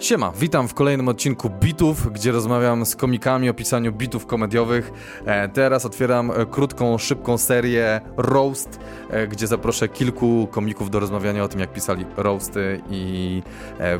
Siema, 0.00 0.32
witam 0.40 0.68
w 0.68 0.74
kolejnym 0.74 1.08
odcinku 1.08 1.50
Bitów, 1.50 2.12
gdzie 2.12 2.32
rozmawiam 2.32 2.86
z 2.86 2.96
komikami 2.96 3.50
o 3.50 3.54
pisaniu 3.54 3.92
bitów 3.92 4.26
komediowych. 4.26 4.92
E, 5.26 5.48
teraz 5.48 5.84
otwieram 5.86 6.30
e, 6.30 6.46
krótką, 6.46 6.98
szybką 6.98 7.38
serię 7.38 8.00
Roast, 8.16 8.80
e, 9.10 9.26
gdzie 9.26 9.46
zaproszę 9.46 9.88
kilku 9.88 10.48
komików 10.50 10.90
do 10.90 11.00
rozmawiania 11.00 11.44
o 11.44 11.48
tym, 11.48 11.60
jak 11.60 11.72
pisali 11.72 12.04
roasty 12.16 12.80
i 12.90 13.42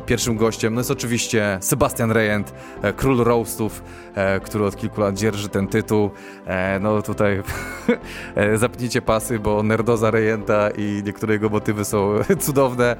pierwszym 0.05 0.37
gościem 0.37 0.73
no 0.73 0.79
jest 0.79 0.91
oczywiście 0.91 1.57
Sebastian 1.61 2.11
Rejent, 2.11 2.53
król 2.95 3.23
roastów, 3.23 3.83
który 4.43 4.65
od 4.65 4.75
kilku 4.75 5.01
lat 5.01 5.15
dzierży 5.15 5.49
ten 5.49 5.67
tytuł. 5.67 6.09
No 6.81 7.01
tutaj 7.01 7.43
zapnijcie 8.55 9.01
pasy, 9.01 9.39
bo 9.39 9.63
nerdoza 9.63 10.11
Rejenta 10.11 10.69
i 10.77 11.01
niektóre 11.05 11.33
jego 11.33 11.49
motywy 11.49 11.85
są 11.85 12.13
cudowne. 12.39 12.95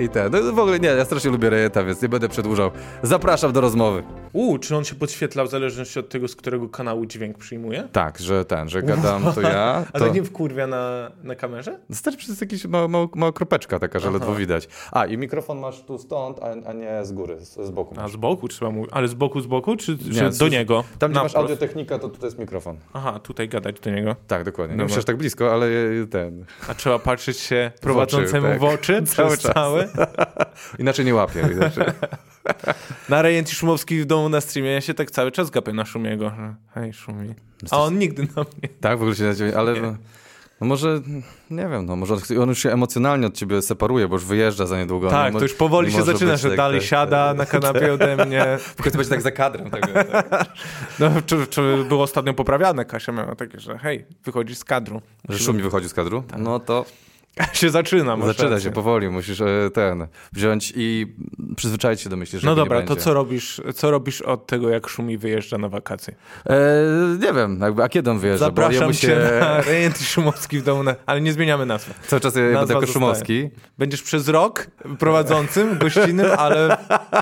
I 0.00 0.08
ten, 0.08 0.32
no 0.32 0.52
w 0.52 0.58
ogóle 0.58 0.80
nie, 0.80 0.88
ja 0.88 1.04
strasznie 1.04 1.30
lubię 1.30 1.50
Rejenta, 1.50 1.82
więc 1.90 2.02
nie 2.02 2.08
będę 2.08 2.28
przedłużał. 2.28 2.70
Zapraszam 3.02 3.52
do 3.52 3.60
rozmowy. 3.60 4.02
U, 4.32 4.58
czy 4.58 4.76
on 4.76 4.84
się 4.84 4.94
podświetla 4.94 5.44
w 5.44 5.48
zależności 5.48 5.98
od 5.98 6.08
tego, 6.08 6.28
z 6.28 6.36
którego 6.36 6.68
kanału 6.68 7.06
dźwięk 7.06 7.38
przyjmuje? 7.38 7.88
Tak, 7.92 8.18
że 8.18 8.44
ten, 8.44 8.68
że 8.68 8.82
gadam 8.82 9.32
to 9.34 9.40
ja. 9.56 9.84
To... 9.92 10.00
Ale 10.00 10.10
nie 10.10 10.22
wkurwia 10.22 10.66
na, 10.66 11.10
na 11.22 11.34
kamerze? 11.34 11.78
Wystarczy 11.88 12.18
przez 12.18 12.40
jakieś 12.40 12.64
mała, 12.64 12.88
mała, 12.88 13.06
mała 13.14 13.32
kropeczka 13.32 13.78
taka, 13.78 13.98
że 13.98 14.08
Aha. 14.08 14.18
ledwo 14.18 14.34
widać. 14.34 14.68
A, 14.92 15.06
i 15.06 15.18
mikrofon 15.18 15.58
masz 15.58 15.82
tu 15.82 15.98
stąd, 15.98 16.38
a, 16.38 16.68
a 16.68 16.72
nie 16.72 17.04
z 17.04 17.12
góry, 17.12 17.40
z, 17.40 17.66
z 17.66 17.70
boku. 17.70 17.94
Masz. 17.94 18.04
A 18.04 18.08
z 18.08 18.16
boku 18.16 18.48
trzeba 18.48 18.70
mówić. 18.70 18.90
Ale 18.94 19.08
z 19.08 19.14
boku, 19.14 19.40
z 19.40 19.46
boku, 19.46 19.76
czy, 19.76 19.98
nie, 20.10 20.30
do 20.38 20.48
niego? 20.48 20.84
Tam, 20.98 21.10
gdzie 21.10 21.20
masz 21.20 21.34
audiotechnika, 21.36 21.98
to 21.98 22.08
tutaj 22.08 22.26
jest 22.26 22.38
mikrofon. 22.38 22.76
Aha, 22.92 23.20
tutaj 23.22 23.48
gadać 23.48 23.80
do 23.80 23.90
niego. 23.90 24.16
Tak, 24.26 24.44
dokładnie. 24.44 24.76
Nie 24.76 24.82
musisz 24.82 25.04
tak 25.04 25.16
blisko, 25.16 25.52
ale 25.52 25.66
ten... 26.10 26.44
A 26.68 26.74
trzeba 26.74 26.98
patrzeć 26.98 27.38
się 27.38 27.70
prowadzącemu 27.80 28.58
w 28.58 28.64
oczy, 28.64 28.94
w 28.94 29.04
oczy 29.04 29.06
cały 29.06 29.36
czas. 29.38 29.54
Cały? 29.54 29.88
Inaczej 30.78 31.04
nie 31.04 31.14
łapię. 31.14 31.42
Na 33.08 33.22
Rejent 33.22 33.52
i 33.52 33.54
Szumowski 33.54 34.00
w 34.00 34.04
domu 34.06 34.28
na 34.28 34.40
streamie 34.40 34.70
ja 34.70 34.80
się 34.80 34.94
tak 34.94 35.10
cały 35.10 35.32
czas 35.32 35.50
gapię 35.50 35.72
na 35.72 35.84
Szumiego. 35.84 36.32
Hej, 36.74 36.92
Szumi. 36.92 37.34
A 37.70 37.82
on 37.82 37.98
nigdy 37.98 38.22
na 38.22 38.42
mnie. 38.42 38.68
Tak, 38.80 38.98
w 38.98 39.02
ogóle 39.02 39.16
się 39.16 39.24
na 39.24 39.34
ciebie, 39.34 39.58
ale... 39.58 39.96
No 40.60 40.66
może, 40.66 41.00
nie 41.50 41.68
wiem, 41.68 41.86
no 41.86 41.96
może 41.96 42.16
on 42.40 42.48
już 42.48 42.58
się 42.58 42.72
emocjonalnie 42.72 43.26
od 43.26 43.34
ciebie 43.34 43.62
separuje, 43.62 44.08
bo 44.08 44.14
już 44.14 44.24
wyjeżdża 44.24 44.66
za 44.66 44.78
niedługo. 44.78 45.10
Tak, 45.10 45.32
no, 45.32 45.38
to 45.38 45.44
już 45.44 45.54
powoli 45.54 45.92
się 45.92 46.02
zaczyna, 46.02 46.36
że 46.36 46.48
tak, 46.48 46.56
dalej 46.56 46.80
tak, 46.80 46.88
siada 46.88 47.28
tak. 47.28 47.36
na 47.38 47.46
kanapie 47.46 47.92
ode 47.94 48.26
mnie. 48.26 48.58
W 48.58 48.82
końcu 48.82 48.98
będzie 48.98 49.10
tak 49.10 49.22
za 49.22 49.30
kadrem. 49.30 49.70
Tego, 49.70 49.86
tak. 50.04 50.46
No, 50.98 51.10
czy, 51.26 51.46
czy 51.46 51.84
było 51.88 52.02
ostatnio 52.02 52.34
poprawiane? 52.34 52.84
Kasia 52.84 53.12
miała 53.12 53.34
takie, 53.34 53.60
że 53.60 53.78
hej, 53.78 54.04
wychodzisz 54.24 54.58
z 54.58 54.64
kadru. 54.64 55.02
Że 55.28 55.38
Szumi 55.38 55.62
wychodzi 55.62 55.88
z 55.88 55.94
kadru? 55.94 56.22
Tak. 56.22 56.40
No 56.40 56.58
to 56.58 56.84
się 57.52 57.70
zaczyna. 57.70 58.16
Zaczyna 58.26 58.50
rację. 58.50 58.64
się 58.64 58.70
powoli, 58.70 59.08
musisz 59.08 59.40
e, 59.40 59.70
ten 59.74 60.06
wziąć 60.32 60.72
i 60.76 61.06
przyzwyczaić 61.56 62.00
się 62.00 62.10
do 62.10 62.16
myśli, 62.16 62.38
że 62.38 62.46
No 62.46 62.54
dobra, 62.54 62.82
to 62.82 62.96
co 62.96 63.14
robisz, 63.14 63.60
co 63.74 63.90
robisz 63.90 64.22
od 64.22 64.46
tego, 64.46 64.68
jak 64.68 64.88
Szumi 64.88 65.18
wyjeżdża 65.18 65.58
na 65.58 65.68
wakacje? 65.68 66.14
E, 66.46 66.56
nie 67.20 67.32
wiem, 67.32 67.60
jakby, 67.60 67.82
a 67.82 67.88
kiedy 67.88 68.10
on 68.10 68.18
wyjeżdża? 68.18 68.46
Zapraszam 68.46 68.86
bo 68.86 68.92
się 68.92 69.16
na 69.40 69.60
rejent 69.70 69.98
Szumowski 69.98 70.58
w 70.58 70.62
domu, 70.62 70.82
na, 70.82 70.94
ale 71.06 71.20
nie 71.20 71.32
zmieniamy 71.32 71.66
nazwy. 71.66 71.94
Cały 72.06 72.20
czas 72.20 72.34
ja 72.34 72.58
będę 72.58 72.74
jako 72.74 72.86
Szumowski. 72.86 73.50
Będziesz 73.78 74.02
przez 74.02 74.28
rok 74.28 74.66
prowadzącym, 74.98 75.78
gościnnym, 75.78 76.26
ale 76.38 76.76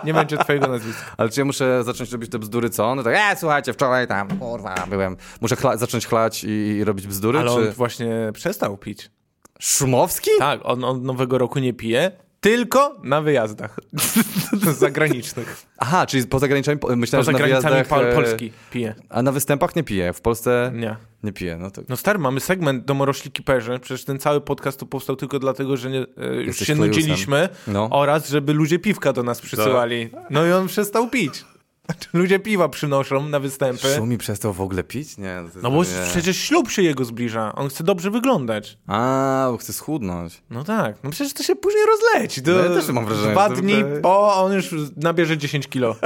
nie 0.04 0.14
będzie 0.14 0.38
twojego 0.38 0.66
nazwiska. 0.66 1.02
Ale 1.16 1.28
czy 1.28 1.40
ja 1.40 1.44
muszę 1.44 1.84
zacząć 1.84 2.12
robić 2.12 2.30
te 2.30 2.38
bzdury, 2.38 2.70
co? 2.70 2.94
No 2.94 3.02
tak, 3.02 3.14
e, 3.16 3.36
słuchajcie, 3.36 3.72
wczoraj 3.72 4.06
tam, 4.06 4.38
kurwa, 4.38 4.86
byłem. 4.90 5.16
Muszę 5.40 5.56
chla 5.56 5.76
zacząć 5.76 6.06
chlać 6.06 6.44
i, 6.44 6.48
i 6.48 6.84
robić 6.84 7.06
bzdury? 7.06 7.38
Ale 7.38 7.50
czy... 7.50 7.56
on 7.56 7.70
właśnie 7.70 8.30
przestał 8.34 8.76
pić. 8.76 9.10
Szumowski? 9.58 10.30
Tak, 10.38 10.60
on, 10.64 10.84
on 10.84 11.02
nowego 11.02 11.38
roku 11.38 11.58
nie 11.58 11.72
pije, 11.72 12.12
tylko 12.40 12.96
na 13.02 13.22
wyjazdach 13.22 13.80
zagranicznych. 14.78 15.66
Aha, 15.78 16.06
czyli 16.06 16.26
poza 16.26 16.48
granicami, 16.48 16.78
myślałem, 16.96 17.26
poza 17.26 17.32
że 17.32 17.32
na 17.32 17.38
granicami 17.38 17.74
wyjazdach... 17.74 18.02
E, 18.02 18.14
Polski 18.14 18.52
pije. 18.70 18.94
A 19.08 19.22
na 19.22 19.32
występach 19.32 19.76
nie 19.76 19.84
pije, 19.84 20.12
w 20.12 20.20
Polsce 20.20 20.72
nie, 20.74 20.96
nie 21.22 21.32
pije. 21.32 21.56
No, 21.56 21.70
to... 21.70 21.82
no 21.88 21.96
stary, 21.96 22.18
mamy 22.18 22.40
segment 22.40 22.84
Domorośli 22.84 23.30
Kiperzy, 23.30 23.78
przecież 23.78 24.04
ten 24.04 24.18
cały 24.18 24.40
podcast 24.40 24.80
tu 24.80 24.86
powstał 24.86 25.16
tylko 25.16 25.38
dlatego, 25.38 25.76
że 25.76 25.90
nie, 25.90 26.00
e, 26.00 26.34
już 26.34 26.46
Jesteś 26.46 26.66
się 26.66 26.74
nudziliśmy 26.74 27.48
no. 27.66 27.88
oraz 27.90 28.28
żeby 28.28 28.52
ludzie 28.52 28.78
piwka 28.78 29.12
do 29.12 29.22
nas 29.22 29.40
przysyłali. 29.40 30.10
No 30.30 30.46
i 30.46 30.52
on 30.52 30.66
przestał 30.66 31.10
pić. 31.10 31.44
Ludzie 32.12 32.38
piwa 32.38 32.68
przynoszą 32.68 33.28
na 33.28 33.40
występy. 33.40 33.94
Szumi 33.96 34.18
przestał 34.18 34.52
w 34.52 34.60
ogóle 34.60 34.84
pić? 34.84 35.18
Nie. 35.18 35.42
No, 35.62 35.70
bo 35.70 35.82
nie. 35.82 35.88
przecież 36.10 36.36
ślub 36.36 36.70
się 36.70 36.82
jego 36.82 37.04
zbliża. 37.04 37.54
On 37.54 37.68
chce 37.68 37.84
dobrze 37.84 38.10
wyglądać. 38.10 38.78
A, 38.86 39.48
bo 39.50 39.56
chce 39.56 39.72
schudnąć. 39.72 40.42
No 40.50 40.64
tak. 40.64 40.96
No 41.04 41.10
przecież 41.10 41.32
to 41.32 41.42
się 41.42 41.56
później 41.56 41.82
rozleci. 41.86 42.42
To 42.42 42.50
no 42.50 42.58
ja 42.58 42.68
też 42.68 42.88
mam 42.88 43.06
wrażenie. 43.06 43.32
Dwa 43.32 43.48
dni 43.48 43.84
po, 44.02 44.34
on 44.44 44.52
już 44.52 44.74
nabierze 44.96 45.38
10 45.38 45.68
kilo. 45.68 45.96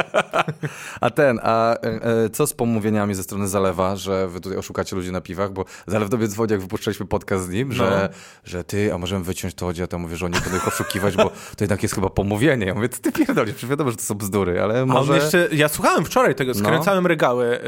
a 1.00 1.10
ten, 1.10 1.41
a 1.43 1.75
e, 1.75 1.78
e, 2.25 2.31
co 2.31 2.47
z 2.47 2.54
pomówieniami 2.54 3.14
ze 3.14 3.22
strony 3.22 3.49
Zalewa, 3.49 3.97
że 3.97 4.28
wy 4.28 4.41
tutaj 4.41 4.59
oszukacie 4.59 4.97
ludzi 4.97 5.12
na 5.12 5.20
piwach? 5.20 5.53
Bo 5.53 5.64
Zalew 5.87 6.10
do 6.10 6.16
mnie 6.16 6.28
dzwoni, 6.28 6.53
jak 6.53 6.60
wypuszczaliśmy 6.60 7.06
podcast 7.06 7.47
z 7.47 7.49
nim, 7.49 7.69
no. 7.69 7.75
że, 7.75 8.09
że 8.44 8.64
ty, 8.64 8.94
a 8.94 8.99
możemy 8.99 9.25
wyciąć 9.25 9.54
to, 9.54 9.72
ja 9.76 9.87
tam 9.87 10.00
mówię, 10.00 10.16
że 10.16 10.26
oni 10.26 10.41
będą 10.41 10.56
ich 10.56 10.69
oszukiwać, 10.69 11.16
bo 11.16 11.25
to 11.56 11.64
jednak 11.64 11.82
jest 11.82 11.94
chyba 11.94 12.10
pomówienie. 12.10 12.66
Ja 12.66 12.75
mówię, 12.75 12.88
ty 12.88 13.12
pierdolisz, 13.12 13.66
wiadomo, 13.66 13.91
że 13.91 13.97
to 13.97 14.03
są 14.03 14.14
bzdury, 14.14 14.62
ale 14.62 14.87
może... 14.87 15.12
A 15.12 15.16
on 15.16 15.22
jeszcze, 15.22 15.49
ja 15.53 15.69
słuchałem 15.72 16.05
wczoraj 16.05 16.34
tego, 16.34 16.55
skręcałem 16.55 17.03
no. 17.03 17.09
regały 17.09 17.47
e, 17.47 17.60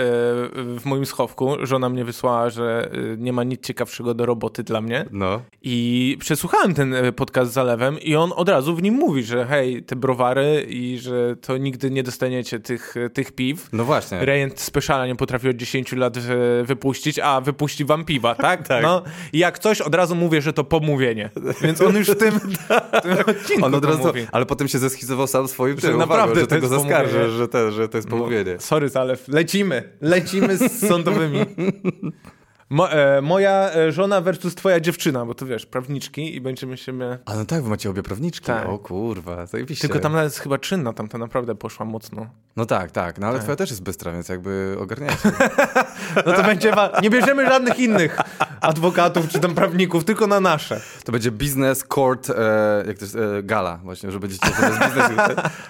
w 0.78 0.82
moim 0.84 1.06
schowku. 1.06 1.56
Żona 1.62 1.88
mnie 1.88 2.04
wysłała, 2.04 2.50
że 2.50 2.91
e, 2.92 3.16
nie 3.16 3.32
ma 3.32 3.44
nic 3.44 3.62
ciekawszego 3.62 4.15
do 4.15 4.26
roboty 4.26 4.62
dla 4.62 4.81
mnie. 4.81 5.04
No. 5.10 5.41
I 5.62 6.16
przesłuchałem 6.20 6.75
ten 6.75 6.94
e, 6.94 7.12
podcast 7.12 7.50
z 7.50 7.54
Zalewem 7.54 8.00
i 8.00 8.16
on 8.16 8.32
od 8.37 8.48
razu 8.48 8.76
w 8.76 8.82
nim 8.82 8.94
mówi, 8.94 9.22
że 9.22 9.47
hej, 9.47 9.82
te 9.82 9.97
browary 9.97 10.66
i 10.69 10.98
że 10.98 11.37
to 11.37 11.56
nigdy 11.56 11.91
nie 11.91 12.03
dostaniecie 12.03 12.60
tych, 12.60 12.94
tych 13.14 13.32
piw. 13.32 13.69
No 13.72 13.84
właśnie. 13.84 14.25
Rejent 14.25 14.60
Speciala 14.60 15.06
nie 15.06 15.16
potrafi 15.16 15.48
od 15.48 15.56
10 15.56 15.93
lat 15.93 16.19
wypuścić, 16.64 17.19
a 17.19 17.41
wypuści 17.41 17.84
wam 17.84 18.04
piwa, 18.04 18.34
tak? 18.48 18.69
tak. 18.69 18.82
No 18.82 19.03
i 19.32 19.38
jak 19.38 19.59
coś, 19.59 19.81
od 19.81 19.94
razu 19.94 20.14
mówię, 20.14 20.43
że 20.43 20.53
to 20.53 20.64
pomówienie. 20.64 21.31
Więc 21.62 21.81
on 21.81 21.97
już 21.97 22.09
w 22.09 22.16
tym, 22.16 22.41
tym 23.03 23.16
odcinku 23.26 23.64
on 23.64 23.75
od 23.75 23.84
razu, 23.84 24.06
mówi. 24.06 24.26
Ale 24.32 24.47
potem 24.47 24.69
się 24.69 24.78
zeschizował 24.78 25.26
sam 25.26 25.48
swoim 25.48 25.76
tym. 25.76 25.98
Naprawdę, 25.98 26.41
że 26.41 26.47
tego 26.47 26.69
zaskarży, 26.69 27.31
że, 27.31 27.48
te, 27.48 27.72
że 27.72 27.88
to 27.94 27.99
jest 27.99 28.09
pomówienie. 28.09 28.55
No, 28.55 28.60
sorry, 28.60 28.91
ale 28.94 29.16
lecimy. 29.28 29.82
Lecimy 30.00 30.56
z 30.56 30.88
sądowymi. 30.88 31.38
Mo, 32.71 32.93
e, 32.93 33.21
moja 33.21 33.71
e, 33.75 33.93
żona 33.93 34.21
versus 34.21 34.55
twoja 34.55 34.81
dziewczyna, 34.81 35.27
bo 35.27 35.34
to 35.34 35.47
wiesz, 35.47 35.66
prawniczki 35.66 36.37
i 36.37 36.41
będziemy 36.41 36.77
się... 36.77 37.19
A 37.25 37.34
no 37.34 37.44
tak, 37.44 37.62
wy 37.62 37.71
macie 37.71 37.91
obie 37.91 38.03
prawniczki. 38.03 38.47
Tak. 38.47 38.69
O 38.69 38.78
kurwa, 38.78 39.47
zajebiście. 39.47 39.88
Tylko 39.88 39.99
tam 40.03 40.16
jest 40.16 40.38
chyba 40.38 40.59
czynna, 40.59 40.93
tam 40.93 41.09
to 41.09 41.19
naprawdę 41.19 41.55
poszła 41.55 41.87
mocno. 41.87 42.27
No 42.56 42.66
tak, 42.66 42.91
tak, 42.91 43.19
no 43.19 43.27
ale 43.27 43.37
tak. 43.37 43.43
twoja 43.43 43.56
też 43.56 43.71
jest 43.71 43.82
bystra, 43.82 44.12
więc 44.12 44.28
jakby 44.28 44.76
ogarniacie. 44.81 45.32
no 46.26 46.32
to 46.32 46.43
będzie... 46.43 46.72
Nie 47.03 47.11
bierzemy 47.11 47.47
żadnych 47.47 47.78
innych 47.78 48.19
adwokatów 48.64 49.28
czy 49.28 49.41
tam 49.41 49.54
prawników, 49.54 50.04
tylko 50.04 50.26
na 50.26 50.41
nasze. 50.41 50.80
To 51.04 51.12
będzie 51.12 51.30
biznes 51.30 51.84
court, 51.84 52.30
e, 52.30 52.84
jak 52.86 52.98
to 52.98 53.04
jest, 53.04 53.16
e, 53.16 53.42
gala 53.42 53.80
właśnie, 53.84 54.10
że 54.10 54.20
będziecie... 54.20 54.47
To, 54.47 54.66
jest 54.66 54.78
biznes, 54.78 55.16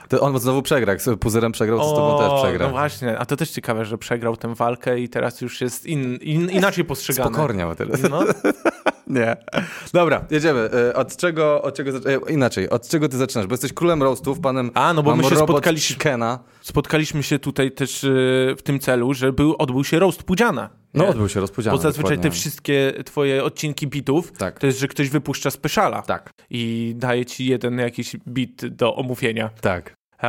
to 0.08 0.20
on 0.20 0.38
znowu 0.38 0.62
przegra, 0.62 0.92
jak 0.92 1.18
puzerem 1.20 1.52
przegrał, 1.52 1.78
to 1.78 1.90
z 1.90 1.94
tobą 1.94 2.18
też 2.18 2.42
przegra. 2.42 2.66
no 2.66 2.72
właśnie, 2.72 3.18
a 3.18 3.26
to 3.26 3.36
też 3.36 3.50
ciekawe, 3.50 3.84
że 3.84 3.98
przegrał 3.98 4.36
tę 4.36 4.54
walkę 4.54 5.00
i 5.00 5.08
teraz 5.08 5.40
już 5.40 5.60
jest 5.60 5.86
in, 5.86 6.16
in, 6.16 6.50
inaczej 6.50 6.84
postrzegany. 6.84 7.30
Spokorniał 7.30 7.74
teraz. 7.74 8.00
No. 8.10 8.24
Nie. 9.06 9.36
Dobra, 9.92 10.24
jedziemy. 10.30 10.60
E, 10.60 10.94
od 10.94 11.16
czego, 11.16 11.62
od 11.62 11.76
czego 11.76 11.90
e, 11.90 12.32
inaczej, 12.32 12.70
od 12.70 12.88
czego 12.88 13.08
ty 13.08 13.16
zaczynasz? 13.16 13.46
Bo 13.46 13.52
jesteś 13.52 13.72
królem 13.72 14.02
roastów, 14.02 14.40
panem 14.40 14.70
A, 14.74 14.94
no 14.94 15.02
bo 15.02 15.16
my 15.16 15.24
się 15.24 15.36
spotkaliśmy, 15.36 15.96
Kena. 15.96 16.38
spotkaliśmy 16.62 17.22
się 17.22 17.38
tutaj 17.38 17.72
też 17.72 18.04
e, 18.04 18.08
w 18.56 18.62
tym 18.64 18.78
celu, 18.78 19.14
że 19.14 19.32
był, 19.32 19.54
odbył 19.58 19.84
się 19.84 19.98
roast 19.98 20.22
Pudziana. 20.22 20.70
No, 20.94 21.08
odbył 21.08 21.28
się 21.28 21.40
roast 21.40 21.54
Pudziana. 21.54 21.76
Bo 21.76 21.82
zazwyczaj 21.82 22.16
dokładnie. 22.16 22.30
te 22.30 22.36
wszystkie 22.36 22.92
twoje 23.04 23.44
odcinki 23.44 23.86
bitów, 23.86 24.32
tak. 24.32 24.58
to 24.58 24.66
jest, 24.66 24.78
że 24.78 24.88
ktoś 24.88 25.08
wypuszcza 25.08 25.50
speciala. 25.50 26.02
Tak. 26.02 26.30
I 26.50 26.94
daje 26.96 27.26
ci 27.26 27.46
jeden 27.46 27.78
jakiś 27.78 28.16
bit 28.28 28.66
do 28.66 28.96
omówienia. 28.96 29.50
Tak. 29.60 29.94
E, 30.22 30.26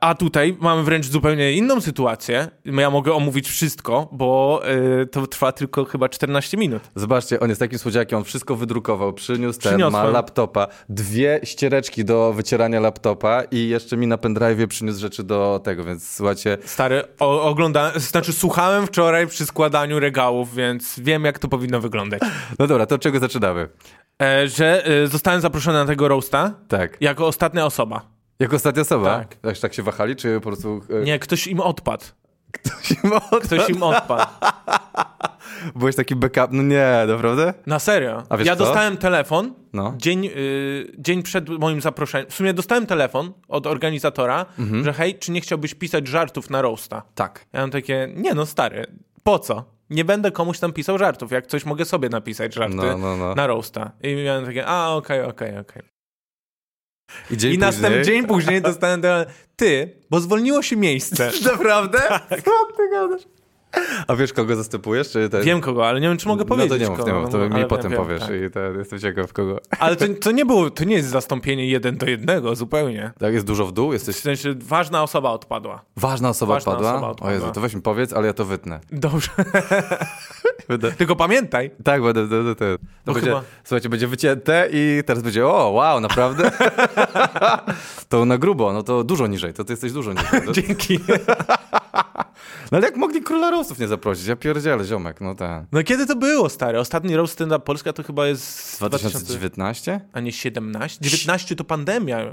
a 0.00 0.14
tutaj 0.14 0.56
mamy 0.60 0.82
wręcz 0.82 1.06
zupełnie 1.06 1.52
inną 1.52 1.80
sytuację. 1.80 2.48
Ja 2.64 2.90
mogę 2.90 3.12
omówić 3.12 3.48
wszystko, 3.48 4.08
bo 4.12 4.62
y, 5.02 5.06
to 5.06 5.26
trwa 5.26 5.52
tylko 5.52 5.84
chyba 5.84 6.08
14 6.08 6.56
minut. 6.56 6.82
Zobaczcie, 6.94 7.40
on 7.40 7.48
jest 7.48 7.58
takim 7.60 7.78
słodziakiem, 7.78 8.18
on 8.18 8.24
wszystko 8.24 8.56
wydrukował, 8.56 9.12
przyniósł 9.12 9.60
ten, 9.60 9.90
ma 9.90 10.04
laptopa, 10.04 10.66
dwie 10.88 11.40
ściereczki 11.44 12.04
do 12.04 12.32
wycierania 12.32 12.80
laptopa 12.80 13.42
i 13.50 13.68
jeszcze 13.68 13.96
mi 13.96 14.06
na 14.06 14.16
pendrive'ie 14.16 14.66
przyniósł 14.66 15.00
rzeczy 15.00 15.24
do 15.24 15.60
tego, 15.64 15.84
więc 15.84 16.10
słuchajcie... 16.10 16.58
Stary, 16.64 17.02
o, 17.20 17.42
oglądałem, 17.42 18.00
znaczy 18.00 18.32
słuchałem 18.32 18.86
wczoraj 18.86 19.26
przy 19.26 19.46
składaniu 19.46 20.00
regałów, 20.00 20.54
więc 20.54 21.00
wiem 21.00 21.24
jak 21.24 21.38
to 21.38 21.48
powinno 21.48 21.80
wyglądać. 21.80 22.20
No 22.58 22.66
dobra, 22.66 22.86
to 22.86 22.94
od 22.94 23.00
czego 23.00 23.18
zaczynamy? 23.18 23.68
E, 24.22 24.48
że 24.48 24.86
e, 24.86 25.06
zostałem 25.06 25.40
zaproszony 25.40 25.78
na 25.78 25.86
tego 25.86 26.08
roasta 26.08 26.54
tak. 26.68 26.96
jako 27.00 27.26
ostatnia 27.26 27.66
osoba. 27.66 28.11
Jako 28.42 28.56
ostatnia 28.56 28.82
osoba? 28.82 29.18
Tak. 29.18 29.34
Tak, 29.34 29.58
tak 29.58 29.74
się 29.74 29.82
wahali, 29.82 30.16
czy 30.16 30.34
po 30.34 30.40
prostu... 30.40 30.80
E... 31.02 31.04
Nie, 31.04 31.18
ktoś 31.18 31.46
im 31.46 31.60
odpadł. 31.60 32.04
Ktoś 32.52 32.90
im 33.04 33.12
odpadł? 33.12 33.46
Ktoś 33.46 33.68
im 33.68 33.82
odpadł. 33.82 34.30
Byłeś 35.76 35.96
taki 35.96 36.16
backup, 36.16 36.48
no 36.50 36.62
nie, 36.62 37.04
naprawdę? 37.06 37.54
Na 37.66 37.78
serio. 37.78 38.22
ja 38.30 38.54
kto? 38.54 38.64
dostałem 38.64 38.96
telefon 38.96 39.54
no. 39.72 39.94
dzień, 39.96 40.26
y, 40.26 40.92
dzień 40.98 41.22
przed 41.22 41.48
moim 41.48 41.80
zaproszeniem. 41.80 42.30
W 42.30 42.34
sumie 42.34 42.54
dostałem 42.54 42.86
telefon 42.86 43.32
od 43.48 43.66
organizatora, 43.66 44.46
mhm. 44.58 44.84
że 44.84 44.92
hej, 44.92 45.18
czy 45.18 45.32
nie 45.32 45.40
chciałbyś 45.40 45.74
pisać 45.74 46.08
żartów 46.08 46.50
na 46.50 46.62
roasta? 46.62 47.02
Tak. 47.14 47.46
Ja 47.52 47.60
mam 47.60 47.70
takie, 47.70 48.12
nie 48.16 48.34
no 48.34 48.46
stary, 48.46 48.86
po 49.22 49.38
co? 49.38 49.64
Nie 49.90 50.04
będę 50.04 50.30
komuś 50.30 50.58
tam 50.58 50.72
pisał 50.72 50.98
żartów. 50.98 51.30
Jak 51.30 51.46
coś 51.46 51.64
mogę 51.64 51.84
sobie 51.84 52.08
napisać 52.08 52.54
żarty 52.54 52.76
no, 52.76 52.98
no, 52.98 53.16
no. 53.16 53.34
na 53.34 53.46
roasta. 53.46 53.92
I 54.02 54.14
miałem 54.24 54.46
takie, 54.46 54.66
a 54.66 54.88
okej, 54.88 55.20
okay, 55.20 55.30
okej, 55.30 55.48
okay, 55.48 55.60
okej. 55.60 55.82
Okay. 55.82 56.01
I, 57.30 57.36
dzień 57.36 57.54
I 57.54 57.58
następny 57.58 58.02
dzień 58.02 58.26
później 58.26 58.62
dostałem 58.62 59.02
telefon, 59.02 59.34
ty, 59.56 59.96
bo 60.10 60.20
zwolniło 60.20 60.62
się 60.62 60.76
miejsce. 60.76 61.30
Naprawdę? 61.52 61.98
Tak. 61.98 62.42
Co 62.42 62.50
ty 62.76 62.90
gadasz? 62.90 63.22
A 64.08 64.16
wiesz, 64.16 64.32
kogo 64.32 64.56
zastępujesz? 64.56 65.12
Ten... 65.30 65.42
Wiem 65.42 65.60
kogo, 65.60 65.88
ale 65.88 66.00
nie 66.00 66.08
wiem, 66.08 66.18
czy 66.18 66.28
mogę 66.28 66.44
powiedzieć. 66.44 66.70
No 66.70 66.76
to 66.78 66.82
nie 66.84 66.90
mów, 66.90 66.98
kogo, 66.98 67.12
nie 67.12 67.20
mów, 67.20 67.30
to 67.30 67.58
mi 67.58 67.64
potem 67.64 67.90
wiem, 67.90 68.00
powiesz 68.00 68.20
tak. 68.20 68.30
i 68.30 68.50
to, 68.50 68.60
jestem 68.60 68.98
ciekaw 68.98 69.32
kogo. 69.32 69.60
Ale 69.78 69.96
to, 69.96 70.04
to, 70.20 70.30
nie 70.30 70.46
było, 70.46 70.70
to 70.70 70.84
nie 70.84 70.96
jest 70.96 71.08
zastąpienie 71.08 71.66
jeden 71.66 71.96
do 71.96 72.06
jednego, 72.06 72.54
zupełnie. 72.56 73.12
Tak, 73.18 73.34
jest 73.34 73.46
dużo 73.46 73.66
w 73.66 73.72
dół? 73.72 73.92
Jesteś... 73.92 74.16
W 74.16 74.20
sensie 74.20 74.54
ważna 74.58 75.02
osoba 75.02 75.30
odpadła. 75.30 75.84
Ważna 75.96 76.28
osoba, 76.28 76.54
ważna 76.54 76.72
odpadła? 76.72 76.92
osoba 76.92 77.08
odpadła? 77.10 77.30
O 77.30 77.34
Jezu, 77.34 77.52
to 77.52 77.60
weź 77.60 77.74
mi 77.74 77.82
powiedz, 77.82 78.12
ale 78.12 78.26
ja 78.26 78.32
to 78.32 78.44
wytnę. 78.44 78.80
Dobrze. 78.92 79.30
Będę... 80.68 80.92
Tylko 80.92 81.16
pamiętaj. 81.16 81.70
Tak, 81.84 82.02
będę, 82.02 82.26
będę, 82.26 82.54
to, 82.54 82.64
to 83.04 83.12
będzie, 83.12 83.30
chyba... 83.30 83.42
słuchajcie, 83.64 83.88
będzie 83.88 84.08
wycięte 84.08 84.68
i 84.72 85.02
teraz 85.06 85.22
będzie, 85.22 85.46
o, 85.46 85.70
wow, 85.70 86.00
naprawdę? 86.00 86.50
to 88.08 88.24
na 88.24 88.38
grubo, 88.38 88.72
no 88.72 88.82
to 88.82 89.04
dużo 89.04 89.26
niżej, 89.26 89.52
to 89.54 89.64
ty 89.64 89.72
jesteś 89.72 89.92
dużo 89.92 90.12
niżej. 90.12 90.52
Dzięki. 90.62 90.98
No 92.72 92.78
ale 92.78 92.86
jak 92.86 92.96
mogli 92.96 93.22
króla 93.22 93.50
roastów 93.62 93.78
nie 93.78 93.88
zaprosić? 93.88 94.26
Ja 94.26 94.36
pierdzielę, 94.36 94.84
ziomek, 94.84 95.20
no 95.20 95.34
tak. 95.34 95.64
No 95.72 95.82
kiedy 95.82 96.06
to 96.06 96.16
było, 96.16 96.48
stary? 96.48 96.78
Ostatni 96.78 97.16
roast 97.16 97.32
stand 97.32 97.64
Polska 97.64 97.92
to 97.92 98.02
chyba 98.02 98.26
jest... 98.26 98.76
2019? 98.78 100.00
A 100.12 100.20
nie 100.20 100.32
17? 100.32 100.98
19 101.00 101.56
to 101.56 101.64
pandemia. 101.64 102.20
Yy, 102.20 102.32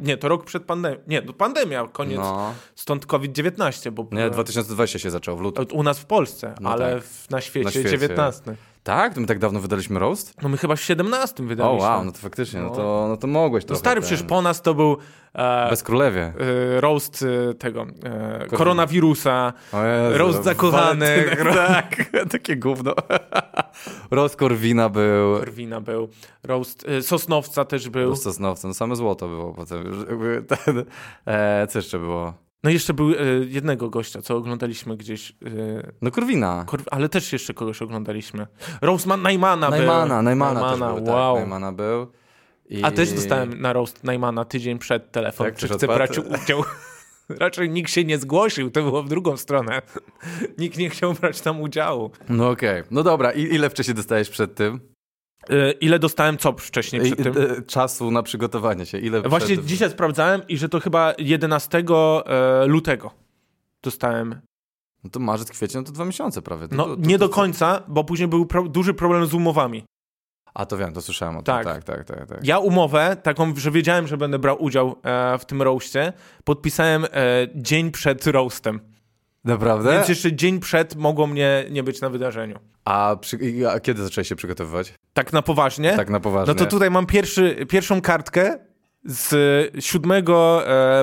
nie, 0.00 0.16
to 0.16 0.28
rok 0.28 0.44
przed 0.44 0.64
pandemią. 0.64 0.96
Nie, 1.06 1.22
to 1.22 1.32
pandemia, 1.32 1.88
koniec. 1.92 2.18
No. 2.18 2.54
Stąd 2.74 3.06
COVID-19, 3.06 3.90
bo... 3.90 4.06
Nie, 4.12 4.30
2020 4.30 4.98
się 4.98 5.10
zaczął 5.10 5.36
w 5.36 5.40
lutym. 5.40 5.66
U 5.72 5.82
nas 5.82 5.98
w 5.98 6.04
Polsce, 6.04 6.54
no 6.60 6.70
ale 6.70 6.94
tak. 6.94 7.04
w, 7.04 7.30
na, 7.30 7.40
świecie 7.40 7.64
na 7.64 7.70
świecie 7.70 7.90
19. 7.90 8.56
Tak? 8.88 9.14
To 9.14 9.20
my 9.20 9.26
tak 9.26 9.38
dawno 9.38 9.60
wydaliśmy 9.60 9.98
roast? 9.98 10.42
No 10.42 10.48
my 10.48 10.56
chyba 10.56 10.76
w 10.76 10.80
17 10.80 11.42
wydaliśmy. 11.46 11.86
O 11.86 11.90
wow, 11.90 12.04
no 12.04 12.12
to 12.12 12.18
faktycznie, 12.18 12.60
no, 12.60 12.70
to, 12.70 13.06
no 13.08 13.16
to 13.16 13.26
mogłeś 13.26 13.64
to. 13.64 13.74
No 13.74 13.78
stary, 13.78 14.00
ten... 14.00 14.08
przecież 14.08 14.26
po 14.26 14.42
nas 14.42 14.62
to 14.62 14.74
był... 14.74 14.96
E, 15.34 15.70
Bez 15.70 15.82
królewie. 15.82 16.32
E, 16.76 16.80
roast 16.80 17.24
e, 17.50 17.54
tego, 17.54 17.86
e, 18.04 18.46
koronawirusa, 18.46 19.52
Jezu, 19.72 20.18
roast 20.18 20.44
zakochanych. 20.44 21.42
tak, 21.54 21.96
takie 22.30 22.56
gówno. 22.56 22.94
roast 24.10 24.36
Korwina 24.36 24.88
był. 24.88 25.38
Korwina 25.38 25.80
był. 25.80 26.08
Roast 26.42 26.88
e, 26.88 27.02
Sosnowca 27.02 27.64
też 27.64 27.88
był. 27.88 28.08
Roast 28.10 28.22
Sosnowca, 28.22 28.68
no 28.68 28.74
same 28.74 28.96
złoto 28.96 29.28
było 29.28 29.54
potem. 29.54 29.84
Ten, 30.48 30.84
e, 31.26 31.66
co 31.66 31.78
jeszcze 31.78 31.98
było? 31.98 32.47
No 32.64 32.70
jeszcze 32.70 32.94
był 32.94 33.10
e, 33.10 33.14
jednego 33.48 33.90
gościa, 33.90 34.22
co 34.22 34.36
oglądaliśmy 34.36 34.96
gdzieś. 34.96 35.30
E, 35.30 35.34
no 36.02 36.10
Korwina. 36.10 36.64
Kor 36.66 36.80
ale 36.90 37.08
też 37.08 37.32
jeszcze 37.32 37.54
kogoś 37.54 37.82
oglądaliśmy. 37.82 38.46
Roseman 38.80 39.22
Najmana, 39.22 39.70
był. 39.70 39.78
Najmana, 39.78 40.22
Najmana 40.22 40.60
był, 40.76 41.04
tak, 41.04 41.14
wow. 41.14 41.34
Tak, 41.34 41.42
Najmana 41.42 41.72
był. 41.72 42.06
I... 42.68 42.84
A 42.84 42.90
też 42.90 43.12
dostałem 43.12 43.60
na 43.60 43.72
roast 43.72 44.04
Najmana 44.04 44.44
tydzień 44.44 44.78
przed 44.78 45.12
telefon, 45.12 45.46
tak, 45.46 45.56
czy 45.56 45.68
chce 45.68 45.86
brać 45.86 46.18
udział. 46.18 46.64
Raczej 47.28 47.70
nikt 47.70 47.90
się 47.90 48.04
nie 48.04 48.18
zgłosił, 48.18 48.70
to 48.70 48.82
było 48.82 49.02
w 49.02 49.08
drugą 49.08 49.36
stronę. 49.36 49.82
nikt 50.58 50.78
nie 50.78 50.90
chciał 50.90 51.14
brać 51.14 51.40
tam 51.40 51.60
udziału. 51.60 52.10
No 52.28 52.50
okej. 52.50 52.80
Okay. 52.80 52.88
No 52.90 53.02
dobra, 53.02 53.32
I 53.32 53.42
ile 53.42 53.70
wcześniej 53.70 53.94
dostałeś 53.94 54.28
przed 54.28 54.54
tym? 54.54 54.80
E, 55.50 55.70
ile 55.70 55.98
dostałem 55.98 56.38
co 56.38 56.52
wcześniej 56.52 57.02
przed 57.02 57.22
tym? 57.22 57.34
E, 57.58 57.62
czasu 57.62 58.10
na 58.10 58.22
przygotowanie 58.22 58.86
się. 58.86 58.98
Ile 58.98 59.22
Właśnie 59.22 59.54
przed... 59.54 59.66
dzisiaj 59.66 59.90
sprawdzałem 59.90 60.42
i 60.48 60.58
że 60.58 60.68
to 60.68 60.80
chyba 60.80 61.14
11 61.18 61.78
e, 61.78 62.66
lutego 62.66 63.10
dostałem. 63.82 64.40
No 65.04 65.10
to 65.10 65.20
marzec, 65.20 65.50
kwiecień, 65.50 65.80
no 65.80 65.86
to 65.86 65.92
dwa 65.92 66.04
miesiące 66.04 66.42
prawie. 66.42 66.68
To, 66.68 66.76
no 66.76 66.84
to, 66.84 66.96
to, 66.96 67.02
nie 67.02 67.18
do 67.18 67.28
końca, 67.28 67.82
bo 67.88 68.04
później 68.04 68.28
był 68.28 68.46
pro, 68.46 68.62
duży 68.62 68.94
problem 68.94 69.26
z 69.26 69.34
umowami. 69.34 69.84
A 70.54 70.66
to 70.66 70.76
wiem, 70.76 70.92
to 70.92 71.02
słyszałem 71.02 71.36
o 71.36 71.42
tym. 71.42 71.54
Tak. 71.54 71.64
Tak, 71.64 71.84
tak, 71.84 72.04
tak, 72.04 72.26
tak. 72.26 72.38
Ja 72.42 72.58
umowę, 72.58 73.16
taką, 73.22 73.56
że 73.56 73.70
wiedziałem, 73.70 74.06
że 74.06 74.16
będę 74.16 74.38
brał 74.38 74.62
udział 74.62 74.96
e, 75.02 75.38
w 75.38 75.44
tym 75.44 75.62
roastie, 75.62 76.12
podpisałem 76.44 77.04
e, 77.04 77.08
dzień 77.54 77.90
przed 77.90 78.26
roastem. 78.26 78.80
Naprawdę? 79.44 79.92
Więc 79.92 80.08
jeszcze 80.08 80.32
dzień 80.32 80.60
przed 80.60 80.96
mogło 80.96 81.26
mnie 81.26 81.64
nie 81.70 81.82
być 81.82 82.00
na 82.00 82.10
wydarzeniu. 82.10 82.58
A, 82.84 83.16
przy, 83.20 83.38
a 83.72 83.80
kiedy 83.80 84.02
zacząłeś 84.02 84.28
się 84.28 84.36
przygotowywać? 84.36 84.94
Tak 85.18 85.32
na 85.32 85.42
poważnie? 85.42 85.96
Tak 85.96 86.10
na 86.10 86.20
poważnie. 86.20 86.54
No 86.54 86.58
to 86.58 86.66
tutaj 86.66 86.90
mam 86.90 87.06
pierwszy, 87.06 87.66
pierwszą 87.68 88.00
kartkę 88.00 88.58
z 89.04 89.34
7 89.84 90.12
e, 90.12 90.22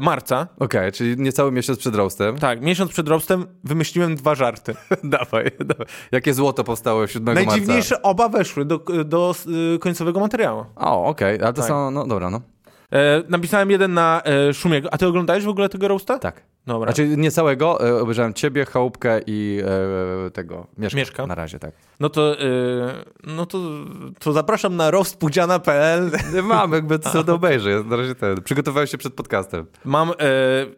marca. 0.02 0.48
Okej, 0.56 0.66
okay, 0.66 0.92
czyli 0.92 1.18
niecały 1.18 1.52
miesiąc 1.52 1.80
przed 1.80 1.96
roastem. 1.96 2.38
Tak, 2.38 2.62
miesiąc 2.62 2.92
przed 2.92 3.08
roastem 3.08 3.46
wymyśliłem 3.64 4.16
dwa 4.16 4.36
żarty. 4.36 4.76
dawaj, 5.04 5.52
dawaj. 5.66 5.86
Jakie 6.12 6.34
złoto 6.34 6.64
powstało 6.64 7.08
7 7.08 7.36
marca? 7.36 7.52
Najdziwniejsze 7.52 8.02
oba 8.02 8.30
weszły 8.30 8.66
do, 8.66 8.80
do 9.06 9.36
y, 9.76 9.80
końcowego 9.80 10.20
materiału. 10.20 10.66
O, 10.76 11.06
okej, 11.06 11.36
okay. 11.36 11.46
ale 11.46 11.54
to 11.54 11.62
tak. 11.62 11.70
są, 11.70 11.92
no 11.92 12.08
dobra, 12.08 12.30
no. 12.30 12.42
E, 12.92 13.24
napisałem 13.30 13.72
jeden 13.72 13.94
na 13.94 14.22
e, 14.26 14.54
Szumiego. 14.54 14.94
A 14.94 14.98
ty 14.98 15.08
oglądałeś 15.08 15.44
w 15.44 15.50
ogóle 15.50 15.70
tego 15.70 15.88
roasta? 15.88 16.20
Tak. 16.20 16.42
Dobra. 16.66 16.92
Znaczy 16.92 17.18
nie 17.18 17.32
całego, 17.32 17.88
e, 17.90 18.02
obejrzałem 18.02 18.34
ciebie, 18.34 18.66
Chałupkę 18.66 19.22
i 19.28 19.62
e, 20.28 20.32
tego, 20.32 20.68
Mieszka. 20.78 20.98
Mieszka. 20.98 21.28
Na 21.28 21.36
razie, 21.36 21.60
tak. 21.60 21.72
No 22.00 22.10
to, 22.10 22.40
e, 22.40 22.46
no 23.24 23.46
to, 23.46 23.60
to 24.20 24.34
zapraszam 24.34 24.76
na 24.76 24.92
roastpudziana.pl. 24.92 26.12
Mam, 26.44 26.72
jakby 26.72 27.00
to 27.00 27.10
sobie 27.10 27.34
obejrzę. 27.42 27.84
Na 27.86 27.96
razie 27.96 28.16
ten. 28.16 28.42
Przygotowałem 28.42 28.88
się 28.88 28.98
przed 28.98 29.14
podcastem. 29.14 29.66
Mam 29.86 30.12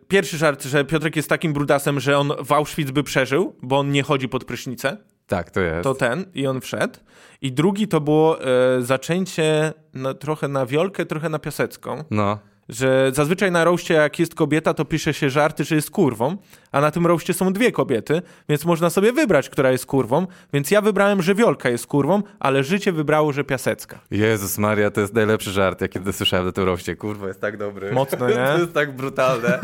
pierwszy 0.07 0.37
żart, 0.37 0.63
że 0.63 0.85
Piotrek 0.85 1.15
jest 1.15 1.29
takim 1.29 1.53
brudasem, 1.53 1.99
że 1.99 2.17
on 2.17 2.31
w 2.45 2.51
Auschwitz 2.51 2.91
by 2.91 3.03
przeżył, 3.03 3.55
bo 3.61 3.79
on 3.79 3.91
nie 3.91 4.03
chodzi 4.03 4.29
pod 4.29 4.45
prysznicę. 4.45 4.97
Tak, 5.27 5.51
to 5.51 5.59
jest. 5.61 5.83
To 5.83 5.95
ten 5.95 6.25
i 6.33 6.47
on 6.47 6.61
wszedł. 6.61 6.99
I 7.41 7.51
drugi 7.51 7.87
to 7.87 8.01
było 8.01 8.37
zaczęcie 8.79 9.73
na, 9.93 10.13
trochę 10.13 10.47
na 10.47 10.65
wiolkę, 10.65 11.05
trochę 11.05 11.29
na 11.29 11.39
piasecką. 11.39 12.03
No 12.11 12.39
że 12.69 13.11
zazwyczaj 13.13 13.51
na 13.51 13.63
roście 13.63 13.93
jak 13.93 14.19
jest 14.19 14.35
kobieta, 14.35 14.73
to 14.73 14.85
pisze 14.85 15.13
się 15.13 15.29
żarty, 15.29 15.63
że 15.63 15.75
jest 15.75 15.91
kurwą, 15.91 16.37
a 16.71 16.81
na 16.81 16.91
tym 16.91 17.07
roście 17.07 17.33
są 17.33 17.53
dwie 17.53 17.71
kobiety, 17.71 18.21
więc 18.49 18.65
można 18.65 18.89
sobie 18.89 19.13
wybrać, 19.13 19.49
która 19.49 19.71
jest 19.71 19.85
kurwą, 19.85 20.27
więc 20.53 20.71
ja 20.71 20.81
wybrałem, 20.81 21.21
że 21.21 21.35
Wiolka 21.35 21.69
jest 21.69 21.87
kurwą, 21.87 22.23
ale 22.39 22.63
życie 22.63 22.91
wybrało, 22.91 23.33
że 23.33 23.43
Piasecka. 23.43 23.99
Jezus 24.11 24.57
Maria, 24.57 24.91
to 24.91 25.01
jest 25.01 25.13
najlepszy 25.13 25.51
żart, 25.51 25.81
jaki 25.81 25.99
słyszałem 26.11 26.45
na 26.45 26.51
tym 26.51 26.63
roście. 26.63 26.95
Kurwa, 26.95 27.27
jest 27.27 27.41
tak 27.41 27.57
dobry. 27.57 27.91
Mocno, 27.91 28.29
nie? 28.29 28.35
to 28.35 28.57
jest 28.59 28.73
tak 28.73 28.95
brutalne. 28.95 29.59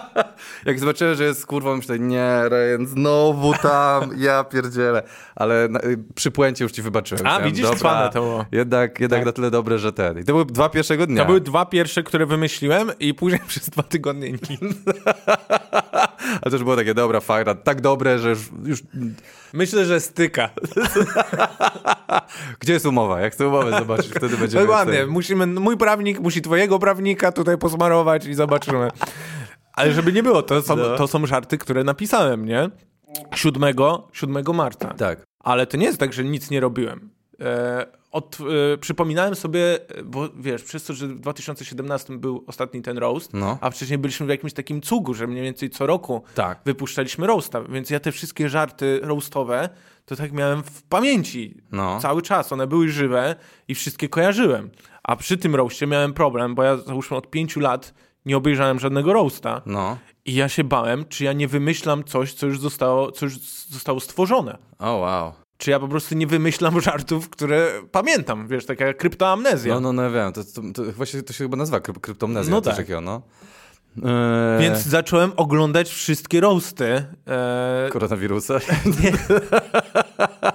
jak 0.66 0.78
zobaczyłem, 0.78 1.14
że 1.14 1.24
jest 1.24 1.46
kurwą, 1.46 1.76
myślę, 1.76 1.98
nie, 1.98 2.42
Ryan, 2.48 2.86
znowu 2.86 3.54
tam, 3.62 4.10
ja 4.26 4.44
pierdzielę. 4.44 5.02
Ale 5.36 5.68
na, 5.68 5.80
y, 5.80 5.98
przy 6.14 6.30
puencie 6.30 6.64
już 6.64 6.72
ci 6.72 6.82
wybaczyłem. 6.82 7.26
A, 7.26 7.40
widzisz, 7.40 7.70
dobra, 7.70 8.08
to 8.08 8.20
było. 8.20 8.44
Jednak, 8.52 9.00
jednak 9.00 9.20
tak. 9.20 9.26
na 9.26 9.32
tyle 9.32 9.50
dobre, 9.50 9.78
że 9.78 9.92
ten. 9.92 10.18
I 10.18 10.24
to 10.24 10.32
były 10.32 10.44
dwa 10.44 10.68
pierwszego 10.68 11.06
dnia. 11.06 11.22
To 11.22 11.26
były 11.26 11.40
dwa 11.40 11.66
pierwsze, 11.66 12.02
które 12.02 12.26
wymyśliłem 12.26 12.90
i 13.00 13.14
później 13.14 13.40
przez 13.46 13.70
dwa 13.70 13.82
tygodnie 13.82 14.32
nic. 14.32 14.42
Ale 16.18 16.40
to 16.40 16.50
już 16.50 16.62
było 16.62 16.76
takie, 16.76 16.94
dobra, 16.94 17.20
fajna, 17.20 17.54
tak 17.54 17.80
dobre, 17.80 18.18
że 18.18 18.34
już... 18.64 18.82
Myślę, 19.52 19.84
że 19.84 20.00
styka. 20.00 20.50
Gdzie 22.60 22.72
jest 22.72 22.86
umowa? 22.86 23.20
Jak 23.20 23.32
chcę 23.32 23.48
umowę 23.48 23.78
zobaczyć, 23.78 24.10
wtedy 24.14 24.36
będzie 24.36 24.58
Dokładnie, 24.58 25.06
musimy, 25.06 25.46
mój 25.46 25.76
prawnik 25.76 26.20
musi 26.20 26.42
twojego 26.42 26.78
prawnika 26.78 27.32
tutaj 27.32 27.58
posmarować 27.58 28.26
i 28.26 28.34
zobaczymy. 28.34 28.88
Ale 29.72 29.92
żeby 29.92 30.12
nie 30.12 30.22
było, 30.22 30.42
to 30.42 30.62
są, 30.62 30.76
no. 30.76 30.96
to 30.96 31.08
są 31.08 31.26
żarty, 31.26 31.58
które 31.58 31.84
napisałem, 31.84 32.44
nie? 32.44 32.70
7, 33.34 33.74
7 34.12 34.44
marca. 34.54 34.94
Tak. 34.94 35.26
Ale 35.40 35.66
to 35.66 35.76
nie 35.76 35.86
jest 35.86 35.98
tak, 35.98 36.12
że 36.12 36.24
nic 36.24 36.50
nie 36.50 36.60
robiłem. 36.60 37.10
E, 37.40 37.86
od, 38.10 38.38
y, 38.74 38.78
przypominałem 38.78 39.34
sobie, 39.34 39.78
bo 40.04 40.28
wiesz, 40.36 40.62
przez 40.62 40.84
to, 40.84 40.94
że 40.94 41.08
w 41.08 41.20
2017 41.20 42.18
był 42.18 42.44
ostatni 42.46 42.82
ten 42.82 42.98
roast, 42.98 43.34
no. 43.34 43.58
a 43.60 43.70
wcześniej 43.70 43.98
byliśmy 43.98 44.26
w 44.26 44.28
jakimś 44.28 44.52
takim 44.52 44.80
cugu, 44.80 45.14
że 45.14 45.26
mniej 45.26 45.42
więcej 45.42 45.70
co 45.70 45.86
roku 45.86 46.22
tak. 46.34 46.60
wypuszczaliśmy 46.64 47.26
roasta, 47.26 47.62
więc 47.62 47.90
ja 47.90 48.00
te 48.00 48.12
wszystkie 48.12 48.48
żarty 48.48 49.00
roastowe 49.02 49.68
to 50.04 50.16
tak 50.16 50.32
miałem 50.32 50.62
w 50.62 50.82
pamięci 50.82 51.62
no. 51.72 52.00
cały 52.00 52.22
czas. 52.22 52.52
One 52.52 52.66
były 52.66 52.88
żywe 52.88 53.36
i 53.68 53.74
wszystkie 53.74 54.08
kojarzyłem. 54.08 54.70
A 55.02 55.16
przy 55.16 55.36
tym 55.36 55.54
roastie 55.54 55.86
miałem 55.86 56.12
problem, 56.12 56.54
bo 56.54 56.62
ja 56.62 56.76
załóżmy 56.76 57.16
od 57.16 57.30
pięciu 57.30 57.60
lat 57.60 57.94
nie 58.26 58.36
obejrzałem 58.36 58.78
żadnego 58.78 59.12
roasta. 59.12 59.62
No. 59.66 59.98
I 60.24 60.34
ja 60.34 60.48
się 60.48 60.64
bałem, 60.64 61.04
czy 61.08 61.24
ja 61.24 61.32
nie 61.32 61.48
wymyślam 61.48 62.04
coś, 62.04 62.34
co 62.34 62.46
już 62.46 62.60
zostało, 62.60 63.12
co 63.12 63.26
już 63.26 63.38
zostało 63.68 64.00
stworzone. 64.00 64.58
O, 64.78 64.84
oh, 64.84 64.96
wow 64.96 65.47
czy 65.58 65.70
ja 65.70 65.80
po 65.80 65.88
prostu 65.88 66.14
nie 66.14 66.26
wymyślam 66.26 66.80
żartów, 66.88 67.30
które 67.30 67.68
pamiętam, 67.92 68.48
wiesz, 68.48 68.66
taka 68.66 68.94
kryptoamnezja. 68.94 69.74
No, 69.74 69.80
no, 69.80 69.92
no, 69.92 70.10
wiem, 70.10 70.32
to, 70.32 70.44
to, 70.44 70.62
to, 70.74 70.92
właśnie 70.92 71.22
to 71.22 71.32
się 71.32 71.44
chyba 71.44 71.56
nazywa 71.56 71.80
kryp 71.80 72.00
kryptoamnezja. 72.00 72.50
No 72.50 72.60
tak. 72.60 72.76
Takiego, 72.76 73.00
no. 73.00 73.22
Eee... 73.96 74.60
Więc 74.60 74.78
zacząłem 74.78 75.32
oglądać 75.36 75.88
wszystkie 75.88 76.40
roasty. 76.40 77.04
Eee... 77.26 77.90
Koronawirusa? 77.90 78.54
Nie. 79.02 79.12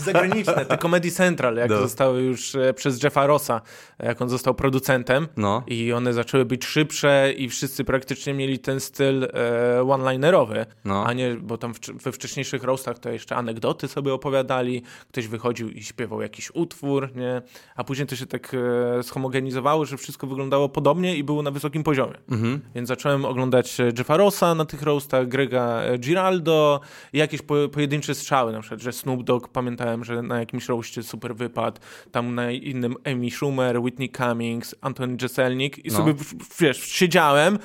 Zagraniczne, 0.00 0.66
te 0.66 0.78
Comedy 0.78 1.10
Central, 1.10 1.56
jak 1.56 1.70
no. 1.70 1.78
zostały 1.78 2.22
już 2.22 2.54
e, 2.54 2.74
przez 2.74 3.02
Jeffa 3.02 3.26
Rossa, 3.26 3.60
jak 3.98 4.22
on 4.22 4.28
został 4.28 4.54
producentem. 4.54 5.28
No. 5.36 5.62
I 5.66 5.92
one 5.92 6.12
zaczęły 6.12 6.44
być 6.44 6.64
szybsze 6.64 7.32
i 7.36 7.48
wszyscy 7.48 7.84
praktycznie 7.84 8.34
mieli 8.34 8.58
ten 8.58 8.80
styl 8.80 9.24
e, 9.24 9.82
one-linerowy. 9.82 10.66
No. 10.84 11.04
A 11.06 11.12
nie, 11.12 11.34
bo 11.34 11.58
tam 11.58 11.74
w, 11.74 11.78
we 12.02 12.12
wcześniejszych 12.12 12.64
roastach 12.64 12.98
to 12.98 13.10
jeszcze 13.10 13.36
anegdoty 13.36 13.88
sobie 13.88 14.14
opowiadali, 14.14 14.82
ktoś 15.08 15.26
wychodził 15.26 15.70
i 15.70 15.82
śpiewał 15.82 16.22
jakiś 16.22 16.50
utwór, 16.54 17.16
nie? 17.16 17.42
A 17.76 17.84
później 17.84 18.06
to 18.06 18.16
się 18.16 18.26
tak 18.26 18.56
e, 18.98 19.02
schomogenizowało, 19.02 19.84
że 19.84 19.96
wszystko 19.96 20.26
wyglądało 20.26 20.68
podobnie 20.68 21.16
i 21.16 21.24
było 21.24 21.42
na 21.42 21.50
wysokim 21.50 21.82
poziomie. 21.82 22.14
Mhm. 22.30 22.60
Więc 22.74 22.88
zacząłem 22.88 23.24
oglądać 23.24 23.80
e, 23.80 23.92
Jeffa 23.98 24.16
Rossa 24.16 24.54
na 24.54 24.64
tych 24.64 24.82
roastach, 24.82 25.28
Grega 25.28 25.82
e, 25.82 25.98
Giraldo 25.98 26.80
jakieś 27.12 27.42
po, 27.42 27.54
pojedyncze 27.72 28.14
strzały, 28.14 28.52
na 28.52 28.60
przykład, 28.60 28.80
że 28.80 28.92
Snoop 28.92 29.22
Dogg, 29.22 29.48
pamiętałem, 29.48 29.89
że 30.02 30.22
na 30.22 30.38
jakimś 30.38 30.68
roście 30.68 31.02
super 31.02 31.36
wypadł, 31.36 31.80
tam 32.12 32.34
na 32.34 32.50
innym 32.50 32.94
Amy 33.04 33.30
Schumer, 33.30 33.80
Whitney 33.80 34.10
Cummings, 34.10 34.74
Anthony 34.80 35.16
Jeselnik 35.22 35.84
i 35.84 35.88
no. 35.88 35.96
sobie, 35.96 36.14
wiesz, 36.60 36.84
siedziałem 36.84 37.58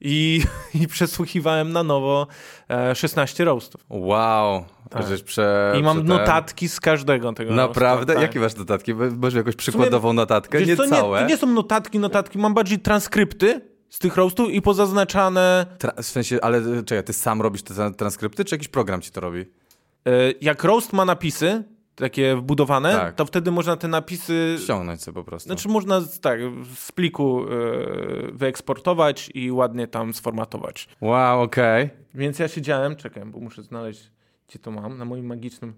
i, 0.00 0.42
i 0.82 0.88
przesłuchiwałem 0.88 1.72
na 1.72 1.82
nowo 1.82 2.26
e, 2.70 2.94
16 2.94 3.44
roastów. 3.44 3.84
Wow. 3.88 4.64
Tak. 4.90 5.06
Prze, 5.24 5.74
I 5.78 5.82
mam 5.82 6.06
notatki 6.06 6.68
z 6.68 6.80
każdego 6.80 7.32
tego. 7.32 7.54
Naprawdę? 7.54 8.12
Tak. 8.12 8.22
Jakie 8.22 8.40
masz 8.40 8.56
notatki? 8.56 8.94
Może 8.94 9.38
jakąś 9.38 9.56
przykładową 9.56 10.08
sumie, 10.08 10.16
notatkę? 10.16 10.58
Wiesz, 10.58 10.68
nie 10.68 10.76
to 10.76 10.88
całe. 10.88 11.20
Nie, 11.20 11.26
nie 11.26 11.36
są 11.36 11.46
notatki, 11.46 11.98
notatki. 11.98 12.38
Mam 12.38 12.54
bardziej 12.54 12.78
transkrypty 12.78 13.60
z 13.88 13.98
tych 13.98 14.16
roastów 14.16 14.50
i 14.50 14.62
pozaznaczane... 14.62 15.66
Tra 15.78 15.92
w 16.02 16.06
sensie, 16.06 16.38
ale 16.42 16.82
czekaj, 16.84 17.04
ty 17.04 17.12
sam 17.12 17.42
robisz 17.42 17.62
te 17.62 17.92
transkrypty, 17.92 18.44
czy 18.44 18.54
jakiś 18.54 18.68
program 18.68 19.00
ci 19.00 19.10
to 19.10 19.20
robi? 19.20 19.40
E, 19.40 20.10
jak 20.40 20.64
roast 20.64 20.92
ma 20.92 21.04
napisy, 21.04 21.62
takie 21.94 22.36
wbudowane, 22.36 22.92
tak. 22.92 23.14
to 23.14 23.24
wtedy 23.24 23.50
można 23.50 23.76
te 23.76 23.88
napisy... 23.88 24.56
Ściągnąć 24.62 25.02
sobie 25.02 25.14
po 25.14 25.24
prostu. 25.24 25.48
Znaczy 25.48 25.68
można 25.68 26.00
tak, 26.20 26.40
z 26.74 26.92
pliku 26.92 27.44
yy, 27.50 28.32
wyeksportować 28.32 29.30
i 29.34 29.52
ładnie 29.52 29.86
tam 29.86 30.14
sformatować. 30.14 30.88
Wow, 31.00 31.42
okej. 31.42 31.84
Okay. 31.84 31.96
Więc 32.14 32.38
ja 32.38 32.48
siedziałem, 32.48 32.96
czekaj, 32.96 33.24
bo 33.24 33.40
muszę 33.40 33.62
znaleźć, 33.62 34.10
gdzie 34.48 34.58
to 34.58 34.70
mam, 34.70 34.98
na 34.98 35.04
moim 35.04 35.26
magicznym 35.26 35.74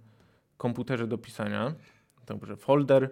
komputerze 0.56 1.06
do 1.06 1.18
pisania. 1.18 1.74
Dobrze, 2.26 2.56
folder 2.56 3.10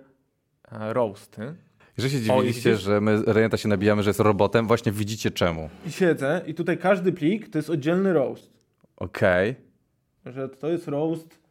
e, 0.72 0.92
roasty. 0.92 1.54
Jeżeli 1.96 2.14
się 2.14 2.20
dziwiliście, 2.20 2.72
o, 2.72 2.76
że 2.76 3.00
my 3.00 3.22
Rejenta 3.26 3.56
się 3.56 3.68
nabijamy, 3.68 4.02
że 4.02 4.10
jest 4.10 4.20
robotem, 4.20 4.66
właśnie 4.66 4.92
widzicie 4.92 5.30
czemu. 5.30 5.70
I 5.86 5.92
siedzę 5.92 6.42
i 6.46 6.54
tutaj 6.54 6.78
każdy 6.78 7.12
plik 7.12 7.48
to 7.48 7.58
jest 7.58 7.70
oddzielny 7.70 8.12
roast. 8.12 8.50
Okej. 8.96 9.50
Okay. 9.50 10.32
Że 10.32 10.48
to 10.48 10.68
jest 10.68 10.88
roast 10.88 11.41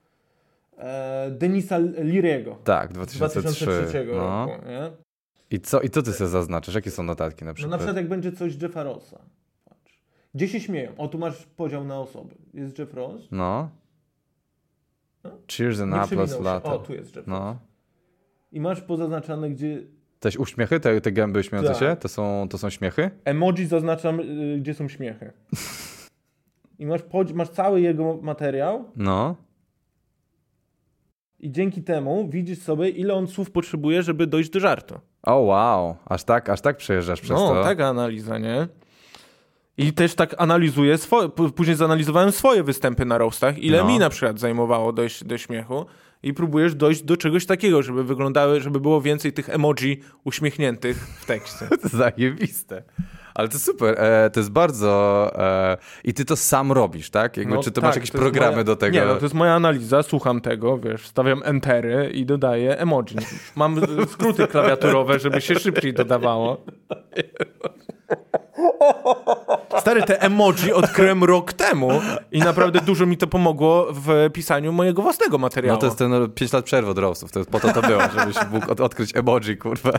Denisa 1.32 1.78
Liriego. 1.98 2.58
Tak, 2.64 2.94
2003, 2.94 3.66
2003 3.66 4.06
no. 4.08 4.14
roku. 4.14 4.66
Nie? 4.66 4.92
I 5.52 5.60
co, 5.60 5.82
I 5.82 5.90
co 5.90 6.02
ty 6.02 6.14
sobie 6.14 6.30
zaznaczysz? 6.30 6.76
Jakie 6.76 6.92
są 6.92 7.04
notatki 7.04 7.46
na 7.46 7.54
przykład? 7.54 7.72
No 7.72 7.78
na 7.78 7.78
przykład 7.78 7.98
jak 7.98 8.08
będzie 8.08 8.32
coś 8.32 8.62
Jeffa 8.62 8.84
Rossa. 8.84 9.20
Patrz. 9.66 10.02
Gdzie 10.36 10.48
się 10.48 10.60
śmieją? 10.60 10.92
O, 10.98 11.08
tu 11.08 11.18
masz 11.18 11.46
podział 11.46 11.84
na 11.84 12.00
osoby. 12.00 12.36
Jest 12.54 12.80
Jeff 12.80 12.94
Ross. 12.94 13.22
No. 13.32 13.70
no? 15.24 15.32
Cheers 15.52 15.80
and 15.80 15.94
apples 15.94 16.40
latte. 16.40 16.70
O, 16.70 16.80
tu 16.80 16.94
jest 16.94 17.16
Jeff 17.16 17.28
no. 17.28 17.40
Ross. 17.40 17.58
I 18.52 18.60
masz 18.60 18.82
pozaznaczane, 18.82 19.50
gdzie... 19.50 19.82
Też 20.20 20.38
uśmiechy? 20.38 20.80
Te, 20.80 21.02
te 21.02 21.12
gęby 21.12 21.44
śmiejące 21.44 21.72
tak. 21.72 21.80
się? 21.80 21.96
To 21.96 22.08
są, 22.08 22.48
to 22.50 22.58
są 22.58 22.70
śmiechy? 22.70 23.12
Emoji 23.26 23.66
zaznaczam, 23.66 24.20
y, 24.20 24.58
gdzie 24.60 24.74
są 24.74 24.88
śmiechy. 24.88 25.32
I 26.80 26.86
masz, 26.86 27.02
masz 27.34 27.50
cały 27.50 27.82
jego 27.82 28.18
materiał. 28.22 28.86
No. 28.96 29.36
I 31.42 31.52
dzięki 31.52 31.84
temu 31.84 32.30
widzisz 32.30 32.60
sobie, 32.60 32.90
ile 32.90 33.14
on 33.14 33.28
słów 33.28 33.52
potrzebuje, 33.52 34.04
żeby 34.04 34.28
dojść 34.28 34.50
do 34.50 34.60
żartu. 34.60 35.00
O 35.24 35.36
wow, 35.36 35.96
aż 36.06 36.24
tak, 36.24 36.50
aż 36.50 36.62
tak 36.62 36.78
przejeżdżasz 36.78 37.22
przez 37.22 37.38
no, 37.38 37.48
to. 37.48 37.56
No, 37.56 37.64
taka 37.64 37.88
analiza, 37.88 38.38
nie? 38.38 38.68
I 39.78 39.94
też 39.94 40.16
tak 40.16 40.36
analizuję, 40.38 40.98
swoje, 40.98 41.30
później 41.30 41.76
zanalizowałem 41.76 42.32
swoje 42.32 42.64
występy 42.64 43.06
na 43.06 43.18
roastach, 43.18 43.58
ile 43.58 43.78
no. 43.78 43.88
mi 43.88 44.00
na 44.00 44.10
przykład 44.10 44.40
zajmowało 44.40 44.94
dojść 44.94 45.24
do 45.24 45.38
śmiechu 45.38 45.86
i 46.24 46.34
próbujesz 46.34 46.76
dojść 46.76 47.04
do 47.04 47.18
czegoś 47.18 47.46
takiego, 47.46 47.84
żeby 47.84 48.04
wyglądały, 48.04 48.62
żeby 48.62 48.80
było 48.80 49.02
więcej 49.02 49.34
tych 49.34 49.50
emoji 49.50 50.00
uśmiechniętych 50.24 50.98
w 50.98 51.26
tekście. 51.26 51.68
to 51.82 51.90
zajebiste. 51.90 52.84
Ale 53.34 53.50
to 53.50 53.60
super, 53.60 53.96
e, 53.98 54.30
to 54.30 54.40
jest 54.40 54.52
bardzo... 54.52 55.32
E, 55.36 55.78
I 56.04 56.14
ty 56.14 56.26
to 56.26 56.36
sam 56.36 56.72
robisz, 56.72 57.10
tak? 57.10 57.38
Jakby, 57.38 57.56
no, 57.56 57.64
czy 57.64 57.72
to 57.72 57.82
tak, 57.82 57.90
masz 57.90 57.96
jakieś 57.96 58.12
programy 58.12 58.52
moja, 58.52 58.64
do 58.64 58.76
tego? 58.76 58.98
Nie, 58.98 59.06
no 59.06 59.16
to 59.16 59.26
jest 59.26 59.36
moja 59.36 59.54
analiza, 59.54 60.04
słucham 60.04 60.42
tego, 60.42 60.78
wiesz, 60.78 61.08
stawiam 61.08 61.42
entery 61.46 62.12
i 62.14 62.26
dodaję 62.26 62.78
emoji. 62.78 63.16
Mam 63.56 63.82
skróty 64.08 64.48
klawiaturowe, 64.48 65.20
żeby 65.20 65.42
się 65.42 65.56
szybciej 65.56 65.94
dodawało. 65.94 66.58
Stary, 69.82 70.04
te 70.04 70.22
emoji 70.22 70.74
odkryłem 70.74 71.24
rok 71.24 71.54
temu 71.54 71.90
i 72.32 72.40
naprawdę 72.40 72.82
dużo 72.82 73.06
mi 73.06 73.18
to 73.18 73.28
pomogło 73.28 73.88
w 73.92 74.30
pisaniu 74.34 74.74
mojego 74.74 75.02
własnego 75.02 75.38
materiału. 75.38 75.76
No 75.76 75.80
to 75.80 75.86
jest 75.86 75.98
ten 75.98 76.32
5 76.36 76.54
lat 76.54 76.66
przerwy 76.66 76.92
od 76.92 76.98
roastów, 76.98 77.32
to 77.32 77.40
jest 77.40 77.52
po 77.52 77.60
to 77.60 77.74
to 77.74 77.82
było, 77.82 78.02
żebyś 78.20 78.36
mógł 78.52 78.72
od, 78.72 78.82
odkryć 78.82 79.16
emoji, 79.16 79.58
kurwa. 79.58 79.92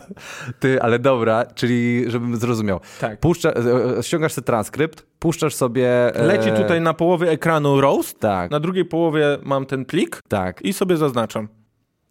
Ty, 0.60 0.82
ale 0.82 0.98
dobra, 0.98 1.46
czyli 1.54 2.04
żebym 2.10 2.36
zrozumiał. 2.36 2.80
Tak. 3.00 3.20
Puszcza, 3.20 3.50
e, 3.50 3.98
e, 3.98 4.02
ściągasz 4.02 4.32
sobie 4.32 4.44
transkrypt, 4.44 5.06
puszczasz 5.18 5.54
sobie... 5.54 6.16
E... 6.16 6.26
Leci 6.26 6.52
tutaj 6.52 6.80
na 6.80 6.94
połowie 6.94 7.30
ekranu 7.30 7.80
roast, 7.80 8.20
tak. 8.20 8.50
na 8.50 8.60
drugiej 8.60 8.84
połowie 8.84 9.38
mam 9.42 9.66
ten 9.66 9.84
plik 9.84 10.20
tak. 10.28 10.62
i 10.62 10.72
sobie 10.72 10.96
zaznaczam. 10.96 11.48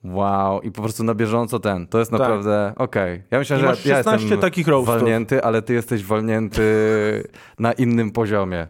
Wow, 0.03 0.61
i 0.61 0.71
po 0.71 0.81
prostu 0.81 1.03
na 1.03 1.13
bieżąco 1.13 1.59
ten. 1.59 1.87
To 1.87 1.99
jest 1.99 2.11
tak. 2.11 2.19
naprawdę 2.19 2.73
okej. 2.77 3.13
Okay. 3.13 3.23
Ja 3.31 3.39
myślę, 3.39 3.59
że 3.59 3.89
ja 3.89 3.97
jestem 3.97 4.39
takich 4.39 4.67
walnięty, 4.83 5.43
ale 5.43 5.61
ty 5.61 5.73
jesteś 5.73 6.03
walnięty 6.03 6.63
na 7.59 7.73
innym 7.73 8.11
poziomie. 8.11 8.67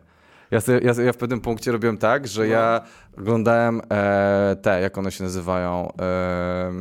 Ja, 0.52 0.62
sobie, 0.62 0.80
ja, 0.80 1.04
ja, 1.04 1.14
w 1.14 1.18
pewnym 1.18 1.42
punkcie 1.42 1.72
robiłem 1.72 1.98
tak, 1.98 2.28
że 2.28 2.48
ja 2.48 2.82
oglądałem 3.18 3.82
e, 3.92 4.56
te, 4.62 4.82
jak 4.82 4.98
one 4.98 5.12
się 5.12 5.24
nazywają, 5.24 5.92
e, 6.02 6.72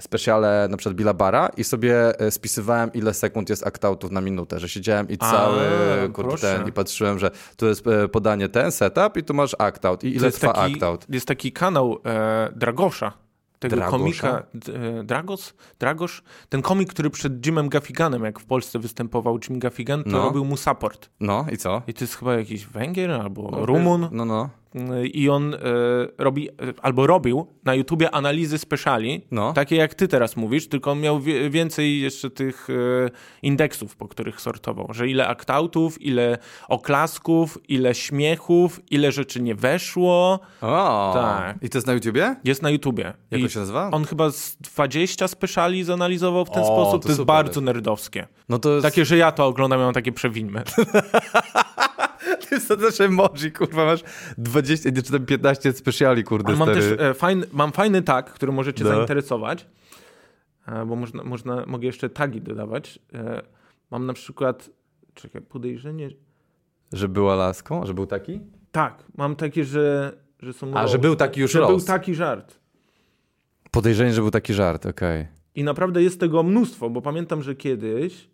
specjale 0.00 0.66
na 0.70 0.76
przykład 0.76 0.96
Billa 0.96 1.14
Bara 1.14 1.48
i 1.56 1.64
sobie 1.64 2.20
e, 2.20 2.30
spisywałem 2.30 2.92
ile 2.92 3.14
sekund 3.14 3.50
jest 3.50 3.66
aktautów 3.66 4.10
na 4.10 4.20
minutę, 4.20 4.60
że 4.60 4.68
siedziałem 4.68 5.08
i 5.08 5.18
cały 5.18 5.60
A, 6.04 6.08
kurde, 6.12 6.36
ten, 6.36 6.68
i 6.68 6.72
patrzyłem, 6.72 7.18
że 7.18 7.30
tu 7.56 7.66
jest 7.66 7.86
e, 7.86 8.08
podanie 8.08 8.48
ten 8.48 8.72
setup 8.72 9.16
i 9.16 9.22
tu 9.22 9.34
masz 9.34 9.56
actout 9.58 10.04
i 10.04 10.16
ile 10.16 10.30
trwa 10.32 10.52
taki, 10.52 10.74
actout. 10.74 11.06
Jest 11.08 11.28
taki 11.28 11.52
kanał 11.52 11.98
e, 12.06 12.52
Dragosza, 12.56 13.23
tego 13.68 13.76
Dragosza? 13.76 13.98
komika 13.98 14.46
e, 15.00 15.04
Dragos, 15.04 15.54
Dragosz, 15.78 16.22
ten 16.48 16.62
komik, 16.62 16.90
który 16.90 17.10
przed 17.10 17.46
Jimem 17.46 17.68
Gaffiganem, 17.68 18.24
jak 18.24 18.40
w 18.40 18.44
Polsce 18.44 18.78
występował 18.78 19.38
Jim 19.48 19.58
Gaffigan, 19.58 20.04
to 20.04 20.10
no. 20.10 20.24
robił 20.24 20.44
mu 20.44 20.56
support. 20.56 21.10
No 21.20 21.46
i 21.52 21.56
co? 21.56 21.82
I 21.86 21.94
to 21.94 22.04
jest 22.04 22.16
chyba 22.16 22.34
jakiś 22.34 22.66
Węgier 22.66 23.10
albo 23.10 23.48
no, 23.52 23.66
Rumun. 23.66 24.08
No, 24.12 24.24
no 24.24 24.50
i 25.12 25.28
on 25.28 25.54
y, 25.54 25.58
robi, 26.18 26.48
albo 26.82 27.06
robił 27.06 27.46
na 27.64 27.74
YouTubie 27.74 28.10
analizy 28.10 28.58
speciali, 28.58 29.26
no. 29.30 29.52
takie 29.52 29.76
jak 29.76 29.94
ty 29.94 30.08
teraz 30.08 30.36
mówisz, 30.36 30.68
tylko 30.68 30.90
on 30.90 31.00
miał 31.00 31.20
więcej 31.50 32.00
jeszcze 32.00 32.30
tych 32.30 32.70
y, 32.70 33.10
indeksów, 33.42 33.96
po 33.96 34.08
których 34.08 34.40
sortował, 34.40 34.88
że 34.90 35.08
ile 35.08 35.28
aktautów, 35.28 36.02
ile 36.02 36.38
oklasków, 36.68 37.58
ile 37.68 37.94
śmiechów, 37.94 38.80
ile 38.90 39.12
rzeczy 39.12 39.42
nie 39.42 39.54
weszło. 39.54 40.40
O, 40.60 41.10
tak. 41.14 41.56
I 41.62 41.68
to 41.68 41.78
jest 41.78 41.86
na 41.86 41.92
YouTubie? 41.92 42.36
Jest 42.44 42.62
na 42.62 42.70
YouTubie. 42.70 43.12
Jak 43.30 43.40
I 43.40 43.44
to 43.44 43.50
się 43.50 43.60
nazywa? 43.60 43.90
On 43.90 44.04
chyba 44.04 44.30
z 44.30 44.56
20 44.56 45.28
speciali 45.28 45.84
zanalizował 45.84 46.44
w 46.44 46.50
ten 46.50 46.62
o, 46.62 46.66
sposób, 46.66 47.02
to, 47.02 47.08
to 47.08 47.08
jest 47.08 47.22
bardzo 47.22 47.60
nerdowskie. 47.60 48.26
No 48.48 48.58
to 48.58 48.70
jest... 48.70 48.82
Takie, 48.82 49.04
że 49.04 49.16
ja 49.16 49.32
to 49.32 49.46
oglądam, 49.46 49.78
ja 49.78 49.84
mam 49.84 49.94
takie 49.94 50.12
przewinmy. 50.12 50.62
Ty 52.48 52.60
to 52.68 52.76
też 52.76 53.00
emoji, 53.00 53.52
kurwa, 53.52 53.84
masz 53.84 54.04
20, 54.38 54.92
czy 54.92 55.12
tam 55.12 55.26
15 55.26 55.72
speciali, 55.72 56.24
kurde, 56.24 56.56
mam 56.56 56.68
stary. 56.68 56.80
też 56.80 57.00
e, 57.00 57.14
fajny, 57.14 57.46
mam 57.52 57.72
fajny 57.72 58.02
tag, 58.02 58.32
który 58.32 58.52
możecie 58.52 58.84
no. 58.84 58.90
zainteresować, 58.90 59.66
e, 60.68 60.86
bo 60.86 60.96
można, 60.96 61.24
można, 61.24 61.64
mogę 61.66 61.86
jeszcze 61.86 62.10
tagi 62.10 62.40
dodawać. 62.40 62.98
E, 63.14 63.42
mam 63.90 64.06
na 64.06 64.12
przykład, 64.12 64.70
czekaj, 65.14 65.42
podejrzenie... 65.42 66.10
Że 66.92 67.08
była 67.08 67.34
laską? 67.34 67.86
Że 67.86 67.94
był 67.94 68.06
taki? 68.06 68.40
Tak, 68.72 69.04
mam 69.16 69.36
takie, 69.36 69.64
że, 69.64 70.12
że 70.40 70.52
są... 70.52 70.74
A, 70.74 70.88
że 70.88 70.98
był 70.98 71.16
taki 71.16 71.40
już 71.40 71.52
Że 71.52 71.60
roast. 71.60 71.70
był 71.70 71.86
taki 71.86 72.14
żart. 72.14 72.58
Podejrzenie, 73.70 74.12
że 74.12 74.20
był 74.20 74.30
taki 74.30 74.54
żart, 74.54 74.86
okej. 74.86 75.20
Okay. 75.20 75.34
I 75.54 75.64
naprawdę 75.64 76.02
jest 76.02 76.20
tego 76.20 76.42
mnóstwo, 76.42 76.90
bo 76.90 77.02
pamiętam, 77.02 77.42
że 77.42 77.54
kiedyś 77.54 78.33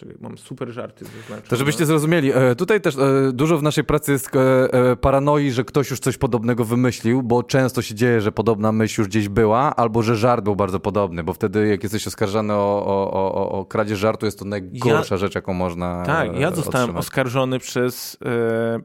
Czyli 0.00 0.14
mam 0.20 0.38
super 0.38 0.70
żarty 0.70 1.04
zaznaczone. 1.04 1.48
To 1.48 1.56
żebyście 1.56 1.86
zrozumieli, 1.86 2.32
e, 2.32 2.54
tutaj 2.54 2.80
też 2.80 2.96
e, 2.96 3.32
dużo 3.32 3.58
w 3.58 3.62
naszej 3.62 3.84
pracy 3.84 4.12
jest 4.12 4.30
e, 4.36 4.96
paranoi, 4.96 5.50
że 5.50 5.64
ktoś 5.64 5.90
już 5.90 6.00
coś 6.00 6.18
podobnego 6.18 6.64
wymyślił, 6.64 7.22
bo 7.22 7.42
często 7.42 7.82
się 7.82 7.94
dzieje, 7.94 8.20
że 8.20 8.32
podobna 8.32 8.72
myśl 8.72 9.00
już 9.00 9.08
gdzieś 9.08 9.28
była, 9.28 9.76
albo 9.76 10.02
że 10.02 10.16
żart 10.16 10.44
był 10.44 10.56
bardzo 10.56 10.80
podobny, 10.80 11.24
bo 11.24 11.32
wtedy 11.32 11.68
jak 11.68 11.82
jesteś 11.82 12.06
oskarżany 12.06 12.54
o, 12.54 12.86
o, 12.86 13.12
o, 13.12 13.50
o 13.50 13.64
kradzież 13.64 13.98
żartu, 13.98 14.26
jest 14.26 14.38
to 14.38 14.44
najgorsza 14.44 15.14
ja, 15.14 15.18
rzecz, 15.18 15.34
jaką 15.34 15.54
można 15.54 16.02
Tak, 16.06 16.36
ja 16.36 16.50
zostałem 16.50 16.84
otrzymać. 16.84 17.00
oskarżony 17.00 17.58
przez, 17.58 18.18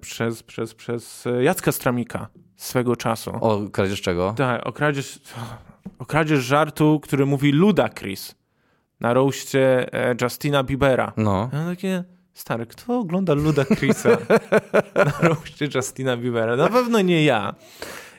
przez, 0.02 0.44
przez, 0.44 0.74
przez 0.74 1.26
Jacka 1.42 1.72
Stramika 1.72 2.28
swego 2.58 2.96
czasu. 2.96 3.32
O 3.42 3.62
kradzież 3.72 4.02
czego? 4.02 4.34
Tak, 4.38 4.68
o 4.68 4.74
kradzież, 4.74 5.20
o 6.00 6.06
kradzież 6.06 6.44
żartu, 6.44 7.00
który 7.04 7.26
mówi 7.26 7.52
Ludacris 7.52 8.36
na 9.00 9.14
roście 9.14 9.94
e, 9.94 10.16
Justina 10.22 10.64
Biebera. 10.64 11.14
No. 11.18 11.50
Ja 11.54 11.66
takie, 11.66 12.04
stary, 12.34 12.66
kto 12.66 13.00
ogląda 13.00 13.34
Luda 13.34 13.66
Chrisa 13.66 14.10
na 15.22 15.28
roście 15.28 15.68
Justina 15.76 16.18
Biebera? 16.18 16.56
Na 16.56 16.70
pewno 16.70 17.02
nie 17.02 17.24
ja. 17.24 17.56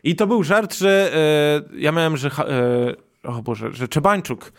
I 0.04 0.16
to 0.16 0.26
był 0.26 0.42
żart, 0.42 0.75
że 0.75 1.12
e, 1.14 1.78
ja 1.78 1.92
miałem, 1.92 2.16
że 2.16 2.28
e, 2.28 3.06
o 3.26 3.42
Boże, 3.42 3.73
że 3.73 3.88
Czebańczuk 3.88 4.52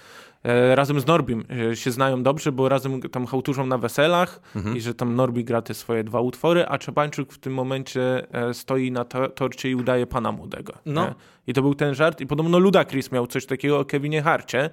e, 0.44 0.76
razem 0.76 1.00
z 1.00 1.06
Norbim 1.06 1.46
e, 1.72 1.76
się 1.76 1.92
znają 1.92 2.24
dobrze, 2.24 2.52
bo 2.52 2.70
razem 2.70 3.02
tam 3.02 3.26
hałturzą 3.26 3.66
na 3.66 3.78
weselach 3.78 4.42
mhm. 4.56 4.78
i 4.78 4.82
że 4.82 4.94
tam 4.94 5.16
Norbi 5.16 5.44
gra 5.44 5.62
te 5.62 5.74
swoje 5.74 6.04
dwa 6.04 6.22
utwory, 6.22 6.66
a 6.68 6.78
Czebańczuk 6.78 7.34
w 7.34 7.38
tym 7.38 7.54
momencie 7.54 8.28
e, 8.32 8.54
stoi 8.54 8.92
na 8.92 9.06
to 9.06 9.30
torcie 9.30 9.70
i 9.70 9.76
udaje 9.76 10.08
pana 10.08 10.32
młodego. 10.32 10.74
No. 10.86 11.16
I 11.48 11.54
to 11.54 11.62
był 11.62 11.76
ten 11.76 11.96
żart 11.96 12.22
i 12.22 12.28
podobno 12.28 12.60
Ludacris 12.60 13.12
miał 13.12 13.28
coś 13.28 13.46
takiego 13.46 13.80
o 13.80 13.86
Kevinie 13.86 14.22
Harcie, 14.22 14.70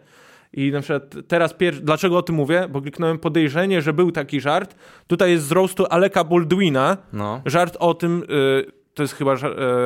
i 0.57 0.71
na 0.73 0.81
przykład 0.81 1.15
teraz, 1.29 1.55
pier... 1.55 1.75
dlaczego 1.81 2.19
o 2.19 2.23
tym 2.23 2.35
mówię? 2.35 2.69
Bo 2.71 2.81
kliknąłem 2.81 3.19
podejrzenie, 3.19 3.83
że 3.83 3.93
był 3.93 4.13
taki 4.13 4.41
żart. 4.41 4.77
Tutaj 5.07 5.31
jest 5.31 5.47
z 5.47 5.53
roastu 5.53 5.87
Aleka 5.91 6.25
Baldwina. 6.25 6.97
No. 7.13 7.43
Żart 7.47 7.77
o 7.81 7.95
tym, 7.95 8.23
y, 8.23 8.73
to 8.95 9.03
jest 9.03 9.15
chyba 9.15 9.35
y, 9.35 9.39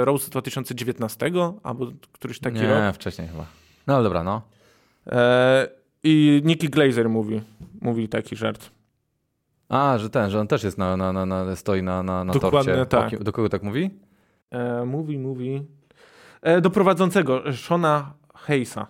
roast 0.04 0.30
2019 0.30 1.30
albo 1.62 1.86
któryś 2.12 2.38
taki 2.38 2.56
Nie, 2.56 2.68
rok. 2.68 2.82
Nie, 2.82 2.92
wcześniej 2.92 3.28
chyba. 3.28 3.46
No 3.86 4.02
dobra, 4.02 4.24
no. 4.24 4.42
E, 5.06 5.68
I 6.04 6.42
Nicky 6.44 6.68
Glazer 6.68 7.08
mówi, 7.08 7.40
mówi 7.80 8.08
taki 8.08 8.36
żart. 8.36 8.70
A, 9.68 9.98
że 9.98 10.10
ten, 10.10 10.30
że 10.30 10.40
on 10.40 10.46
też 10.46 10.64
jest 10.64 10.78
na, 10.78 10.96
na, 10.96 11.12
na, 11.12 11.26
na 11.26 11.56
stoi 11.56 11.82
na, 11.82 12.02
na, 12.02 12.24
na 12.24 12.32
Dokładnie 12.32 12.86
torcie. 12.86 13.16
tak. 13.16 13.24
Do 13.24 13.32
kogo 13.32 13.48
tak 13.48 13.62
mówi? 13.62 13.90
E, 14.50 14.84
mówi, 14.84 15.18
mówi. 15.18 15.62
E, 16.42 16.60
do 16.60 16.70
prowadzącego, 16.70 17.42
Shona 17.52 18.12
Hayesa. 18.34 18.86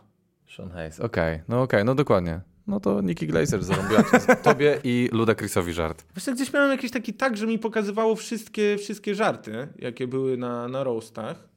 Sean 0.59 0.71
Hayes, 0.71 1.01
okej, 1.01 1.35
okay. 1.35 1.45
no 1.49 1.63
okej, 1.63 1.65
okay. 1.65 1.85
no 1.85 1.95
dokładnie. 1.95 2.41
No 2.67 2.81
to 2.81 3.01
Nicky 3.01 3.27
Glazer 3.27 3.65
zarąbiła 3.65 4.03
tobie 4.43 4.81
i 4.85 5.09
Luda 5.13 5.35
Chrisowi 5.35 5.73
żart. 5.73 6.05
Właśnie 6.15 6.35
gdzieś 6.35 6.53
miałem 6.53 6.71
jakiś 6.71 6.91
taki 6.91 7.15
tak, 7.15 7.37
że 7.37 7.47
mi 7.47 7.59
pokazywało 7.59 8.17
wszystkie, 8.17 8.77
wszystkie 8.79 9.15
żarty, 9.15 9.69
jakie 9.79 10.07
były 10.07 10.37
na, 10.37 10.69
na 10.69 10.85
roastach. 10.85 11.49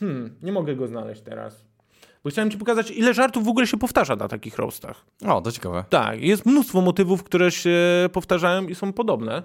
Hmm, 0.00 0.36
nie 0.42 0.52
mogę 0.52 0.76
go 0.76 0.86
znaleźć 0.86 1.22
teraz. 1.22 1.64
Bo 2.24 2.30
chciałem 2.30 2.50
ci 2.50 2.58
pokazać, 2.58 2.90
ile 2.90 3.14
żartów 3.14 3.44
w 3.44 3.48
ogóle 3.48 3.66
się 3.66 3.76
powtarza 3.76 4.16
na 4.16 4.28
takich 4.28 4.58
roastach. 4.58 5.04
O, 5.26 5.40
to 5.40 5.52
ciekawe. 5.52 5.84
Tak, 5.90 6.20
jest 6.20 6.46
mnóstwo 6.46 6.80
motywów, 6.80 7.22
które 7.22 7.50
się 7.50 7.78
powtarzają 8.12 8.66
i 8.66 8.74
są 8.74 8.92
podobne. 8.92 9.42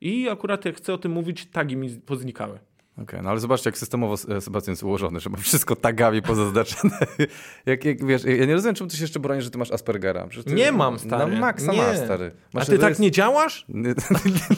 I 0.00 0.28
akurat 0.28 0.64
jak 0.64 0.76
chcę 0.76 0.94
o 0.94 0.98
tym 0.98 1.12
mówić, 1.12 1.46
tagi 1.46 1.76
mi 1.76 1.90
poznikały. 1.90 2.58
Okej, 2.98 3.06
okay, 3.06 3.22
no 3.22 3.30
ale 3.30 3.40
zobaczcie, 3.40 3.68
jak 3.70 3.78
systemowo 3.78 4.14
e, 4.14 4.40
Sebastian 4.40 4.72
jest 4.72 4.82
ułożony, 4.82 5.20
że 5.20 5.30
ma 5.30 5.36
wszystko 5.36 5.76
tagami 5.76 6.22
pozaznaczone. 6.22 6.98
jak, 7.66 7.84
jak, 7.84 8.06
wiesz, 8.06 8.24
ja 8.24 8.46
nie 8.46 8.54
rozumiem, 8.54 8.74
czemu 8.74 8.90
ty 8.90 8.96
się 8.96 9.04
jeszcze 9.04 9.20
bronisz, 9.20 9.44
że 9.44 9.50
ty 9.50 9.58
masz 9.58 9.70
Aspergera. 9.70 10.28
Ty, 10.46 10.54
nie 10.54 10.72
mam, 10.72 10.98
stary. 10.98 11.32
Na 11.32 11.40
maksa 11.40 11.72
nie. 11.72 11.78
masz, 11.78 11.96
stary. 11.96 12.32
Masz, 12.52 12.62
A 12.62 12.66
ty 12.66 12.78
tak 12.78 12.88
jest... 12.88 13.00
nie 13.00 13.10
działasz? 13.10 13.66
Nie, 13.68 13.94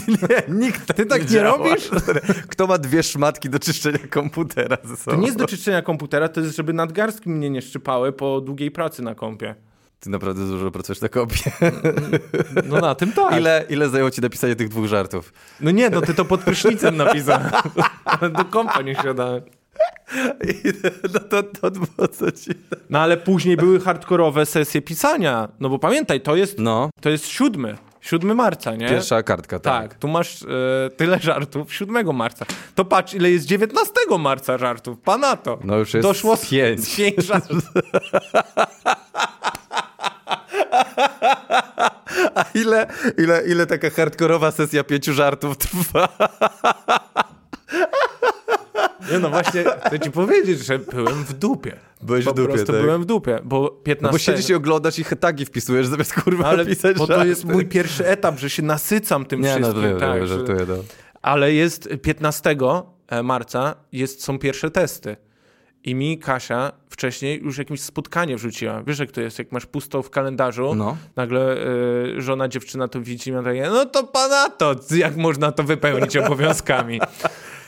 nie, 0.08 0.42
nikt 0.48 0.86
tak 0.86 0.96
Ty 0.96 1.06
tak 1.06 1.30
nie, 1.30 1.36
nie 1.36 1.42
robisz? 1.42 1.90
Kto 2.50 2.66
ma 2.66 2.78
dwie 2.78 3.02
szmatki 3.02 3.50
do 3.50 3.58
czyszczenia 3.58 3.98
komputera 4.10 4.76
ze 4.84 4.96
sobą? 4.96 5.16
To 5.16 5.20
nie 5.20 5.26
jest 5.26 5.38
do 5.38 5.46
czyszczenia 5.46 5.82
komputera, 5.82 6.28
to 6.28 6.40
jest, 6.40 6.56
żeby 6.56 6.72
nadgarstki 6.72 7.30
mnie 7.30 7.50
nie 7.50 7.62
szczypały 7.62 8.12
po 8.12 8.40
długiej 8.40 8.70
pracy 8.70 9.02
na 9.02 9.14
kompie. 9.14 9.54
Ty 10.00 10.10
naprawdę 10.10 10.46
dużo 10.46 10.70
pracujesz 10.70 11.00
na 11.00 11.08
kopie. 11.08 11.50
No 12.64 12.80
na 12.80 12.94
tym 12.94 13.12
tak. 13.12 13.36
Ile, 13.36 13.64
ile 13.68 13.88
zajęło 13.88 14.10
ci 14.10 14.20
napisanie 14.20 14.56
tych 14.56 14.68
dwóch 14.68 14.86
żartów? 14.86 15.32
No 15.60 15.70
nie, 15.70 15.90
no 15.90 16.00
ty 16.00 16.14
to 16.14 16.24
pod 16.24 16.40
prysznicem 16.40 16.96
napisałem. 16.96 17.50
Do 18.38 18.44
kompa 18.44 18.82
nie 18.82 18.94
siadałem. 18.94 19.42
No 21.14 21.20
to, 21.20 21.42
to, 21.42 21.70
to 21.70 22.08
co 22.08 22.32
ci... 22.32 22.50
No 22.90 22.98
ale 22.98 23.16
później 23.16 23.56
były 23.56 23.80
hardkorowe 23.80 24.46
sesje 24.46 24.82
pisania. 24.82 25.48
No 25.60 25.68
bo 25.68 25.78
pamiętaj, 25.78 26.20
to 26.20 26.36
jest, 26.36 26.58
no. 26.58 26.90
to 27.00 27.10
jest 27.10 27.26
siódmy. 27.28 27.76
7 28.00 28.36
marca, 28.36 28.74
nie? 28.76 28.88
Pierwsza 28.88 29.22
kartka, 29.22 29.58
tak. 29.58 29.82
Tak, 29.82 29.98
tu 29.98 30.08
masz 30.08 30.42
e, 30.42 30.46
tyle 30.96 31.18
żartów 31.18 31.74
7 31.74 32.16
marca. 32.16 32.46
To 32.74 32.84
patrz, 32.84 33.14
ile 33.14 33.30
jest 33.30 33.46
19 33.46 33.92
marca 34.18 34.58
żartów. 34.58 34.98
Pana 34.98 35.36
to. 35.36 35.58
No 35.64 35.76
już 35.76 35.94
jest 35.94 36.08
Doszło 36.08 36.36
pięć. 36.36 36.96
pięć 36.96 37.26
żartów. 37.26 37.62
A 42.34 42.44
ile, 42.54 42.86
ile, 43.18 43.42
ile 43.46 43.66
taka 43.66 43.90
hardkorowa 43.90 44.50
sesja 44.50 44.84
pięciu 44.84 45.12
żartów 45.12 45.56
trwa? 45.58 46.08
Nie 49.10 49.18
no 49.18 49.30
właśnie, 49.30 49.64
chcę 49.86 50.00
ci 50.00 50.10
powiedzieć, 50.10 50.66
że 50.66 50.78
byłem 50.78 51.24
w 51.24 51.32
dupie. 51.32 51.76
Byłeś 52.02 52.24
po 52.24 52.30
w 52.30 52.34
dupie, 52.34 52.48
prostu 52.48 52.72
tak? 52.72 52.82
byłem 52.82 53.02
w 53.02 53.04
dupie, 53.04 53.38
bo 53.44 53.70
15... 53.70 54.02
No 54.02 54.12
bo 54.12 54.18
siedzisz 54.18 54.50
i 54.50 54.54
oglądasz 54.54 54.98
i 54.98 55.04
tagi 55.04 55.46
wpisujesz 55.46 55.86
zamiast 55.86 56.14
kurwa 56.14 56.44
Ale, 56.44 56.66
pisać 56.66 56.96
bo 56.96 57.06
to 57.06 57.24
jest 57.24 57.44
mój 57.44 57.66
pierwszy 57.66 58.06
etap, 58.06 58.38
że 58.38 58.50
się 58.50 58.62
nasycam 58.62 59.24
tym 59.24 59.40
Nie, 59.40 59.48
no, 59.48 59.56
wszystkim. 59.56 59.82
Nie, 59.82 59.92
no, 59.92 60.00
tak, 60.00 60.26
żartuję, 60.26 60.66
no. 60.68 60.74
Ale 61.22 61.52
jest 61.52 61.88
15 62.02 62.56
e, 63.08 63.22
marca 63.22 63.74
jest, 63.92 64.24
są 64.24 64.38
pierwsze 64.38 64.70
testy. 64.70 65.16
I 65.84 65.94
mi 65.94 66.18
Kasia 66.18 66.72
wcześniej 66.88 67.40
już 67.42 67.58
jakieś 67.58 67.80
spotkanie 67.80 68.36
wrzuciła. 68.36 68.82
Wiesz, 68.82 68.98
jak 68.98 69.10
to 69.10 69.20
jest, 69.20 69.38
jak 69.38 69.52
masz 69.52 69.66
pusto 69.66 70.02
w 70.02 70.10
kalendarzu, 70.10 70.74
no. 70.74 70.96
nagle 71.16 71.56
y, 72.16 72.20
żona, 72.22 72.48
dziewczyna 72.48 72.88
to 72.88 73.00
widzi 73.00 73.30
i 73.30 73.32
ma 73.32 73.42
takie, 73.42 73.68
no 73.70 73.86
to 73.86 74.04
pana 74.04 74.48
to, 74.48 74.74
jak 74.96 75.16
można 75.16 75.52
to 75.52 75.62
wypełnić 75.62 76.16
obowiązkami. 76.16 77.00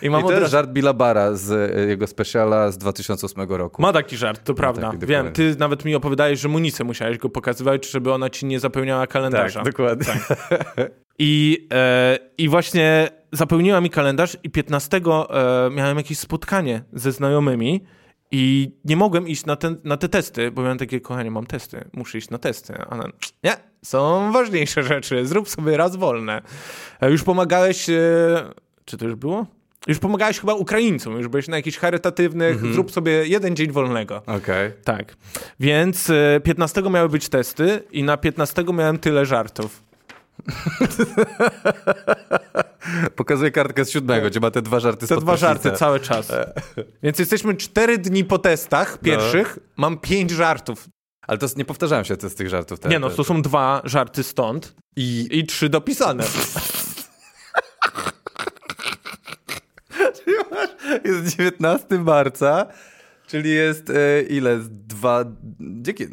I, 0.03 0.11
mam 0.11 0.21
I 0.21 0.25
to 0.25 0.33
jest 0.33 0.51
żart 0.51 0.71
Billa 0.71 0.93
Bara 0.93 1.35
z 1.35 1.51
y, 1.51 1.89
jego 1.89 2.07
speciala 2.07 2.71
z 2.71 2.79
2008 2.79 3.49
roku. 3.49 3.83
Ma 3.83 3.93
taki 3.93 4.17
żart, 4.17 4.45
to 4.45 4.55
prawda. 4.55 4.91
Taki, 4.93 5.07
Wiem, 5.07 5.33
ty 5.33 5.57
nawet 5.59 5.85
mi 5.85 5.95
opowiadałeś, 5.95 6.41
że 6.41 6.49
Munice 6.49 6.85
musiałeś 6.85 7.19
go 7.19 7.29
pokazywać, 7.29 7.91
żeby 7.91 8.13
ona 8.13 8.31
ci 8.31 8.47
nie 8.47 8.61
zapełniała 8.61 9.07
kalendarza. 9.07 9.63
Tak, 9.63 9.73
dokładnie. 9.73 10.07
Tak. 10.07 10.93
I, 11.19 11.69
e, 11.73 12.19
I 12.39 12.49
właśnie 12.49 13.09
zapełniła 13.33 13.81
mi 13.81 13.91
kalendarz 13.91 14.37
i 14.43 14.51
15 14.51 14.97
e, 14.97 15.71
miałem 15.71 15.97
jakieś 15.97 16.19
spotkanie 16.19 16.83
ze 16.93 17.13
znajomymi 17.13 17.85
i 18.33 18.71
nie 18.85 18.97
mogłem 18.97 19.29
iść 19.29 19.47
na, 19.47 19.57
ten, 19.57 19.77
na 19.85 19.97
te 19.97 20.09
testy, 20.09 20.51
bo 20.51 20.63
miałem 20.63 20.79
takie, 20.79 21.01
kochanie, 21.01 21.31
mam 21.31 21.47
testy, 21.47 21.85
muszę 21.93 22.19
iść 22.19 22.31
na 22.31 22.39
testy. 22.39 22.75
A 22.79 22.87
ona, 22.87 23.09
nie, 23.45 23.57
są 23.85 24.33
ważniejsze 24.33 24.83
rzeczy, 24.83 25.27
zrób 25.27 25.49
sobie 25.49 25.77
raz 25.77 25.97
wolne. 25.97 26.43
E, 27.01 27.11
już 27.11 27.23
pomagałeś, 27.23 27.91
e, 27.91 27.95
czy 28.85 28.99
to 28.99 29.05
już 29.05 29.15
było? 29.15 29.47
Już 29.87 29.99
pomagałeś 29.99 30.41
chyba 30.41 30.55
Ukraińcom, 30.55 31.17
już 31.17 31.29
byłeś 31.29 31.49
na 31.49 31.57
jakichś 31.57 31.79
charytatywnych, 31.79 32.57
mm 32.57 32.71
-hmm. 32.71 32.73
zrób 32.73 32.91
sobie 32.91 33.27
jeden 33.27 33.57
dzień 33.57 33.73
wolnego. 33.73 34.17
Okej. 34.17 34.37
Okay. 34.37 34.73
Tak. 34.85 35.17
Więc 35.61 36.13
15 36.45 36.81
e, 36.81 36.91
miały 36.91 37.09
być 37.09 37.29
testy 37.29 37.83
i 37.91 38.03
na 38.03 38.17
15 38.17 38.65
miałem 38.73 38.99
tyle 38.99 39.27
żartów. 39.27 39.92
Pokazuję 43.17 43.51
kartkę 43.51 43.85
z 43.85 43.91
siódmego, 43.91 44.31
gdzie 44.31 44.41
ma 44.41 44.51
te 44.51 44.63
dwa 44.63 44.81
żarty 44.81 45.07
Te 45.07 45.17
dwa 45.17 45.37
żarty 45.37 45.73
cały 45.73 46.01
czas. 46.01 46.33
Więc 47.03 47.19
jesteśmy 47.19 47.57
cztery 47.57 47.99
dni 47.99 48.25
po 48.25 48.39
testach 48.39 48.99
pierwszych, 48.99 49.57
no. 49.57 49.63
mam 49.77 49.99
pięć 49.99 50.31
żartów. 50.31 50.89
Ale 51.27 51.39
to 51.39 51.47
nie 51.57 51.65
powtarzają 51.65 52.05
się 52.05 52.15
z 52.15 52.35
tych 52.35 52.49
żartów. 52.49 52.81
Te, 52.81 52.89
nie 52.89 52.99
no, 52.99 53.11
to 53.11 53.25
są 53.25 53.43
dwa 53.43 53.83
żarty 53.85 54.23
stąd 54.23 54.75
i, 54.97 55.29
i 55.31 55.47
trzy 55.47 55.69
dopisane. 55.69 56.25
jest 61.05 61.37
19 61.37 61.99
marca, 61.99 62.67
czyli 63.27 63.51
jest 63.51 63.91
e, 63.91 64.23
ile? 64.23 64.59
Dwa... 64.71 65.25
Dzięki... 65.61 66.07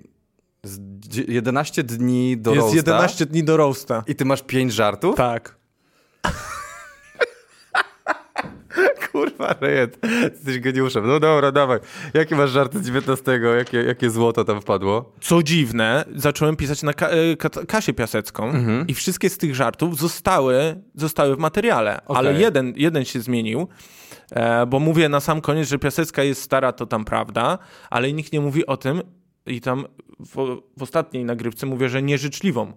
11 1.28 1.84
dni 1.84 2.38
do 2.38 2.54
Jest 2.54 2.62
roasta. 2.62 2.78
11 2.78 3.26
dni 3.26 3.44
do 3.44 3.58
roasta. 3.58 4.04
I 4.08 4.16
ty 4.16 4.26
masz 4.26 4.42
5 4.44 4.74
żartów? 4.74 5.16
Tak. 5.16 5.60
Kurwa, 9.12 9.56
Rejet, 9.62 10.00
jesteś 10.24 10.60
geniuszem. 10.60 11.08
No 11.08 11.20
dobra, 11.20 11.52
dawaj. 11.52 11.80
Jakie 12.14 12.36
masz 12.36 12.52
żarty 12.52 12.80
z 12.80 12.86
19? 12.86 13.40
Jakie, 13.58 13.84
jakie 13.84 14.10
złoto 14.10 14.44
tam 14.44 14.62
wpadło? 14.62 15.14
Co 15.22 15.44
dziwne, 15.44 16.06
zacząłem 16.16 16.56
pisać 16.56 16.84
na 16.84 16.94
ka 16.94 17.08
e, 17.08 17.36
ka 17.38 17.50
Kasię 17.50 17.94
Piasecką 17.94 18.50
mhm. 18.50 18.88
i 18.88 18.94
wszystkie 18.94 19.30
z 19.30 19.38
tych 19.38 19.56
żartów 19.56 20.00
zostały, 20.00 20.82
zostały 20.96 21.36
w 21.36 21.40
materiale, 21.40 22.02
okay. 22.06 22.18
ale 22.18 22.40
jeden, 22.40 22.74
jeden 22.76 23.06
się 23.06 23.22
zmienił. 23.22 23.68
E, 24.32 24.66
bo 24.66 24.80
mówię 24.80 25.10
na 25.10 25.20
sam 25.20 25.42
koniec, 25.42 25.70
że 25.70 25.80
Piasecka 25.80 26.24
jest 26.24 26.42
stara, 26.42 26.72
to 26.72 26.86
tam 26.86 27.06
prawda, 27.06 27.58
ale 27.90 28.14
nikt 28.14 28.34
nie 28.34 28.42
mówi 28.42 28.66
o 28.66 28.78
tym 28.78 29.02
i 29.50 29.62
tam 29.62 29.86
w, 30.20 30.62
w 30.78 30.84
ostatniej 30.84 31.26
nagrywce 31.26 31.66
mówię, 31.66 31.90
że 31.90 32.02
nieżyczliwą 32.02 32.74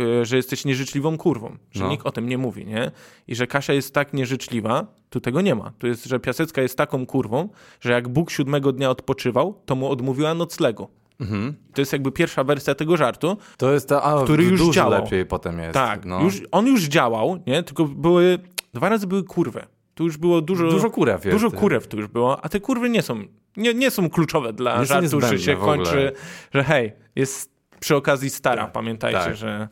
y, 0.00 0.24
że 0.24 0.36
jesteś 0.36 0.64
nieżyczliwą 0.64 1.18
kurwą, 1.18 1.56
że 1.72 1.84
no. 1.84 1.90
nikt 1.90 2.06
o 2.06 2.12
tym 2.12 2.28
nie 2.28 2.38
mówi, 2.38 2.66
nie? 2.66 2.90
I 3.28 3.34
że 3.34 3.46
Kasia 3.46 3.72
jest 3.72 3.94
tak 3.94 4.12
nieżyczliwa, 4.12 4.86
tu 5.10 5.20
tego 5.20 5.40
nie 5.40 5.54
ma. 5.54 5.72
Tu 5.78 5.86
jest, 5.86 6.04
że 6.04 6.20
Piasecka 6.20 6.62
jest 6.62 6.78
taką 6.78 7.06
kurwą, 7.06 7.48
że 7.80 7.92
jak 7.92 8.08
Bóg 8.08 8.30
siódmego 8.30 8.72
dnia 8.72 8.90
odpoczywał, 8.90 9.62
to 9.66 9.74
mu 9.76 9.90
odmówiła 9.90 10.34
noclegu. 10.34 10.88
Mhm. 11.20 11.54
To 11.74 11.80
jest 11.80 11.92
jakby 11.92 12.12
pierwsza 12.12 12.44
wersja 12.44 12.74
tego 12.74 12.96
żartu, 12.96 13.36
to 13.56 13.72
jest 13.72 13.88
ta, 13.88 14.02
a, 14.02 14.24
który 14.24 14.44
już 14.44 14.74
działał. 14.74 15.04
lepiej 15.04 15.26
potem 15.26 15.58
jest. 15.58 15.74
Tak, 15.74 16.04
no. 16.04 16.22
już, 16.22 16.42
on 16.50 16.66
już 16.66 16.84
działał, 16.84 17.42
nie? 17.46 17.62
Tylko 17.62 17.84
były, 17.84 18.38
dwa 18.74 18.88
razy 18.88 19.06
były 19.06 19.24
kurwy. 19.24 19.66
Tu 19.96 20.04
już 20.04 20.16
było 20.16 20.40
dużo... 20.40 20.70
Dużo 20.70 20.90
kurew 20.90 21.24
jest. 21.24 21.36
Dużo 21.36 21.50
kurew 21.50 21.86
tu 21.86 21.96
już 21.96 22.06
było, 22.06 22.44
a 22.44 22.48
te 22.48 22.60
kurwy 22.60 22.90
nie 22.90 23.02
są, 23.02 23.22
nie, 23.56 23.74
nie 23.74 23.90
są 23.90 24.10
kluczowe 24.10 24.52
dla 24.52 24.78
nie 24.78 24.86
żartu, 24.86 25.20
że 25.20 25.38
się 25.38 25.56
kończy, 25.56 26.12
że 26.54 26.64
hej, 26.64 26.92
jest 27.16 27.56
przy 27.80 27.96
okazji 27.96 28.30
stara, 28.30 28.62
tak, 28.62 28.72
pamiętajcie, 28.72 29.18
tak. 29.18 29.36
że... 29.36 29.68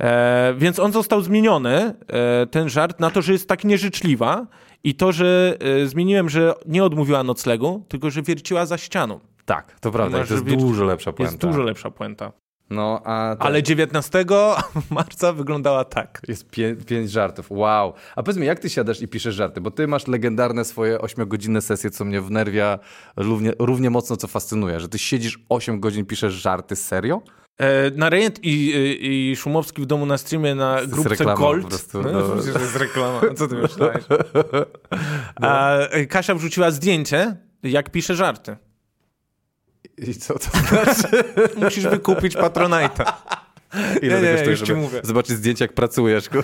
E, 0.00 0.54
więc 0.58 0.78
on 0.78 0.92
został 0.92 1.22
zmieniony, 1.22 1.94
e, 2.08 2.46
ten 2.46 2.68
żart, 2.68 3.00
na 3.00 3.10
to, 3.10 3.22
że 3.22 3.32
jest 3.32 3.48
tak 3.48 3.64
nieżyczliwa 3.64 4.46
i 4.84 4.94
to, 4.94 5.12
że 5.12 5.56
e, 5.60 5.86
zmieniłem, 5.86 6.28
że 6.28 6.54
nie 6.66 6.84
odmówiła 6.84 7.22
noclegu, 7.22 7.84
tylko 7.88 8.10
że 8.10 8.22
wierciła 8.22 8.66
za 8.66 8.78
ścianą. 8.78 9.20
Tak, 9.44 9.80
to 9.80 9.90
prawda, 9.90 10.24
to 10.24 10.34
jest 10.34 10.46
dużo 10.46 10.84
lepsza 10.84 11.12
puenta. 11.12 11.32
Jest 11.32 11.42
dużo 11.42 11.62
lepsza 11.62 11.90
puenta. 11.90 12.32
No, 12.70 13.02
a 13.04 13.36
Ale 13.38 13.62
19 13.62 14.24
marca 14.90 15.32
wyglądała 15.32 15.84
tak. 15.84 16.22
Jest 16.28 16.50
pię 16.50 16.76
pięć 16.86 17.10
żartów. 17.10 17.46
Wow. 17.50 17.92
A 18.16 18.22
powiedz 18.22 18.38
mi, 18.38 18.46
jak 18.46 18.58
ty 18.58 18.70
siadasz 18.70 19.02
i 19.02 19.08
piszesz 19.08 19.34
żarty? 19.34 19.60
Bo 19.60 19.70
ty 19.70 19.86
masz 19.86 20.06
legendarne 20.06 20.64
swoje 20.64 21.00
ośmiogodzinne 21.00 21.60
sesje, 21.60 21.90
co 21.90 22.04
mnie 22.04 22.20
wnerwia 22.20 22.78
równie, 23.16 23.52
równie 23.58 23.90
mocno, 23.90 24.16
co 24.16 24.28
fascynuje. 24.28 24.80
Że 24.80 24.88
ty 24.88 24.98
siedzisz 24.98 25.38
8 25.48 25.80
godzin, 25.80 26.06
piszesz 26.06 26.34
żarty. 26.34 26.76
Serio? 26.76 27.22
E, 27.58 27.90
na 27.90 28.10
Rejent 28.10 28.44
i, 28.44 28.50
i, 28.50 29.30
i 29.30 29.36
Szumowski 29.36 29.82
w 29.82 29.86
domu 29.86 30.06
na 30.06 30.18
streamie 30.18 30.54
na 30.54 30.86
grupce 30.86 31.24
Gold. 31.24 31.62
Po 31.62 31.68
prostu, 31.68 32.02
no, 32.02 32.12
no. 32.12 32.42
że 32.42 32.50
jest 32.50 32.76
reklama. 32.76 33.20
Co 33.36 33.48
ty 33.48 33.54
myślałeś? 33.54 34.04
No. 34.08 34.18
A 35.48 35.76
e, 35.78 36.06
Kasia 36.06 36.34
wrzuciła 36.34 36.70
zdjęcie, 36.70 37.36
jak 37.62 37.90
pisze 37.90 38.14
żarty. 38.14 38.56
I 40.08 40.14
co 40.14 40.38
to 40.38 40.58
znaczy? 40.58 41.24
Musisz 41.64 41.84
wykupić 41.84 42.36
Patronite'a. 42.36 43.12
Ile 44.02 44.22
nie, 44.22 44.28
nie, 44.28 44.34
kosztuje, 44.34 44.56
żeby 44.56 44.76
mówię. 44.80 45.00
zobaczyć 45.02 45.36
zdjęcie, 45.36 45.64
jak 45.64 45.72
pracujesz, 45.72 46.28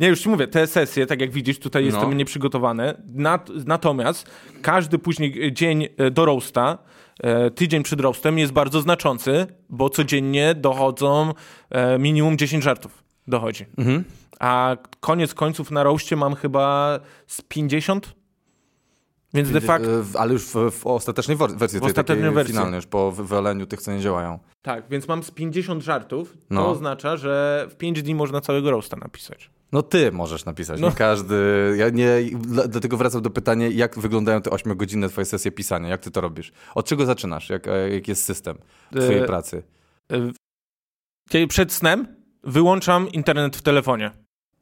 Nie, 0.00 0.08
już 0.08 0.20
ci 0.20 0.28
mówię, 0.28 0.48
te 0.48 0.66
sesje, 0.66 1.06
tak 1.06 1.20
jak 1.20 1.30
widzisz, 1.30 1.58
tutaj 1.58 1.84
jestem 1.84 2.10
no. 2.10 2.16
nieprzygotowany. 2.16 3.02
Nat 3.14 3.50
natomiast 3.66 4.30
każdy 4.62 4.98
później 4.98 5.52
dzień 5.52 5.88
e, 5.96 6.10
do 6.10 6.24
roasta, 6.24 6.78
e, 7.22 7.50
tydzień 7.50 7.82
przed 7.82 8.00
roastem 8.00 8.38
jest 8.38 8.52
bardzo 8.52 8.80
znaczący, 8.80 9.46
bo 9.68 9.90
codziennie 9.90 10.54
dochodzą 10.54 11.32
e, 11.70 11.98
minimum 11.98 12.38
10 12.38 12.64
żartów. 12.64 13.04
Dochodzi. 13.26 13.66
Mhm. 13.78 14.04
A 14.40 14.76
koniec 15.00 15.34
końców 15.34 15.70
na 15.70 15.82
roastie 15.82 16.16
mam 16.16 16.34
chyba 16.34 17.00
z 17.26 17.42
50 17.42 18.14
więc 19.34 19.50
de 19.50 19.60
facto... 19.60 19.88
Ale 20.18 20.32
już 20.32 20.44
w, 20.44 20.70
w 20.70 20.86
ostatecznej 20.86 21.36
wersji, 21.36 21.80
w 21.80 21.82
ostatecznej 21.82 22.30
wersji. 22.30 22.52
finalnej, 22.52 22.76
już 22.76 22.86
po 22.86 23.12
wywaleniu 23.12 23.66
tych, 23.66 23.82
co 23.82 23.92
nie 23.92 24.00
działają. 24.00 24.38
Tak, 24.62 24.88
więc 24.88 25.08
mam 25.08 25.22
z 25.22 25.30
50 25.30 25.82
żartów. 25.82 26.36
No. 26.50 26.62
To 26.62 26.70
oznacza, 26.70 27.16
że 27.16 27.66
w 27.70 27.74
5 27.74 28.02
dni 28.02 28.14
można 28.14 28.40
całego 28.40 28.70
roasta 28.70 28.96
napisać. 28.96 29.50
No 29.72 29.82
ty 29.82 30.12
możesz 30.12 30.44
napisać, 30.44 30.80
no. 30.80 30.88
nie 30.88 30.94
każdy. 30.94 31.34
Ja 31.78 31.88
nie, 31.88 32.20
dlatego 32.68 32.96
wracam 32.96 33.22
do 33.22 33.30
pytania, 33.30 33.68
jak 33.68 33.98
wyglądają 33.98 34.42
te 34.42 34.50
8-godzinne 34.50 35.08
twoje 35.08 35.24
sesje 35.24 35.50
pisania? 35.50 35.88
Jak 35.88 36.00
ty 36.00 36.10
to 36.10 36.20
robisz? 36.20 36.52
Od 36.74 36.86
czego 36.86 37.06
zaczynasz? 37.06 37.50
Jak, 37.50 37.68
e, 37.68 37.90
jak 37.90 38.08
jest 38.08 38.24
system 38.24 38.58
twojej 38.90 39.22
e, 39.22 39.26
pracy? 39.26 39.62
E, 41.32 41.46
przed 41.46 41.72
snem 41.72 42.06
wyłączam 42.44 43.08
internet 43.08 43.56
w 43.56 43.62
telefonie. 43.62 44.10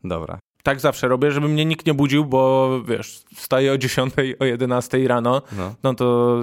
Dobra 0.04 0.38
tak 0.62 0.81
zawsze 0.81 1.09
robię, 1.09 1.31
żeby 1.31 1.49
mnie 1.49 1.64
nikt 1.64 1.87
nie 1.87 1.94
budził, 1.94 2.25
bo 2.25 2.70
wiesz, 2.83 3.23
wstaję 3.35 3.73
o 3.73 3.79
10, 3.79 4.14
o 4.40 4.44
11 4.44 5.09
rano, 5.09 5.42
no, 5.53 5.75
no 5.83 5.94
to 5.94 6.37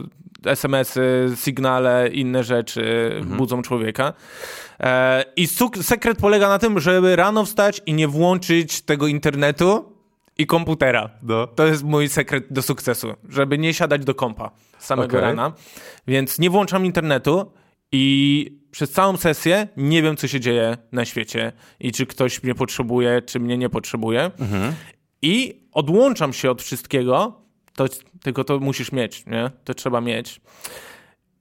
SMS-y, 0.45 1.35
sygnale, 1.35 2.09
inne 2.13 2.43
rzeczy 2.43 3.11
mhm. 3.17 3.37
budzą 3.37 3.61
człowieka. 3.61 4.13
E, 4.79 5.23
I 5.35 5.47
sekret 5.81 6.17
polega 6.17 6.49
na 6.49 6.59
tym, 6.59 6.79
żeby 6.79 7.15
rano 7.15 7.45
wstać 7.45 7.81
i 7.85 7.93
nie 7.93 8.07
włączyć 8.07 8.81
tego 8.81 9.07
internetu 9.07 9.97
i 10.37 10.47
komputera. 10.47 11.09
No. 11.23 11.47
To 11.47 11.67
jest 11.67 11.83
mój 11.83 12.09
sekret 12.09 12.45
do 12.49 12.61
sukcesu, 12.61 13.13
żeby 13.29 13.57
nie 13.57 13.73
siadać 13.73 14.05
do 14.05 14.15
kompa 14.15 14.51
samego 14.79 15.17
okay. 15.17 15.21
rana. 15.21 15.53
Więc 16.07 16.39
nie 16.39 16.49
włączam 16.49 16.85
internetu 16.85 17.51
i 17.91 18.45
przez 18.71 18.91
całą 18.91 19.17
sesję 19.17 19.67
nie 19.77 20.01
wiem, 20.01 20.17
co 20.17 20.27
się 20.27 20.39
dzieje 20.39 20.77
na 20.91 21.05
świecie 21.05 21.51
i 21.79 21.91
czy 21.91 22.05
ktoś 22.05 22.43
mnie 22.43 22.55
potrzebuje, 22.55 23.21
czy 23.21 23.39
mnie 23.39 23.57
nie 23.57 23.69
potrzebuje. 23.69 24.31
Mhm. 24.39 24.73
I 25.21 25.61
odłączam 25.71 26.33
się 26.33 26.51
od 26.51 26.61
wszystkiego, 26.61 27.41
to, 27.75 27.85
tylko 28.21 28.43
to 28.43 28.59
musisz 28.59 28.91
mieć, 28.91 29.25
nie? 29.25 29.51
To 29.63 29.73
trzeba 29.73 30.01
mieć. 30.01 30.41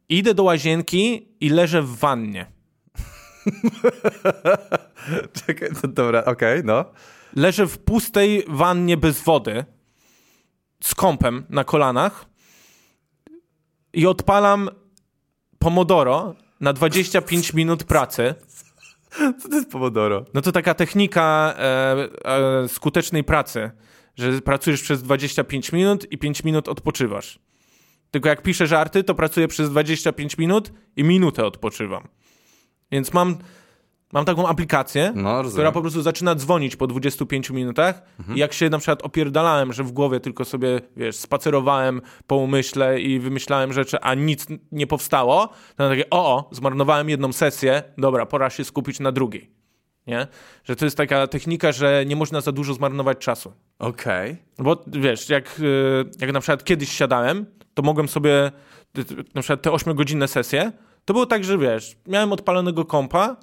Idę 0.09 0.35
do 0.35 0.43
łazienki 0.43 1.29
i 1.41 1.49
leżę 1.49 1.83
w 1.83 1.97
wannie. 1.97 2.47
Czekaj, 5.47 5.69
no 5.83 5.89
dobra, 5.89 6.21
okej, 6.25 6.61
okay, 6.61 6.63
no. 6.65 6.85
Leżę 7.37 7.67
w 7.67 7.79
pustej 7.79 8.45
wannie 8.49 8.97
bez 8.97 9.21
wody, 9.21 9.65
z 10.83 10.95
kąpem 10.95 11.47
na 11.49 11.65
kolanach 11.65 12.27
i 13.93 14.07
odpalam 14.07 14.71
Pomodoro 15.67 16.35
na 16.61 16.73
25 16.73 17.55
minut 17.55 17.85
pracy. 17.85 18.35
Co 19.39 19.49
to 19.49 19.57
jest 19.57 19.71
Pomodoro? 19.71 20.25
No 20.35 20.43
to 20.43 20.53
taka 20.53 20.75
technika 20.75 21.55
e, 21.59 22.09
e, 22.65 22.69
skutecznej 22.69 23.25
pracy, 23.25 23.71
że 24.17 24.41
pracujesz 24.41 24.83
przez 24.83 25.03
25 25.03 25.73
minut 25.73 26.13
i 26.13 26.19
5 26.19 26.45
minut 26.45 26.69
odpoczywasz. 26.69 27.39
Tylko 28.11 28.29
jak 28.29 28.43
piszę 28.43 28.67
żarty, 28.67 29.05
to 29.05 29.15
pracuję 29.15 29.49
przez 29.49 29.71
25 29.71 30.39
minut 30.39 30.73
i 30.97 31.05
minutę 31.05 31.45
odpoczywam. 31.45 32.09
Więc 32.93 33.13
mam 33.13 33.39
Mam 34.17 34.25
taką 34.25 34.49
aplikację, 34.49 35.13
no, 35.15 35.43
która 35.45 35.73
po 35.73 35.81
prostu 35.81 36.03
zaczyna 36.03 36.35
dzwonić 36.35 36.77
po 36.77 36.87
25 36.87 37.51
minutach 37.51 38.03
mhm. 38.19 38.37
i 38.37 38.41
jak 38.41 38.53
się 38.53 38.71
na 38.71 38.79
przykład 38.79 39.03
opierdalałem, 39.03 39.73
że 39.73 39.85
w 39.85 39.93
głowie 39.93 40.21
tylko 40.21 40.45
sobie, 40.45 40.81
wiesz, 40.97 41.17
spacerowałem 41.17 42.01
po 42.27 42.37
umyśle 42.37 43.01
i 43.01 43.21
wymyślałem 43.21 43.73
rzeczy, 43.73 44.01
a 44.01 44.15
nic 44.15 44.47
nie 44.73 44.87
powstało, 44.87 45.49
to 45.77 45.89
takie, 45.89 46.11
o, 46.11 46.37
o, 46.37 46.49
zmarnowałem 46.53 47.09
jedną 47.09 47.33
sesję, 47.33 47.83
dobra, 47.99 48.27
pora 48.27 48.51
się 48.51 48.65
skupić 48.65 49.01
na 49.01 49.13
drugiej. 49.13 49.51
Nie? 50.07 50.27
Że 50.65 50.77
to 50.77 50.85
jest 50.85 50.97
taka 50.97 51.27
technika, 51.27 51.73
że 51.73 52.05
nie 52.07 52.17
można 52.17 52.41
za 52.41 52.53
dużo 52.53 52.75
zmarnować 52.75 53.19
czasu. 53.19 53.53
Okej. 53.79 54.31
Okay. 54.33 54.65
Bo 54.65 54.85
wiesz, 54.87 55.29
jak, 55.29 55.61
y, 55.61 56.05
jak 56.21 56.33
na 56.33 56.41
przykład 56.41 56.65
kiedyś 56.65 56.93
siadałem, 56.93 57.47
to 57.75 57.83
mogłem 57.83 58.09
sobie 58.09 58.53
na 59.35 59.43
przykład 59.43 59.63
te 59.63 59.71
8-godzinne 59.71 60.29
sesje, 60.29 60.73
to 61.05 61.15
było 61.15 61.27
tak, 61.27 61.45
że 61.45 61.59
wiesz, 61.59 61.97
miałem 62.07 62.33
odpalonego 62.33 62.85
kompa, 62.85 63.37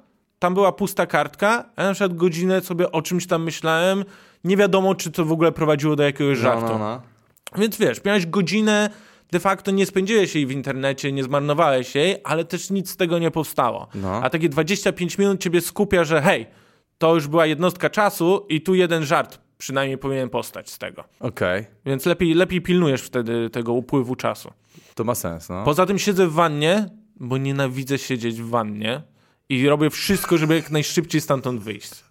tam 0.44 0.54
była 0.54 0.72
pusta 0.72 1.06
kartka, 1.06 1.64
a 1.76 1.82
ja 1.82 1.88
na 1.88 1.94
przykład 1.94 2.16
godzinę 2.16 2.60
sobie 2.60 2.92
o 2.92 3.02
czymś 3.02 3.26
tam 3.26 3.42
myślałem, 3.42 4.04
nie 4.44 4.56
wiadomo, 4.56 4.94
czy 4.94 5.10
to 5.10 5.24
w 5.24 5.32
ogóle 5.32 5.52
prowadziło 5.52 5.96
do 5.96 6.02
jakiegoś 6.02 6.38
no, 6.38 6.42
żartu. 6.42 6.68
No, 6.68 6.78
no. 6.78 7.02
Więc 7.56 7.78
wiesz, 7.78 8.04
miałeś 8.04 8.26
godzinę, 8.26 8.90
de 9.32 9.40
facto 9.40 9.70
nie 9.70 9.86
spędziłeś 9.86 10.34
jej 10.34 10.46
w 10.46 10.50
internecie, 10.50 11.12
nie 11.12 11.24
zmarnowałeś 11.24 11.94
jej, 11.94 12.16
ale 12.24 12.44
też 12.44 12.70
nic 12.70 12.90
z 12.90 12.96
tego 12.96 13.18
nie 13.18 13.30
powstało. 13.30 13.88
No. 13.94 14.20
A 14.22 14.30
takie 14.30 14.48
25 14.48 15.18
minut 15.18 15.40
ciebie 15.40 15.60
skupia, 15.60 16.04
że 16.04 16.22
hej, 16.22 16.46
to 16.98 17.14
już 17.14 17.28
była 17.28 17.46
jednostka 17.46 17.90
czasu 17.90 18.46
i 18.48 18.60
tu 18.60 18.74
jeden 18.74 19.04
żart 19.04 19.38
przynajmniej 19.58 19.98
powinien 19.98 20.28
postać 20.28 20.70
z 20.70 20.78
tego. 20.78 21.04
Okej. 21.20 21.60
Okay. 21.60 21.74
Więc 21.86 22.06
lepiej, 22.06 22.34
lepiej 22.34 22.60
pilnujesz 22.60 23.02
wtedy 23.02 23.50
tego 23.50 23.72
upływu 23.72 24.16
czasu. 24.16 24.52
To 24.94 25.04
ma 25.04 25.14
sens, 25.14 25.48
no. 25.48 25.64
Poza 25.64 25.86
tym 25.86 25.98
siedzę 25.98 26.26
w 26.26 26.32
wannie, 26.32 26.88
bo 27.16 27.38
nienawidzę 27.38 27.98
siedzieć 27.98 28.42
w 28.42 28.48
wannie 28.48 29.13
i 29.48 29.68
robię 29.68 29.90
wszystko, 29.90 30.38
żeby 30.38 30.54
jak 30.54 30.70
najszybciej 30.70 31.20
stamtąd 31.20 31.60
wyjść. 31.60 31.90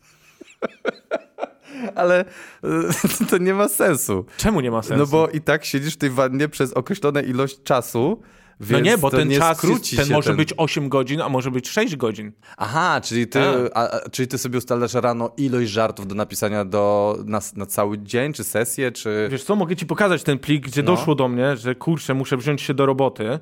Ale 1.95 2.25
e, 2.63 3.25
to 3.29 3.37
nie 3.37 3.53
ma 3.53 3.69
sensu. 3.69 4.25
Czemu 4.37 4.61
nie 4.61 4.71
ma 4.71 4.81
sensu? 4.81 4.97
No 4.99 5.07
bo 5.07 5.29
i 5.29 5.41
tak 5.41 5.65
siedzisz 5.65 5.93
w 5.93 5.97
tej 5.97 6.09
wannie 6.09 6.49
przez 6.49 6.73
określone 6.73 7.23
ilość 7.23 7.63
czasu. 7.63 8.21
no 8.59 8.79
nie, 8.79 8.97
bo 8.97 9.11
ten 9.11 9.27
nie 9.27 9.37
czas 9.37 9.63
jest, 9.63 9.95
ten 9.95 10.09
może 10.11 10.29
ten... 10.29 10.37
być 10.37 10.53
8 10.57 10.89
godzin, 10.89 11.21
a 11.21 11.29
może 11.29 11.51
być 11.51 11.69
6 11.69 11.95
godzin. 11.95 12.31
Aha, 12.57 13.01
czyli 13.03 13.27
ty, 13.27 13.39
tak. 13.39 13.71
a, 13.73 14.09
czyli 14.09 14.27
ty 14.27 14.37
sobie 14.37 14.57
ustalasz 14.57 14.93
rano 14.93 15.31
ilość 15.37 15.71
żartów 15.71 16.07
do 16.07 16.15
napisania 16.15 16.65
do, 16.65 17.17
na, 17.25 17.39
na 17.55 17.65
cały 17.65 17.99
dzień, 17.99 18.33
czy 18.33 18.43
sesję, 18.43 18.91
czy... 18.91 19.27
Wiesz 19.31 19.43
co, 19.43 19.55
mogę 19.55 19.75
ci 19.75 19.85
pokazać 19.85 20.23
ten 20.23 20.39
plik, 20.39 20.65
gdzie 20.65 20.83
no. 20.83 20.95
doszło 20.95 21.15
do 21.15 21.27
mnie, 21.27 21.57
że 21.57 21.75
kurczę, 21.75 22.13
muszę 22.13 22.37
wziąć 22.37 22.61
się 22.61 22.73
do 22.73 22.85
roboty. 22.85 23.39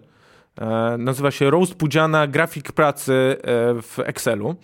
E, 0.58 0.98
nazywa 0.98 1.32
się 1.32 1.50
Roast 1.50 1.76
Pudziana 1.76 2.28
Grafik 2.28 2.72
Pracy 2.72 3.14
e, 3.14 3.38
w 3.82 4.00
Excelu. 4.00 4.56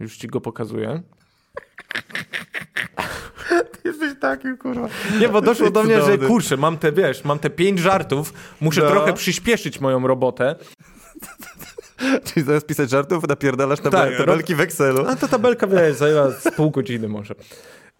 Już 0.00 0.16
ci 0.16 0.28
go 0.28 0.40
pokazuję. 0.40 1.02
Jesteś 3.84 4.12
takim, 4.20 4.56
kurwa. 4.56 4.88
Nie, 5.20 5.28
bo 5.28 5.40
doszło 5.40 5.70
do 5.70 5.82
mnie, 5.82 6.02
że 6.02 6.18
kurczę, 6.18 6.56
mam 6.56 6.78
te, 6.78 6.92
wiesz, 6.92 7.24
mam 7.24 7.38
te 7.38 7.50
pięć 7.50 7.80
żartów, 7.80 8.32
muszę 8.60 8.80
no. 8.80 8.90
trochę 8.90 9.12
przyspieszyć 9.12 9.80
moją 9.80 10.06
robotę. 10.06 10.54
Czyli 12.24 12.46
zamiast 12.46 12.66
pisać 12.66 12.90
żartów, 12.90 13.28
napierdalasz 13.28 13.80
tabel 13.80 14.08
tak, 14.08 14.18
tabelki 14.18 14.54
w 14.54 14.60
Excelu. 14.60 15.04
No 15.04 15.16
to 15.16 15.28
tabelka, 15.28 15.66
wiesz, 15.66 15.96
zajęła 15.96 16.30
z 16.30 16.54
pół 16.56 16.70
godziny 16.70 17.08
może. 17.08 17.34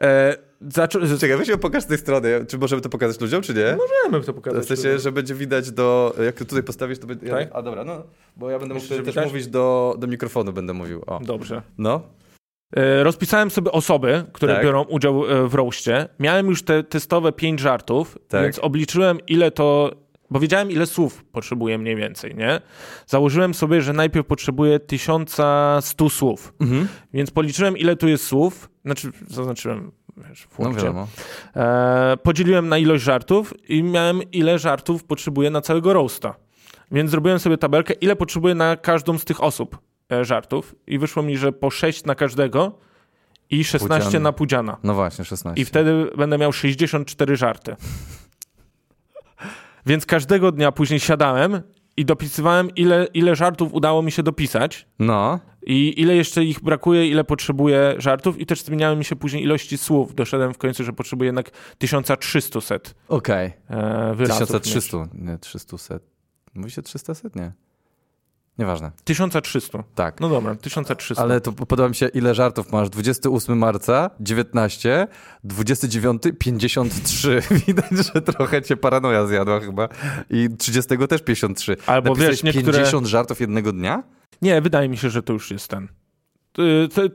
E, 0.01 0.37
zaczą... 0.61 1.01
Czekaj, 1.19 1.37
weź 1.37 1.49
ją 1.49 1.59
pokaż 1.59 1.83
z 1.83 1.87
tej 1.87 1.99
strony. 1.99 2.47
Czy 2.49 2.59
możemy 2.59 2.83
to 2.83 2.88
pokazać 2.88 3.21
ludziom, 3.21 3.42
czy 3.42 3.55
nie? 3.55 3.77
Możemy 4.05 4.27
to 4.27 4.35
pokazać. 4.35 4.64
W 4.64 4.69
sensie, 4.69 4.99
że 4.99 5.12
będzie 5.12 5.35
widać 5.35 5.71
do... 5.71 6.14
Jak 6.25 6.35
to 6.35 6.45
tutaj 6.45 6.62
postawisz, 6.62 6.99
to 6.99 7.07
będzie... 7.07 7.29
Tak? 7.29 7.49
A 7.53 7.62
dobra, 7.62 7.85
no. 7.85 8.03
Bo 8.37 8.51
ja 8.51 8.59
będę 8.59 8.75
mógł 8.75 8.87
też 8.87 9.03
widać? 9.03 9.27
mówić 9.27 9.47
do, 9.47 9.97
do 9.99 10.07
mikrofonu, 10.07 10.53
będę 10.53 10.73
mówił. 10.73 11.03
O. 11.07 11.21
Dobrze. 11.21 11.62
No. 11.79 12.03
E, 12.77 13.05
rozpisałem 13.05 13.51
sobie 13.51 13.73
osoby, 13.73 14.25
które 14.33 14.55
tak. 14.55 14.64
biorą 14.64 14.85
udział 14.85 15.27
e, 15.27 15.49
w 15.49 15.55
roście. 15.55 16.09
Miałem 16.19 16.47
już 16.47 16.62
te 16.62 16.83
testowe 16.83 17.33
pięć 17.33 17.61
żartów, 17.61 18.19
tak. 18.29 18.42
więc 18.42 18.59
obliczyłem, 18.59 19.19
ile 19.27 19.51
to 19.51 19.90
bo 20.31 20.40
wiedziałem, 20.40 20.71
ile 20.71 20.87
słów 20.87 21.25
potrzebuję 21.25 21.79
mniej 21.79 21.97
więcej, 21.97 22.35
nie? 22.35 22.61
Założyłem 23.07 23.55
sobie, 23.55 23.83
że 23.83 23.92
najpierw 23.92 24.27
potrzebuję 24.27 24.81
1100 24.81 26.11
słów. 26.11 26.55
Mhm. 26.61 26.88
Więc 27.14 27.31
policzyłem, 27.31 27.79
ile 27.79 27.97
tu 27.97 28.09
jest 28.09 28.27
słów. 28.27 28.71
Znaczy, 28.85 29.11
zaznaczyłem 29.29 29.92
wiesz, 30.17 30.47
w 30.51 30.59
no 30.59 31.09
e, 31.57 32.17
podzieliłem 32.23 32.69
na 32.69 32.79
ilość 32.79 33.05
żartów 33.05 33.71
i 33.71 33.83
miałem, 33.83 34.23
ile 34.33 34.59
żartów 34.59 35.05
potrzebuję 35.05 35.51
na 35.51 35.61
całego 35.61 35.93
roasta. 35.93 36.35
Więc 36.91 37.11
zrobiłem 37.11 37.39
sobie 37.39 37.59
tabelkę, 37.59 37.95
ile 37.95 38.17
potrzebuję 38.17 38.55
na 38.55 38.77
każdą 38.77 39.19
z 39.19 39.25
tych 39.25 39.43
osób 39.43 39.79
e, 40.13 40.25
żartów. 40.25 40.75
I 40.87 40.99
wyszło 40.99 41.23
mi, 41.23 41.37
że 41.37 41.53
po 41.53 41.71
6 41.71 42.05
na 42.05 42.15
każdego 42.15 42.79
i 43.51 43.65
16 43.65 44.07
Pudzian. 44.07 44.23
na 44.23 44.33
Pudziana. 44.33 44.77
No 44.83 44.95
właśnie, 44.95 45.25
16. 45.25 45.63
I 45.63 45.65
wtedy 45.65 46.11
będę 46.17 46.39
miał 46.39 46.53
64 46.53 47.37
żarty. 47.37 47.77
Więc 49.87 50.07
każdego 50.07 50.53
dnia 50.53 50.73
później 50.73 51.01
siadałem 51.01 51.63
i 51.97 52.05
dopisywałem, 52.05 52.71
ile, 52.75 53.07
ile 53.15 53.37
żartów 53.37 53.75
udało 53.75 54.03
mi 54.03 54.13
się 54.13 54.23
dopisać. 54.23 54.87
No. 54.99 55.41
I 55.67 56.01
ile 56.01 56.17
jeszcze 56.17 56.45
ich 56.45 56.61
brakuje, 56.61 57.09
ile 57.09 57.25
potrzebuję 57.25 57.95
żartów. 57.99 58.41
I 58.41 58.47
też 58.47 58.63
zmieniały 58.63 58.97
mi 58.97 59.05
się 59.05 59.17
później 59.17 59.43
ilości 59.43 59.79
słów. 59.79 60.15
Doszedłem 60.15 60.55
w 60.55 60.59
końcu, 60.59 60.85
że 60.85 60.93
potrzebuję 60.93 61.29
jednak 61.29 61.51
1300 61.79 62.61
set. 62.61 62.95
Okej. 63.09 63.53
Okay. 63.69 64.27
1300, 64.27 65.09
nie 65.15 65.39
300 65.39 65.79
set. 65.79 66.03
Mówi 66.55 66.71
się 66.71 66.83
300 66.83 67.15
set? 67.15 67.37
Nie. 67.37 67.53
Nieważne. 68.59 68.90
1300. 69.05 69.85
Tak. 69.95 70.21
No 70.21 70.29
dobra, 70.29 70.55
1300. 70.55 71.23
Ale 71.23 71.40
to 71.40 71.53
podoba 71.53 71.88
mi 71.88 71.95
się, 71.95 72.09
ile 72.09 72.35
żartów 72.35 72.73
masz. 72.73 72.90
28 72.90 73.59
marca, 73.59 74.11
19, 74.21 75.09
29, 75.45 76.23
53. 76.38 77.42
Widać, 77.66 77.90
że 78.14 78.23
trochę 78.23 78.62
cię 78.62 78.77
paranoja 78.77 79.27
zjadła 79.27 79.61
chyba. 79.61 79.88
I 80.31 80.49
30 80.59 80.99
też 81.09 81.23
53. 81.23 81.77
Albo 81.87 82.09
Napisałeś 82.09 82.42
wiesz, 82.42 82.55
niektóre... 82.55 82.79
50 82.79 83.07
żartów 83.07 83.40
jednego 83.40 83.73
dnia? 83.73 84.03
Nie, 84.42 84.61
wydaje 84.61 84.88
mi 84.88 84.97
się, 84.97 85.11
że 85.11 85.23
to 85.23 85.33
już 85.33 85.51
jest 85.51 85.69
ten. 85.69 85.88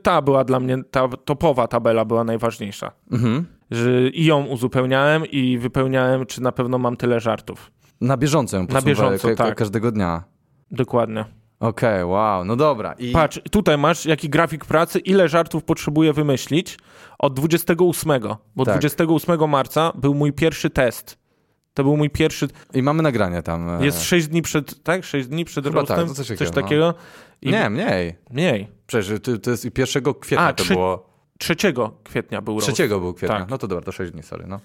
Ta 0.02 0.22
była 0.22 0.44
dla 0.44 0.60
mnie, 0.60 0.84
ta 0.90 1.08
topowa 1.08 1.68
tabela 1.68 2.04
była 2.04 2.24
najważniejsza. 2.24 2.92
Mhm. 3.12 3.46
Że 3.70 4.08
I 4.08 4.24
ją 4.24 4.44
uzupełniałem 4.44 5.26
i 5.26 5.58
wypełniałem, 5.58 6.26
czy 6.26 6.42
na 6.42 6.52
pewno 6.52 6.78
mam 6.78 6.96
tyle 6.96 7.20
żartów. 7.20 7.70
Na 8.00 8.16
bieżąco 8.16 8.56
ją 8.56 8.66
Na 8.66 8.82
bieżąco, 8.82 9.34
tak. 9.34 9.56
każdego 9.56 9.92
dnia. 9.92 10.24
Dokładnie. 10.72 11.24
Okej, 11.60 12.02
okay, 12.02 12.06
wow, 12.06 12.44
no 12.44 12.56
dobra. 12.56 12.92
I... 12.92 13.12
Patrz, 13.12 13.40
tutaj 13.50 13.78
masz 13.78 14.06
jaki 14.06 14.28
grafik 14.28 14.64
pracy, 14.64 14.98
ile 14.98 15.28
żartów 15.28 15.64
potrzebuję 15.64 16.12
wymyślić 16.12 16.78
od 17.18 17.34
28, 17.34 18.12
bo 18.56 18.64
tak. 18.64 18.74
28 18.74 19.50
marca 19.50 19.92
był 19.94 20.14
mój 20.14 20.32
pierwszy 20.32 20.70
test. 20.70 21.18
To 21.74 21.84
był 21.84 21.96
mój 21.96 22.10
pierwszy. 22.10 22.48
I 22.74 22.82
mamy 22.82 23.02
nagranie 23.02 23.42
tam. 23.42 23.68
E, 23.70 23.84
jest 23.84 24.02
6 24.02 24.28
dni 24.28 24.42
przed, 24.42 24.82
tak? 24.82 25.04
6 25.04 25.28
dni 25.28 25.44
przed 25.44 25.64
Chyba 25.64 25.76
roastem, 25.76 25.96
tak, 25.96 26.08
to 26.08 26.14
coś, 26.14 26.26
coś 26.26 26.38
takiego. 26.38 26.62
takiego. 26.62 26.86
No. 26.86 26.94
I... 27.42 27.50
Nie, 27.50 27.70
mniej. 27.70 28.14
Mniej. 28.30 28.68
Przecież 28.86 29.20
to, 29.22 29.38
to 29.38 29.50
jest 29.50 29.78
1 29.78 30.14
kwietnia 30.20 30.46
A, 30.46 30.52
to 30.52 30.64
trzy... 30.64 30.74
było. 30.74 31.12
3 31.38 31.54
kwietnia 32.04 32.42
był 32.42 32.54
roast. 32.54 32.72
3 32.72 32.88
był 32.88 33.14
kwietnia. 33.14 33.38
Tak. 33.38 33.50
No 33.50 33.58
to 33.58 33.68
dobra, 33.68 33.84
to 33.84 33.92
6 33.92 34.12
dni, 34.12 34.22
sorry, 34.22 34.46
no. 34.46 34.60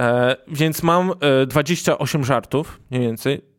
E, 0.00 0.36
więc 0.48 0.82
mam 0.82 1.12
e, 1.20 1.46
28 1.46 2.24
żartów, 2.24 2.80
mniej 2.90 3.02
więcej. 3.02 3.53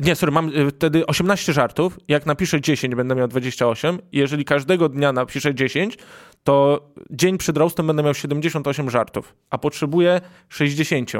Nie, 0.00 0.16
sorry, 0.16 0.32
mam 0.32 0.48
y, 0.48 0.70
wtedy 0.70 1.06
18 1.06 1.52
żartów. 1.52 1.98
Jak 2.08 2.26
napiszę 2.26 2.60
10, 2.60 2.94
będę 2.94 3.14
miał 3.14 3.28
28. 3.28 3.98
I 4.12 4.18
jeżeli 4.18 4.44
każdego 4.44 4.88
dnia 4.88 5.12
napiszę 5.12 5.54
10, 5.54 5.98
to 6.44 6.80
dzień 7.10 7.38
przed 7.38 7.56
roastem 7.56 7.86
będę 7.86 8.02
miał 8.02 8.14
78 8.14 8.90
żartów, 8.90 9.34
a 9.50 9.58
potrzebuję 9.58 10.20
60. 10.48 11.12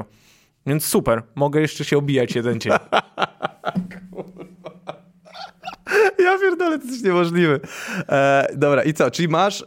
Więc 0.66 0.84
super, 0.84 1.22
mogę 1.34 1.60
jeszcze 1.60 1.84
się 1.84 1.98
obijać 1.98 2.34
jeden 2.34 2.60
dzień. 2.60 2.72
Ja 6.24 6.38
pierdolę, 6.38 6.78
to 6.78 6.86
jest 6.86 7.04
niemożliwe. 7.04 7.60
E, 8.08 8.48
dobra, 8.56 8.82
i 8.82 8.92
co? 8.92 9.10
Czyli 9.10 9.28
masz 9.28 9.62
e, 9.62 9.66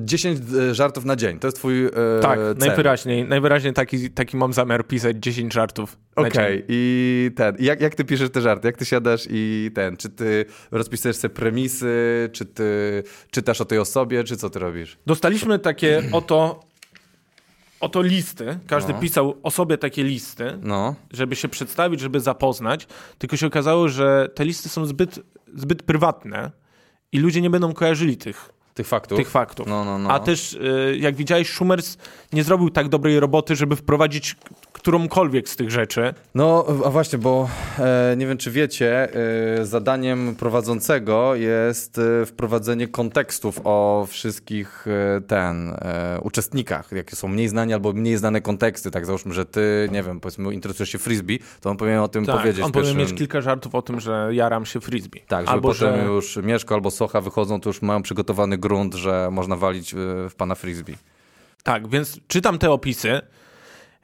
10 0.00 0.38
e, 0.70 0.74
żartów 0.74 1.04
na 1.04 1.16
dzień. 1.16 1.38
To 1.38 1.46
jest 1.46 1.56
twój 1.56 1.86
e, 1.86 1.90
Tak, 2.22 2.38
cel. 2.38 2.56
najwyraźniej. 2.58 3.28
Najwyraźniej 3.28 3.72
taki, 3.72 4.10
taki 4.10 4.36
mam 4.36 4.52
zamiar 4.52 4.86
pisać 4.86 5.16
10 5.20 5.54
żartów 5.54 5.98
Okej, 6.16 6.30
okay. 6.30 6.64
i 6.68 7.30
ten. 7.36 7.56
jak, 7.58 7.80
jak 7.80 7.94
ty 7.94 8.04
piszesz 8.04 8.30
te 8.30 8.40
żarty? 8.40 8.68
Jak 8.68 8.76
ty 8.76 8.84
siadasz 8.84 9.26
i 9.30 9.70
ten? 9.74 9.96
Czy 9.96 10.08
ty 10.08 10.44
rozpisujesz 10.70 11.16
sobie 11.16 11.34
premisy? 11.34 12.28
Czy 12.32 12.44
ty 12.44 13.02
czytasz 13.30 13.60
o 13.60 13.64
tej 13.64 13.78
osobie? 13.78 14.24
Czy 14.24 14.36
co 14.36 14.50
ty 14.50 14.58
robisz? 14.58 14.98
Dostaliśmy 15.06 15.58
takie 15.58 16.02
oto 16.12 16.69
oto 17.80 18.02
listy. 18.02 18.58
Każdy 18.66 18.92
no. 18.92 19.00
pisał 19.00 19.36
o 19.42 19.50
sobie 19.50 19.78
takie 19.78 20.04
listy, 20.04 20.58
no. 20.62 20.94
żeby 21.12 21.36
się 21.36 21.48
przedstawić, 21.48 22.00
żeby 22.00 22.20
zapoznać. 22.20 22.86
Tylko 23.18 23.36
się 23.36 23.46
okazało, 23.46 23.88
że 23.88 24.28
te 24.34 24.44
listy 24.44 24.68
są 24.68 24.86
zbyt, 24.86 25.20
zbyt 25.54 25.82
prywatne 25.82 26.50
i 27.12 27.18
ludzie 27.18 27.40
nie 27.40 27.50
będą 27.50 27.72
kojarzyli 27.72 28.16
tych, 28.16 28.52
tych 28.74 28.86
faktów. 28.86 29.18
Tych 29.18 29.30
faktów. 29.30 29.66
No, 29.66 29.84
no, 29.84 29.98
no. 29.98 30.10
A 30.10 30.18
też, 30.18 30.52
y, 30.52 30.96
jak 31.00 31.16
widziałeś, 31.16 31.48
Schumers 31.50 31.96
nie 32.32 32.44
zrobił 32.44 32.70
tak 32.70 32.88
dobrej 32.88 33.20
roboty, 33.20 33.56
żeby 33.56 33.76
wprowadzić 33.76 34.36
którąkolwiek 34.80 35.48
z 35.48 35.56
tych 35.56 35.70
rzeczy. 35.70 36.14
No, 36.34 36.66
a 36.84 36.90
właśnie, 36.90 37.18
bo 37.18 37.48
e, 37.78 38.14
nie 38.16 38.26
wiem, 38.26 38.38
czy 38.38 38.50
wiecie, 38.50 39.14
e, 39.60 39.66
zadaniem 39.66 40.36
prowadzącego 40.36 41.34
jest 41.34 41.98
e, 41.98 42.26
wprowadzenie 42.26 42.88
kontekstów 42.88 43.60
o 43.64 44.06
wszystkich 44.08 44.86
e, 44.86 45.20
ten 45.20 45.70
e, 45.70 46.18
uczestnikach, 46.22 46.92
jakie 46.92 47.16
są 47.16 47.28
mniej 47.28 47.48
znane 47.48 47.74
albo 47.74 47.92
mniej 47.92 48.16
znane 48.16 48.40
konteksty. 48.40 48.90
Tak, 48.90 49.06
załóżmy, 49.06 49.34
że 49.34 49.46
ty, 49.46 49.88
nie 49.92 50.02
wiem, 50.02 50.20
powiedzmy, 50.20 50.54
interesujesz 50.54 50.90
się 50.90 50.98
frisbee, 50.98 51.38
to 51.60 51.70
on 51.70 51.76
powinien 51.76 52.00
o 52.00 52.08
tym 52.08 52.26
tak, 52.26 52.36
powiedzieć. 52.36 52.64
on 52.64 52.72
powinien 52.72 52.96
mieć 52.96 53.14
kilka 53.14 53.40
żartów 53.40 53.74
o 53.74 53.82
tym, 53.82 54.00
że 54.00 54.28
jaram 54.32 54.66
się 54.66 54.80
frisbee. 54.80 55.20
Tak, 55.28 55.48
albo 55.48 55.68
potem 55.68 56.00
że... 56.00 56.04
już 56.04 56.36
Mieszko 56.36 56.74
albo 56.74 56.90
Socha 56.90 57.20
wychodzą, 57.20 57.60
to 57.60 57.70
już 57.70 57.82
mają 57.82 58.02
przygotowany 58.02 58.58
grunt, 58.58 58.94
że 58.94 59.28
można 59.32 59.56
walić 59.56 59.94
w, 59.94 60.28
w 60.30 60.34
pana 60.34 60.54
frisbee. 60.54 60.96
Tak, 61.62 61.88
więc 61.88 62.20
czytam 62.28 62.58
te 62.58 62.70
opisy 62.70 63.20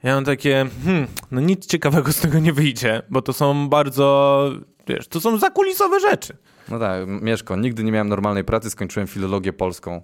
ja 0.07 0.15
mam 0.15 0.25
takie, 0.25 0.65
hmm, 0.83 1.07
no 1.31 1.41
nic 1.41 1.65
ciekawego 1.65 2.11
z 2.11 2.19
tego 2.19 2.39
nie 2.39 2.53
wyjdzie, 2.53 3.01
bo 3.09 3.21
to 3.21 3.33
są 3.33 3.69
bardzo, 3.69 4.51
wiesz, 4.87 5.07
to 5.07 5.21
są 5.21 5.37
zakulisowe 5.37 5.99
rzeczy. 5.99 6.37
No 6.69 6.79
tak, 6.79 7.07
Mieszko, 7.07 7.55
nigdy 7.55 7.83
nie 7.83 7.91
miałem 7.91 8.09
normalnej 8.09 8.43
pracy, 8.43 8.69
skończyłem 8.69 9.07
filologię 9.07 9.53
polską, 9.53 10.01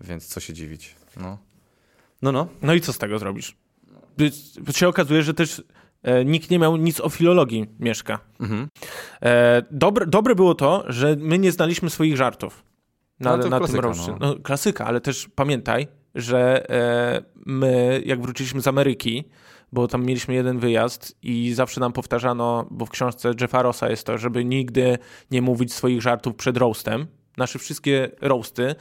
więc 0.00 0.26
co 0.26 0.40
się 0.40 0.52
dziwić, 0.52 0.96
no. 1.16 1.38
No, 2.22 2.32
no. 2.32 2.48
No 2.62 2.74
i 2.74 2.80
co 2.80 2.92
z 2.92 2.98
tego 2.98 3.18
zrobisz? 3.18 3.56
Się 4.76 4.88
okazuje, 4.88 5.22
że 5.22 5.34
też 5.34 5.62
e, 6.02 6.24
nikt 6.24 6.50
nie 6.50 6.58
miał 6.58 6.76
nic 6.76 7.00
o 7.00 7.08
filologii 7.08 7.66
Mieszka. 7.80 8.18
Mhm. 8.40 8.68
E, 9.22 9.62
dobre, 9.70 10.06
dobre 10.06 10.34
było 10.34 10.54
to, 10.54 10.84
że 10.88 11.16
my 11.18 11.38
nie 11.38 11.52
znaliśmy 11.52 11.90
swoich 11.90 12.16
żartów 12.16 12.64
na, 13.20 13.36
no, 13.36 13.48
na 13.48 13.58
klasyka, 13.58 13.92
tym. 13.92 13.92
No. 14.06 14.16
no. 14.20 14.36
klasyka, 14.42 14.86
ale 14.86 15.00
też 15.00 15.28
pamiętaj, 15.34 15.88
że 16.14 16.70
e, 16.70 17.22
my, 17.46 18.02
jak 18.06 18.22
wróciliśmy 18.22 18.62
z 18.62 18.68
Ameryki, 18.68 19.24
bo 19.72 19.88
tam 19.88 20.04
mieliśmy 20.04 20.34
jeden 20.34 20.58
wyjazd 20.58 21.16
i 21.22 21.52
zawsze 21.54 21.80
nam 21.80 21.92
powtarzano, 21.92 22.66
bo 22.70 22.86
w 22.86 22.90
książce 22.90 23.32
Jeffa 23.40 23.62
Rossa 23.62 23.90
jest 23.90 24.06
to, 24.06 24.18
żeby 24.18 24.44
nigdy 24.44 24.98
nie 25.30 25.42
mówić 25.42 25.72
swoich 25.72 26.02
żartów 26.02 26.34
przed 26.34 26.56
roastem. 26.56 27.06
Nasze 27.36 27.58
wszystkie 27.58 28.10
roasty 28.20 28.74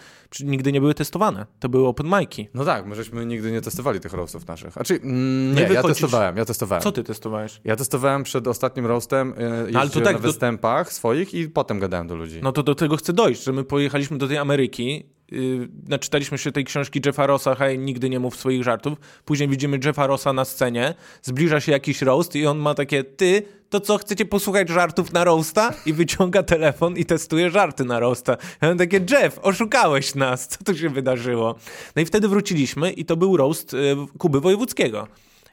nigdy 0.43 0.71
nie 0.71 0.81
były 0.81 0.93
testowane. 0.93 1.45
To 1.59 1.69
były 1.69 1.87
open 1.87 2.07
mic'i. 2.07 2.47
No 2.53 2.65
tak, 2.65 2.85
my 2.85 2.95
żeśmy 2.95 3.25
nigdy 3.25 3.51
nie 3.51 3.61
testowali 3.61 3.99
tych 3.99 4.13
roastów 4.13 4.47
naszych. 4.47 4.73
Znaczy, 4.73 4.99
mm, 5.03 5.55
nie, 5.55 5.61
ja 5.61 5.83
testowałem, 5.83 6.37
ja 6.37 6.45
testowałem. 6.45 6.83
Co 6.83 6.91
ty 6.91 7.03
testowałeś? 7.03 7.61
Ja 7.63 7.75
testowałem 7.75 8.23
przed 8.23 8.47
ostatnim 8.47 8.85
roastem, 8.85 9.33
yy, 9.67 9.79
ale 9.79 9.89
to 9.89 10.01
tak, 10.01 10.13
na 10.13 10.19
występach 10.19 10.87
to... 10.87 10.93
swoich 10.93 11.33
i 11.33 11.49
potem 11.49 11.79
gadałem 11.79 12.07
do 12.07 12.15
ludzi. 12.15 12.39
No 12.43 12.51
to 12.51 12.63
do 12.63 12.75
tego 12.75 12.97
chcę 12.97 13.13
dojść, 13.13 13.43
że 13.43 13.53
my 13.53 13.63
pojechaliśmy 13.63 14.17
do 14.17 14.27
tej 14.27 14.37
Ameryki 14.37 15.05
yy, 15.31 15.69
naczytaliśmy 15.87 16.37
się 16.37 16.51
tej 16.51 16.65
książki 16.65 17.01
Jeffa 17.05 17.27
Rossa, 17.27 17.55
hej, 17.55 17.79
nigdy 17.79 18.09
nie 18.09 18.19
mów 18.19 18.35
swoich 18.35 18.63
żartów. 18.63 18.97
Później 19.25 19.49
widzimy 19.49 19.79
Jeffa 19.85 20.07
Rossa 20.07 20.33
na 20.33 20.45
scenie, 20.45 20.93
zbliża 21.21 21.59
się 21.59 21.71
jakiś 21.71 22.01
roast 22.01 22.35
i 22.35 22.47
on 22.47 22.57
ma 22.57 22.73
takie, 22.73 23.03
ty, 23.03 23.43
to 23.69 23.79
co, 23.79 23.97
chcecie 23.97 24.25
posłuchać 24.25 24.69
żartów 24.69 25.13
na 25.13 25.23
roasta? 25.23 25.73
I 25.85 25.93
wyciąga 25.93 26.43
telefon 26.43 26.97
i 26.97 27.05
testuje 27.05 27.49
żarty 27.49 27.85
na 27.85 27.99
roasta. 27.99 28.37
Ja 28.61 28.67
mam 28.67 28.77
takie, 28.77 29.01
Jeff, 29.11 29.39
oszukałeś 29.41 30.15
nas, 30.15 30.47
co 30.47 30.63
tu 30.63 30.77
się 30.77 30.89
wydarzyło? 30.89 31.55
No 31.95 32.01
i 32.01 32.05
wtedy 32.05 32.27
wróciliśmy 32.27 32.91
i 32.91 33.05
to 33.05 33.17
był 33.17 33.37
roast 33.37 33.73
y, 33.73 33.77
Kuby 34.17 34.41
Wojewódzkiego. 34.41 35.07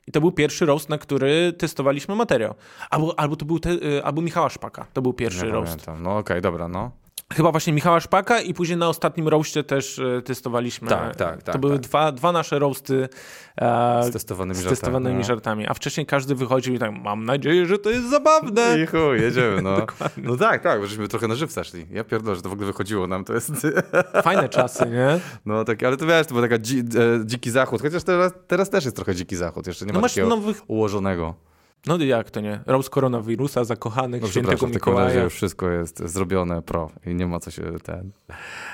I 0.07 0.13
to 0.13 0.21
był 0.21 0.33
pierwszy 0.33 0.67
roast, 0.67 0.89
na 0.89 0.99
który 0.99 1.53
testowaliśmy 1.53 2.15
materiał. 2.15 2.55
Albo, 2.91 3.19
albo 3.19 3.37
to 3.37 3.45
był 3.45 3.59
te, 3.59 3.71
y, 3.71 4.05
albo 4.05 4.23
Michała 4.23 4.49
Szpaka. 4.49 4.87
To 4.93 5.03
był 5.03 5.13
pierwszy 5.13 5.45
nie 5.45 5.51
roast. 5.51 5.71
Pamiętam. 5.73 6.03
No 6.03 6.11
okej, 6.11 6.21
okay, 6.21 6.41
dobra, 6.41 6.69
no. 6.69 6.91
Chyba 7.33 7.51
właśnie 7.51 7.73
Michała 7.73 8.01
Szpaka 8.01 8.41
i 8.41 8.55
później 8.55 8.79
na 8.79 8.89
ostatnim 8.89 9.29
roastie 9.29 9.65
też 9.65 9.99
e, 9.99 10.23
testowaliśmy. 10.23 10.89
Tak, 10.89 11.17
tak, 11.17 11.43
tak. 11.43 11.53
To 11.53 11.59
były 11.59 11.73
tak. 11.73 11.83
Dwa, 11.83 12.13
dwa 12.13 12.33
nasze 12.33 12.59
roasty 12.59 13.09
e, 13.57 14.03
z 14.05 14.13
testowanymi, 14.13 14.61
z 14.61 14.65
testowanymi 14.65 15.25
żartami. 15.25 15.25
żartami. 15.25 15.67
A 15.67 15.75
wcześniej 15.75 16.07
każdy 16.07 16.35
wychodził 16.35 16.75
i 16.75 16.79
tak, 16.79 16.91
mam 17.03 17.25
nadzieję, 17.25 17.67
że 17.67 17.79
to 17.79 17.91
jest 17.91 18.11
zabawne. 18.11 18.79
I 18.83 18.87
chuj, 18.87 19.21
jedziemy, 19.21 19.63
no. 19.63 19.77
no 20.17 20.37
tak, 20.37 20.63
tak, 20.63 20.81
bo 20.81 20.87
żeśmy 20.87 21.09
trochę 21.09 21.29
na 21.29 21.35
żywca 21.35 21.65
szli. 21.65 21.87
Ja 21.91 22.05
pierdolę, 22.05 22.37
że 22.37 22.43
to 22.43 22.49
w 22.49 22.53
ogóle 22.53 22.67
wychodziło 22.67 23.07
nam, 23.07 23.25
to 23.25 23.35
jest... 23.35 23.53
Fajne 24.23 24.49
czasy, 24.49 24.87
nie? 24.87 25.21
No 25.47 25.65
tak, 25.65 25.83
ale 25.83 25.97
to 25.97 26.07
wiesz, 26.07 26.27
to 26.27 26.35
był 26.35 26.49
taki 26.49 26.63
dzi, 26.63 26.79
e, 26.79 27.27
dziki 27.27 27.51
zachód, 27.51 27.83
chociaż 27.83 28.03
teraz, 28.03 28.33
teraz 28.47 28.71
też 28.71 28.85
jest 28.85 28.97
trochę 28.97 29.15
dziki 29.15 29.37
zachód, 29.37 29.67
jeszcze 29.67 29.87
nie 29.87 29.93
no 29.93 30.01
ma 30.01 30.09
takiego 30.09 30.29
nowych... 30.29 30.63
ułożonego. 30.67 31.35
No 31.87 31.97
jak 31.99 32.31
to 32.31 32.41
nie? 32.41 32.61
Roast 32.67 32.91
koronawirusa, 32.91 33.65
zakochanych, 33.65 34.23
no, 34.23 34.29
świętego 34.29 34.67
Mikołaja. 34.67 35.07
Razie 35.07 35.21
już 35.21 35.35
wszystko 35.35 35.71
jest 35.71 36.09
zrobione 36.09 36.63
pro 36.63 36.91
i 37.07 37.15
nie 37.15 37.27
ma 37.27 37.41
co 37.41 37.51
się 37.51 37.63
ten... 37.83 38.11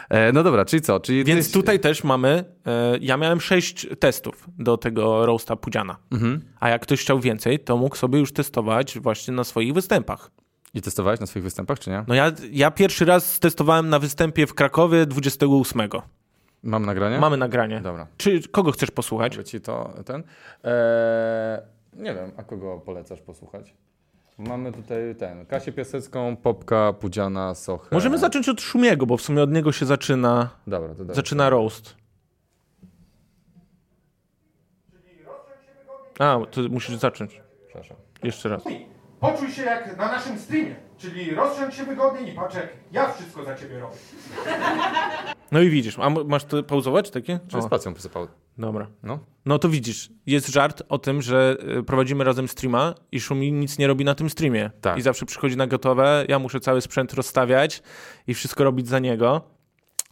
E, 0.09 0.33
no 0.33 0.43
dobra, 0.43 0.65
czyli 0.65 0.83
co? 0.83 1.01
Czyli 1.01 1.25
Więc 1.25 1.47
tyś... 1.47 1.55
tutaj 1.55 1.81
też 1.81 2.05
mamy, 2.05 2.45
e, 2.67 2.99
ja 3.01 3.17
miałem 3.17 3.41
sześć 3.41 3.87
testów 3.99 4.49
do 4.59 4.77
tego 4.77 5.27
roasta 5.27 5.57
Pudziana. 5.57 5.97
Mhm. 6.11 6.41
A 6.61 6.69
jak 6.69 6.83
ktoś 6.83 7.01
chciał 7.01 7.21
więcej, 7.21 7.59
to 7.59 7.77
mógł 7.77 7.97
sobie 7.97 8.19
już 8.19 8.33
testować 8.33 8.99
właśnie 8.99 9.35
na 9.35 9.45
swoich 9.45 9.75
występach. 9.75 10.31
I 10.75 10.83
testowałeś 10.83 11.21
na 11.21 11.27
swoich 11.27 11.43
występach, 11.43 11.79
czy 11.79 11.91
nie? 11.91 12.05
No 12.09 12.15
ja, 12.15 12.33
ja 12.53 12.71
pierwszy 12.71 13.05
raz 13.05 13.41
testowałem 13.41 13.89
na 13.89 13.99
występie 13.99 14.47
w 14.47 14.55
Krakowie 14.55 15.07
28. 15.07 15.89
Mam 16.63 16.87
nagranie? 16.87 17.19
Mamy 17.19 17.37
nagranie. 17.37 17.81
Dobra. 17.81 18.07
Czy 18.17 18.49
kogo 18.49 18.73
chcesz 18.73 18.91
posłuchać? 18.91 19.37
Mogę 19.37 19.45
ci 19.45 19.61
to, 19.61 19.95
ten... 20.05 20.23
Eee... 20.65 21.82
Nie 21.93 22.15
wiem, 22.15 22.33
a 22.37 22.43
kogo 22.43 22.79
polecasz 22.79 23.21
posłuchać? 23.21 23.75
Mamy 24.39 24.73
tutaj 24.73 25.15
ten, 25.19 25.47
Kasię 25.47 25.73
Piasecką, 25.73 26.37
Popka, 26.37 26.93
Pudziana, 26.93 27.55
Sochę. 27.55 27.89
Możemy 27.93 28.19
zacząć 28.19 28.49
od 28.49 28.61
Szumiego, 28.61 29.07
bo 29.07 29.17
w 29.17 29.23
sumie 29.23 29.43
od 29.43 29.53
niego 29.53 29.73
się 29.73 29.87
zaczyna, 29.87 30.51
dobra, 30.67 30.89
to 30.89 30.95
dobra. 30.95 31.15
zaczyna 31.15 31.51
roast. 31.51 31.97
A, 36.19 36.39
to 36.51 36.61
musisz 36.71 36.97
zacząć. 36.97 37.41
Przepraszam. 37.67 37.97
Jeszcze 38.23 38.49
raz. 38.49 38.63
Poczuj 39.21 39.51
się 39.51 39.63
jak 39.63 39.97
na 39.97 40.07
naszym 40.07 40.39
streamie, 40.39 40.77
czyli 41.03 41.35
rozsiądź 41.35 41.75
się 41.75 41.85
wygodnie 41.85 42.33
i 42.33 42.35
patrz 42.35 42.55
jak 42.55 42.69
ja 42.93 43.13
wszystko 43.13 43.45
za 43.45 43.55
ciebie 43.55 43.79
robię. 43.79 43.97
No 45.53 45.61
i 45.61 45.71
widzisz, 45.71 45.99
a 45.99 46.11
masz 46.11 46.45
to 46.45 46.63
pauzować 46.63 47.11
takie? 47.11 47.41
Czy 47.49 47.63
spacją 47.63 47.95
posypał? 47.95 48.29
Dobra. 48.59 48.87
No. 49.03 49.19
no 49.47 49.59
to 49.59 49.69
widzisz, 49.69 50.11
jest 50.27 50.49
żart 50.49 50.83
o 50.89 50.99
tym, 50.99 51.23
że 51.23 51.57
y, 51.79 51.83
prowadzimy 51.83 52.25
razem 52.25 52.49
streama 52.49 52.95
i 53.13 53.21
Szumi 53.21 53.53
nic 53.53 53.79
nie 53.79 53.87
robi 53.87 54.05
na 54.05 54.15
tym 54.15 54.31
streamie. 54.31 54.71
Tak. 54.81 54.99
I 54.99 55.03
zawsze 55.03 55.27
przychodzi 55.27 55.57
na 55.57 55.67
gotowe, 55.67 56.25
ja 56.29 56.39
muszę 56.39 56.61
cały 56.61 56.81
sprzęt 56.81 57.13
rozstawiać 57.13 57.83
i 58.27 58.35
wszystko 58.35 58.65
robić 58.65 58.89
za 58.89 58.99
niego. 58.99 59.41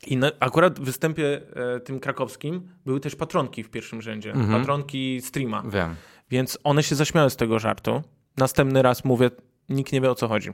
I 0.07 0.16
na, 0.16 0.31
akurat 0.40 0.81
w 0.81 0.83
występie 0.83 1.40
e, 1.76 1.81
tym 1.81 2.00
krakowskim 2.00 2.68
były 2.87 3.00
też 3.00 3.16
patronki 3.16 3.62
w 3.62 3.70
pierwszym 3.70 4.03
rzędzie. 4.03 4.33
Mhm. 4.33 4.61
Patronki 4.61 5.20
streama. 5.20 5.62
Wiem. 5.66 5.94
Więc 6.31 6.59
one 6.64 6.83
się 6.83 6.94
zaśmiały 6.94 7.31
z 7.31 7.37
tego 7.37 7.59
żartu. 7.59 8.03
Następny 8.37 8.83
raz 8.83 9.05
mówię, 9.05 9.31
nikt 9.68 9.92
nie 9.92 10.00
wie 10.00 10.11
o 10.11 10.14
co 10.14 10.29
chodzi. 10.29 10.53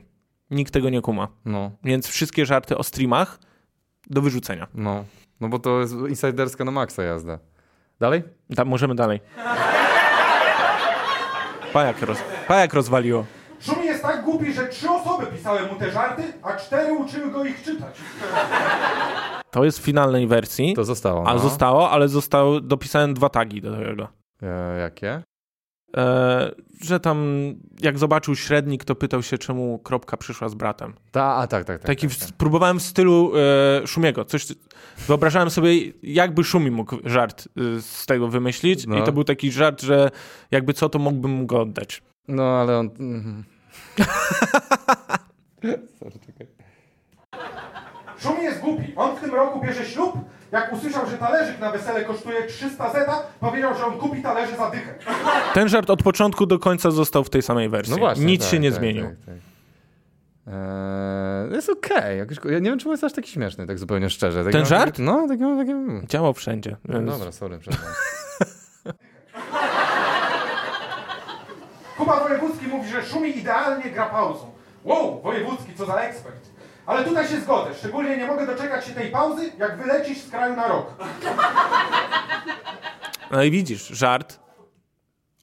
Nikt 0.51 0.73
tego 0.73 0.89
nie 0.89 1.01
kuma. 1.01 1.27
No. 1.45 1.71
Więc 1.83 2.07
wszystkie 2.07 2.45
żarty 2.45 2.77
o 2.77 2.83
streamach 2.83 3.39
do 4.09 4.21
wyrzucenia. 4.21 4.67
No, 4.73 5.03
no 5.41 5.49
bo 5.49 5.59
to 5.59 5.79
jest 5.79 5.93
insiderska 6.09 6.63
na 6.63 6.71
maksa 6.71 7.03
jazda. 7.03 7.39
Dalej? 7.99 8.23
Da, 8.49 8.65
możemy 8.65 8.95
dalej. 8.95 9.19
Pajak, 11.73 12.01
roz, 12.01 12.17
pajak 12.47 12.73
rozwaliło. 12.73 13.25
Szumi 13.59 13.85
jest 13.85 14.01
tak 14.01 14.23
głupi, 14.23 14.53
że 14.53 14.67
trzy 14.67 14.89
osoby 14.89 15.25
pisały 15.25 15.61
mu 15.61 15.75
te 15.75 15.91
żarty, 15.91 16.23
a 16.43 16.53
cztery 16.55 16.93
uczyły 16.93 17.31
go 17.31 17.45
ich 17.45 17.63
czytać. 17.63 17.95
To 19.51 19.63
jest 19.65 19.79
w 19.79 19.81
finalnej 19.81 20.27
wersji. 20.27 20.73
To 20.75 20.83
zostało. 20.83 21.23
No. 21.23 21.29
A 21.29 21.37
zostało, 21.37 21.89
ale 21.89 22.07
zostało, 22.07 22.61
dopisałem 22.61 23.13
dwa 23.13 23.29
tagi 23.29 23.61
do 23.61 23.77
tego. 23.77 24.07
E, 24.41 24.79
jakie? 24.79 25.23
E, 25.97 26.51
że 26.81 26.99
tam 26.99 27.27
jak 27.79 27.97
zobaczył 27.97 28.35
średnik, 28.35 28.83
to 28.85 28.95
pytał 28.95 29.23
się, 29.23 29.37
czemu 29.37 29.79
kropka 29.79 30.17
przyszła 30.17 30.49
z 30.49 30.55
bratem. 30.55 30.93
Ta, 31.11 31.23
a 31.23 31.47
tak, 31.47 31.65
tak. 31.65 31.79
tak 31.79 31.87
Taki 31.87 32.07
tak, 32.07 32.17
tak. 32.17 32.37
próbowałem 32.37 32.79
w 32.79 32.83
stylu 32.83 33.31
e, 33.83 33.87
Szumiego. 33.87 34.25
Coś, 34.25 34.47
wyobrażałem 35.07 35.49
sobie, 35.49 35.71
jakby 36.03 36.43
Szumi 36.43 36.71
mógł 36.71 36.97
żart 37.05 37.47
e, 37.47 37.81
z 37.81 38.05
tego 38.05 38.27
wymyślić 38.27 38.87
no. 38.87 38.99
i 38.99 39.03
to 39.03 39.11
był 39.11 39.23
taki 39.23 39.51
żart, 39.51 39.81
że 39.81 40.11
jakby 40.51 40.73
co, 40.73 40.89
to 40.89 40.99
mógłbym 40.99 41.45
go 41.45 41.61
oddać. 41.61 42.03
No, 42.27 42.43
ale 42.43 42.77
on... 42.77 42.89
Sorry, 45.99 46.19
czekaj. 46.25 46.47
Szumi 48.19 48.43
jest 48.43 48.59
głupi. 48.59 48.93
On 48.95 49.15
w 49.15 49.19
tym 49.19 49.35
roku 49.35 49.61
bierze 49.61 49.85
ślub, 49.85 50.13
jak 50.51 50.73
usłyszał, 50.73 51.09
że 51.09 51.17
talerzyk 51.17 51.59
na 51.59 51.71
wesele 51.71 52.05
kosztuje 52.05 52.43
300 52.47 52.93
zeta, 52.93 53.21
powiedział, 53.39 53.75
że 53.75 53.85
on 53.85 53.97
kupi 53.97 54.21
talerze 54.21 54.57
za 54.57 54.69
dychę. 54.69 54.93
Ten 55.53 55.69
żart 55.69 55.89
od 55.89 56.03
początku 56.03 56.45
do 56.45 56.59
końca 56.59 56.91
został 56.91 57.23
w 57.23 57.29
tej 57.29 57.41
samej 57.41 57.69
wersji. 57.69 57.91
No 57.91 57.99
właśnie, 57.99 58.25
Nic 58.25 58.41
tak, 58.41 58.51
się 58.51 58.59
nie 58.59 58.71
tak, 58.71 58.79
zmienił. 58.79 59.05
Tak, 59.05 59.15
tak. 59.25 59.35
Eee, 60.47 61.55
jest 61.55 61.69
okej. 61.69 62.21
Okay. 62.21 62.51
Ja 62.53 62.59
nie 62.59 62.69
wiem, 62.69 62.79
czemu 62.79 62.91
jest 62.91 63.03
aż 63.03 63.13
taki 63.13 63.31
śmieszny, 63.31 63.67
tak 63.67 63.79
zupełnie 63.79 64.09
szczerze. 64.09 64.43
Tak 64.43 64.53
Ten 64.53 64.65
żart? 64.65 64.99
no, 64.99 65.27
tak 65.27 65.39
mam 65.39 65.57
takie... 65.57 66.07
Działał 66.07 66.33
wszędzie. 66.33 66.77
No, 66.85 66.99
więc... 66.99 67.11
Dobra, 67.11 67.31
sorry, 67.31 67.59
przepraszam. 67.59 67.93
Kuba 71.97 72.19
Wojewódzki 72.19 72.67
mówi, 72.67 72.89
że 72.89 73.05
szumi 73.05 73.37
idealnie 73.37 73.91
gra 73.91 74.05
pauzą. 74.05 74.51
Wow, 74.83 75.21
Wojewódzki, 75.21 75.73
co 75.77 75.85
za 75.85 75.95
ekspert. 75.95 76.56
Ale 76.87 77.03
tutaj 77.03 77.27
się 77.27 77.41
zgodzę. 77.41 77.73
Szczególnie 77.77 78.17
nie 78.17 78.27
mogę 78.27 78.45
doczekać 78.45 78.85
się 78.85 78.93
tej 78.93 79.11
pauzy, 79.11 79.51
jak 79.57 79.77
wylecisz 79.77 80.17
z 80.17 80.29
kraju 80.29 80.55
na 80.55 80.67
rok. 80.67 80.85
No 83.31 83.43
i 83.43 83.51
widzisz, 83.51 83.87
żart 83.87 84.39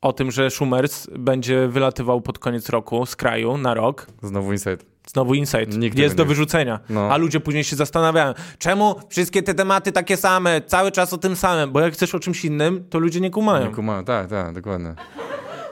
o 0.01 0.13
tym, 0.13 0.31
że 0.31 0.51
Schumers 0.51 1.07
będzie 1.19 1.69
wylatywał 1.69 2.21
pod 2.21 2.39
koniec 2.39 2.69
roku 2.69 3.07
z 3.07 3.17
kraju 3.17 3.59
na 3.59 3.75
rok. 3.75 4.07
Znowu 4.23 4.53
insight. 4.53 4.87
Znowu 5.07 5.35
insight. 5.35 5.77
Nikt 5.77 5.99
jest 5.99 6.15
do 6.15 6.25
wyrzucenia. 6.25 6.81
No. 6.89 7.09
A 7.13 7.17
ludzie 7.17 7.41
później 7.41 7.65
się 7.65 7.77
zastanawiają, 7.77 8.35
czemu 8.59 8.95
wszystkie 9.09 9.43
te 9.43 9.55
tematy 9.55 9.93
takie 9.93 10.17
same, 10.17 10.61
cały 10.61 10.93
czas 10.93 11.13
o 11.13 11.19
tym 11.19 11.37
samym, 11.37 11.73
bo 11.73 11.81
jak 11.81 11.93
chcesz 11.93 12.15
o 12.15 12.21
czymś 12.21 12.45
innym, 12.45 12.89
to 12.91 12.99
ludzie 12.99 13.21
nie 13.21 13.31
kumają. 13.31 13.67
Nie 13.67 13.75
kumają, 13.75 14.05
tak, 14.05 14.29
tak, 14.29 14.53
dokładnie. 14.53 14.95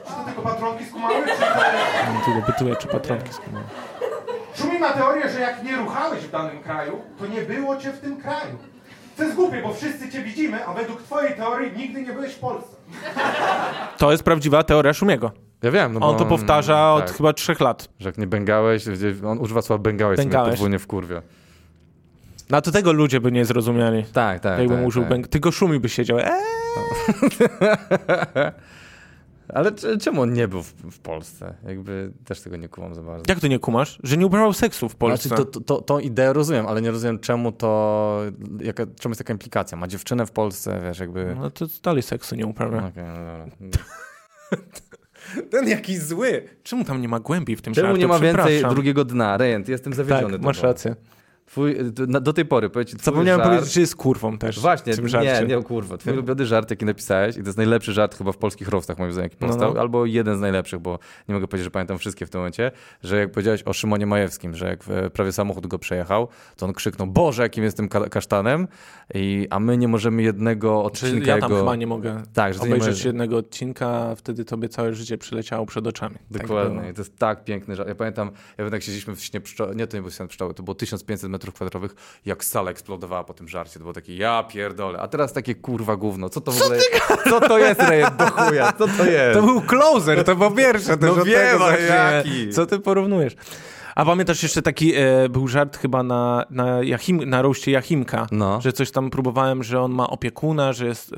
Czy 0.07 0.13
to 0.13 0.23
tylko 0.25 0.41
patronki 0.41 0.85
skumały, 0.85 1.15
czy 1.15 1.39
to... 1.39 2.31
Ja 2.35 2.41
pytuję, 2.45 2.75
czy 2.75 2.87
patronki 2.87 3.33
skumały. 3.33 3.65
Szumi 4.55 4.79
ma 4.79 4.93
teorię, 4.93 5.29
że 5.29 5.39
jak 5.39 5.63
nie 5.63 5.75
ruchałeś 5.75 6.23
w 6.23 6.31
danym 6.31 6.59
kraju, 6.63 7.01
to 7.19 7.27
nie 7.27 7.41
było 7.41 7.77
cię 7.77 7.91
w 7.91 7.99
tym 7.99 8.21
kraju. 8.21 8.57
To 9.17 9.23
jest 9.23 9.35
głupie, 9.35 9.61
bo 9.61 9.73
wszyscy 9.73 10.11
cię 10.11 10.23
widzimy, 10.23 10.65
a 10.65 10.73
według 10.73 11.01
twojej 11.01 11.35
teorii 11.35 11.71
nigdy 11.77 12.01
nie 12.01 12.13
byłeś 12.13 12.33
w 12.33 12.39
Polsce. 12.39 12.75
To 13.97 14.11
jest 14.11 14.23
prawdziwa 14.23 14.63
teoria 14.63 14.93
Szumiego. 14.93 15.31
Ja 15.61 15.71
wiem. 15.71 15.93
No 15.93 16.09
on 16.09 16.17
to 16.17 16.25
powtarza 16.25 16.93
on, 16.93 17.01
od 17.01 17.07
tak, 17.07 17.17
chyba 17.17 17.33
trzech 17.33 17.59
lat. 17.59 17.89
Że 17.99 18.09
jak 18.09 18.17
nie 18.17 18.27
bęgałeś, 18.27 18.83
on 19.25 19.39
używa 19.39 19.61
słowa 19.61 19.83
bęgałeś, 19.83 20.17
bęgałeś. 20.17 20.59
to 20.59 20.67
nie 20.67 20.79
wkurwia. 20.79 21.21
No 22.49 22.61
to 22.61 22.71
tego 22.71 22.93
ludzie 22.93 23.19
by 23.19 23.31
nie 23.31 23.45
zrozumieli. 23.45 24.03
Tak, 24.13 24.39
tak. 24.39 24.59
Jakbym 24.59 24.77
tak, 24.77 24.87
użył 24.87 25.03
tak. 25.03 25.09
Bęg... 25.09 25.27
Tylko 25.27 25.51
Szumi 25.51 25.79
by 25.79 25.89
siedział. 25.89 26.19
Eee! 26.19 26.29
Ale 29.53 29.71
czemu 30.01 30.21
on 30.21 30.33
nie 30.33 30.47
był 30.47 30.63
w, 30.63 30.73
w, 30.91 30.99
Polsce? 30.99 31.55
Jakby 31.67 32.11
też 32.25 32.41
tego 32.41 32.57
nie 32.57 32.69
kumam 32.69 32.95
za 32.95 33.01
bardzo. 33.01 33.23
Jak 33.27 33.39
to 33.39 33.47
nie 33.47 33.59
kumasz? 33.59 33.99
Że 34.03 34.17
nie 34.17 34.25
uprawiał 34.25 34.53
seksu 34.53 34.89
w 34.89 34.95
Polsce. 34.95 35.29
Znaczy, 35.29 35.45
to, 35.45 35.61
to, 35.61 35.81
to 35.81 35.99
ideę 35.99 36.33
rozumiem, 36.33 36.67
ale 36.67 36.81
nie 36.81 36.91
rozumiem 36.91 37.19
czemu 37.19 37.51
to, 37.51 38.21
jaka, 38.59 38.85
czemu 38.99 39.11
jest 39.11 39.17
taka 39.17 39.33
implikacja. 39.33 39.77
Ma 39.77 39.87
dziewczynę 39.87 40.25
w 40.25 40.31
Polsce, 40.31 40.81
wiesz, 40.83 40.99
jakby... 40.99 41.35
No 41.39 41.51
to 41.51 41.65
dalej 41.83 42.01
seksu 42.01 42.35
nie 42.35 42.45
uprawia. 42.45 42.77
Okej, 42.77 42.89
okay, 42.89 43.03
no 43.03 43.45
dobra. 43.59 43.83
Ten 45.51 45.67
jakiś 45.67 45.99
zły. 45.99 46.43
Czemu 46.63 46.83
tam 46.83 47.01
nie 47.01 47.07
ma 47.07 47.19
głębi 47.19 47.55
w 47.55 47.61
tym 47.61 47.73
Czemu 47.73 47.95
nie 47.95 48.07
ma 48.07 48.19
więcej 48.19 48.63
drugiego 48.69 49.05
dna? 49.05 49.37
Rejent, 49.37 49.69
jestem 49.69 49.93
zawiedziony. 49.93 50.33
Tak, 50.33 50.41
masz 50.41 50.61
rację. 50.61 50.95
Twój, 51.53 51.77
do 52.21 52.33
tej 52.33 52.45
pory, 52.45 52.69
powiedz 52.69 53.03
Zapomniałem 53.03 53.41
żart... 53.41 53.49
powiedzieć, 53.49 53.73
że 53.73 53.81
jest 53.81 53.95
kurwą 53.95 54.37
też. 54.37 54.59
Właśnie, 54.59 54.93
nie, 55.23 55.55
nie 55.55 55.63
kurwa. 55.63 55.97
Twój 55.97 56.13
ulubiony 56.13 56.45
żart, 56.45 56.69
jaki 56.69 56.85
napisałeś 56.85 57.37
i 57.37 57.39
to 57.39 57.45
jest 57.45 57.57
najlepszy 57.57 57.93
żart 57.93 58.17
chyba 58.17 58.31
w 58.31 58.37
polskich 58.37 58.67
roastach, 58.67 58.99
moim 58.99 59.11
zdaniem, 59.11 59.25
jaki 59.25 59.37
powstał, 59.37 59.67
no, 59.67 59.73
no. 59.73 59.81
albo 59.81 60.05
jeden 60.05 60.37
z 60.37 60.39
najlepszych, 60.39 60.79
bo 60.79 60.99
nie 61.29 61.35
mogę 61.35 61.47
powiedzieć, 61.47 61.63
że 61.63 61.71
pamiętam 61.71 61.97
wszystkie 61.97 62.25
w 62.25 62.29
tym 62.29 62.39
momencie, 62.39 62.71
że 63.03 63.19
jak 63.19 63.31
powiedziałeś 63.31 63.63
o 63.65 63.73
Szymonie 63.73 64.05
Majewskim, 64.05 64.55
że 64.55 64.67
jak 64.67 64.83
prawie 65.13 65.31
samochód 65.31 65.67
go 65.67 65.79
przejechał, 65.79 66.27
to 66.55 66.65
on 66.65 66.73
krzyknął, 66.73 67.07
Boże, 67.07 67.43
jakim 67.43 67.63
jestem 67.63 67.87
kasztanem, 67.87 68.67
I, 69.13 69.47
a 69.49 69.59
my 69.59 69.77
nie 69.77 69.87
możemy 69.87 70.23
jednego 70.23 70.83
odcinka 70.83 71.25
Czy 71.25 71.29
ja 71.29 71.37
tam 71.39 71.51
jego... 71.51 71.61
chyba 71.61 71.75
nie 71.75 71.87
mogę 71.87 72.23
tak, 72.33 72.53
że 72.53 72.59
obejrzeć 72.59 72.79
możesz... 72.79 73.05
jednego 73.05 73.37
odcinka, 73.37 74.15
wtedy 74.15 74.45
tobie 74.45 74.69
całe 74.69 74.93
życie 74.93 75.17
przyleciało 75.17 75.65
przed 75.65 75.87
oczami. 75.87 76.15
Tak 76.33 76.41
Dokładnie. 76.41 76.81
Tak 76.81 76.95
to 76.95 77.01
jest 77.01 77.17
tak 77.17 77.43
piękny 77.43 77.75
żart. 77.75 77.89
Ja 77.89 77.95
pamiętam, 77.95 78.31
ja 78.57 78.65
jak 78.65 78.83
siedzieliśmy 78.83 79.15
w 79.15 79.23
śnie 79.23 79.41
pszczoły, 79.41 79.75
nie, 79.75 79.87
to 79.87 79.97
nie 79.97 80.01
był 80.01 80.11
sen 80.11 80.27
pszczoły, 80.27 80.53
to 80.53 80.63
było 80.63 80.75
1500 80.75 81.29
metrów 81.29 81.42
kwadratowych, 81.51 81.95
jak 82.25 82.43
sala 82.43 82.71
eksplodowała 82.71 83.23
po 83.23 83.33
tym 83.33 83.47
żarcie. 83.47 83.73
To 83.73 83.79
było 83.79 83.93
takie, 83.93 84.15
ja 84.15 84.43
pierdolę. 84.43 84.99
A 84.99 85.07
teraz 85.07 85.33
takie 85.33 85.55
kurwa 85.55 85.95
gówno. 85.95 86.29
Co 86.29 86.41
to 86.41 86.51
w 86.51 86.61
ogóle 86.61 86.79
Co 87.29 87.41
to 87.41 87.57
jest, 87.57 87.81
Rejet, 87.81 88.15
do 88.15 88.25
chuja? 88.25 88.71
Co 88.71 88.87
to 88.87 89.05
jest? 89.05 89.39
To 89.39 89.45
był 89.45 89.61
closer, 89.61 90.23
to 90.23 90.35
po 90.35 90.51
pierwsze. 90.51 90.97
To 90.97 91.15
no 91.15 91.23
wiem, 91.23 91.59
jaki. 91.87 92.49
Co 92.49 92.65
ty 92.65 92.79
porównujesz? 92.79 93.35
A 93.95 94.05
pamiętasz 94.05 94.43
jeszcze 94.43 94.61
taki 94.61 94.93
e, 94.95 95.29
był 95.29 95.47
żart 95.47 95.77
chyba 95.77 96.03
na, 96.03 96.45
na, 96.49 96.83
Jachim, 96.83 97.29
na 97.29 97.41
roście 97.41 97.71
Jachimka, 97.71 98.27
no. 98.31 98.61
że 98.61 98.73
coś 98.73 98.91
tam 98.91 99.09
próbowałem, 99.09 99.63
że 99.63 99.81
on 99.81 99.91
ma 99.91 100.09
opiekuna, 100.09 100.73
że 100.73 100.85
jest 100.85 101.13
e, 101.13 101.17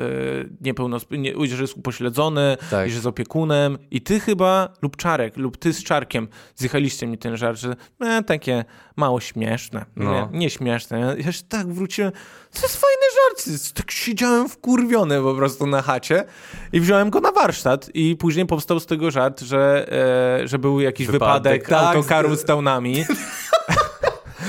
niepełnosprawny, 0.62 1.34
że 1.48 1.62
jest 1.62 1.78
upośledzony 1.78 2.58
tak. 2.72 2.88
i 2.88 2.90
że 2.90 2.96
jest 2.96 3.08
opiekunem. 3.08 3.78
I 3.92 4.02
ty 4.02 4.20
chyba, 4.20 4.70
lub 4.82 4.98
Czarek, 4.98 5.38
lub 5.38 5.58
ty 5.58 5.74
z 5.74 5.84
Czarkiem 5.84 6.28
zjechaliście 6.56 7.08
mi 7.08 7.18
ten 7.18 7.38
żart, 7.38 7.60
że 7.60 7.76
e, 8.00 8.24
takie 8.24 8.66
mało 8.96 9.20
śmieszne. 9.20 9.86
No. 9.96 10.12
Nie, 10.32 10.40
nie 10.40 10.50
śmieszne. 10.50 11.16
Ja 11.26 11.32
się 11.32 11.44
tak 11.50 11.68
wróciłem, 11.68 12.12
to 12.56 12.62
jest 12.62 12.82
fajny 12.82 13.06
żart. 13.16 13.74
Tak 13.74 13.92
siedziałem 13.92 14.50
wkurwiony 14.50 15.22
po 15.22 15.34
prostu 15.34 15.68
na 15.68 15.82
chacie 15.82 16.24
i 16.74 16.80
wziąłem 16.80 17.10
go 17.10 17.20
na 17.20 17.32
warsztat 17.32 17.90
i 17.94 18.16
później 18.16 18.46
powstał 18.46 18.80
z 18.80 18.86
tego 18.86 19.12
żart, 19.12 19.42
że, 19.42 19.86
e, 20.44 20.48
że 20.48 20.60
był 20.60 20.82
jakiś 20.82 21.08
wypadek, 21.08 21.64
wypadek 21.64 21.70
tak, 21.70 21.96
autokaru 21.96 22.36
stał 22.36 22.62
nami. 22.62 23.04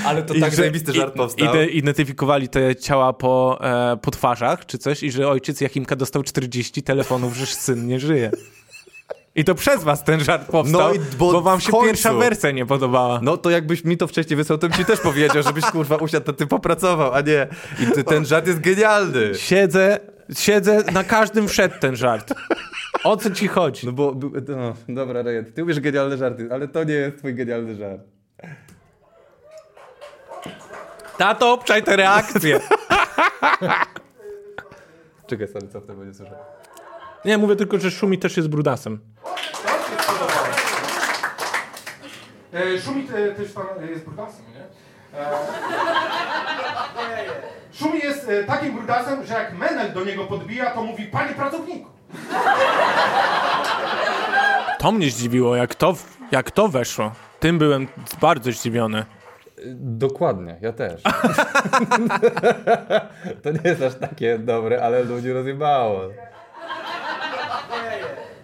Ale 0.05 0.23
to 0.23 0.33
I 0.33 0.41
tak 0.41 0.55
zajebisty 0.55 0.93
żart 0.93 1.15
powstał. 1.15 1.55
I, 1.55 1.77
identyfikowali 1.77 2.49
te 2.49 2.75
ciała 2.75 3.13
po, 3.13 3.59
e, 3.61 3.97
po 4.01 4.11
twarzach 4.11 4.65
czy 4.65 4.77
coś 4.77 5.03
i 5.03 5.11
że 5.11 5.27
ojciec 5.27 5.61
Jakimka 5.61 5.95
dostał 5.95 6.23
40 6.23 6.83
telefonów, 6.83 7.35
że 7.35 7.45
syn 7.45 7.87
nie 7.87 7.99
żyje. 7.99 8.31
I 9.37 9.43
to 9.43 9.55
przez 9.55 9.83
was 9.83 10.03
ten 10.03 10.19
żart 10.23 10.45
powstał, 10.51 10.81
no 10.81 10.93
i, 10.93 10.99
bo, 10.99 11.31
bo 11.31 11.41
wam 11.41 11.59
się 11.61 11.71
pierwsza 11.83 12.13
wersja 12.13 12.51
nie 12.51 12.65
podobała. 12.65 13.19
No 13.23 13.37
to 13.37 13.49
jakbyś 13.49 13.83
mi 13.83 13.97
to 13.97 14.07
wcześniej 14.07 14.37
wysłał, 14.37 14.57
to 14.57 14.69
bym 14.69 14.77
ci 14.77 14.85
też 14.85 14.99
powiedział, 14.99 15.43
żebyś 15.43 15.65
kurwa 15.65 15.95
usiadł, 15.95 16.25
to 16.25 16.33
ty 16.33 16.47
popracował, 16.47 17.13
a 17.13 17.21
nie. 17.21 17.47
I 17.83 17.91
ty, 17.91 18.03
ten 18.03 18.25
żart 18.25 18.47
jest 18.47 18.59
genialny. 18.59 19.35
Siedzę, 19.35 19.99
siedzę, 20.37 20.83
na 20.93 21.03
każdym 21.03 21.47
wszedł 21.47 21.75
ten 21.79 21.95
żart. 21.95 22.33
O 23.03 23.17
co 23.17 23.31
ci 23.31 23.47
chodzi? 23.47 23.85
No 23.85 23.91
bo, 23.91 24.15
no, 24.47 24.75
dobra, 24.95 25.21
Rejet, 25.21 25.55
ty 25.55 25.63
umiesz 25.63 25.79
genialne 25.79 26.17
żarty, 26.17 26.49
ale 26.51 26.67
to 26.67 26.83
nie 26.83 26.93
jest 26.93 27.17
twój 27.17 27.33
genialny 27.35 27.75
żart. 27.75 28.01
Tato, 31.17 31.53
obczaj 31.53 31.83
te 31.83 31.95
reakcje. 31.95 32.59
Czekaj, 35.27 35.47
sorry, 35.47 35.67
co 35.67 35.81
w 35.81 35.85
tym 35.85 35.99
będzie 35.99 36.13
słyszał? 36.13 36.37
Nie, 37.25 37.37
mówię 37.37 37.55
tylko, 37.55 37.79
że 37.79 37.91
Szumi 37.91 38.17
też 38.17 38.37
jest 38.37 38.49
brudasem. 38.49 38.99
E, 42.53 42.81
Szumi 42.81 43.07
też 43.37 43.51
pan 43.51 43.65
jest 43.89 44.05
brudasem, 44.05 44.45
nie? 44.55 44.61
E, 45.19 45.29
Szumi 47.73 47.99
jest 47.99 48.29
e, 48.29 48.43
takim 48.43 48.75
brudasem, 48.75 49.25
że 49.25 49.33
jak 49.33 49.53
Menel 49.53 49.93
do 49.93 50.05
niego 50.05 50.23
podbija, 50.23 50.71
to 50.71 50.83
mówi, 50.83 51.05
panie 51.05 51.33
pracowniku. 51.33 51.89
To 54.79 54.91
mnie 54.91 55.11
zdziwiło, 55.11 55.55
jak 55.55 55.75
to, 55.75 55.95
jak 56.31 56.51
to 56.51 56.67
weszło. 56.67 57.11
Tym 57.39 57.57
byłem 57.57 57.87
bardzo 58.21 58.51
zdziwiony. 58.51 59.05
Dokładnie, 59.75 60.57
ja 60.61 60.73
też. 60.73 61.01
to 63.43 63.51
nie 63.51 63.59
jest 63.63 63.81
aż 63.81 63.95
takie 63.95 64.39
dobre, 64.39 64.83
ale 64.83 65.03
ludzi 65.03 65.31
rozjebało. 65.31 66.01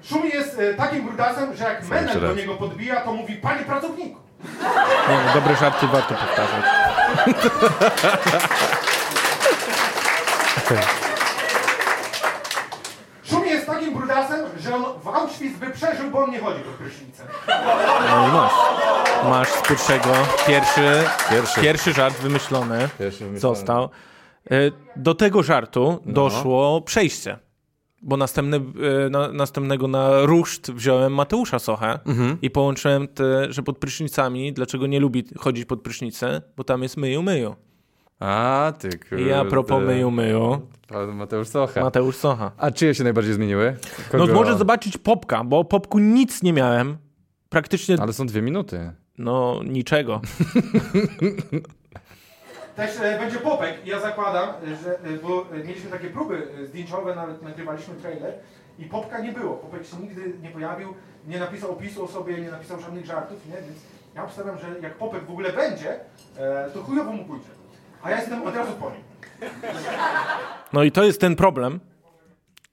Szumi 0.03 0.29
jest 0.29 0.59
e, 0.59 0.73
takim 0.73 1.05
brudasem, 1.05 1.55
że 1.55 1.63
jak 1.63 1.87
Menel 1.87 2.21
do 2.21 2.33
niego 2.33 2.55
podbija, 2.55 3.01
to 3.01 3.13
mówi 3.13 3.35
panie 3.35 3.65
pracowniku. 3.65 4.19
Nie, 5.09 5.17
no, 5.25 5.33
dobre 5.33 5.55
żarty 5.55 5.87
warto 5.87 6.15
powtarzać. 6.15 6.65
Szumi 13.23 13.49
jest 13.49 13.65
takim 13.65 13.93
brudasem, 13.93 14.39
że 14.59 14.75
on 14.75 14.83
w 15.03 15.07
Auschwitz 15.07 15.57
by 15.57 15.69
przeżył, 15.69 16.11
bo 16.11 16.19
on 16.23 16.31
nie 16.31 16.39
chodzi 16.39 16.59
pod 16.59 16.73
prysznicem. 16.73 17.27
No 18.09 18.27
i 18.27 18.31
masz. 18.31 18.51
Masz 19.23 19.49
z 19.49 19.61
pierwszego, 19.67 20.09
pierwszy, 20.47 21.03
pierwszy. 21.29 21.61
pierwszy 21.61 21.93
żart 21.93 22.15
wymyślony, 22.15 22.89
pierwszy 22.99 23.25
wymyślony. 23.25 23.55
został. 23.55 23.89
E, 24.51 24.55
do 24.95 25.15
tego 25.15 25.43
żartu 25.43 25.99
no. 26.05 26.13
doszło 26.13 26.81
przejście 26.81 27.37
bo 28.03 28.17
następny, 28.17 28.57
e, 29.05 29.09
na, 29.09 29.31
następnego 29.31 29.87
na 29.87 30.21
ruszt 30.21 30.71
wziąłem 30.71 31.13
Mateusza 31.13 31.59
Sochę 31.59 31.99
mhm. 32.05 32.37
i 32.41 32.49
połączyłem 32.49 33.07
te, 33.07 33.53
że 33.53 33.63
pod 33.63 33.77
prysznicami, 33.77 34.53
dlaczego 34.53 34.87
nie 34.87 34.99
lubi 34.99 35.23
chodzić 35.37 35.65
pod 35.65 35.81
prysznicę, 35.81 36.41
bo 36.57 36.63
tam 36.63 36.83
jest 36.83 36.97
myju 36.97 37.23
myju. 37.23 37.55
A, 38.19 38.73
ty 38.79 38.89
kurde. 38.89 39.23
I 39.23 39.31
a 39.31 39.45
propos 39.45 39.83
myju 39.83 40.11
myju. 40.11 40.61
Mateusz 41.13 41.47
Socha. 41.47 41.81
Mateusz 41.81 42.15
Socha. 42.15 42.51
A 42.57 42.71
czyje 42.71 42.95
się 42.95 43.03
najbardziej 43.03 43.33
zmieniły? 43.33 43.75
Kogo? 44.11 44.27
No 44.27 44.33
może 44.33 44.57
zobaczyć 44.57 44.97
Popka, 44.97 45.43
bo 45.43 45.59
o 45.59 45.65
Popku 45.65 45.99
nic 45.99 46.43
nie 46.43 46.53
miałem. 46.53 46.97
Praktycznie... 47.49 47.95
Ale 47.99 48.13
są 48.13 48.25
dwie 48.27 48.41
minuty. 48.41 48.91
No, 49.17 49.61
niczego. 49.65 50.21
Też 52.75 52.99
e, 52.99 53.19
będzie 53.19 53.39
popek 53.39 53.85
i 53.85 53.89
ja 53.89 53.99
zakładam, 53.99 54.49
że, 54.83 54.99
e, 54.99 55.17
bo 55.23 55.45
mieliśmy 55.65 55.91
takie 55.91 56.09
próby 56.09 56.47
e, 56.63 56.65
zdjęciowe, 56.65 57.15
nawet 57.15 57.41
nagrywaliśmy 57.41 57.95
trailer 57.95 58.33
i 58.79 58.85
popka 58.85 59.19
nie 59.19 59.31
było. 59.31 59.53
Popek 59.53 59.85
się 59.85 59.97
nigdy 59.97 60.33
nie 60.41 60.49
pojawił, 60.49 60.93
nie 61.27 61.39
napisał 61.39 61.71
opisu 61.71 62.03
o 62.03 62.07
sobie, 62.07 62.37
nie 62.37 62.51
napisał 62.51 62.79
żadnych 62.81 63.05
żartów, 63.05 63.45
nie? 63.47 63.55
Więc 63.55 63.79
ja 64.15 64.23
obstawiam, 64.23 64.59
że 64.59 64.79
jak 64.81 64.97
popek 64.97 65.25
w 65.25 65.31
ogóle 65.31 65.53
będzie, 65.53 65.99
to 66.73 66.83
chujowo 66.83 67.11
mu 67.11 67.25
pójdzie. 67.25 67.49
A 68.03 68.11
ja 68.11 68.17
jestem 68.17 68.47
od 68.47 68.55
razu 68.55 68.71
po 68.71 68.89
nim. 68.89 69.01
No 70.73 70.83
i 70.83 70.91
to 70.91 71.03
jest 71.03 71.21
ten 71.21 71.35
problem, 71.35 71.79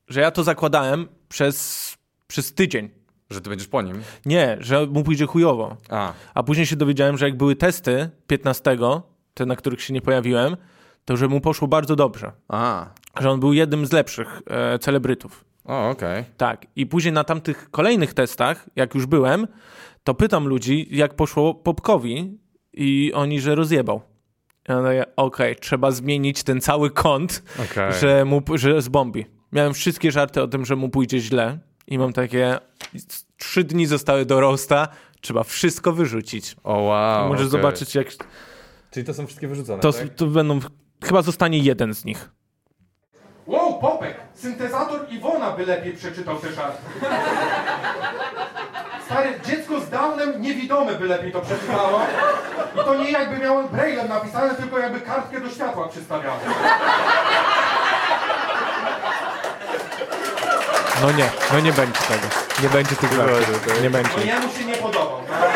że 0.09 0.21
ja 0.21 0.31
to 0.31 0.45
zakładałem 0.45 1.09
przez, 1.29 1.97
przez 2.27 2.55
tydzień. 2.55 2.91
Że 3.31 3.41
ty 3.41 3.51
będziesz 3.51 3.69
po 3.69 3.83
nim? 3.83 4.03
Nie, 4.27 4.57
że 4.61 4.87
mu 4.87 5.05
pójdzie 5.05 5.27
chujowo. 5.27 5.77
A. 5.91 6.13
A 6.35 6.43
później 6.43 6.67
się 6.67 6.77
dowiedziałem, 6.77 7.19
że 7.19 7.25
jak 7.25 7.37
były 7.37 7.57
testy 7.57 8.11
15, 8.27 8.77
te, 9.35 9.47
na 9.47 9.57
których 9.57 9.83
się 9.83 9.95
nie 9.95 10.03
pojawiłem, 10.03 10.57
to 11.05 11.17
że 11.17 11.29
mu 11.29 11.41
poszło 11.41 11.69
bardzo 11.69 11.97
dobrze. 11.97 12.33
A. 12.49 12.87
Że 13.21 13.31
on 13.31 13.41
był 13.41 13.53
jednym 13.53 13.87
z 13.87 13.93
lepszych 13.93 14.43
e, 14.47 14.79
celebrytów. 14.79 15.45
O, 15.65 15.91
okej. 15.91 16.21
Okay. 16.21 16.25
Tak. 16.37 16.67
I 16.77 16.87
później 16.87 17.13
na 17.13 17.25
tamtych 17.25 17.71
kolejnych 17.71 18.15
testach, 18.15 18.67
jak 18.77 18.95
już 18.95 19.07
byłem, 19.07 19.47
to 20.05 20.15
pytam 20.15 20.49
ludzi, 20.49 20.89
jak 20.91 21.15
poszło 21.15 21.55
Popkowi 21.55 22.39
i 22.73 23.13
oni, 23.15 23.41
że 23.41 23.55
rozjebał. 23.55 24.03
Okej, 24.65 25.05
okay, 25.17 25.55
trzeba 25.55 25.91
zmienić 25.91 26.43
ten 26.43 26.61
cały 26.61 26.91
kąt, 26.91 27.43
okay. 27.71 27.93
że, 27.93 28.25
mu, 28.25 28.43
że 28.55 28.83
zbombi. 28.83 29.27
Miałem 29.53 29.75
wszystkie 29.75 30.13
żarty 30.13 30.43
o 30.43 30.49
tym, 30.49 30.65
że 30.65 30.77
mu 30.77 30.89
pójdzie 30.89 31.21
źle 31.21 31.59
i 31.87 31.99
mam 31.99 32.13
takie, 32.13 32.59
trzy 33.37 33.65
dni 33.65 33.87
zostały 33.87 34.25
do 34.25 34.41
roasta, 34.41 34.89
trzeba 35.21 35.45
wszystko 35.45 35.93
wyrzucić. 35.93 36.57
O 36.65 36.79
wow. 36.79 37.29
Możesz 37.29 37.47
okay. 37.47 37.61
zobaczyć, 37.61 37.95
jak 37.95 38.09
Czyli 38.91 39.07
to 39.07 39.15
są 39.15 39.27
wszystkie 39.27 39.49
wyrzucone, 39.49 39.83
to, 39.83 39.93
tak? 39.93 40.15
to 40.17 40.27
będą, 40.27 40.61
chyba 41.05 41.23
zostanie 41.23 41.59
jeden 41.59 41.95
z 41.95 42.05
nich. 42.05 42.31
Wow, 43.47 43.79
Popek! 43.81 44.15
Syntezator 44.35 45.07
Iwona 45.11 45.51
by 45.51 45.67
lepiej 45.67 45.93
przeczytał 45.93 46.37
te 46.39 46.53
żarty. 46.53 46.83
Stary, 49.07 49.41
dziecko 49.47 49.81
z 49.81 49.91
Downem 49.91 50.43
niewidome 50.43 50.95
by 50.95 51.07
lepiej 51.07 51.33
to 51.33 51.41
przeczytało. 51.41 52.01
I 52.75 52.79
to 52.79 52.95
nie 52.95 53.11
jakby 53.11 53.39
miało 53.39 53.63
braillem 53.63 54.09
napisane, 54.09 54.55
tylko 54.55 54.79
jakby 54.79 55.01
kartkę 55.01 55.41
do 55.41 55.51
światła 55.51 55.89
przystawiało. 55.89 56.39
No 61.03 61.13
nie, 61.13 61.31
no 61.53 61.61
nie 61.61 61.73
będzie 61.73 62.01
tego. 62.01 62.27
Nie 62.63 62.69
będzie 62.69 62.97
tych 62.97 63.13
żartów. 63.13 63.83
Nie 63.83 63.91
będzie. 63.91 64.11
No 64.17 64.23
jemu 64.25 64.49
się 64.53 64.65
nie 64.65 64.75
podobał. 64.77 65.21
Tak? 65.29 65.51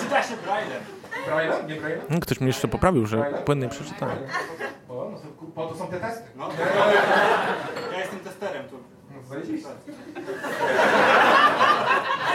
Czyta 0.00 0.22
się 0.22 0.36
braillem. 0.36 0.82
Braille'em? 1.25 1.25
Nie 1.25 1.25
Braille'em? 1.25 1.25
Hmm, 1.25 1.25
ktoś 2.20 2.40
mnie 2.40 2.46
jeszcze 2.46 2.68
poprawił, 2.68 3.06
że 3.06 3.24
płynnie 3.44 3.68
przeczytałem. 3.68 4.18
No 4.88 4.94
to, 4.94 5.46
po 5.54 5.66
to 5.66 5.74
są 5.74 5.86
te 5.86 6.00
testy. 6.00 6.24
No. 6.36 6.48
Ja 7.92 7.98
jestem 7.98 8.18
testerem 8.18 8.68
tu. 8.68 8.76
No. 9.10 9.16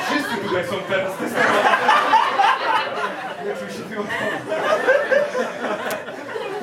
Wszyscy 0.06 0.38
tutaj 0.48 0.66
są 0.68 0.76
teraz 0.90 1.18
testerami. 1.18 1.58
Ja 3.48 3.56
czuję 3.56 3.72
się. 3.72 3.82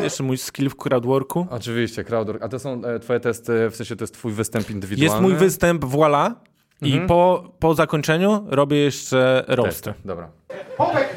Jeszcze 0.02 0.22
mój 0.22 0.38
skill 0.38 0.70
w 0.70 0.76
crowdworku. 0.76 1.46
Oczywiście, 1.50 2.04
crowdwork. 2.04 2.42
A 2.42 2.48
to 2.48 2.58
są 2.58 2.84
e, 2.84 2.98
twoje 2.98 3.20
testy, 3.20 3.70
w 3.70 3.76
sensie 3.76 3.96
to 3.96 4.02
jest 4.02 4.14
twój 4.14 4.32
występ 4.32 4.70
indywidualny? 4.70 5.04
Jest 5.04 5.22
mój 5.22 5.34
występ, 5.34 5.84
voila. 5.84 6.34
I 6.82 6.92
mhm. 6.92 7.08
po, 7.08 7.44
po 7.58 7.74
zakończeniu 7.74 8.46
robię 8.48 8.76
jeszcze 8.76 9.44
roasty. 9.48 9.94
Dobra. 10.04 10.28
Popek, 10.76 11.08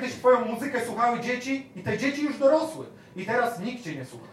kiedyś 0.00 0.16
twoją 0.16 0.44
muzykę 0.44 0.84
słuchały 0.86 1.20
dzieci 1.20 1.66
i 1.76 1.80
te 1.80 1.98
dzieci 1.98 2.22
już 2.22 2.38
dorosły. 2.38 2.86
I 3.16 3.26
teraz 3.26 3.60
nikt 3.60 3.84
cię 3.84 3.94
nie 3.94 4.04
słucha. 4.04 4.26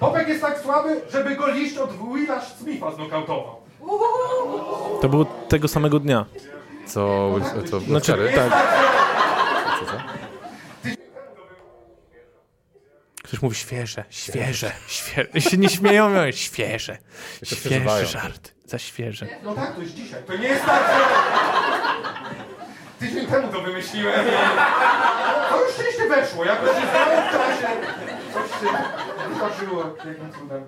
Popek 0.00 0.28
jest 0.28 0.40
tak 0.40 0.58
słaby, 0.58 1.00
żeby 1.12 1.36
go 1.36 1.46
liść 1.50 1.76
od 1.76 1.90
Willa 1.92 2.40
Smitha 2.40 2.92
znokautował. 2.92 3.56
To 5.00 5.08
było 5.08 5.24
tego 5.24 5.68
samego 5.68 6.00
dnia. 6.00 6.26
Co, 6.86 7.34
co 7.70 7.80
znaczy, 7.80 8.32
tak. 8.34 8.50
tak. 8.50 8.80
Ktoś 13.22 13.42
mówi 13.42 13.56
świeże, 13.56 14.04
świeże, 14.10 14.72
świeże. 14.88 15.40
się 15.40 15.56
nie 15.56 15.68
śmieją, 15.68 16.08
mówią 16.08 16.32
świeże. 16.32 16.98
Świeży 17.44 18.06
żart, 18.06 18.52
za 18.66 18.78
świeże. 18.78 19.26
No 19.42 19.54
tak, 19.54 19.74
to 19.74 19.82
jest 19.82 19.94
dzisiaj. 19.94 20.22
To 20.26 20.36
nie 20.36 20.48
jest 20.48 20.64
tak, 20.64 20.82
że... 20.82 21.59
Tydzień 23.00 23.26
temu 23.26 23.52
to 23.52 23.60
wymyśliłem. 23.60 24.24
To 25.50 25.64
już 25.64 25.72
szczęście 25.74 26.08
weszło, 26.08 26.44
jakoś 26.44 26.70
się 26.70 26.86
znało 26.86 27.22
w 27.28 27.32
czasie. 27.32 27.68
Coś 28.34 28.50
się 28.50 28.66
wydarzyło 29.34 29.84
jakim 30.06 30.32
cudem. 30.40 30.62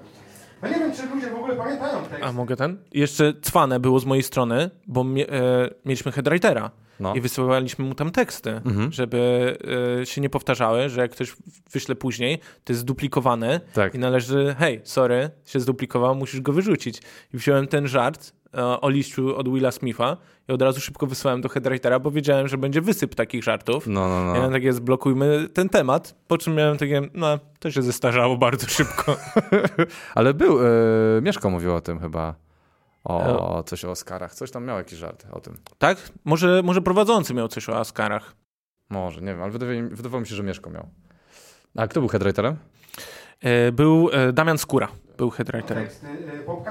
No 0.62 0.68
nie 0.68 0.74
wiem, 0.74 0.92
czy 0.92 1.06
ludzie 1.06 1.30
w 1.30 1.34
ogóle 1.34 1.56
pamiętają 1.56 2.04
tekst. 2.04 2.24
A 2.24 2.32
mogę 2.32 2.56
ten? 2.56 2.78
Jeszcze 2.92 3.32
cwane 3.42 3.80
było 3.80 4.00
z 4.00 4.04
mojej 4.04 4.22
strony, 4.22 4.70
bo 4.86 5.04
mie 5.04 5.28
e, 5.28 5.68
mieliśmy 5.84 6.12
headwritera. 6.12 6.70
No. 7.00 7.14
I 7.14 7.20
wysyłaliśmy 7.20 7.84
mu 7.84 7.94
tam 7.94 8.10
teksty, 8.10 8.50
mhm. 8.50 8.92
żeby 8.92 9.56
e, 10.00 10.06
się 10.06 10.20
nie 10.20 10.30
powtarzały, 10.30 10.88
że 10.88 11.00
jak 11.00 11.10
ktoś 11.10 11.36
wyśle 11.72 11.94
później, 11.94 12.38
to 12.64 12.72
jest 12.72 12.80
zduplikowane 12.80 13.60
tak. 13.74 13.94
i 13.94 13.98
należy, 13.98 14.56
hej, 14.58 14.80
sorry, 14.84 15.30
się 15.44 15.60
zduplikował, 15.60 16.14
musisz 16.14 16.40
go 16.40 16.52
wyrzucić. 16.52 17.02
I 17.34 17.36
wziąłem 17.36 17.66
ten 17.66 17.88
żart 17.88 18.32
o 18.80 18.90
liściu 18.90 19.36
od 19.36 19.52
Willa 19.52 19.70
Smitha 19.70 20.16
i 20.48 20.52
od 20.52 20.62
razu 20.62 20.80
szybko 20.80 21.06
wysłałem 21.06 21.40
do 21.40 21.48
headwritera, 21.48 21.98
bo 21.98 22.10
wiedziałem, 22.10 22.48
że 22.48 22.58
będzie 22.58 22.80
wysyp 22.80 23.14
takich 23.14 23.44
żartów. 23.44 23.86
No, 23.86 24.08
no, 24.08 24.24
no. 24.24 24.26
Ja 24.26 24.34
miałem 24.34 24.52
takie, 24.52 24.72
zblokujmy 24.72 25.48
ten 25.48 25.68
temat, 25.68 26.14
po 26.28 26.38
czym 26.38 26.54
miałem 26.54 26.76
takie, 26.78 27.02
no, 27.14 27.38
to 27.58 27.70
się 27.70 27.82
zestarzało 27.82 28.36
bardzo 28.36 28.66
szybko. 28.66 29.16
Ale 30.14 30.34
był, 30.34 30.58
e, 30.66 30.70
Mieszko 31.22 31.50
mówił 31.50 31.74
o 31.74 31.80
tym 31.80 31.98
chyba. 31.98 32.34
O, 33.04 33.60
e. 33.60 33.64
coś 33.64 33.84
o 33.84 33.90
Oscarach. 33.90 34.34
Coś 34.34 34.50
tam 34.50 34.64
miał 34.64 34.78
jakiś 34.78 34.98
żart 34.98 35.26
o 35.32 35.40
tym. 35.40 35.56
Tak? 35.78 36.12
Może, 36.24 36.62
może 36.64 36.82
prowadzący 36.82 37.34
miał 37.34 37.48
coś 37.48 37.68
o 37.68 37.80
Oscarach. 37.80 38.34
Może, 38.90 39.20
nie 39.20 39.26
wiem, 39.26 39.42
ale 39.42 39.52
wydawało, 39.52 39.78
wydawało 39.90 40.20
mi 40.20 40.26
się, 40.26 40.34
że 40.34 40.42
Mieszko 40.42 40.70
miał. 40.70 40.88
A 41.76 41.86
kto 41.86 42.00
był 42.00 42.08
headwriterem? 42.08 42.56
E, 43.42 43.72
był 43.72 44.10
e, 44.12 44.32
Damian 44.32 44.58
Skóra, 44.58 44.88
był 45.18 45.30
headwriterem. 45.30 45.86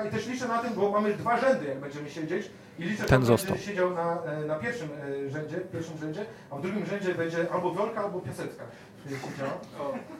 I 0.07 0.11
też 0.11 0.27
liczę 0.27 0.47
na 0.47 0.57
tym, 0.57 0.73
bo 0.73 0.91
mamy 0.91 1.13
dwa 1.13 1.37
rzędy, 1.37 1.65
jak 1.65 1.79
będziemy 1.79 2.09
siedzieć. 2.09 2.51
I 2.79 2.83
liczę, 2.83 3.03
Ten 3.03 3.25
że 3.25 3.35
będzie 3.37 3.57
siedział 3.57 3.89
na, 3.95 4.17
na 4.47 4.55
pierwszym 4.55 4.89
rzędzie, 5.27 5.57
pierwszym 5.57 5.97
rzędzie, 5.97 6.25
a 6.51 6.55
w 6.55 6.61
drugim 6.61 6.85
rzędzie 6.85 7.15
będzie 7.15 7.51
albo 7.51 7.73
Wiolka, 7.73 8.03
albo 8.03 8.19
Piasecka. 8.19 8.63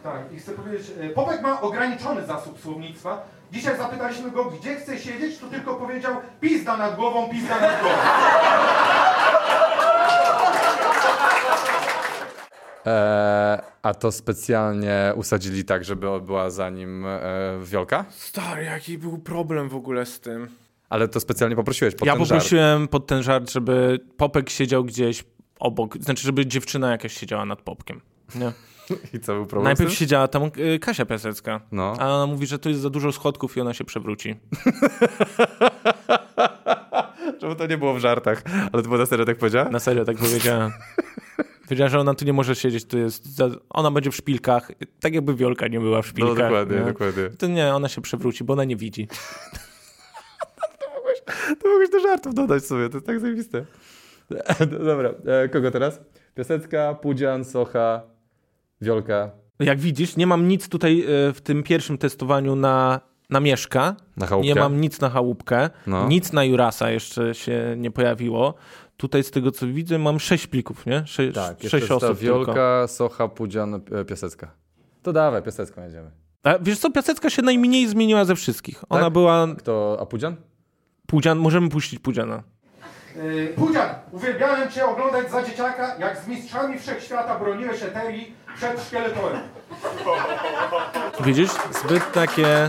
Tak, 0.04 0.34
i 0.34 0.40
chcę 0.40 0.52
powiedzieć, 0.52 0.92
Popek 1.16 1.42
ma 1.42 1.62
ograniczony 1.62 2.26
zasób 2.26 2.60
słownictwa, 2.60 3.26
Dzisiaj 3.52 3.78
zapytaliśmy 3.78 4.32
go, 4.32 4.46
gdzie 4.46 4.76
chce 4.76 5.00
siedzieć, 5.00 5.38
to 5.38 5.48
tylko 5.48 5.76
powiedział 5.76 6.16
pizda 6.42 6.78
nad 6.78 6.96
głową, 6.96 7.30
pizda 7.30 7.60
nad 7.60 7.82
głową. 7.82 7.98
Eee, 12.86 13.62
a 13.82 13.94
to 13.94 14.12
specjalnie 14.12 15.14
usadzili 15.16 15.64
tak, 15.64 15.84
żeby 15.84 16.22
była 16.22 16.50
za 16.50 16.70
nim 16.70 17.06
e, 17.06 17.20
wiolka? 17.64 18.06
Stary, 18.10 18.64
jaki 18.64 18.98
był 18.98 19.18
problem 19.18 19.70
w 19.70 19.76
ogóle 19.76 20.06
z 20.06 20.20
tym? 20.20 20.48
Ale 20.90 21.08
to 21.08 21.20
specjalnie 21.20 21.56
poprosiłeś 21.56 21.96
pod 21.96 22.08
ja 22.08 22.14
ten 22.14 22.20
żart. 22.26 22.30
Ja 22.30 22.36
poprosiłem 22.36 22.88
pod 22.88 23.08
ten 23.08 23.24
żart, 23.24 23.52
żeby 23.52 24.00
Popek 24.18 24.50
siedział 24.50 24.84
gdzieś 24.84 25.24
obok, 25.60 25.98
znaczy, 25.98 26.24
żeby 26.24 26.46
dziewczyna 26.46 26.92
jakaś 26.92 27.18
siedziała 27.18 27.46
nad 27.46 27.62
Popkiem. 27.62 28.02
Nie? 28.36 28.52
I 29.14 29.20
co 29.20 29.34
był 29.34 29.46
problem? 29.46 29.64
Najpierw 29.64 29.94
siedziała 29.94 30.28
tam 30.28 30.44
y, 30.58 30.80
Kasia 30.80 31.06
Piasecka. 31.06 31.62
No. 31.72 31.94
A 32.00 32.10
ona 32.10 32.26
mówi, 32.34 32.48
że 32.48 32.60
tu 32.60 32.70
jest 32.70 32.82
za 32.82 32.90
dużo 32.90 33.12
schodków 33.12 33.58
i 33.58 33.62
ona 33.62 33.74
się 33.74 33.84
przewróci. 33.84 34.36
Czemu 37.42 37.56
to 37.56 37.68
nie 37.68 37.78
było 37.78 37.94
w 37.94 38.00
żartach? 38.00 38.44
Ale 38.74 38.84
to 38.84 38.90
było 38.90 38.98
na 38.98 39.06
serio 39.06 39.26
tak 39.26 39.38
powiedziała? 39.38 39.70
Na 39.70 39.80
serio 39.80 40.06
tak 40.06 40.18
powiedziała. 40.18 40.72
Powiedziała, 41.72 41.90
że 41.90 42.00
ona 42.00 42.14
tu 42.14 42.26
nie 42.26 42.34
może 42.34 42.56
siedzieć, 42.56 42.86
tu 42.86 42.98
jest 42.98 43.36
za... 43.36 43.50
ona 43.70 43.92
będzie 43.92 44.12
w 44.12 44.16
szpilkach, 44.16 44.72
tak 45.00 45.14
jakby 45.14 45.36
Wiolka 45.36 45.68
nie 45.68 45.80
była 45.80 46.02
w 46.02 46.08
szpilkach. 46.08 46.38
No 46.38 46.44
dokładnie, 46.44 46.78
nie? 46.78 46.86
dokładnie. 46.86 47.30
To 47.30 47.48
nie, 47.48 47.76
ona 47.76 47.90
się 47.90 48.02
przewróci, 48.02 48.44
bo 48.44 48.54
ona 48.54 48.64
nie 48.64 48.76
widzi. 48.76 49.08
to, 50.80 50.96
mogłeś, 50.96 51.22
to 51.62 51.70
mogłeś 51.70 51.90
do 51.90 52.00
żartów 52.00 52.34
dodać 52.34 52.66
sobie, 52.66 52.90
to 52.90 52.98
jest 52.98 53.08
tak 53.08 53.20
zajebiste. 53.20 53.66
Dobra, 54.86 55.14
e, 55.26 55.50
kogo 55.50 55.72
teraz? 55.72 56.02
Piasecka, 56.36 56.94
Pudzian, 56.94 57.46
Socha, 57.46 58.02
Wiolka. 58.82 59.32
Jak 59.60 59.80
widzisz, 59.80 60.16
nie 60.16 60.28
mam 60.28 60.48
nic 60.48 60.70
tutaj 60.70 61.02
e, 61.02 61.34
w 61.34 61.42
tym 61.44 61.64
pierwszym 61.64 61.98
testowaniu 61.98 62.56
na, 62.56 63.02
na 63.30 63.40
Mieszka. 63.40 63.96
Na 64.18 64.26
chałupkę. 64.28 64.48
Nie 64.48 64.56
mam 64.56 64.82
nic 64.82 65.02
na 65.02 65.10
chałupkę. 65.10 65.70
No. 65.88 66.08
Nic 66.08 66.34
na 66.34 66.44
Jurasa 66.44 66.92
jeszcze 66.92 67.36
się 67.36 67.76
nie 67.78 67.92
pojawiło. 67.92 68.54
Tutaj 69.02 69.24
z 69.24 69.32
tego 69.32 69.52
co 69.52 69.68
widzę 69.68 69.98
mam 69.98 70.20
sześć 70.20 70.48
plików, 70.48 70.86
nie? 70.86 71.04
Sze 71.06 71.32
tak, 71.32 71.58
sześć 71.68 71.92
osób 71.92 72.18
Wiolka, 72.18 72.46
tylko. 72.46 72.88
Socha, 72.88 73.28
Pudzian, 73.28 73.82
e, 73.92 74.06
Piasecka. 74.06 74.52
To 75.04 75.14
dawaj, 75.14 75.44
Piasecką 75.44 75.84
jedziemy. 75.84 76.12
A 76.44 76.60
wiesz 76.60 76.80
co, 76.80 76.92
Piasecka 76.92 77.30
się 77.30 77.42
najmniej 77.42 77.88
zmieniła 77.88 78.26
ze 78.26 78.36
wszystkich. 78.36 78.84
Ona 78.90 79.04
tak? 79.04 79.14
była... 79.14 79.48
Kto, 79.58 79.98
a 80.02 80.06
Pudzian? 80.06 80.36
Pudzian, 81.08 81.38
możemy 81.38 81.70
puścić 81.70 82.00
Pudziana. 82.00 82.44
Yy, 83.16 83.48
Pudzian, 83.48 83.90
uwielbiałem 84.12 84.72
Cię 84.72 84.86
oglądać 84.86 85.32
za 85.32 85.44
dzieciaka, 85.44 85.96
jak 86.00 86.18
z 86.18 86.28
mistrzami 86.28 86.80
wszechświata 86.80 87.40
broniłeś 87.40 87.84
eterii 87.84 88.34
przed 88.56 88.84
szkieletorem. 88.84 89.42
Widzisz? 91.26 91.52
Zbyt 91.86 92.12
takie... 92.12 92.68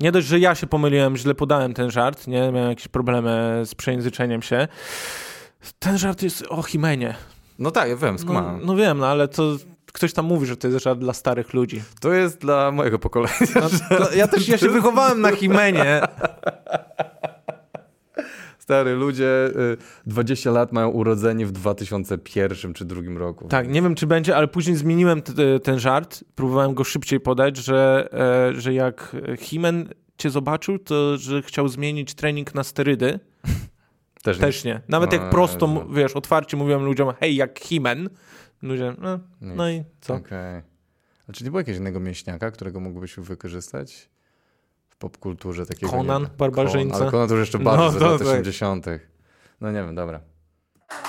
Nie 0.00 0.12
dość, 0.12 0.26
że 0.26 0.38
ja 0.38 0.54
się 0.54 0.66
pomyliłem, 0.66 1.16
źle 1.16 1.34
podałem 1.34 1.74
ten 1.74 1.90
żart, 1.90 2.26
nie? 2.26 2.52
Miałem 2.52 2.68
jakieś 2.70 2.88
problemy 2.88 3.62
z 3.64 3.74
przejęzyczeniem 3.74 4.42
się. 4.42 4.68
Ten 5.78 5.98
żart 5.98 6.22
jest 6.22 6.44
o 6.48 6.62
Himenie. 6.62 7.14
No 7.58 7.70
tak, 7.70 7.88
ja 7.88 7.96
wiem, 7.96 8.16
No, 8.26 8.58
no 8.64 8.76
wiem, 8.76 8.98
no 8.98 9.06
ale 9.06 9.28
to 9.28 9.56
ktoś 9.92 10.12
tam 10.12 10.24
mówi, 10.24 10.46
że 10.46 10.56
to 10.56 10.68
jest 10.68 10.84
żart 10.84 11.00
dla 11.00 11.12
starych 11.12 11.54
ludzi. 11.54 11.82
To 12.00 12.12
jest 12.12 12.38
dla 12.40 12.70
mojego 12.72 12.98
pokolenia. 12.98 13.36
No, 14.00 14.10
ja 14.14 14.28
też 14.28 14.48
ja 14.48 14.58
się 14.58 14.68
wychowałem 14.68 15.20
na 15.20 15.32
Himenie. 15.32 16.00
Stary, 18.66 18.94
ludzie 18.94 19.50
20 20.06 20.50
y, 20.50 20.52
lat 20.52 20.72
mają 20.72 20.88
urodzenie 20.88 21.46
w 21.46 21.52
2001 21.52 22.74
czy 22.74 22.84
drugim 22.84 23.18
roku. 23.18 23.48
Tak, 23.48 23.68
nie 23.68 23.82
wiem 23.82 23.94
czy 23.94 24.06
będzie, 24.06 24.36
ale 24.36 24.48
później 24.48 24.76
zmieniłem 24.76 25.22
ten 25.62 25.78
żart. 25.78 26.24
Próbowałem 26.34 26.74
go 26.74 26.84
szybciej 26.84 27.20
podać, 27.20 27.56
że, 27.56 28.08
e, 28.12 28.60
że 28.60 28.74
jak 28.74 29.16
Himen 29.38 29.88
cię 30.18 30.30
zobaczył, 30.30 30.78
to 30.78 31.16
że 31.16 31.42
chciał 31.42 31.68
zmienić 31.68 32.14
trening 32.14 32.54
na 32.54 32.64
sterydy. 32.64 33.20
Też 34.24 34.36
nie. 34.36 34.40
Też 34.40 34.64
nie. 34.64 34.80
Nawet 34.88 35.12
no, 35.12 35.18
jak 35.18 35.30
prosto, 35.30 35.66
Jezu. 35.66 35.94
wiesz, 35.94 36.12
otwarcie 36.12 36.56
mówiłem 36.56 36.84
ludziom, 36.84 37.12
hej, 37.20 37.36
jak 37.36 37.58
Himen. 37.58 38.08
Ludzie, 38.62 38.94
no, 38.98 39.18
no 39.40 39.70
i 39.70 39.84
co? 40.00 40.14
Okej. 40.14 40.58
Okay. 40.58 40.62
A 41.28 41.32
czy 41.32 41.44
nie 41.44 41.50
było 41.50 41.60
jakiegoś 41.60 41.80
innego 41.80 42.00
mięśniaka, 42.00 42.50
którego 42.50 42.80
mógłbyś 42.80 43.16
wykorzystać? 43.16 44.08
Popkulturze 44.98 45.66
takiego. 45.66 45.92
Conan, 45.92 46.28
barbarzyńca. 46.38 46.96
Ale 46.96 47.10
Conan 47.10 47.28
to 47.28 47.34
już 47.34 47.40
jeszcze 47.40 47.58
bardziej 47.58 47.86
no, 47.86 47.92
z 47.92 48.00
lat 48.00 48.20
80. 48.20 48.86
No 49.60 49.70
nie 49.70 49.82
wiem, 49.82 49.94
dobra. 49.94 50.20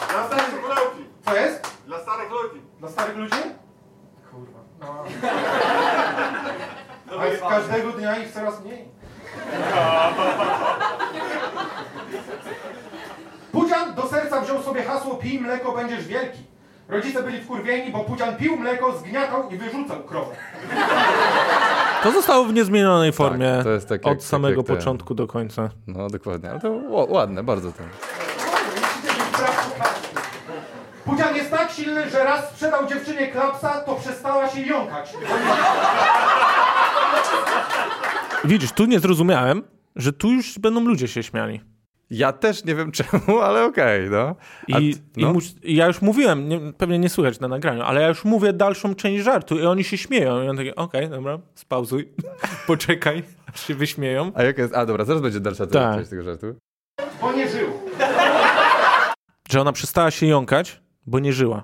Dla 0.09 0.27
starych 0.27 0.53
ludzi. 0.53 1.09
Co 1.25 1.35
jest? 1.35 1.77
Dla 1.85 1.99
starych 1.99 2.31
ludzi. 2.31 2.61
Dla 2.79 2.89
starych 2.89 3.17
ludzi? 3.17 3.35
Kurwa. 4.31 4.59
No. 4.79 5.03
A 7.19 7.35
z 7.37 7.39
każdego 7.49 7.91
dnia 7.91 8.17
ich 8.17 8.31
coraz 8.31 8.63
mniej. 8.63 8.85
Pudzian 13.51 13.95
do 13.95 14.07
serca 14.07 14.41
wziął 14.41 14.61
sobie 14.63 14.83
hasło 14.83 15.15
pij 15.15 15.39
mleko, 15.39 15.71
będziesz 15.71 16.07
wielki. 16.07 16.39
Rodzice 16.87 17.23
byli 17.23 17.41
wkurwieni, 17.41 17.91
bo 17.91 17.99
Pudzian 17.99 18.35
pił 18.35 18.57
mleko, 18.57 18.97
zgniatał 18.97 19.49
i 19.49 19.57
wyrzucał 19.57 20.03
krowę. 20.03 20.35
To 22.07 22.13
zostało 22.13 22.45
w 22.45 22.53
niezmienionej 22.53 23.11
tak, 23.11 23.17
formie 23.17 23.53
tak, 23.55 23.63
to 23.63 23.69
jest 23.69 23.89
tak 23.89 24.07
od 24.07 24.23
samego 24.23 24.63
tak 24.63 24.75
początku 24.75 25.15
do 25.15 25.27
końca. 25.27 25.69
No 25.87 26.07
dokładnie, 26.09 26.51
ale 26.51 26.59
to 26.59 26.69
ładne, 26.89 27.43
bardzo 27.43 27.71
to. 27.71 27.83
Pudzian 31.05 31.35
jest 31.35 31.51
tak 31.51 31.71
silny, 31.71 32.09
że 32.09 32.23
raz 32.23 32.49
sprzedał 32.49 32.87
dziewczynie 32.87 33.27
klapsa, 33.27 33.81
to 33.81 33.95
przestała 33.95 34.49
się 34.49 34.61
jąkać. 34.61 35.13
Widzisz, 38.43 38.71
tu 38.71 38.85
nie 38.85 38.99
zrozumiałem, 38.99 39.63
że 39.95 40.13
tu 40.13 40.31
już 40.31 40.59
będą 40.59 40.81
ludzie 40.81 41.07
się 41.07 41.23
śmiali. 41.23 41.61
Ja 42.09 42.33
też 42.33 42.65
nie 42.65 42.75
wiem 42.75 42.91
czemu, 42.97 43.39
ale 43.39 43.65
okej, 43.65 44.07
okay, 44.07 44.17
no. 44.17 44.35
I, 44.79 44.95
no. 45.17 45.33
i, 45.63 45.75
ja 45.75 45.87
już 45.87 46.01
mówiłem, 46.01 46.49
nie, 46.49 46.59
pewnie 46.77 46.99
nie 46.99 47.09
słychać 47.09 47.39
na 47.39 47.47
nagraniu, 47.47 47.81
ale 47.81 48.01
ja 48.01 48.07
już 48.07 48.25
mówię 48.25 48.53
dalszą 48.53 48.95
część 48.95 49.23
żartu 49.23 49.59
i 49.59 49.65
oni 49.65 49.83
się 49.83 49.97
śmieją. 49.97 50.43
I 50.43 50.47
on 50.47 50.57
taki, 50.57 50.75
okej, 50.75 51.05
okay, 51.05 51.17
dobra, 51.17 51.39
spauzuj, 51.55 52.13
poczekaj, 52.67 53.23
aż 53.53 53.67
się 53.67 53.75
wyśmieją. 53.75 54.31
A 54.35 54.43
jak 54.43 54.57
jest? 54.57 54.75
A 54.75 54.85
dobra, 54.85 55.05
zaraz 55.05 55.21
będzie 55.21 55.39
dalsza 55.39 55.67
tak. 55.67 55.97
część 55.97 56.09
tego 56.09 56.23
żartu. 56.23 56.55
Bo 57.21 57.33
nie 57.33 57.49
żył. 57.49 57.67
Że 59.51 59.61
ona 59.61 59.71
przestała 59.71 60.11
się 60.11 60.25
jąkać, 60.25 60.81
bo 61.05 61.19
nie 61.19 61.33
żyła. 61.33 61.63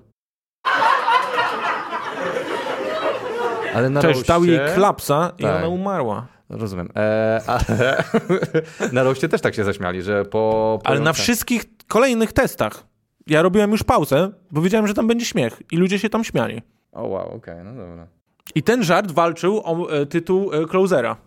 Ale 3.76 3.90
na 3.90 4.02
Cześć, 4.02 4.26
dał 4.26 4.46
jej 4.46 4.60
klapsa 4.76 5.32
i 5.38 5.44
tak. 5.44 5.56
ona 5.56 5.68
umarła. 5.68 6.28
Rozumiem. 6.58 6.90
E, 6.96 7.42
ale 7.48 8.04
na 8.94 9.04
roście 9.04 9.30
też 9.30 9.42
tak 9.42 9.56
się 9.56 9.64
zaśmiali, 9.64 10.02
że 10.02 10.26
po, 10.26 10.80
po... 10.84 10.90
Ale 10.90 11.00
na 11.00 11.14
wszystkich 11.14 11.64
kolejnych 11.88 12.34
testach 12.34 12.86
ja 13.28 13.42
robiłem 13.42 13.72
już 13.72 13.84
pauzę, 13.84 14.32
bo 14.52 14.62
wiedziałem, 14.62 14.88
że 14.88 14.94
tam 14.94 15.08
będzie 15.08 15.26
śmiech 15.26 15.62
i 15.72 15.78
ludzie 15.78 16.00
się 16.00 16.10
tam 16.10 16.24
śmiali. 16.24 16.62
O 16.92 17.08
wow, 17.08 17.28
okej, 17.28 17.38
okay, 17.38 17.64
no 17.64 17.76
dobra. 17.76 18.08
I 18.56 18.64
ten 18.64 18.84
żart 18.84 19.12
walczył 19.12 19.62
o 19.66 19.92
e, 19.92 20.06
tytuł 20.06 20.54
e, 20.54 20.66
closera. 20.66 21.18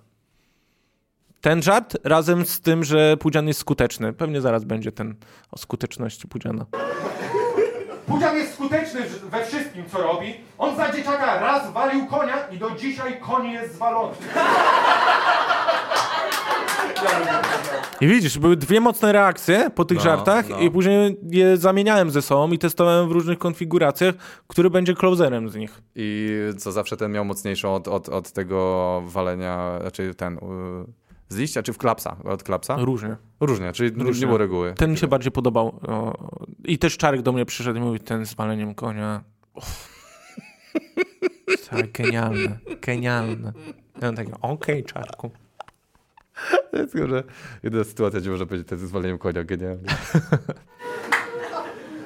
Ten 1.40 1.62
żart 1.62 1.96
razem 2.04 2.46
z 2.46 2.60
tym, 2.60 2.84
że 2.84 3.16
Pudzian 3.16 3.48
jest 3.48 3.60
skuteczny. 3.60 4.12
Pewnie 4.12 4.40
zaraz 4.40 4.64
będzie 4.64 4.92
ten 4.92 5.14
o 5.50 5.58
skuteczności 5.58 6.28
Pudziana. 6.28 6.66
Pudzian 8.06 8.36
jest 8.36 8.54
skuteczny 8.54 9.00
we 9.30 9.46
wszystkim, 9.46 9.84
co 9.92 9.98
robi. 9.98 10.34
On 10.58 10.76
za 10.76 10.92
dzieciaka 10.92 11.40
raz 11.40 11.72
walił 11.72 12.06
konia 12.06 12.48
i 12.52 12.58
do 12.58 12.70
dzisiaj 12.70 13.20
koń 13.20 13.50
jest 13.50 13.74
zwalony. 13.74 14.14
I 18.00 18.06
widzisz, 18.06 18.38
były 18.38 18.56
dwie 18.56 18.80
mocne 18.80 19.12
reakcje 19.12 19.70
po 19.74 19.84
tych 19.84 19.98
no, 19.98 20.04
żartach 20.04 20.48
no. 20.48 20.58
i 20.58 20.70
później 20.70 21.16
je 21.30 21.56
zamieniałem 21.56 22.10
ze 22.10 22.22
sobą 22.22 22.52
i 22.52 22.58
testowałem 22.58 23.08
w 23.08 23.12
różnych 23.12 23.38
konfiguracjach, 23.38 24.14
który 24.46 24.70
będzie 24.70 24.94
closerem 24.94 25.50
z 25.50 25.56
nich. 25.56 25.82
I 25.94 26.30
co 26.58 26.72
zawsze 26.72 26.96
ten 26.96 27.12
miał 27.12 27.24
mocniejszą 27.24 27.74
od, 27.74 27.88
od, 27.88 28.08
od 28.08 28.32
tego 28.32 29.02
walenia, 29.06 29.78
znaczy 29.80 30.14
ten... 30.14 30.38
Z 31.28 31.36
liścia 31.36 31.62
czy 31.62 31.72
w 31.72 31.78
klapsa? 31.78 32.16
Od 32.24 32.42
klapsa? 32.42 32.76
Różnie. 32.78 33.16
Różnie, 33.40 33.72
czyli 33.72 33.90
Różnie. 33.90 34.20
nie 34.20 34.26
było 34.26 34.38
reguły. 34.38 34.74
Ten 34.74 34.90
mi 34.90 34.96
się 34.96 35.06
bardziej 35.06 35.32
podobał. 35.32 35.80
I 36.64 36.78
też 36.78 36.96
Czarek 36.96 37.22
do 37.22 37.32
mnie 37.32 37.44
przyszedł 37.46 37.78
i 37.78 37.82
mówi, 37.82 38.00
ten 38.00 38.26
z 38.26 38.34
waleniem 38.34 38.74
konia. 38.74 39.24
Stary, 41.58 41.88
genialne, 41.88 42.58
genialne. 42.82 43.52
Ja 44.02 44.12
tak, 44.12 44.26
okej, 44.40 44.82
okay, 44.82 44.82
Czarku. 44.82 45.30
Tylko, 46.70 47.08
że 47.08 47.22
jedna 47.62 47.84
sytuacja, 47.84 48.20
gdzie 48.20 48.30
można 48.30 48.46
powiedzieć, 48.46 48.68
to 48.68 48.74
jest 48.74 48.86
zwaleniem 48.86 49.18
konia, 49.18 49.44
genialnie. 49.44 49.88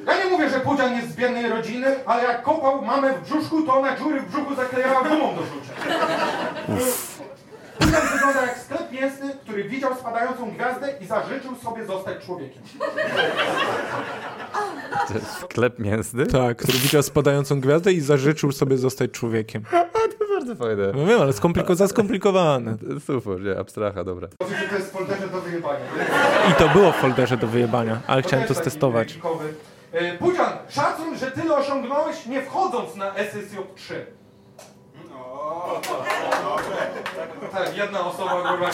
Ja 0.07 0.25
nie 0.25 0.31
mówię, 0.31 0.51
że 0.51 0.61
Pudzian 0.61 0.97
jest 0.97 1.11
z 1.11 1.17
biednej 1.17 1.49
rodziny, 1.49 2.07
ale 2.07 2.23
jak 2.23 2.43
kopał 2.43 2.85
mamę 2.85 3.15
w 3.19 3.23
brzuszku, 3.23 3.63
to 3.63 3.75
ona 3.75 3.97
dziury 3.97 4.21
w 4.21 4.31
brzuchu 4.31 4.55
zaklejała 4.55 5.09
gumą 5.09 5.37
do 5.37 5.43
rzucia. 5.43 5.73
Pudzian 7.81 8.03
wygląda 8.13 8.43
jak 8.43 8.59
sklep 8.59 8.93
mięsny, 8.93 9.35
który 9.43 9.65
widział 9.65 9.95
spadającą 9.97 10.51
gwiazdę 10.51 10.95
i 11.01 11.07
zażyczył 11.07 11.57
sobie 11.57 11.87
zostać 11.87 12.25
człowiekiem. 12.27 12.63
To 15.09 15.15
jest 15.15 15.33
sklep 15.33 15.79
mięsny? 15.79 16.27
Tak, 16.27 16.57
który 16.57 16.79
widział 16.79 17.03
spadającą 17.03 17.61
gwiazdę 17.61 17.93
i 17.93 18.01
zażyczył 18.01 18.53
sobie 18.53 18.79
zostać 18.79 19.11
człowiekiem 19.11 19.63
bardzo 20.41 20.55
fajne. 20.55 20.93
No 20.95 21.07
wiem, 21.07 21.21
ale 21.21 21.33
skompliko 21.33 21.75
za 21.75 21.89
skomplikowane. 21.89 22.77
Super, 23.07 23.41
nie, 23.41 23.59
abstracha, 23.59 24.05
dobra. 24.05 24.29
Oczywiście 24.39 24.69
to 24.69 24.75
jest 24.75 24.89
w 24.89 24.93
folderze 24.93 25.29
do 25.29 25.41
wyjebania. 25.41 25.85
I 26.51 26.55
to 26.55 26.69
było 26.69 26.93
w 26.93 26.97
folderze 26.97 27.37
do 27.37 27.47
wyjebania, 27.47 28.01
ale 28.07 28.23
chciałem 28.23 28.47
to 28.49 28.55
stestować. 28.55 29.19
E, 29.93 30.19
Pudzian, 30.19 30.53
szacun, 30.69 31.19
że 31.19 31.31
tyle 31.31 31.57
osiągnąłeś 31.57 32.27
nie 32.27 32.43
wchodząc 32.43 32.97
na 32.97 33.15
SSJ3. 33.15 33.95
Tak, 37.53 37.77
jedna 37.77 38.07
osoba 38.07 38.31
kurwa. 38.31 38.71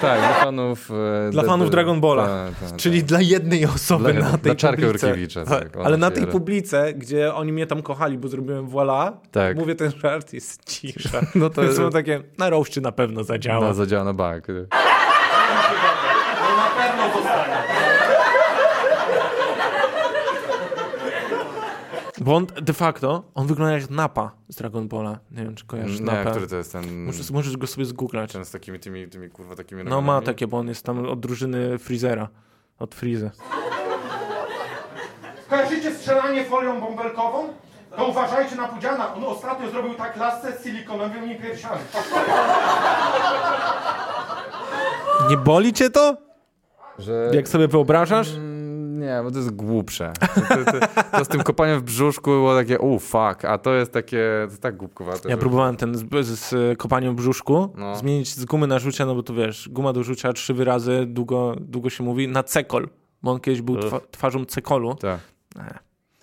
Tak, 0.00 0.18
dla 0.20 0.34
fanów... 0.34 0.90
E, 1.26 1.30
dla 1.30 1.42
fanów 1.42 1.70
Dragon 1.70 2.00
Balla. 2.00 2.26
Tak, 2.26 2.70
tak, 2.70 2.78
Czyli 2.78 2.98
tak. 3.00 3.08
dla 3.08 3.20
jednej 3.20 3.66
osoby 3.66 4.12
dla, 4.12 4.30
na 4.30 4.38
tej 4.38 4.56
dla 4.56 4.72
publice. 4.72 5.44
Tak, 5.44 5.76
ale 5.84 5.96
na 5.96 6.10
tej 6.10 6.26
publice, 6.26 6.94
gdzie 6.94 7.34
oni 7.34 7.52
mnie 7.52 7.66
tam 7.66 7.82
kochali, 7.82 8.18
bo 8.18 8.28
zrobiłem 8.28 8.68
voila, 8.68 9.20
tak. 9.30 9.56
mówię 9.56 9.74
ten 9.74 9.90
żart, 10.02 10.32
jest 10.32 10.64
cisza. 10.64 11.20
No 11.34 11.50
to 11.50 11.72
są 11.72 11.90
takie, 11.90 12.22
na 12.38 12.50
roście 12.50 12.80
na 12.80 12.92
pewno 12.92 13.24
zadziała. 13.24 13.66
No, 13.68 13.74
zadziała 13.74 14.04
na 14.04 14.12
bank. 14.12 14.48
No 14.48 14.54
na 16.56 16.68
pewno 16.82 17.16
zostanie. 17.16 17.58
Bo 22.28 22.36
on 22.36 22.46
de 22.46 22.72
facto, 22.72 23.22
on 23.34 23.46
wygląda 23.46 23.78
jak 23.78 23.90
Napa 23.90 24.30
z 24.48 24.56
Dragon 24.56 24.88
Balla. 24.88 25.18
Nie 25.30 25.42
wiem, 25.42 25.54
czy 25.54 25.66
kojarzysz 25.66 26.00
Nie, 26.00 26.06
Napa. 26.06 26.30
który 26.30 26.46
to 26.46 26.56
jest 26.56 26.72
ten... 26.72 27.04
Możesz, 27.04 27.30
możesz 27.30 27.56
go 27.56 27.66
sobie 27.66 27.84
zgooglać. 27.84 28.32
Ten 28.32 28.44
z 28.44 28.50
takimi 28.50 28.80
tymi, 28.80 29.08
tymi 29.08 29.30
kurwa 29.30 29.56
takimi... 29.56 29.84
No 29.84 30.00
ma 30.00 30.20
takie, 30.20 30.46
bo 30.46 30.58
on 30.58 30.68
jest 30.68 30.84
tam 30.84 31.06
od 31.06 31.20
drużyny 31.20 31.78
Freezera. 31.78 32.28
Od 32.78 32.94
Freeza. 32.94 33.30
Kojarzycie 35.50 35.94
strzelanie 35.94 36.44
folią 36.44 36.80
bąbelkową? 36.80 37.48
To 37.96 38.06
uważajcie 38.06 38.56
na 38.56 38.68
Pudziana. 38.68 39.14
On 39.14 39.24
ostatnio 39.24 39.70
zrobił 39.70 39.94
tak 39.94 40.16
lasce 40.16 40.52
z 40.58 40.64
silikonowymi 40.64 41.36
piersiami. 41.36 41.80
Nie 45.30 45.36
boli 45.36 45.72
cię 45.72 45.90
to? 45.90 46.16
Że... 46.98 47.30
Jak 47.32 47.48
sobie 47.48 47.68
wyobrażasz? 47.68 48.28
Nie, 48.98 49.20
bo 49.22 49.30
to 49.30 49.36
jest 49.36 49.50
głupsze. 49.50 50.12
To, 50.48 50.72
to, 50.72 50.86
to 51.18 51.24
z 51.24 51.28
tym 51.28 51.42
kopaniem 51.42 51.80
w 51.80 51.82
brzuszku 51.82 52.30
było 52.30 52.54
takie, 52.54 52.78
uuu, 52.78 52.98
fuck, 52.98 53.44
a 53.44 53.58
to 53.58 53.74
jest 53.74 53.92
takie, 53.92 54.46
to 54.50 54.56
tak 54.56 54.76
głupkowate. 54.76 55.28
Ja 55.28 55.34
że... 55.34 55.40
próbowałem 55.40 55.76
ten 55.76 55.94
z, 55.94 56.26
z, 56.26 56.78
kopaniem 56.78 57.12
w 57.12 57.16
brzuszku 57.16 57.72
no. 57.76 57.96
zmienić 57.96 58.34
z 58.34 58.44
gumy 58.44 58.66
na 58.66 58.78
rzucia, 58.78 59.06
no 59.06 59.14
bo 59.14 59.22
to 59.22 59.34
wiesz, 59.34 59.68
guma 59.68 59.92
do 59.92 60.02
rzucia 60.02 60.32
trzy 60.32 60.54
wyrazy, 60.54 61.06
długo, 61.06 61.56
długo 61.60 61.90
się 61.90 62.04
mówi, 62.04 62.28
na 62.28 62.42
cekol, 62.42 62.88
bo 63.22 63.30
on 63.30 63.40
kiedyś 63.40 63.62
był 63.62 63.76
twa, 63.76 64.00
twarzą 64.10 64.44
cekolu. 64.44 64.94
Tak. 64.94 65.20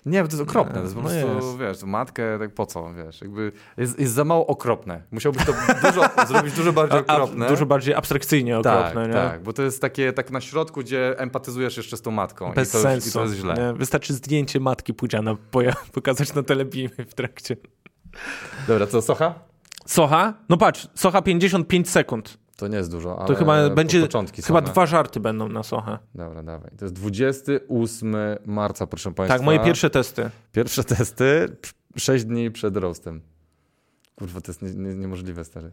Nie, 0.06 0.18
to 0.18 0.36
jest 0.36 0.40
okropne. 0.40 0.74
To 0.74 0.82
jest 0.82 0.94
po 0.94 1.02
no 1.02 1.08
prostu, 1.08 1.34
jest. 1.34 1.58
wiesz, 1.58 1.82
matkę, 1.82 2.38
tak 2.38 2.54
po 2.54 2.66
co, 2.66 2.94
wiesz, 2.94 3.20
jakby 3.20 3.52
jest, 3.76 3.98
jest 3.98 4.12
za 4.12 4.24
mało 4.24 4.46
okropne. 4.46 5.02
Musiałbyś 5.10 5.44
to 5.44 5.52
dużo, 5.82 6.02
zrobić 6.28 6.54
dużo 6.54 6.72
bardziej 6.72 7.00
okropne. 7.00 7.46
A, 7.46 7.48
dużo 7.48 7.66
bardziej 7.66 7.94
abstrakcyjnie 7.94 8.58
okropne, 8.58 8.94
tak, 8.94 9.06
nie? 9.06 9.12
Tak, 9.12 9.42
bo 9.42 9.52
to 9.52 9.62
jest 9.62 9.80
takie 9.80 10.12
tak 10.12 10.30
na 10.30 10.40
środku, 10.40 10.80
gdzie 10.80 11.18
empatyzujesz 11.18 11.76
jeszcze 11.76 11.96
z 11.96 12.02
tą 12.02 12.10
matką. 12.10 12.52
Bez 12.52 12.68
i 12.68 12.72
to, 12.72 12.78
sensu. 12.78 13.18
To 13.18 13.24
jest 13.24 13.36
źle. 13.36 13.54
Nie? 13.54 13.72
Wystarczy 13.72 14.14
zdjęcie 14.14 14.60
matki 14.60 14.94
Pudziana 14.94 15.36
pokazać 15.92 16.34
na 16.34 16.42
telebimie 16.42 16.90
w 17.08 17.14
trakcie. 17.14 17.56
Dobra, 18.68 18.86
co, 18.86 19.02
Socha? 19.02 19.34
Socha? 19.86 20.34
No 20.48 20.56
patrz, 20.56 20.88
Socha 20.94 21.22
55 21.22 21.90
sekund. 21.90 22.38
To 22.56 22.68
nie 22.68 22.76
jest 22.76 22.90
dużo, 22.90 23.18
ale 23.18 23.28
To 23.28 23.34
chyba 23.34 23.70
będzie, 23.70 24.00
początki 24.00 24.42
chyba 24.42 24.58
same. 24.60 24.72
dwa 24.72 24.86
żarty 24.86 25.20
będą 25.20 25.48
na 25.48 25.62
Sochę. 25.62 25.98
Dobra, 26.14 26.42
dawaj. 26.42 26.70
To 26.78 26.84
jest 26.84 26.94
28 26.94 28.16
marca, 28.46 28.86
proszę 28.86 29.12
Państwa. 29.14 29.34
Tak, 29.38 29.44
moje 29.44 29.60
pierwsze 29.60 29.90
testy. 29.90 30.30
Pierwsze 30.52 30.84
testy, 30.84 31.56
6 31.96 32.24
dni 32.24 32.50
przed 32.50 32.76
roastem. 32.76 33.20
Kurwa, 34.18 34.40
to 34.40 34.50
jest 34.50 34.62
nie, 34.62 34.70
nie, 34.70 34.94
niemożliwe, 34.94 35.44
stary. 35.44 35.70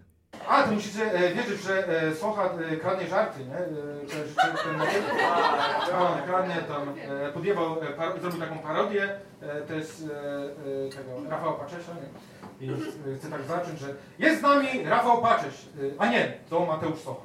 A, 0.47 0.63
to 0.63 0.71
musicie 0.71 1.13
e, 1.13 1.34
wiedzieć, 1.36 1.63
że 1.63 2.01
e, 2.07 2.15
Socha 2.15 2.49
e, 2.71 2.77
kradnie 2.77 3.07
żarty, 3.07 3.45
nie? 3.45 3.55
E, 3.57 3.67
że, 4.09 4.27
że 4.27 4.36
ten, 4.36 4.81
on 6.01 6.21
kradnie 6.27 6.55
tam, 6.55 6.89
e, 7.27 7.31
podjebał, 7.31 7.84
e, 7.84 7.86
par, 7.93 8.19
zrobił 8.21 8.39
taką 8.39 8.59
parodię, 8.59 9.09
e, 9.41 9.61
to 9.61 9.73
jest 9.73 10.03
e, 10.09 10.86
e, 10.86 10.89
tego 10.89 11.29
Rafała 11.29 11.53
Paczesza, 11.53 11.93
nie? 11.93 12.32
I 12.64 12.70
y, 13.09 13.18
chcę 13.18 13.30
tak 13.30 13.43
zacząć, 13.47 13.80
że 13.80 13.95
jest 14.20 14.39
z 14.39 14.43
nami 14.43 14.68
Rafał 14.84 15.22
Paczyś, 15.22 15.53
y, 15.80 15.93
a 15.97 16.07
nie, 16.07 16.34
to 16.49 16.66
Mateusz 16.66 16.99
Socha. 16.99 17.22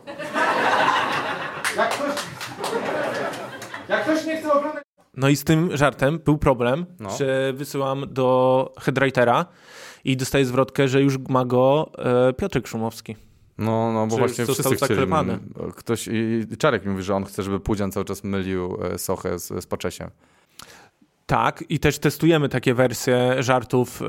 Jak 1.76 1.90
ktoś, 1.90 2.14
jak 3.88 4.02
ktoś 4.02 4.26
nie 4.26 4.40
chce 4.40 4.52
oglądać... 4.52 4.82
No 5.16 5.28
i 5.28 5.36
z 5.36 5.44
tym 5.44 5.76
żartem 5.76 6.18
był 6.18 6.38
problem, 6.38 6.86
no. 7.00 7.10
że 7.10 7.52
wysyłam 7.52 8.04
do 8.08 8.72
headwritera 8.80 9.46
i 10.04 10.16
dostaję 10.16 10.44
zwrotkę, 10.44 10.88
że 10.88 11.02
już 11.02 11.18
ma 11.18 11.44
go 11.44 11.90
e, 11.98 12.32
Piotrek 12.32 12.66
Szumowski. 12.66 13.16
No, 13.58 13.92
no 13.92 14.06
bo 14.06 14.16
Czy 14.16 14.18
właśnie 14.18 14.44
wszyscy 14.44 14.76
chcieli. 14.76 15.06
Ktoś, 15.76 16.08
i 16.12 16.46
Czarek 16.58 16.84
mi 16.84 16.90
mówi, 16.90 17.02
że 17.02 17.14
on 17.14 17.24
chce, 17.24 17.42
żeby 17.42 17.60
Pudzian 17.60 17.92
cały 17.92 18.04
czas 18.04 18.24
mylił 18.24 18.78
e, 18.82 18.98
Sochę 18.98 19.38
z, 19.38 19.64
z 19.64 19.66
Paczesiem. 19.66 20.10
Tak, 21.26 21.64
i 21.68 21.78
też 21.78 21.98
testujemy 21.98 22.48
takie 22.48 22.74
wersje 22.74 23.42
żartów 23.42 24.02
e, 24.02 24.06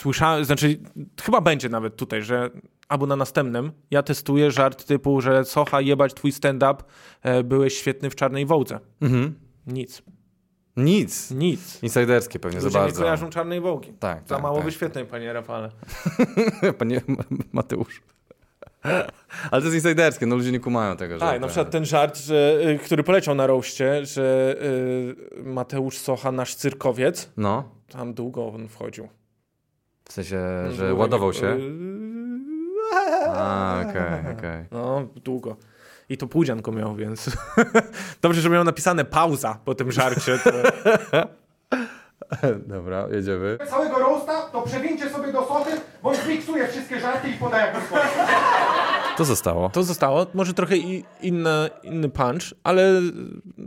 słyszałem, 0.00 0.44
znaczy 0.44 0.78
chyba 1.22 1.40
będzie 1.40 1.68
nawet 1.68 1.96
tutaj, 1.96 2.22
że 2.22 2.50
albo 2.88 3.06
na 3.06 3.16
następnym 3.16 3.72
ja 3.90 4.02
testuję 4.02 4.50
żart 4.50 4.84
typu, 4.84 5.20
że 5.20 5.44
Socha 5.44 5.80
jebać 5.80 6.14
twój 6.14 6.32
stand-up, 6.32 6.82
e, 7.22 7.44
byłeś 7.44 7.78
świetny 7.78 8.10
w 8.10 8.14
Czarnej 8.14 8.46
Wołdze. 8.46 8.80
Mhm. 9.00 9.34
Nic. 9.66 10.02
Nic. 10.76 11.30
Nic. 11.30 11.82
Insiderskie 11.82 12.38
pewnie 12.38 12.58
Ludzie 12.58 12.70
za 12.70 12.78
bardzo. 12.78 13.00
nie 13.00 13.04
kojarzą 13.04 13.30
Czarnej 13.30 13.60
Wołgi. 13.60 13.92
Tak, 13.92 14.22
Za 14.28 14.34
tak, 14.34 14.42
mało 14.42 14.56
tak, 14.56 14.64
wyświetleń, 14.64 15.04
tak. 15.04 15.10
panie 15.10 15.32
Rafale. 15.32 15.70
panie 16.78 17.00
Mateusz. 17.52 18.02
Ale 19.50 19.62
to 19.62 19.68
jest 19.68 19.74
insiderskie, 19.74 20.26
no 20.26 20.36
ludzie 20.36 20.52
nie 20.52 20.60
kumają 20.60 20.96
tego. 20.96 21.18
Tak, 21.18 21.40
na 21.40 21.46
przykład 21.46 21.70
ten 21.70 21.84
żart, 21.84 22.18
że, 22.18 22.60
y, 22.68 22.78
który 22.78 23.02
poleciał 23.02 23.34
na 23.34 23.46
roście, 23.46 24.06
że 24.06 24.56
y, 25.38 25.42
Mateusz 25.42 25.98
Socha, 25.98 26.32
nasz 26.32 26.54
cyrkowiec, 26.54 27.32
no. 27.36 27.64
tam 27.88 28.14
długo 28.14 28.48
on 28.48 28.68
wchodził. 28.68 29.08
W 30.10 30.12
sensie, 30.12 30.40
no, 30.64 30.72
że 30.72 30.94
ładował 30.94 31.32
się? 31.32 31.58
A, 33.26 33.76
okej, 33.80 33.90
okay, 33.90 34.20
okej. 34.20 34.32
Okay. 34.38 34.66
No, 34.70 35.08
długo. 35.24 35.56
I 36.08 36.16
to 36.18 36.26
półdzianko 36.26 36.72
miał, 36.72 36.94
więc 36.94 37.30
dobrze, 38.22 38.40
że 38.40 38.50
miał 38.50 38.64
napisane 38.64 39.04
pauza 39.04 39.58
po 39.64 39.74
tym 39.74 39.92
żarcie. 39.92 40.38
To... 40.38 40.50
Dobra, 42.74 43.06
jedziemy. 43.10 43.58
Całego 43.70 43.98
roasta 43.98 44.42
to 44.42 44.62
przewincie 44.62 45.10
sobie 45.10 45.32
do 45.32 45.46
sochy, 45.46 45.70
bo 46.02 46.14
zmiksuje 46.14 46.68
wszystkie 46.68 47.00
żarty 47.00 47.28
i 47.28 47.32
podaje 47.32 47.72
jak 47.72 47.84
swoje. 47.84 48.02
To 49.16 49.24
zostało. 49.24 49.68
To 49.68 49.82
zostało. 49.82 50.26
Może 50.34 50.54
trochę 50.54 50.76
i, 50.76 51.04
inny 51.82 52.08
punch, 52.08 52.42
ale 52.64 52.92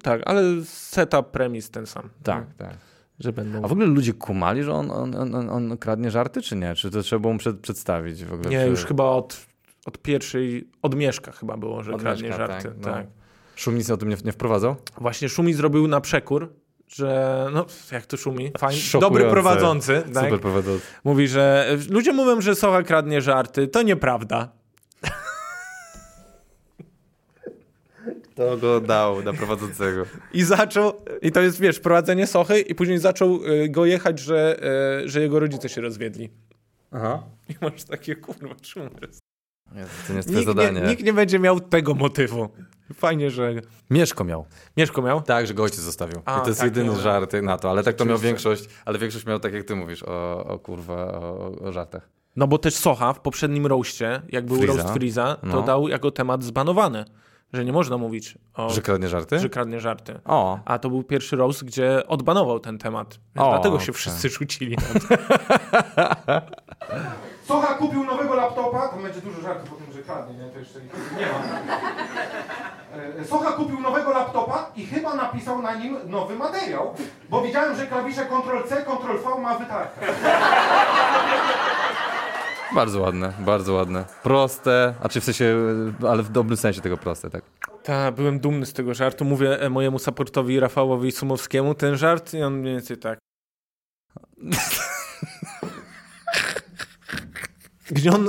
tak, 0.04 0.22
ale 0.26 0.42
setup, 0.66 1.32
premis 1.32 1.70
ten 1.70 1.86
sam. 1.86 2.10
Tak, 2.24 2.44
tak. 2.58 2.93
Że 3.20 3.34
będą... 3.34 3.64
A 3.64 3.68
w 3.68 3.72
ogóle 3.72 3.88
ludzie 3.88 4.14
kumali, 4.14 4.64
że 4.64 4.74
on, 4.74 4.92
on, 4.92 5.36
on, 5.36 5.50
on 5.50 5.78
kradnie 5.78 6.12
żarty, 6.12 6.42
czy 6.42 6.56
nie? 6.56 6.76
Czy 6.76 6.92
to 6.92 7.02
trzeba 7.02 7.20
było 7.20 7.34
mu 7.34 7.40
przed, 7.40 7.60
przedstawić 7.60 8.26
w 8.26 8.34
ogóle? 8.34 8.50
Nie, 8.50 8.64
czy... 8.64 8.70
już 8.70 8.86
chyba 8.86 9.04
od, 9.04 9.46
od 9.86 9.98
pierwszej, 9.98 10.68
od 10.82 10.96
Mieszka 10.96 11.32
chyba 11.32 11.58
było, 11.58 11.84
że 11.84 11.94
od 11.94 12.02
kradnie 12.02 12.24
Mieszka, 12.24 12.48
żarty. 12.48 12.68
Tak. 12.68 12.78
No. 12.78 12.84
tak. 12.84 13.08
Szumic 13.56 13.90
o 13.90 13.98
tym 13.98 14.10
nie, 14.10 14.18
nie 14.26 14.32
wprowadzał? 14.32 14.76
Właśnie 14.98 15.30
Szumi 15.30 15.54
zrobił 15.54 15.88
na 15.88 16.02
przekór, 16.02 16.54
że 16.88 17.48
no, 17.54 17.66
jak 17.92 18.06
to 18.06 18.18
szumi, 18.18 18.52
dobry 19.00 19.30
prowadzący. 19.30 20.04
Tak? 20.14 20.24
Super 20.24 20.40
prowadzący. 20.40 20.86
Mówi, 21.04 21.28
że 21.28 21.68
ludzie 21.90 22.14
mówią, 22.14 22.42
że 22.42 22.56
Socha 22.56 22.84
kradnie 22.84 23.22
żarty, 23.22 23.68
to 23.68 23.82
nieprawda. 23.82 24.63
To 28.36 28.58
go 28.58 28.82
dał 28.82 29.24
na 29.24 29.34
prowadzącego. 29.34 30.06
I 30.34 30.44
zaczął, 30.44 30.94
i 31.22 31.32
to 31.32 31.42
jest, 31.42 31.60
wiesz, 31.60 31.80
prowadzenie 31.80 32.28
Sochy 32.28 32.62
i 32.62 32.76
później 32.76 32.98
zaczął 32.98 33.46
y, 33.46 33.70
go 33.70 33.86
jechać, 33.86 34.20
że, 34.20 34.60
y, 35.04 35.10
że 35.10 35.22
jego 35.22 35.40
rodzice 35.40 35.70
się 35.70 35.82
rozwiedli. 35.82 36.30
Aha. 36.92 37.24
I 37.50 37.56
masz 37.62 37.84
takie, 37.84 38.16
kurwa, 38.16 38.56
czemu 38.62 38.90
to 40.08 40.14
nie 40.14 40.18
jest 40.18 40.30
twoje 40.30 40.44
zadanie. 40.44 40.82
Nie, 40.82 40.88
nikt 40.88 41.04
nie 41.04 41.14
będzie 41.14 41.40
miał 41.40 41.60
tego 41.60 41.94
motywu. 41.94 42.50
Fajnie, 42.94 43.32
że... 43.32 43.54
Mieszko 43.90 44.24
miał. 44.24 44.46
Mieszko 44.78 45.02
miał? 45.02 45.22
Tak, 45.22 45.48
że 45.48 45.54
go 45.54 45.64
ojciec 45.64 45.80
zostawił. 45.80 46.22
A, 46.26 46.40
I 46.40 46.42
to 46.42 46.48
jest 46.48 46.60
tak, 46.60 46.66
jedyny 46.66 47.02
żart 47.02 47.34
na 47.44 47.58
to, 47.58 47.70
ale 47.70 47.84
tak 47.84 47.96
to 47.96 48.06
miał 48.06 48.18
większość, 48.18 48.70
ale 48.86 49.00
większość 49.00 49.26
miał 49.26 49.40
tak 49.40 49.54
jak 49.54 49.64
ty 49.64 49.76
mówisz, 49.76 50.04
o, 50.04 50.46
o 50.46 50.60
kurwa, 50.60 50.96
o, 50.96 51.52
o 51.62 51.72
żartach. 51.72 52.10
No 52.36 52.48
bo 52.48 52.58
też 52.58 52.76
Socha 52.76 53.14
w 53.14 53.20
poprzednim 53.20 53.66
roście, 53.66 54.22
jak 54.30 54.46
był 54.46 54.58
Freeza. 54.58 54.84
roast 54.84 54.94
Freeza, 54.94 55.36
to 55.42 55.48
no. 55.48 55.62
dał 55.62 55.88
jako 55.88 56.12
temat 56.12 56.44
zbanowany. 56.44 57.06
Że 57.54 57.66
nie 57.66 57.74
można 57.74 57.98
mówić 57.98 58.38
o... 58.54 58.70
Że 58.70 58.82
kradnie 58.82 59.08
żarty? 59.08 59.40
Że 59.40 59.50
kradnie 59.50 59.80
żarty. 59.80 60.20
O. 60.26 60.60
A 60.66 60.80
to 60.80 60.90
był 60.90 61.04
pierwszy 61.04 61.36
roast, 61.36 61.64
gdzie 61.64 62.08
odbanował 62.08 62.60
ten 62.60 62.78
temat. 62.78 63.20
O, 63.38 63.50
dlatego 63.50 63.80
się 63.80 63.94
wszyscy 63.94 64.30
rzucili 64.30 64.78
na 64.78 65.00
to. 65.00 65.16
Socha 67.48 67.74
kupił 67.74 68.04
nowego 68.04 68.36
laptopa, 68.36 68.88
tam 68.88 69.04
będzie 69.04 69.22
dużo 69.22 69.42
żartów 69.42 69.74
o 69.74 69.76
tym, 69.76 69.94
że 69.94 70.02
kradnie, 70.02 70.46
nie? 70.46 70.52
To 70.52 70.60
jeszcze 70.60 70.80
nie 70.82 71.26
ma. 71.26 71.60
E, 73.22 73.26
Socha 73.26 73.52
kupił 73.52 73.80
nowego 73.80 74.12
laptopa 74.12 74.72
i 74.76 74.86
chyba 74.86 75.16
napisał 75.16 75.62
na 75.62 75.74
nim 75.74 75.98
nowy 76.06 76.36
materiał, 76.36 76.96
bo 77.30 77.42
widziałem, 77.42 77.76
że 77.76 77.88
klawisze 77.88 78.26
Ctrl-C, 78.26 78.76
Ctrl-V 78.86 79.42
ma 79.42 79.58
wytarkę. 79.58 80.06
Bardzo 82.76 83.02
ładne, 83.02 83.34
bardzo 83.40 83.74
ładne. 83.74 84.06
Proste, 84.24 84.94
a 85.02 85.10
czy 85.10 85.22
w 85.22 85.24
sensie, 85.24 85.56
ale 86.08 86.24
w 86.24 86.30
dobrym 86.30 86.58
sensie 86.58 86.82
tego 86.82 86.98
proste, 86.98 87.30
tak? 87.30 87.44
Tak, 87.84 88.16
byłem 88.16 88.40
dumny 88.40 88.66
z 88.66 88.74
tego 88.74 88.94
żartu. 88.94 89.26
Mówię 89.26 89.62
e, 89.62 89.70
mojemu 89.70 90.00
supportowi 90.00 90.60
Rafałowi 90.60 91.12
Sumowskiemu 91.12 91.76
ten 91.76 91.98
żart 91.98 92.34
i 92.34 92.44
on 92.44 92.54
mniej 92.54 92.74
więcej 92.74 92.98
tak. 92.98 93.20
Gdzie 97.92 98.12
on 98.12 98.28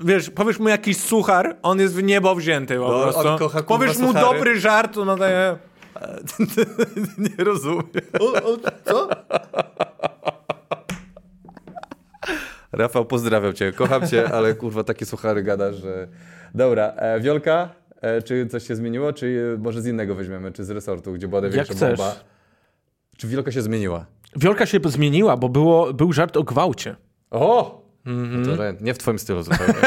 wiesz, 0.00 0.30
powiesz 0.30 0.58
mu 0.58 0.68
jakiś 0.68 0.96
suchar, 0.96 1.56
on 1.62 1.80
jest 1.80 1.94
w 1.94 2.02
niebo 2.02 2.34
wzięty 2.34 2.76
po 2.78 2.88
no, 2.88 3.02
prostu. 3.02 3.38
Kocha, 3.38 3.62
powiesz 3.62 3.98
mu 3.98 4.08
suchary. 4.08 4.26
dobry 4.26 4.60
żart, 4.60 4.96
no 4.96 5.16
daje... 5.16 5.56
Nie 7.18 7.44
rozumiem. 7.44 7.84
O, 8.20 8.32
o, 8.32 8.56
co? 8.84 9.08
Rafał, 12.72 13.04
pozdrawiam 13.04 13.54
cię, 13.54 13.72
kocham 13.72 14.08
cię, 14.08 14.32
ale 14.34 14.54
kurwa 14.54 14.84
takie 14.84 15.06
suchary 15.06 15.42
gadasz, 15.42 15.76
że... 15.76 16.08
Dobra, 16.54 16.92
e, 16.96 17.20
Wiolka, 17.20 17.68
e, 18.00 18.22
czy 18.22 18.46
coś 18.46 18.66
się 18.66 18.76
zmieniło, 18.76 19.12
czy 19.12 19.56
może 19.58 19.82
z 19.82 19.86
innego 19.86 20.14
weźmiemy, 20.14 20.52
czy 20.52 20.64
z 20.64 20.70
resortu, 20.70 21.12
gdzie 21.12 21.28
była 21.28 21.40
największa 21.40 21.74
bomba? 21.74 22.14
Czy 23.16 23.28
Wiolka 23.28 23.52
się 23.52 23.62
zmieniła? 23.62 24.06
Wiolka 24.36 24.66
się 24.66 24.78
zmieniła, 24.84 25.36
bo 25.36 25.48
było, 25.48 25.94
był 25.94 26.12
żart 26.12 26.36
o 26.36 26.42
gwałcie. 26.42 26.96
O! 27.30 27.80
Mm 28.06 28.44
-hmm. 28.44 28.56
to, 28.56 28.84
nie 28.84 28.94
w 28.94 28.98
twoim 28.98 29.18
stylu 29.18 29.42
zupełnie. 29.42 29.74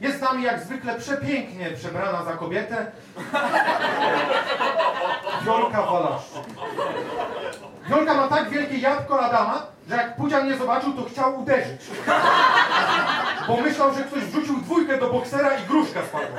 Jest 0.00 0.18
z 0.18 0.20
nami 0.20 0.42
jak 0.42 0.64
zwykle 0.64 0.98
przepięknie 0.98 1.70
przebrana 1.76 2.24
za 2.24 2.32
kobietę. 2.32 2.86
Wiolka 5.44 5.82
Walaszczyk. 5.82 6.42
Wiolka 7.92 8.14
ma 8.14 8.28
tak 8.28 8.50
wielkie 8.50 8.78
jabłko 8.78 9.20
Adama, 9.20 9.66
że 9.88 9.96
jak 9.96 10.16
Pudzian 10.16 10.48
nie 10.48 10.56
zobaczył, 10.56 10.92
to 10.92 11.04
chciał 11.04 11.40
uderzyć. 11.42 11.80
Bo 13.48 13.60
myślał, 13.60 13.94
że 13.94 14.04
ktoś 14.04 14.24
wrzucił 14.24 14.56
dwójkę 14.60 14.98
do 15.00 15.10
boksera 15.10 15.58
i 15.58 15.66
gruszka 15.66 16.02
spadła. 16.02 16.38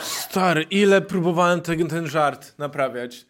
Stary, 0.00 0.62
ile 0.62 1.00
próbowałem 1.00 1.60
ten, 1.60 1.88
ten 1.88 2.06
żart 2.06 2.58
naprawiać. 2.58 3.26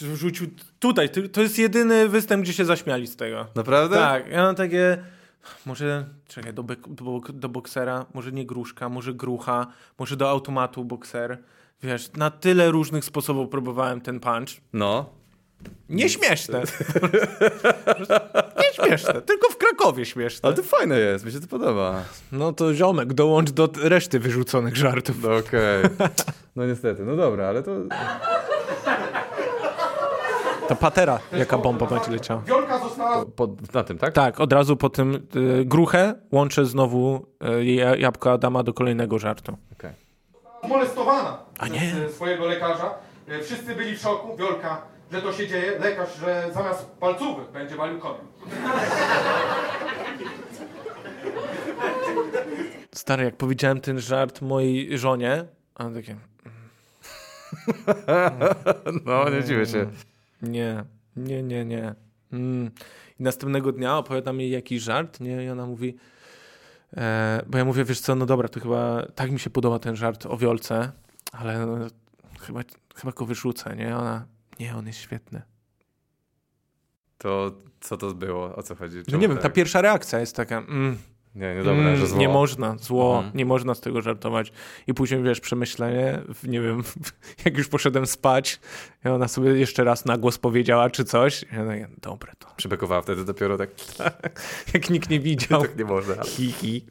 Wrzucił 0.00 0.46
tutaj, 0.78 1.08
to 1.32 1.40
jest 1.40 1.58
jedyny 1.58 2.08
występ, 2.08 2.42
gdzie 2.42 2.52
się 2.52 2.64
zaśmiali 2.64 3.06
z 3.06 3.16
tego. 3.16 3.46
Naprawdę? 3.54 3.96
Tak, 3.96 4.28
ja 4.28 4.42
mam 4.42 4.54
takie... 4.54 4.98
Może, 5.66 6.04
czekaj, 6.28 6.54
do, 6.54 6.62
do, 6.62 7.20
do 7.32 7.48
boksera, 7.48 8.06
może 8.14 8.32
nie 8.32 8.46
gruszka, 8.46 8.88
może 8.88 9.14
grucha, 9.14 9.66
może 9.98 10.16
do 10.16 10.30
automatu 10.30 10.84
bokser. 10.84 11.38
Wiesz, 11.82 12.12
na 12.12 12.30
tyle 12.30 12.70
różnych 12.70 13.04
sposobów 13.04 13.48
próbowałem 13.48 14.00
ten 14.00 14.20
punch. 14.20 14.48
No. 14.72 15.17
Nieśmieszne. 15.88 16.62
Nieśmieszne. 18.62 19.22
Tylko 19.22 19.50
w 19.50 19.56
Krakowie 19.56 20.06
śmieszne. 20.06 20.46
Ale 20.46 20.56
to 20.56 20.62
fajne 20.62 20.98
jest, 20.98 21.24
mi 21.24 21.32
się 21.32 21.40
to 21.40 21.46
podoba. 21.46 22.02
No 22.32 22.52
to 22.52 22.74
ziomek, 22.74 23.12
dołącz 23.12 23.50
do 23.50 23.68
reszty 23.82 24.18
wyrzuconych 24.18 24.76
żartów. 24.76 25.22
No 25.22 25.36
okej. 25.36 25.84
Okay. 25.84 26.08
No 26.56 26.66
niestety, 26.66 27.04
no 27.04 27.16
dobra, 27.16 27.46
ale 27.46 27.62
to... 27.62 27.70
Ta 30.68 30.74
patera, 30.74 31.18
jaka 31.32 31.58
bomba 31.58 31.86
będzie 31.86 32.10
leciała. 32.10 32.40
Wiolka 32.40 32.78
została... 32.78 33.24
Po, 33.36 33.48
na 33.74 33.84
tym, 33.84 33.98
tak? 33.98 34.14
Tak, 34.14 34.40
od 34.40 34.52
razu 34.52 34.76
po 34.76 34.90
tym 34.90 35.26
y, 35.36 35.64
gruchę 35.64 36.14
łączę 36.32 36.66
znowu 36.66 37.26
y, 37.60 37.64
jabłka 37.98 38.32
Adama 38.32 38.62
do 38.62 38.72
kolejnego 38.72 39.18
żartu. 39.18 39.56
Okay. 39.72 39.94
Molestowana 40.68 41.38
A 41.58 41.68
nie. 41.68 41.78
przez 41.78 42.14
swojego 42.14 42.46
lekarza. 42.46 42.94
Y, 43.28 43.42
wszyscy 43.42 43.74
byli 43.74 43.96
w 43.96 44.00
szoku. 44.00 44.36
Wiolka 44.36 44.82
że 45.12 45.22
to 45.22 45.32
się 45.32 45.48
dzieje, 45.48 45.78
lekarz, 45.78 46.16
że 46.16 46.50
zamiast 46.54 46.90
palcówek 46.90 47.50
będzie 47.50 47.76
walił 47.76 47.98
koniem. 47.98 48.26
Stary, 52.94 53.24
jak 53.24 53.36
powiedziałem 53.36 53.80
ten 53.80 54.00
żart 54.00 54.42
mojej 54.42 54.98
żonie, 54.98 55.44
a 55.74 55.84
takie... 55.90 56.16
no, 59.06 59.30
nie 59.30 59.44
dziwię 59.44 59.66
się. 59.66 59.90
Nie, 60.42 60.84
nie, 61.16 61.42
nie, 61.42 61.64
nie. 61.64 61.94
Mm. 62.32 62.70
I 63.20 63.22
następnego 63.22 63.72
dnia 63.72 63.98
opowiadam 63.98 64.40
jej 64.40 64.50
jakiś 64.50 64.82
żart, 64.82 65.20
nie? 65.20 65.44
I 65.44 65.50
ona 65.50 65.66
mówi... 65.66 65.96
E, 66.96 67.42
bo 67.46 67.58
ja 67.58 67.64
mówię, 67.64 67.84
wiesz 67.84 68.00
co, 68.00 68.14
no 68.14 68.26
dobra, 68.26 68.48
to 68.48 68.60
chyba 68.60 69.06
tak 69.14 69.30
mi 69.30 69.40
się 69.40 69.50
podoba 69.50 69.78
ten 69.78 69.96
żart 69.96 70.26
o 70.26 70.36
wiolce, 70.36 70.92
ale 71.32 71.66
no, 71.66 71.86
chyba, 72.40 72.60
chyba 72.94 73.12
go 73.12 73.26
wyrzucę, 73.26 73.76
nie? 73.76 73.96
Ona, 73.96 74.26
nie, 74.60 74.76
on 74.76 74.86
jest 74.86 74.98
świetny. 74.98 75.42
To 77.18 77.52
co 77.80 77.96
to 77.96 78.14
było? 78.14 78.56
O 78.56 78.62
co 78.62 78.74
chodzi? 78.74 78.94
Czemu 78.94 79.04
no 79.08 79.18
nie 79.18 79.28
tak? 79.28 79.36
wiem, 79.36 79.42
ta 79.42 79.50
pierwsza 79.50 79.82
reakcja 79.82 80.20
jest 80.20 80.36
taka. 80.36 80.58
Mm, 80.58 80.98
nie, 81.34 81.54
nie 81.54 81.62
dobra, 81.62 81.82
mm, 81.82 81.96
że 81.96 82.06
zło. 82.06 82.18
Nie 82.18 82.28
można, 82.28 82.76
zło, 82.78 83.16
mhm. 83.16 83.36
nie 83.36 83.46
można 83.46 83.74
z 83.74 83.80
tego 83.80 84.02
żartować. 84.02 84.52
I 84.86 84.94
później 84.94 85.22
wiesz, 85.22 85.40
przemyślenie, 85.40 86.22
nie 86.44 86.60
wiem, 86.60 86.82
jak 87.44 87.58
już 87.58 87.68
poszedłem 87.68 88.06
spać, 88.06 88.60
i 89.04 89.08
ona 89.08 89.28
sobie 89.28 89.50
jeszcze 89.50 89.84
raz 89.84 90.04
na 90.04 90.18
głos 90.18 90.38
powiedziała 90.38 90.90
czy 90.90 91.04
coś. 91.04 91.44
Ja 91.52 91.66
tak, 91.66 92.00
dobre 92.00 92.32
to. 92.38 92.48
Przybekowała 92.56 93.02
wtedy 93.02 93.24
dopiero 93.24 93.58
tak. 93.58 93.70
jak 94.74 94.90
nikt 94.90 95.10
nie 95.10 95.20
widział. 95.20 95.62
tak 95.66 95.78
nie 95.78 95.84
można. 95.84 96.24
Hi, 96.24 96.52
hi. 96.52 96.86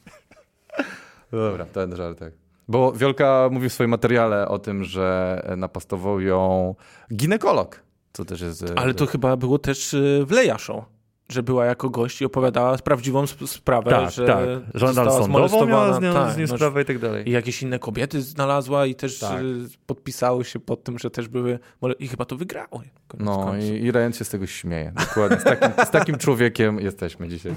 dobra, 1.32 1.66
ten 1.66 1.96
żart, 1.96 2.20
tak. 2.20 2.47
Bo 2.68 2.92
Wiolka 2.92 3.50
mówi 3.52 3.70
w 3.70 3.74
swoim 3.74 3.90
materiale 3.90 4.48
o 4.48 4.60
tym, 4.60 4.84
że 4.84 5.42
napastował 5.58 6.22
ją 6.22 6.76
ginekolog. 7.14 7.88
Co 8.14 8.26
też 8.26 8.42
jest. 8.42 8.64
E, 8.64 8.80
Ale 8.80 8.94
to 8.94 9.06
chyba 9.06 9.38
było 9.38 9.60
też 9.60 9.94
e, 9.94 10.26
w 10.26 10.32
Leja 10.32 10.58
Show. 10.58 10.86
Że 11.30 11.44
była 11.44 11.66
jako 11.66 11.90
gość 11.90 12.22
i 12.22 12.26
opowiadała 12.26 12.78
prawdziwą 12.78 13.28
sprawę, 13.28 13.92
tak, 13.92 14.12
że 14.12 14.26
tak. 14.26 14.46
została 14.74 15.24
zmolestowana. 15.24 15.94
Z 15.94 16.02
nią, 16.02 16.14
tak, 16.14 16.34
z 16.34 16.38
nią 16.38 16.46
no, 16.50 16.56
sprawę 16.56 16.82
i 16.82 16.86
tak 16.86 17.00
dalej. 17.00 17.30
I 17.30 17.32
jakieś 17.32 17.62
inne 17.62 17.80
kobiety 17.80 18.22
znalazła 18.22 18.86
i 18.86 18.96
też 18.96 19.20
tak. 19.20 19.42
E, 19.42 19.44
podpisały 19.86 20.46
się 20.46 20.60
pod 20.60 20.84
tym, 20.84 21.00
że 21.00 21.10
też 21.12 21.28
były. 21.28 21.60
I 22.00 22.08
chyba 22.08 22.26
to 22.26 22.36
wygrało. 22.36 22.82
No 23.20 23.58
i, 23.58 23.64
i 23.64 23.92
Ryan 23.92 24.14
się 24.14 24.26
z 24.26 24.30
tego 24.30 24.48
śmieje. 24.48 24.94
Dokładnie. 25.08 25.40
Z 25.40 25.44
takim, 25.44 25.86
z 25.86 25.90
takim 25.90 26.18
człowiekiem 26.18 26.80
jesteśmy 26.80 27.28
dzisiaj. 27.28 27.54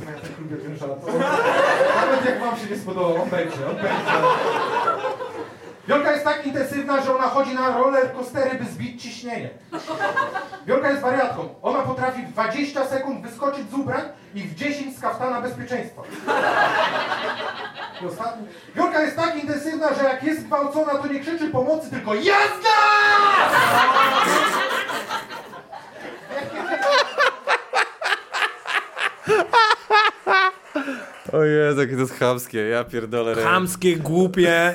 Nawet 1.97 2.25
jak 2.25 2.41
wam 2.41 2.57
się 2.59 2.71
nie 2.71 2.77
spodobało, 2.79 3.23
on 3.23 3.31
będzie. 3.31 3.57
Wiolka 5.91 6.13
jest 6.13 6.25
tak 6.25 6.47
intensywna, 6.47 7.03
że 7.03 7.15
ona 7.15 7.29
chodzi 7.29 7.55
na 7.55 7.79
roller 7.79 8.13
coastery, 8.13 8.59
by 8.59 8.65
zbić 8.65 9.03
ciśnienie. 9.03 9.51
Wiolka 10.67 10.91
jest 10.91 11.03
wariatką. 11.03 11.55
Ona 11.63 11.79
potrafi 11.79 12.23
w 12.23 12.33
20 12.33 12.87
sekund 12.87 13.23
wyskoczyć 13.23 13.71
z 13.71 13.75
ubrań 13.75 14.03
i 14.35 14.43
w 14.43 14.55
10 14.55 14.97
z 14.97 15.01
kaftana 15.01 15.41
bezpieczeństwa. 15.41 16.03
I 18.03 18.07
ostatni. 18.07 18.47
Wiolka 18.77 19.03
jest 19.03 19.17
tak 19.17 19.43
intensywna, 19.43 19.95
że 19.95 20.05
jak 20.05 20.23
jest 20.23 20.47
gwałcona, 20.47 20.95
to 20.95 21.07
nie 21.07 21.21
krzyczy 21.21 21.49
pomocy, 21.49 21.91
tylko 21.91 22.15
jazda! 22.15 22.77
O 31.33 31.45
Jezu, 31.45 31.81
jakie 31.81 31.95
to 31.95 32.01
jest 32.01 32.19
chamskie, 32.19 32.59
ja 32.59 32.85
pierdolę. 32.85 33.35
Chamskie, 33.35 33.97
głupie. 33.97 34.75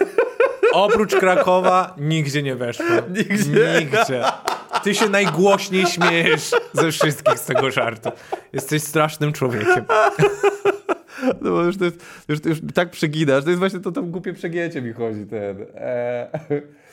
Oprócz 0.76 1.16
Krakowa 1.16 1.96
nigdzie 1.98 2.44
nie 2.44 2.56
weszło. 2.56 2.86
Nigdzie? 3.10 3.80
Nigdzie. 3.80 4.24
Ty 4.84 4.96
się 4.96 5.10
najgłośniej 5.10 5.86
śmiejesz 5.86 6.52
ze 6.74 6.92
wszystkich 6.92 7.40
z 7.40 7.46
tego 7.46 7.72
żartu. 7.72 8.10
Jesteś 8.54 8.84
strasznym 8.84 9.34
człowiekiem. 9.34 9.86
No 11.42 11.52
bo 11.52 11.64
już, 11.64 11.78
to 11.78 11.86
jest, 11.86 12.06
już, 12.28 12.46
już 12.46 12.58
tak 12.74 12.92
przeginasz, 12.92 13.44
to 13.44 13.50
jest 13.50 13.60
właśnie 13.60 13.80
to 13.80 13.92
tam 13.92 14.12
głupie 14.12 14.34
przegięcie 14.34 14.82
mi 14.82 14.94
chodzi 14.94 15.26
ten. 15.26 15.66
Eee. 15.76 16.28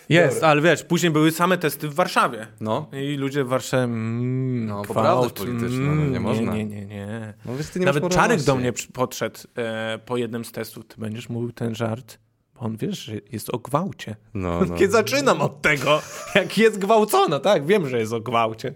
Jest, 0.09 0.37
Dobra. 0.37 0.49
ale 0.49 0.61
wiesz, 0.61 0.85
później 0.85 1.13
były 1.13 1.31
same 1.31 1.59
testy 1.59 1.89
w 1.89 1.95
Warszawie. 1.95 2.47
No. 2.61 2.89
I 2.93 3.17
ludzie 3.17 3.45
w 3.45 3.49
Warszawie. 3.49 3.85
Mm, 3.85 4.67
no, 4.67 4.83
poprawność 4.83 5.35
polityczna, 5.35 5.87
no, 5.87 5.95
nie 5.95 6.03
mm, 6.03 6.23
można. 6.23 6.55
Nie, 6.55 6.65
nie, 6.65 6.87
nie. 6.87 7.35
No, 7.45 7.57
wiesz, 7.57 7.75
nie 7.75 7.87
Nawet 7.87 8.09
Czarek 8.09 8.43
do 8.43 8.57
mnie 8.57 8.73
podszedł 8.93 9.41
e, 9.57 9.99
po 10.07 10.17
jednym 10.17 10.45
z 10.45 10.53
testów. 10.53 10.87
Ty 10.87 10.95
będziesz 10.99 11.29
mówił 11.29 11.53
ten 11.53 11.75
żart? 11.75 12.19
On 12.63 12.77
wiesz, 12.77 12.99
że 12.99 13.15
jest 13.33 13.51
o 13.51 13.59
gwałcie. 13.59 14.17
No, 14.35 14.61
no. 14.69 14.77
Kiedy 14.77 14.93
zaczynam 14.93 15.41
od 15.41 15.63
tego, 15.63 16.03
jak 16.35 16.59
jest 16.59 16.79
gwałcona, 16.79 17.41
tak? 17.41 17.67
Wiem, 17.67 17.89
że 17.89 17.99
jest 17.99 18.13
o 18.13 18.21
gwałcie. 18.21 18.75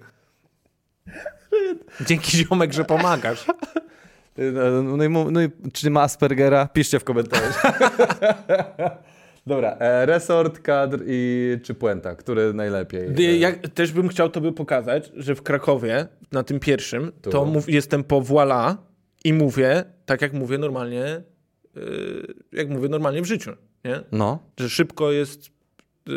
Dzięki 2.07 2.37
ziomek, 2.37 2.73
że 2.73 2.85
pomagasz. 2.85 3.47
No, 4.39 4.83
no, 4.83 5.05
i, 5.05 5.11
no 5.11 5.43
i 5.43 5.49
czy 5.73 5.91
ma 5.91 6.03
Aspergera? 6.03 6.69
Piszcie 6.69 6.99
w 6.99 7.05
komentarzach. 7.05 7.63
Dobra, 9.47 9.77
e, 9.79 10.07
resort, 10.07 10.59
kadr 10.59 10.99
i 11.07 11.59
czy 11.63 11.75
puenta, 11.75 12.15
który 12.15 12.55
najlepiej? 12.55 13.41
Ja 13.41 13.53
też 13.53 13.93
bym 13.93 14.09
chciał 14.09 14.29
tobie 14.29 14.53
pokazać, 14.53 15.13
że 15.17 15.35
w 15.35 15.43
Krakowie, 15.43 16.07
na 16.33 16.43
tym 16.43 16.61
pierwszym, 16.61 17.13
tu. 17.23 17.31
to 17.31 17.45
mów, 17.45 17.69
jestem 17.69 18.05
po 18.05 18.21
voila 18.21 18.77
i 19.25 19.33
mówię, 19.33 19.85
tak 20.07 20.23
jak 20.23 20.33
mówię 20.33 20.59
normalnie, 20.59 21.23
yy, 21.75 22.35
jak 22.53 22.69
mówię 22.69 22.89
normalnie 22.89 23.23
w 23.23 23.25
życiu, 23.25 23.51
nie? 23.87 24.01
No. 24.13 24.39
Że 24.61 24.71
szybko 24.71 25.13
jest 25.13 25.51
yy, 26.07 26.15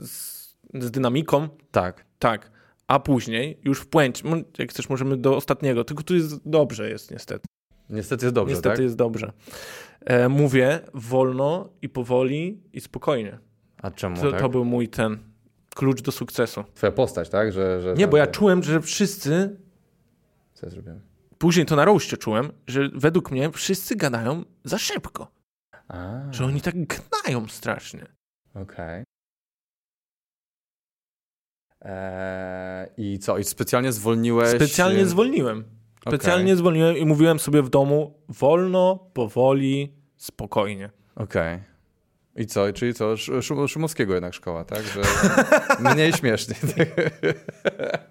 z, 0.00 0.40
z 0.74 0.90
dynamiką. 0.90 1.48
Tak. 1.70 2.04
Tak. 2.18 2.50
A 2.88 3.00
później, 3.00 3.58
już 3.64 3.80
w 3.80 3.86
puencie, 3.86 4.24
jak 4.58 4.70
chcesz, 4.70 4.88
możemy 4.88 5.16
do 5.16 5.36
ostatniego, 5.36 5.84
tylko 5.84 6.02
tu 6.02 6.14
jest 6.14 6.48
dobrze 6.48 6.90
jest 6.90 7.10
niestety. 7.10 7.46
Niestety 7.90 8.26
jest 8.26 8.34
dobrze, 8.34 8.54
Niestety 8.54 8.76
tak? 8.76 8.82
jest 8.82 8.96
dobrze. 8.96 9.32
E, 10.00 10.28
mówię 10.28 10.80
wolno 10.94 11.68
i 11.82 11.88
powoli 11.88 12.62
i 12.72 12.80
spokojnie. 12.80 13.38
A 13.82 13.90
czemu 13.90 14.16
to, 14.16 14.30
tak? 14.30 14.40
to 14.40 14.48
był 14.48 14.64
mój 14.64 14.88
ten 14.88 15.18
klucz 15.74 16.02
do 16.02 16.12
sukcesu. 16.12 16.64
Twoja 16.74 16.92
postać, 16.92 17.28
tak? 17.28 17.52
Że, 17.52 17.80
że 17.80 17.94
Nie, 17.94 18.08
bo 18.08 18.16
ja 18.16 18.26
czułem, 18.26 18.62
że 18.62 18.80
wszyscy... 18.80 19.56
Co 20.54 20.66
ja 20.66 20.70
zrobiłem? 20.70 21.00
Później 21.38 21.66
to 21.66 21.76
na 21.76 21.84
roście 21.84 22.16
czułem, 22.16 22.52
że 22.66 22.88
według 22.94 23.30
mnie 23.30 23.50
wszyscy 23.50 23.96
gadają 23.96 24.44
za 24.64 24.78
szybko. 24.78 25.30
A. 25.90 26.32
Że 26.32 26.44
oni 26.44 26.60
tak 26.60 26.74
gnają 26.74 27.48
strasznie. 27.48 28.06
Okej. 28.54 28.62
Okay. 28.62 29.04
Eee, 31.80 32.88
I 32.96 33.18
co? 33.18 33.38
I 33.38 33.44
specjalnie 33.44 33.92
zwolniłeś? 33.92 34.48
Specjalnie 34.48 35.06
zwolniłem. 35.06 35.64
Specjalnie 36.08 36.52
okay. 36.52 36.56
zwolniłem 36.56 36.96
i 36.96 37.06
mówiłem 37.06 37.38
sobie 37.38 37.62
w 37.62 37.68
domu 37.68 38.24
wolno, 38.28 39.10
powoli, 39.14 39.94
spokojnie. 40.16 40.90
Okej. 41.16 41.54
Okay. 41.54 41.64
I 42.36 42.46
co? 42.46 42.72
Czyli 42.72 42.94
co? 42.94 43.16
Szum 43.16 43.68
Szumowskiego 43.68 44.14
jednak 44.14 44.34
szkoła, 44.34 44.64
tak? 44.64 44.82
Że 44.82 45.02
mniej 45.94 46.12
śmiesznie. 46.12 46.54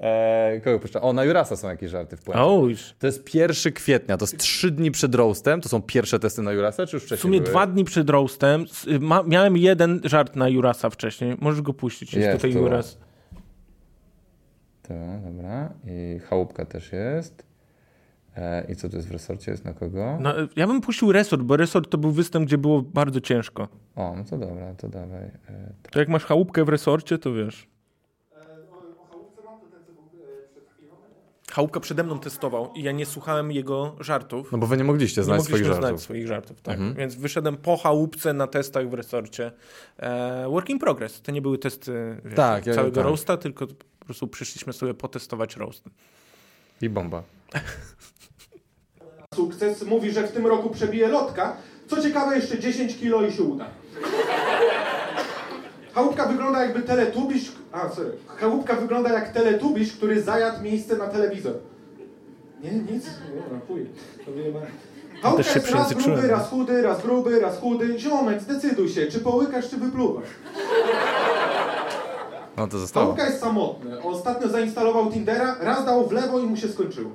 Eee, 0.00 0.60
kogo 0.60 0.78
puszcza? 0.78 1.00
O, 1.00 1.12
na 1.12 1.24
Jurasa 1.24 1.56
są 1.56 1.68
jakieś 1.68 1.90
żarty 1.90 2.16
w 2.16 2.22
puencie. 2.22 2.84
To 2.98 3.06
jest 3.06 3.34
1 3.34 3.72
kwietnia, 3.72 4.16
to 4.16 4.22
jest 4.24 4.38
trzy 4.38 4.70
dni 4.70 4.90
przed 4.90 5.14
roastem. 5.14 5.60
To 5.60 5.68
są 5.68 5.82
pierwsze 5.82 6.18
testy 6.18 6.42
na 6.42 6.52
Jurasa, 6.52 6.86
czy 6.86 6.96
już 6.96 7.02
wcześniej 7.04 7.18
W 7.18 7.22
sumie 7.22 7.38
były? 7.40 7.50
dwa 7.50 7.66
dni 7.66 7.84
przed 7.84 8.10
roastem. 8.10 8.64
Ma, 9.00 9.22
miałem 9.22 9.56
jeden 9.56 10.00
żart 10.04 10.36
na 10.36 10.48
Jurasa 10.48 10.90
wcześniej. 10.90 11.36
Możesz 11.40 11.62
go 11.62 11.74
puścić. 11.74 12.14
Jest, 12.14 12.26
jest 12.26 12.36
tutaj 12.36 12.52
tu. 12.52 12.58
Juras. 12.58 12.98
To, 14.82 14.94
dobra. 15.24 15.72
I 15.86 16.18
chałupka 16.18 16.64
też 16.64 16.92
jest. 16.92 17.46
E, 18.36 18.66
I 18.72 18.76
co 18.76 18.88
to 18.88 18.96
jest 18.96 19.08
w 19.08 19.12
resorcie? 19.12 19.50
Jest 19.50 19.64
na 19.64 19.72
kogo? 19.72 20.18
No, 20.20 20.34
ja 20.56 20.66
bym 20.66 20.80
puścił 20.80 21.12
resort, 21.12 21.42
bo 21.42 21.56
resort 21.56 21.90
to 21.90 21.98
był 21.98 22.10
występ, 22.10 22.46
gdzie 22.46 22.58
było 22.58 22.82
bardzo 22.82 23.20
ciężko. 23.20 23.68
O, 23.96 24.14
no 24.16 24.24
to 24.24 24.38
dobra, 24.38 24.74
to 24.74 24.88
dawaj. 24.88 25.24
E, 25.24 25.72
to... 25.82 25.90
to 25.90 25.98
jak 25.98 26.08
masz 26.08 26.24
chałupkę 26.24 26.64
w 26.64 26.68
resorcie, 26.68 27.18
to 27.18 27.32
wiesz. 27.34 27.68
Chałupka 31.52 31.80
przede 31.80 32.04
mną 32.04 32.18
testował 32.18 32.72
i 32.74 32.82
ja 32.82 32.92
nie 32.92 33.06
słuchałem 33.06 33.52
jego 33.52 33.96
żartów. 34.00 34.52
No 34.52 34.58
bo 34.58 34.66
wy 34.66 34.76
nie 34.76 34.84
mogliście 34.84 35.22
znać 35.22 35.38
nie 35.38 35.44
swoich 35.44 35.64
żartów. 35.64 35.88
znać 35.88 36.00
swoich 36.00 36.26
żartów, 36.26 36.60
tak. 36.60 36.74
Mhm. 36.74 36.94
Więc 36.94 37.14
wyszedłem 37.14 37.56
po 37.56 37.76
chałupce 37.76 38.32
na 38.32 38.46
testach 38.46 38.90
w 38.90 38.94
resorcie. 38.94 39.52
E, 39.96 40.48
work 40.48 40.70
in 40.70 40.78
progress. 40.78 41.22
To 41.22 41.32
nie 41.32 41.42
były 41.42 41.58
testy 41.58 42.20
wiesz, 42.24 42.34
tak, 42.34 42.64
całego 42.64 42.82
ja, 42.86 42.92
tak. 42.92 43.04
roasta, 43.04 43.36
tylko 43.36 43.66
po 43.98 44.04
prostu 44.04 44.26
przyszliśmy 44.28 44.72
sobie 44.72 44.94
potestować 44.94 45.56
roast. 45.56 45.84
I 46.82 46.88
bomba. 46.88 47.22
Sukces 49.34 49.82
mówi, 49.82 50.12
że 50.12 50.28
w 50.28 50.32
tym 50.32 50.46
roku 50.46 50.70
przebije 50.70 51.08
lotka. 51.08 51.56
Co 51.86 52.02
ciekawe, 52.02 52.36
jeszcze 52.36 52.58
10 52.58 52.96
kilo 52.96 53.26
i 53.26 53.32
się 53.32 53.42
uda. 53.42 53.70
Chałupka 55.96 56.26
wygląda 56.26 56.64
jakby 56.64 56.82
teletubisz... 56.82 57.52
A, 57.72 57.88
sorry. 57.88 58.12
Chałupka 58.26 58.74
wygląda 58.74 59.12
jak 59.12 59.32
teletubisz, 59.32 59.92
który 59.92 60.22
zajadł 60.22 60.62
miejsce 60.62 60.96
na 60.96 61.06
telewizor. 61.06 61.54
Nie, 62.62 62.70
nic. 62.70 63.04
Nie, 63.06 63.42
no, 63.52 63.60
chuj. 63.68 63.86
To 64.24 64.30
nie 64.30 64.50
ma... 64.50 64.60
Chałupka 65.22 65.52
jest 65.54 65.70
raz 65.70 65.92
gruby, 65.92 66.28
raz 66.28 66.50
chudy, 66.50 66.82
raz 66.82 67.02
gruby, 67.02 67.40
raz 67.40 67.58
chudy. 67.58 67.98
Ziomek, 67.98 68.40
zdecyduj 68.40 68.88
się, 68.88 69.06
czy 69.06 69.20
połykasz, 69.20 69.70
czy 69.70 69.76
wypluwasz. 69.76 70.28
No 72.56 72.68
to 72.68 72.78
zostało. 72.78 73.06
Chałupka 73.06 73.26
jest 73.26 73.40
samotny. 73.40 74.02
Ostatnio 74.02 74.48
zainstalował 74.48 75.10
Tindera, 75.10 75.56
raz 75.60 75.84
dał 75.84 76.08
w 76.08 76.12
lewo 76.12 76.38
i 76.40 76.46
mu 76.46 76.56
się 76.56 76.68
skończyło. 76.68 77.10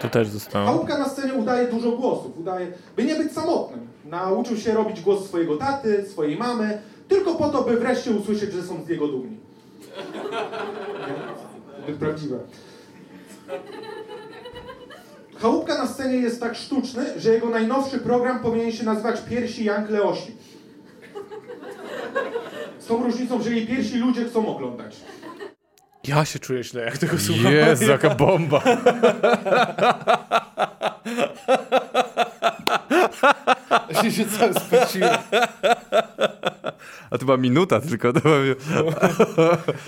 To 0.00 0.08
też 0.08 0.28
zostało. 0.28 0.66
Chałupka 0.66 0.98
na 0.98 1.08
scenie 1.08 1.34
udaje 1.34 1.68
dużo 1.68 1.92
głosów. 1.92 2.38
Udaje, 2.38 2.72
by 2.96 3.04
nie 3.04 3.14
być 3.14 3.32
samotnym. 3.32 3.88
Nauczył 4.04 4.56
się 4.56 4.74
robić 4.74 5.00
głos 5.00 5.26
swojego 5.26 5.56
taty, 5.56 6.06
swojej 6.10 6.36
mamy, 6.36 6.78
tylko 7.08 7.34
po 7.34 7.48
to, 7.48 7.62
by 7.62 7.76
wreszcie 7.76 8.10
usłyszeć, 8.10 8.52
że 8.52 8.62
są 8.62 8.84
z 8.84 8.88
niego 8.88 9.08
dumni. 9.08 9.36
Nie? 11.88 11.94
Prawdziwe. 11.94 12.38
Chałupka 15.40 15.78
na 15.78 15.86
scenie 15.86 16.16
jest 16.16 16.40
tak 16.40 16.56
sztuczny, 16.56 17.20
że 17.20 17.34
jego 17.34 17.48
najnowszy 17.48 17.98
program 17.98 18.40
powinien 18.40 18.72
się 18.72 18.84
nazywać 18.84 19.20
Piersi 19.30 19.64
Jank 19.64 19.90
Leosi. 19.90 20.32
Z 22.78 22.86
tą 22.86 23.02
różnicą, 23.02 23.42
że 23.42 23.50
jej 23.50 23.66
piersi 23.66 23.98
ludzie 23.98 24.24
chcą 24.24 24.46
oglądać. 24.56 24.96
Ja 26.08 26.24
się 26.24 26.38
czuję 26.38 26.64
źle, 26.64 26.82
jak 26.82 26.98
tego 26.98 27.18
słucham. 27.18 27.52
Jest, 27.52 27.82
jaka 27.82 28.14
bomba. 28.14 28.62
Ja 34.04 34.10
się 34.10 34.26
cały 34.26 34.54
spociłem. 34.54 35.18
A 37.10 37.18
to 37.18 37.24
była 37.24 37.36
minuta 37.36 37.80
tylko. 37.80 38.12
To 38.12 38.20
była... 38.20 38.54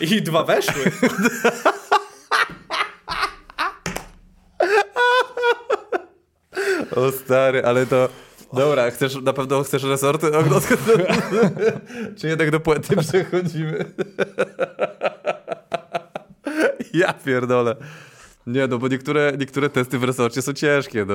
I 0.01 0.23
dwa 0.23 0.45
weszły. 0.45 0.93
O 6.97 7.13
stary, 7.13 7.65
ale 7.65 7.87
to... 7.87 8.09
Dobra, 8.53 8.91
chcesz, 8.91 9.15
na 9.23 9.33
pewno 9.33 9.63
chcesz 9.63 9.83
resorty? 9.83 10.27
Czy 12.19 12.29
jednak 12.29 12.51
do 12.51 12.61
płyty 12.61 12.97
przechodzimy? 12.97 13.85
Ja 16.95 17.13
pierdolę. 17.13 17.77
Nie, 18.47 18.67
no 18.67 18.79
bo 18.79 18.89
niektóre, 18.89 19.33
niektóre 19.39 19.71
testy 19.71 19.99
w 19.99 20.05
resorcie 20.05 20.43
są 20.43 20.53
ciężkie, 20.53 21.05
no, 21.05 21.15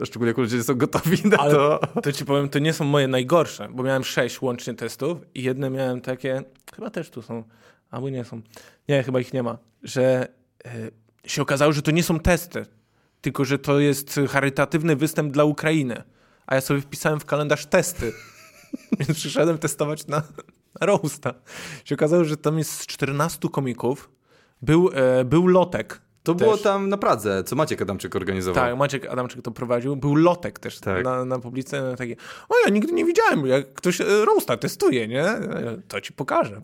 a 0.00 0.04
szczególnie 0.04 0.28
jak 0.28 0.38
ludzie 0.38 0.56
nie 0.56 0.62
są 0.62 0.74
gotowi 0.74 1.28
na 1.28 1.36
Ale 1.36 1.54
to. 1.54 1.80
To 2.02 2.12
ci 2.12 2.24
powiem, 2.24 2.48
to 2.48 2.58
nie 2.58 2.72
są 2.72 2.84
moje 2.84 3.08
najgorsze, 3.08 3.68
bo 3.70 3.82
miałem 3.82 4.04
sześć 4.04 4.42
łącznie 4.42 4.74
testów 4.74 5.18
i 5.34 5.42
jedne 5.42 5.70
miałem 5.70 6.00
takie, 6.00 6.42
chyba 6.74 6.90
też 6.90 7.10
tu 7.10 7.22
są, 7.22 7.44
albo 7.90 8.08
nie 8.08 8.24
są. 8.24 8.42
Nie, 8.88 9.02
chyba 9.02 9.20
ich 9.20 9.32
nie 9.32 9.42
ma, 9.42 9.58
że 9.82 10.28
y, 10.66 10.70
się 11.26 11.42
okazało, 11.42 11.72
że 11.72 11.82
to 11.82 11.90
nie 11.90 12.02
są 12.02 12.20
testy, 12.20 12.66
tylko 13.20 13.44
że 13.44 13.58
to 13.58 13.80
jest 13.80 14.20
charytatywny 14.28 14.96
występ 14.96 15.32
dla 15.32 15.44
Ukrainy. 15.44 16.02
A 16.46 16.54
ja 16.54 16.60
sobie 16.60 16.80
wpisałem 16.80 17.20
w 17.20 17.24
kalendarz 17.24 17.66
testy. 17.66 18.12
Więc 18.98 19.14
przyszedłem 19.14 19.58
testować 19.58 20.06
na, 20.06 20.22
na 20.80 20.86
roasta. 20.86 21.34
Się 21.84 21.94
okazało, 21.94 22.24
że 22.24 22.36
tam 22.36 22.58
jest 22.58 22.86
14 22.86 23.48
komików. 23.48 24.10
Był, 24.62 24.90
e, 24.94 25.24
był 25.24 25.46
lotek 25.46 26.01
to 26.22 26.34
też. 26.34 26.42
było 26.42 26.56
tam 26.56 26.88
na 26.88 26.96
Pradze, 26.96 27.44
co 27.44 27.56
Maciek 27.56 27.82
Adamczyk 27.82 28.16
organizował. 28.16 28.64
Tak, 28.64 28.78
Maciek 28.78 29.06
Adamczyk 29.06 29.42
to 29.42 29.50
prowadził. 29.50 29.96
Był 29.96 30.14
lotek 30.14 30.58
też 30.58 30.80
tak. 30.80 31.04
na, 31.04 31.24
na 31.24 31.38
publice. 31.38 31.94
Takie, 31.98 32.16
o 32.48 32.54
ja 32.64 32.70
nigdy 32.70 32.92
nie 32.92 33.04
widziałem, 33.04 33.46
jak 33.46 33.74
ktoś 33.74 34.00
e, 34.00 34.04
roasta 34.24 34.56
testuje, 34.56 35.08
nie? 35.08 35.24
To 35.88 36.00
ci 36.00 36.12
pokażę. 36.12 36.62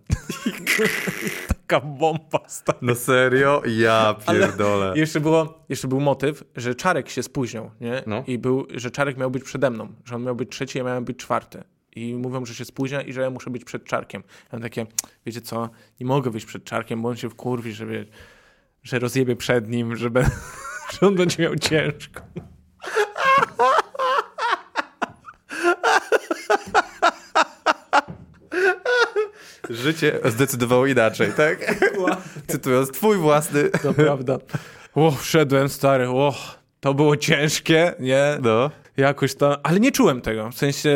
Taka 1.49 1.81
bomba 1.81 2.41
stary. 2.47 2.79
No 2.83 2.95
serio? 2.95 3.63
Ja 3.67 4.15
pierdolę. 4.29 4.87
Ale 4.87 4.99
jeszcze, 4.99 5.21
było, 5.21 5.65
jeszcze 5.69 5.89
był 5.89 6.01
motyw, 6.01 6.45
że 6.57 6.75
Czarek 6.75 7.09
się 7.09 7.23
spóźnił, 7.23 7.71
nie? 7.81 8.03
No. 8.07 8.25
I 8.27 8.39
był, 8.39 8.67
że 8.75 8.91
Czarek 8.91 9.17
miał 9.17 9.31
być 9.31 9.45
przede 9.45 9.71
mną, 9.71 9.89
że 10.05 10.17
on 10.17 10.23
miał 10.23 10.37
być 10.37 10.51
trzeci, 10.51 10.79
ja 10.79 10.85
miałem 10.85 11.05
być 11.05 11.19
czwarty. 11.19 11.63
I 11.97 12.15
mówią, 12.15 12.45
że 12.45 12.55
się 12.55 12.65
spóźnia 12.65 13.03
i 13.03 13.13
że 13.13 13.21
ja 13.21 13.31
muszę 13.31 13.51
być 13.51 13.65
przed 13.65 13.85
Czarkiem. 13.85 14.23
Ja 14.29 14.49
mam 14.53 14.63
takie, 14.63 14.87
wiecie 15.27 15.41
co, 15.41 15.71
nie 16.01 16.07
mogę 16.07 16.31
być 16.31 16.45
przed 16.45 16.65
Czarkiem, 16.65 17.03
bo 17.03 17.09
on 17.09 17.17
się 17.17 17.31
wkurwi, 17.31 17.73
że, 17.73 17.87
wie, 17.87 18.05
że 18.89 18.99
rozjebie 18.99 19.37
przed 19.37 19.69
nim, 19.69 19.97
że, 19.97 20.11
be, 20.11 20.31
że 20.93 21.07
on 21.07 21.15
będzie 21.15 21.43
miał 21.43 21.57
ciężko. 21.57 22.21
Życie 29.71 30.21
zdecydowało 30.25 30.87
inaczej, 30.87 31.33
tak? 31.37 31.75
Cytując, 32.51 32.91
twój 32.91 33.17
własny. 33.17 33.71
To 33.71 33.95
prawda. 33.95 34.39
O, 34.95 35.11
wszedłem, 35.11 35.69
stary, 35.69 36.09
o, 36.09 36.35
to 36.81 36.95
było 36.95 37.17
ciężkie, 37.17 37.95
nie? 38.01 38.39
No. 38.43 38.71
Jakoś 38.99 39.35
to, 39.35 39.67
ale 39.67 39.81
nie 39.81 39.93
czułem 39.93 40.21
tego, 40.21 40.51
w 40.51 40.55
sensie 40.55 40.91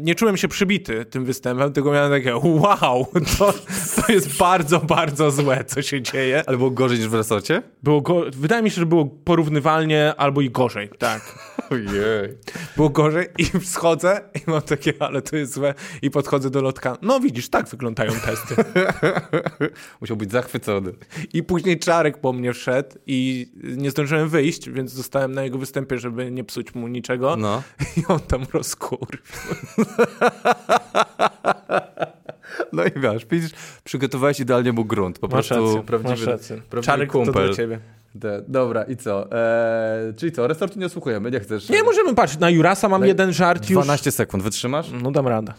nie 0.00 0.14
czułem 0.14 0.36
się 0.36 0.48
przybity 0.48 1.04
tym 1.04 1.24
występem, 1.24 1.72
tylko 1.72 1.92
miałem 1.92 2.10
takie 2.10 2.36
wow, 2.36 3.06
to, 3.38 3.54
to 3.96 4.12
jest 4.12 4.38
bardzo, 4.38 4.80
bardzo 4.80 5.30
złe, 5.30 5.64
co 5.64 5.82
się 5.82 6.02
dzieje. 6.02 6.42
Ale 6.46 6.56
było 6.56 6.70
gorzej 6.70 6.98
niż 6.98 7.08
w 7.08 7.14
resorcie? 7.14 7.62
Było 7.82 8.00
go, 8.00 8.24
wydaje 8.30 8.62
mi 8.62 8.70
się, 8.70 8.76
że 8.80 8.86
było 8.86 9.06
porównywalnie 9.06 10.14
albo 10.16 10.40
i 10.40 10.50
gorzej, 10.50 10.88
tak. 10.98 11.47
Ojej. 11.70 12.38
Było 12.76 12.88
gorzej 12.88 13.26
i 13.38 13.44
schodzę 13.64 14.20
i 14.34 14.50
mam 14.50 14.62
takie, 14.62 14.92
ale 15.00 15.22
to 15.22 15.36
jest 15.36 15.54
złe 15.54 15.74
i 16.02 16.10
podchodzę 16.10 16.50
do 16.50 16.62
lotka. 16.62 16.98
No 17.02 17.20
widzisz, 17.20 17.48
tak 17.48 17.68
wyglądają 17.68 18.12
testy. 18.12 18.54
Musiał 20.00 20.16
być 20.16 20.32
zachwycony. 20.32 20.92
I 21.32 21.42
później 21.42 21.78
Czarek 21.78 22.20
po 22.20 22.32
mnie 22.32 22.52
wszedł 22.52 22.96
i 23.06 23.50
nie 23.62 23.90
zdążyłem 23.90 24.28
wyjść, 24.28 24.70
więc 24.70 24.92
zostałem 24.92 25.32
na 25.32 25.42
jego 25.42 25.58
występie, 25.58 25.98
żeby 25.98 26.30
nie 26.30 26.44
psuć 26.44 26.74
mu 26.74 26.88
niczego. 26.88 27.36
No. 27.36 27.62
I 27.96 28.02
on 28.08 28.20
tam 28.20 28.46
rozkurwił. 28.52 29.18
No 32.72 32.84
i 32.84 32.90
wiesz, 32.96 33.26
widzisz, 33.26 33.50
przygotowałeś 33.84 34.40
idealnie 34.40 34.72
mu 34.72 34.84
grunt. 34.84 35.18
Po 35.18 35.28
masz 35.28 35.48
prostu 35.48 35.66
rację, 35.66 35.82
prawdziwy, 35.82 36.26
prawdziwy 36.26 36.82
Czarek 36.82 37.10
kumpel. 37.12 37.34
to 37.34 37.40
dla 37.40 37.54
ciebie. 37.56 37.78
De, 38.14 38.44
dobra, 38.48 38.82
i 38.82 38.96
co? 38.96 39.32
Eee, 39.32 40.14
czyli 40.14 40.32
co, 40.32 40.46
resortu 40.46 40.78
nie 40.78 40.88
słuchujemy, 40.88 41.30
nie 41.30 41.40
chcesz? 41.40 41.68
Nie, 41.68 41.82
możemy 41.82 42.14
patrzeć. 42.14 42.38
Na 42.40 42.50
Jurasa 42.50 42.88
mam 42.88 43.06
jeden 43.06 43.32
żart 43.32 43.70
już. 43.70 43.84
12 43.84 44.12
sekund, 44.12 44.42
wytrzymasz? 44.42 44.86
No 45.02 45.10
dam 45.10 45.28
radę. 45.28 45.52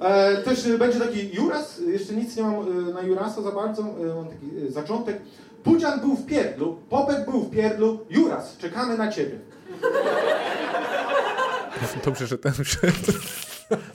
E, 0.00 0.36
też 0.42 0.66
e, 0.66 0.78
będzie 0.78 1.00
taki 1.00 1.34
Juras, 1.34 1.80
jeszcze 1.86 2.14
nic 2.14 2.36
nie 2.36 2.42
mam 2.42 2.54
e, 2.54 2.92
na 2.92 3.02
Jurasa 3.02 3.42
za 3.42 3.52
bardzo, 3.52 3.82
e, 3.82 4.14
mam 4.14 4.28
taki 4.28 4.46
zaczątek. 4.68 5.22
Pudzian 5.64 6.00
był 6.00 6.16
w 6.16 6.26
pierdlu, 6.26 6.78
Popek 6.90 7.24
był 7.30 7.42
w 7.42 7.50
pierdlu, 7.50 8.06
Juras, 8.10 8.56
czekamy 8.58 8.98
na 8.98 9.12
ciebie. 9.12 9.38
Dobrze, 12.04 12.26
że 12.26 12.38
ten 12.38 12.52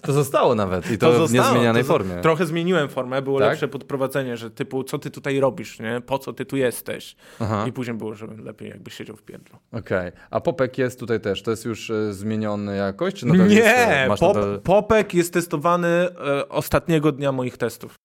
To 0.01 0.13
zostało 0.13 0.55
nawet 0.55 0.91
i 0.91 0.97
to, 0.97 1.13
to 1.13 1.27
w 1.27 1.33
niezmienianej 1.33 1.83
to 1.83 1.87
formie. 1.87 2.15
Trochę 2.21 2.45
zmieniłem 2.45 2.89
formę, 2.89 3.21
było 3.21 3.39
tak? 3.39 3.49
lepsze 3.49 3.67
podprowadzenie, 3.67 4.37
że 4.37 4.51
typu, 4.51 4.83
co 4.83 4.99
ty 4.99 5.11
tutaj 5.11 5.39
robisz, 5.39 5.79
nie? 5.79 6.01
Po 6.05 6.19
co 6.19 6.33
ty 6.33 6.45
tu 6.45 6.57
jesteś? 6.57 7.15
Aha. 7.39 7.65
I 7.67 7.71
później 7.71 7.97
było, 7.97 8.15
żeby 8.15 8.43
lepiej 8.43 8.69
jakby 8.69 8.91
siedział 8.91 9.15
w 9.15 9.23
pierdlu. 9.23 9.57
Okej. 9.71 10.07
Okay. 10.07 10.21
A 10.29 10.41
Popek 10.41 10.77
jest 10.77 10.99
tutaj 10.99 11.21
też, 11.21 11.41
to 11.41 11.51
jest 11.51 11.65
już 11.65 11.89
e, 11.89 12.13
zmieniony 12.13 12.77
jakoś? 12.77 13.13
Czy 13.13 13.25
nie, 13.25 13.37
jest, 13.55 14.19
Pop, 14.19 14.35
nadal... 14.35 14.61
Popek 14.63 15.13
jest 15.13 15.33
testowany 15.33 15.87
e, 15.87 16.49
ostatniego 16.49 17.11
dnia 17.11 17.31
moich 17.31 17.57
testów. 17.57 17.95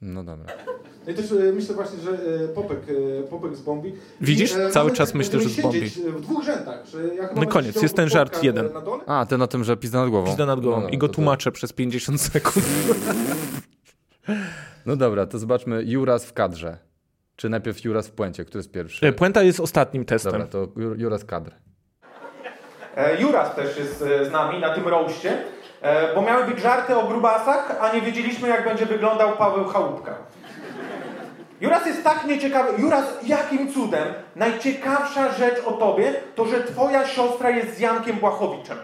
No 0.00 0.24
dobra. 0.24 0.46
No 1.06 1.12
i 1.12 1.14
też 1.14 1.32
e, 1.32 1.34
myślę 1.34 1.74
właśnie, 1.74 1.98
że 1.98 2.10
e, 2.10 2.48
Popek, 2.48 2.78
e, 2.88 3.22
Popek 3.22 3.56
z 3.56 3.62
Bombi. 3.62 3.94
Widzisz? 4.20 4.52
I, 4.52 4.72
Cały 4.72 4.90
czas 4.90 5.14
myślę, 5.14 5.40
że 5.40 5.48
z 5.48 5.60
Bombi. 5.60 5.90
w 5.90 6.20
dwóch 6.20 6.44
rzędach. 6.44 6.86
Że 6.86 7.14
ja 7.14 7.28
no 7.36 7.46
koniec, 7.46 7.82
jest 7.82 7.96
ten 7.96 8.08
żart 8.08 8.42
jeden. 8.42 8.68
A, 9.06 9.26
ten 9.26 9.40
na 9.40 9.46
tym, 9.46 9.64
że 9.64 9.76
pizda 9.76 10.00
nad 10.00 10.10
głową. 10.10 10.26
Pizda 10.26 10.46
nad 10.46 10.60
głową. 10.60 10.80
No, 10.80 10.88
I 10.88 10.98
go 10.98 11.08
tłumaczę 11.08 11.50
to... 11.50 11.54
przez 11.54 11.72
50 11.72 12.20
sekund. 12.20 12.66
no 14.86 14.96
dobra, 14.96 15.26
to 15.26 15.38
zobaczmy 15.38 15.82
Juras 15.84 16.24
w 16.24 16.32
kadrze. 16.32 16.78
Czy 17.36 17.48
najpierw 17.48 17.84
Juras 17.84 18.08
w 18.08 18.12
puencie? 18.12 18.44
Który 18.44 18.58
jest 18.58 18.70
pierwszy? 18.70 19.12
Puenta 19.12 19.42
jest 19.42 19.60
ostatnim 19.60 20.04
testem. 20.04 20.32
Dobra, 20.32 20.46
to 20.46 20.68
Juras 20.96 21.24
kadr. 21.24 21.50
Juras 23.18 23.56
też 23.56 23.78
jest 23.78 23.98
z 23.98 24.32
nami 24.32 24.60
na 24.60 24.74
tym 24.74 24.88
roście, 24.88 25.38
bo 26.14 26.22
miały 26.22 26.46
być 26.46 26.60
żarty 26.60 26.96
o 26.96 27.06
grubasach, 27.06 27.76
a 27.80 27.94
nie 27.94 28.02
wiedzieliśmy 28.02 28.48
jak 28.48 28.64
będzie 28.64 28.86
wyglądał 28.86 29.36
Paweł 29.36 29.64
Chałupka. 29.64 30.14
Juras 31.60 31.86
jest 31.86 32.04
tak 32.04 32.24
nieciekawy. 32.24 32.82
Juras, 32.82 33.04
jakim 33.22 33.72
cudem 33.72 34.08
najciekawsza 34.36 35.32
rzecz 35.32 35.66
o 35.66 35.72
tobie 35.72 36.14
to, 36.34 36.46
że 36.46 36.64
twoja 36.64 37.06
siostra 37.06 37.50
jest 37.50 37.76
z 37.76 37.80
Jankiem 37.80 38.16
Błachowiczem. 38.16 38.78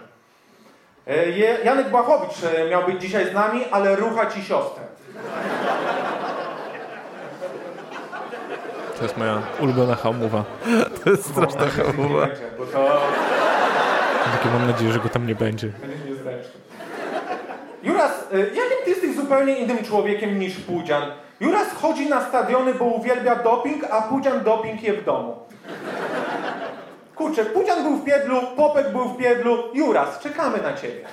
E, 1.07 1.29
Janek 1.63 1.89
Błachowicz 1.89 2.43
e, 2.43 2.69
miał 2.69 2.85
być 2.85 3.01
dzisiaj 3.01 3.29
z 3.29 3.33
nami, 3.33 3.61
ale 3.71 3.95
rucha 3.95 4.25
ci 4.25 4.43
siostrę. 4.43 4.83
To 8.97 9.03
jest 9.03 9.17
moja 9.17 9.41
ulubiona 9.59 9.95
hamuwa. 9.95 10.43
To 11.03 11.09
jest 11.09 11.29
straszna 11.31 11.67
hamuwa. 11.67 12.27
Bo 12.57 12.65
to... 12.65 13.01
Takie 14.31 14.49
mam 14.49 14.67
nadzieję, 14.67 14.91
że 14.91 14.99
go 14.99 15.09
tam 15.09 15.27
nie 15.27 15.35
będzie. 15.35 15.71
Juras, 17.83 18.11
e, 18.33 18.37
jakim 18.39 18.77
ty 18.83 18.89
jesteś 18.89 19.15
zupełnie 19.15 19.59
innym 19.59 19.83
człowiekiem 19.83 20.39
niż 20.39 20.53
Pudzian? 20.57 21.03
Juras 21.41 21.73
chodzi 21.73 22.09
na 22.09 22.29
stadiony, 22.29 22.73
bo 22.73 22.85
uwielbia 22.85 23.35
doping, 23.35 23.83
a 23.83 24.01
Pudzian 24.01 24.43
doping 24.43 24.83
je 24.83 24.93
w 24.93 25.05
domu. 25.05 25.35
Kurczę, 27.15 27.45
Pudzian 27.45 27.83
był 27.83 27.97
w 27.97 28.05
Piedlu, 28.05 28.41
Popek 28.55 28.91
był 28.91 29.09
w 29.09 29.17
Piedlu, 29.17 29.57
Juras, 29.73 30.19
czekamy 30.19 30.61
na 30.61 30.73
ciebie. 30.73 31.05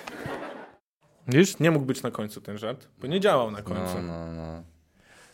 Wiesz, 1.28 1.58
nie 1.58 1.70
mógł 1.70 1.86
być 1.86 2.02
na 2.02 2.10
końcu 2.10 2.40
ten 2.40 2.58
żart, 2.58 2.88
bo 2.98 3.06
nie 3.06 3.20
działał 3.20 3.50
na 3.50 3.62
końcu. 3.62 3.94
No, 4.02 4.26
no, 4.26 4.32
no. 4.32 4.62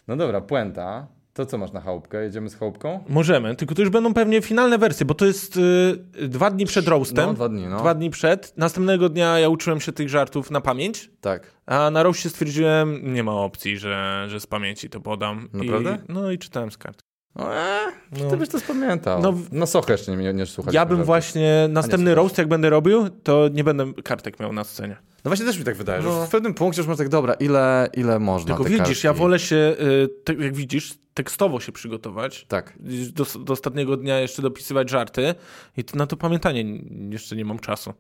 no 0.09 0.17
dobra, 0.17 0.41
puenta. 0.41 1.07
To 1.35 1.47
co 1.47 1.59
masz 1.59 1.73
na 1.73 1.81
chałupkę? 1.81 2.23
Jedziemy 2.23 2.51
z 2.51 2.55
chałupką? 2.55 3.05
Możemy, 3.09 3.57
tylko 3.57 3.75
to 3.75 3.83
już 3.83 3.91
będą 3.91 4.15
pewnie 4.15 4.43
finalne 4.43 4.79
wersje, 4.79 5.07
bo 5.07 5.15
to 5.15 5.27
jest 5.27 5.57
y, 5.57 6.29
dwa 6.29 6.51
dni 6.51 6.67
przed 6.67 6.89
roastem. 6.89 7.27
No, 7.27 7.35
dwa 7.35 7.49
dni, 7.49 7.67
no. 7.67 7.79
Dwa 7.79 7.95
dni 7.95 8.11
przed. 8.11 8.53
Następnego 8.57 9.09
dnia 9.09 9.39
ja 9.39 9.49
uczyłem 9.49 9.81
się 9.81 9.93
tych 9.93 10.09
żartów 10.09 10.51
na 10.51 10.61
pamięć. 10.61 11.11
Tak. 11.21 11.51
A 11.67 11.91
na 11.91 12.03
roastie 12.03 12.31
stwierdziłem, 12.31 13.15
nie 13.15 13.23
ma 13.23 13.33
opcji, 13.33 13.79
że, 13.79 14.25
że 14.29 14.41
z 14.41 14.47
pamięci 14.47 14.91
to 14.91 15.01
podam. 15.01 15.49
Naprawdę? 15.53 15.99
I, 16.09 16.13
no 16.13 16.31
i 16.31 16.39
czytałem 16.39 16.71
z 16.71 16.79
kart. 16.79 17.03
No, 17.37 17.55
e, 17.57 17.93
no. 18.13 18.31
Ty 18.31 18.37
byś 18.37 18.49
to 18.49 18.61
spamiętał. 18.61 19.23
No, 19.23 19.35
na 19.53 19.67
sochę 19.67 19.93
jeszcze 19.93 20.17
nie, 20.17 20.35
nie 20.35 20.47
słuchać. 20.47 20.75
Ja 20.75 20.87
bym 20.87 21.05
właśnie 21.05 21.67
następny 21.69 22.15
roast, 22.15 22.39
jak 22.39 22.49
będę 22.49 22.71
robił, 22.71 23.11
to 23.11 23.49
nie 23.49 23.65
będę 23.65 23.93
kartek 24.05 24.41
miał 24.41 24.53
na 24.53 24.65
scenie. 24.65 24.97
No 25.25 25.29
właśnie 25.29 25.47
też 25.47 25.59
mi 25.59 25.65
tak 25.65 25.77
wydaje, 25.77 26.03
no. 26.03 26.21
że 26.21 26.27
w 26.27 26.31
pewnym 26.31 26.55
punkcie 26.55 26.81
już 26.81 26.89
masz 26.89 26.99
tak, 26.99 27.09
dobra, 27.09 27.35
ile, 27.35 27.89
ile 27.95 28.19
można 28.19 28.47
Tylko 28.47 28.65
widzisz, 28.65 28.79
kartki? 28.79 29.07
ja 29.07 29.13
wolę 29.13 29.39
się, 29.39 29.57
y, 29.57 30.09
te, 30.25 30.35
jak 30.35 30.55
widzisz, 30.55 30.95
tekstowo 31.15 31.61
się 31.61 31.73
przygotować. 31.73 32.47
Tak. 32.49 32.79
Do, 33.13 33.25
do, 33.45 33.53
ostatniego 33.53 33.97
dnia 33.97 34.21
jeszcze 34.21 34.43
dopisywać 34.43 34.91
żarty 34.91 35.35
i 35.77 35.85
na 35.95 36.07
to 36.07 36.17
pamiętanie 36.17 36.65
jeszcze 37.11 37.37
nie 37.37 37.45
mam 37.45 37.59
czasu. 37.59 37.95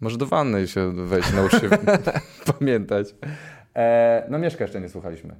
Może 0.00 0.18
do 0.18 0.26
wanny 0.26 0.68
się 0.68 1.06
wejść, 1.06 1.32
nauczyć 1.32 1.60
się 1.60 1.68
pamiętać. 2.58 3.14
E, 3.76 4.26
no 4.30 4.38
Mieszka 4.38 4.64
jeszcze 4.64 4.80
nie 4.80 4.88
słuchaliśmy. 4.88 5.36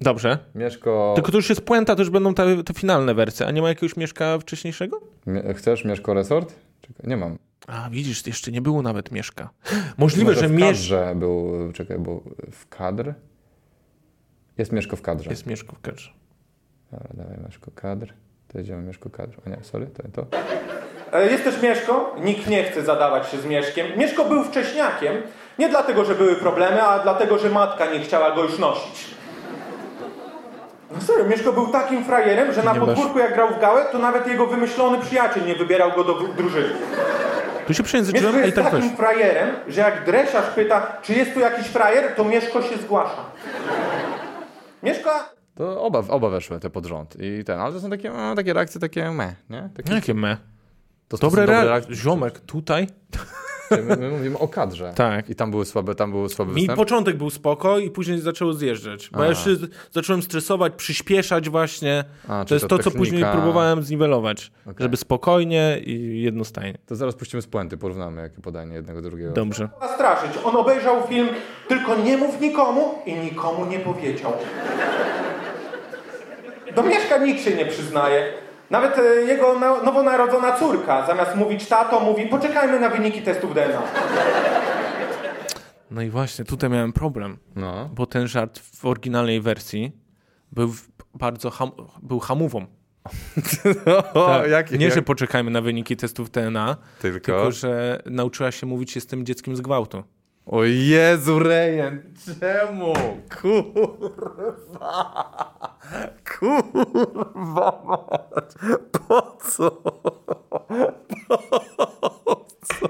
Dobrze. 0.00 0.38
Mieszko... 0.54 1.12
Tylko 1.14 1.32
to 1.32 1.38
już 1.38 1.48
jest 1.48 1.60
puenta, 1.60 1.94
to 1.94 2.02
już 2.02 2.10
będą 2.10 2.34
te, 2.34 2.64
te 2.64 2.74
finalne 2.74 3.14
wersje. 3.14 3.46
A 3.46 3.50
nie 3.50 3.62
ma 3.62 3.68
jakiegoś 3.68 3.96
Mieszka 3.96 4.38
wcześniejszego? 4.38 5.00
Chcesz 5.54 5.84
Mieszko 5.84 6.14
Resort? 6.14 6.54
Czekaj, 6.80 7.08
nie 7.08 7.16
mam. 7.16 7.38
A 7.66 7.90
widzisz, 7.90 8.26
jeszcze 8.26 8.52
nie 8.52 8.60
było 8.62 8.82
nawet 8.82 9.12
Mieszka. 9.12 9.50
Możliwe, 9.98 10.30
Może 10.32 10.40
że 10.40 10.54
Mieszka. 10.54 11.14
był, 11.14 11.52
czekaj, 11.74 11.98
bo 11.98 12.20
w 12.50 12.68
kadr. 12.68 13.14
Jest 14.58 14.72
Mieszko 14.72 14.96
w 14.96 15.02
kadrze. 15.02 15.30
Jest 15.30 15.46
Mieszko 15.46 15.76
w 15.76 15.80
kadrze. 15.80 16.10
Dobra, 16.92 17.08
dawaj 17.14 17.38
Mieszko 17.46 17.70
kadr. 17.74 18.12
To 18.48 18.58
jedziemy 18.58 18.82
Mieszko 18.82 19.10
kadr. 19.10 19.36
O 19.46 19.50
nie, 19.50 19.58
sorry, 19.62 19.86
to 19.86 20.02
to. 20.12 20.38
E, 21.12 21.30
jest 21.30 21.44
też 21.44 21.62
Mieszko. 21.62 22.16
Nikt 22.20 22.46
nie 22.46 22.64
chce 22.64 22.82
zadawać 22.84 23.28
się 23.28 23.38
z 23.38 23.46
Mieszkiem. 23.46 23.86
Mieszko 23.98 24.24
był 24.24 24.44
wcześniakiem. 24.44 25.14
Nie 25.58 25.68
dlatego, 25.68 26.04
że 26.04 26.14
były 26.14 26.36
problemy, 26.36 26.82
a 26.82 26.98
dlatego, 26.98 27.38
że 27.38 27.50
matka 27.50 27.92
nie 27.92 28.00
chciała 28.00 28.34
go 28.34 28.42
już 28.42 28.58
nosić. 28.58 29.14
No 30.94 31.00
serio, 31.00 31.24
Mieszko 31.24 31.52
był 31.52 31.66
takim 31.66 32.04
frajerem, 32.04 32.52
że 32.52 32.62
na 32.62 32.74
podwórku 32.74 33.18
jak 33.18 33.34
grał 33.34 33.48
w 33.54 33.60
gałę, 33.60 33.84
to 33.92 33.98
nawet 33.98 34.26
jego 34.26 34.46
wymyślony 34.46 34.98
przyjaciel 34.98 35.46
nie 35.46 35.54
wybierał 35.54 35.92
go 35.92 36.04
do 36.04 36.14
drużyny. 36.14 36.74
Tu 37.66 37.74
się 37.74 37.82
przejęzyczyłem, 37.82 38.34
Mieszko 38.34 38.46
jest 38.46 38.56
tak 38.56 38.64
takim 38.64 38.88
weź. 38.88 38.96
frajerem, 38.98 39.56
że 39.68 39.80
jak 39.80 40.04
dresiarz 40.04 40.54
pyta, 40.54 40.96
czy 41.02 41.12
jest 41.12 41.34
tu 41.34 41.40
jakiś 41.40 41.66
frajer, 41.66 42.14
to 42.16 42.24
Mieszko 42.24 42.62
się 42.62 42.76
zgłasza. 42.76 43.24
Mieszka... 44.82 45.28
To 45.54 45.82
oba, 45.82 46.02
oba 46.08 46.28
weszły 46.28 46.60
te 46.60 46.70
pod 46.70 46.86
rząd. 46.86 47.16
I 47.20 47.44
ten, 47.44 47.60
ale 47.60 47.72
to 47.72 47.80
są 47.80 47.90
takie, 47.90 48.10
no, 48.10 48.34
takie 48.34 48.52
reakcje 48.52 48.80
takie 48.80 49.10
me, 49.10 49.34
nie? 49.50 49.70
Takie... 49.76 49.94
Jakie 49.94 50.14
me? 50.14 50.36
To 51.08 51.16
dobre, 51.16 51.46
dobre 51.46 51.64
reakcje. 51.64 51.94
Ziomek, 51.94 52.40
tutaj? 52.40 52.86
My, 53.70 53.96
my, 53.96 54.10
mówimy 54.10 54.38
o 54.38 54.48
kadrze. 54.48 54.92
Tak. 54.96 55.30
I 55.30 55.34
tam 55.34 55.50
były 55.50 55.64
słabe, 55.64 55.94
tam 55.94 56.10
były 56.10 56.28
słabe 56.28 56.52
Mi 56.52 56.60
występ? 56.60 56.78
początek 56.78 57.16
był 57.16 57.30
spoko 57.30 57.78
i 57.78 57.90
później 57.90 58.18
zaczęło 58.18 58.52
zjeżdżać. 58.52 59.10
Bo 59.10 59.18
A. 59.18 59.22
ja 59.22 59.28
jeszcze 59.28 59.50
zacząłem 59.92 60.22
stresować, 60.22 60.72
przyspieszać 60.76 61.48
właśnie. 61.48 62.04
A, 62.28 62.44
to 62.44 62.54
jest 62.54 62.68
to, 62.68 62.76
to 62.78 62.84
co 62.84 62.90
później 62.90 63.24
próbowałem 63.32 63.82
zniwelować. 63.82 64.52
Okay. 64.62 64.76
Żeby 64.78 64.96
spokojnie 64.96 65.80
i 65.84 66.22
jednostajnie. 66.22 66.78
To 66.86 66.96
zaraz 66.96 67.14
puścimy 67.14 67.42
z 67.42 67.46
puenty, 67.46 67.76
porównamy 67.76 68.22
jakie 68.22 68.40
podanie 68.42 68.74
jednego 68.74 69.02
do 69.02 69.08
drugiego. 69.08 69.32
Dobrze. 69.32 69.68
Straszyć. 69.94 70.30
On 70.44 70.56
obejrzał 70.56 71.06
film 71.06 71.28
Tylko 71.68 71.96
nie 71.96 72.16
mów 72.16 72.40
nikomu 72.40 72.94
i 73.06 73.14
nikomu 73.14 73.66
nie 73.66 73.78
powiedział. 73.78 74.32
Do 76.76 76.82
Mieszka 76.82 77.18
nikt 77.18 77.44
się 77.44 77.56
nie 77.56 77.66
przyznaje. 77.66 78.43
Nawet 78.70 78.98
e, 78.98 79.02
jego 79.02 79.58
nowonarodzona 79.84 80.52
córka, 80.52 81.06
zamiast 81.06 81.36
mówić 81.36 81.66
tato, 81.66 82.00
mówi 82.00 82.26
poczekajmy 82.26 82.80
na 82.80 82.88
wyniki 82.88 83.22
testów 83.22 83.54
DNA. 83.54 83.82
No 85.90 86.02
i 86.02 86.10
właśnie, 86.10 86.44
tutaj 86.44 86.70
miałem 86.70 86.92
problem, 86.92 87.38
no. 87.56 87.90
bo 87.92 88.06
ten 88.06 88.28
żart 88.28 88.58
w 88.58 88.84
oryginalnej 88.84 89.40
wersji 89.40 89.92
był 90.52 90.74
bardzo 91.14 91.50
ham 91.50 91.70
był 92.02 92.20
hamową. 92.20 92.66
No, 93.86 94.02
tak. 94.26 94.50
jak, 94.50 94.70
nie, 94.70 94.84
jak? 94.84 94.94
że 94.94 95.02
poczekajmy 95.02 95.50
na 95.50 95.60
wyniki 95.60 95.96
testów 95.96 96.30
DNA, 96.30 96.76
tylko? 97.00 97.20
tylko 97.20 97.50
że 97.50 98.02
nauczyła 98.06 98.50
się 98.50 98.66
mówić 98.66 98.94
jestem 98.94 99.26
dzieckiem 99.26 99.56
z 99.56 99.60
gwałtu. 99.60 100.02
O 100.46 100.64
Jezu, 100.64 101.38
Rejen, 101.38 102.02
czemu? 102.40 102.92
Kurwa. 103.40 105.04
Kurwa 106.38 107.82
mać. 107.84 108.50
Po 108.92 109.36
co? 109.44 109.70
Po 112.24 112.46
co? 112.64 112.88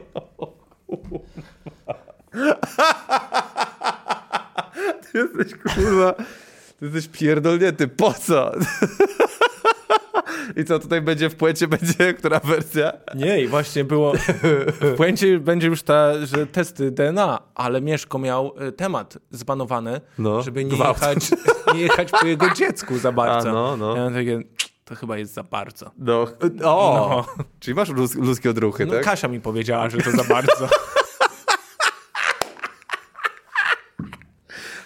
Ty 5.13 5.19
jesteś 5.19 5.55
kurwa. 5.75 6.13
Ty 6.79 6.85
jesteś 6.87 7.09
pierdolnięty. 7.09 7.89
Po 7.89 8.13
co? 8.13 8.53
I 10.57 10.65
co 10.65 10.79
tutaj 10.79 11.03
będzie 11.03 11.31
w 11.31 11.37
płecie, 11.37 11.69
będzie 11.79 12.15
która 12.15 12.41
wersja? 12.41 12.93
Nie, 13.15 13.43
i 13.43 13.47
właśnie 13.49 13.85
było. 13.85 14.13
W 14.81 14.95
płęcie 14.97 15.39
będzie 15.39 15.67
już 15.67 15.83
ta, 15.83 16.27
że 16.27 16.47
testy 16.47 16.91
DNA, 16.91 17.39
ale 17.55 17.81
Mieszko 17.81 18.19
miał 18.19 18.55
e, 18.59 18.73
temat 18.73 19.19
zbanowany, 19.31 20.01
no, 20.19 20.43
żeby 20.43 20.65
nie 20.65 20.77
jechać, 20.77 21.31
nie 21.75 21.81
jechać 21.81 22.11
po 22.11 22.27
jego 22.27 22.51
dziecku 22.51 22.99
za 22.99 23.13
bardzo. 23.13 23.51
A, 23.51 23.53
no, 23.53 23.77
no. 23.77 23.97
Ja 23.97 24.11
takie, 24.11 24.41
to 24.85 24.95
chyba 24.95 25.19
jest 25.19 25.35
za 25.35 25.43
bardzo. 25.43 25.91
No. 25.99 26.27
O! 26.65 27.25
No. 27.29 27.45
Czyli 27.61 27.75
masz 27.75 27.89
ludzkie 28.15 28.51
odruchy, 28.51 28.87
no, 28.87 28.93
tak? 28.93 29.05
Kasia 29.05 29.29
mi 29.29 29.41
powiedziała, 29.41 29.91
że 29.91 29.99
to 29.99 30.11
za 30.11 30.25
bardzo. 30.25 30.69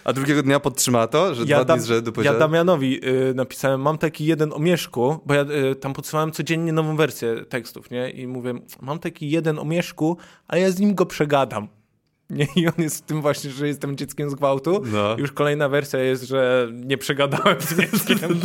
A 0.08 0.12
drugiego 0.12 0.42
dnia 0.42 0.60
podtrzymała 0.60 1.06
to, 1.06 1.34
że 1.34 1.44
ja 1.46 1.64
dwa 1.64 1.74
dni 1.74 1.84
z 1.84 1.86
rzędu 1.86 2.22
Ja 2.22 2.34
Damianowi 2.34 3.08
y, 3.08 3.34
napisałem, 3.34 3.80
mam 3.80 3.98
taki 3.98 4.26
jeden 4.26 4.52
o 4.52 4.58
Mieszku, 4.58 5.18
bo 5.26 5.34
ja 5.34 5.42
y, 5.42 5.74
tam 5.74 5.92
podsyłałem 5.92 6.32
codziennie 6.32 6.72
nową 6.72 6.96
wersję 6.96 7.44
tekstów, 7.48 7.90
nie? 7.90 8.10
I 8.10 8.26
mówię, 8.26 8.54
mam 8.80 8.98
taki 8.98 9.30
jeden 9.30 9.58
o 9.58 9.64
Mieszku, 9.64 10.16
a 10.46 10.56
ja 10.56 10.70
z 10.70 10.78
nim 10.78 10.94
go 10.94 11.06
przegadam. 11.06 11.68
Nie, 12.30 12.46
I 12.56 12.66
on 12.66 12.74
jest 12.78 12.98
w 12.98 13.00
tym 13.02 13.22
właśnie, 13.22 13.50
że 13.50 13.66
jestem 13.66 13.96
dzieckiem 13.96 14.30
z 14.30 14.34
gwałtu. 14.34 14.82
No. 14.92 15.16
Już 15.18 15.32
kolejna 15.32 15.68
wersja 15.68 15.98
jest, 15.98 16.22
że 16.22 16.68
nie 16.72 16.98
przegadałem 16.98 17.60
z 17.60 17.76
dzieckiem. 17.76 18.18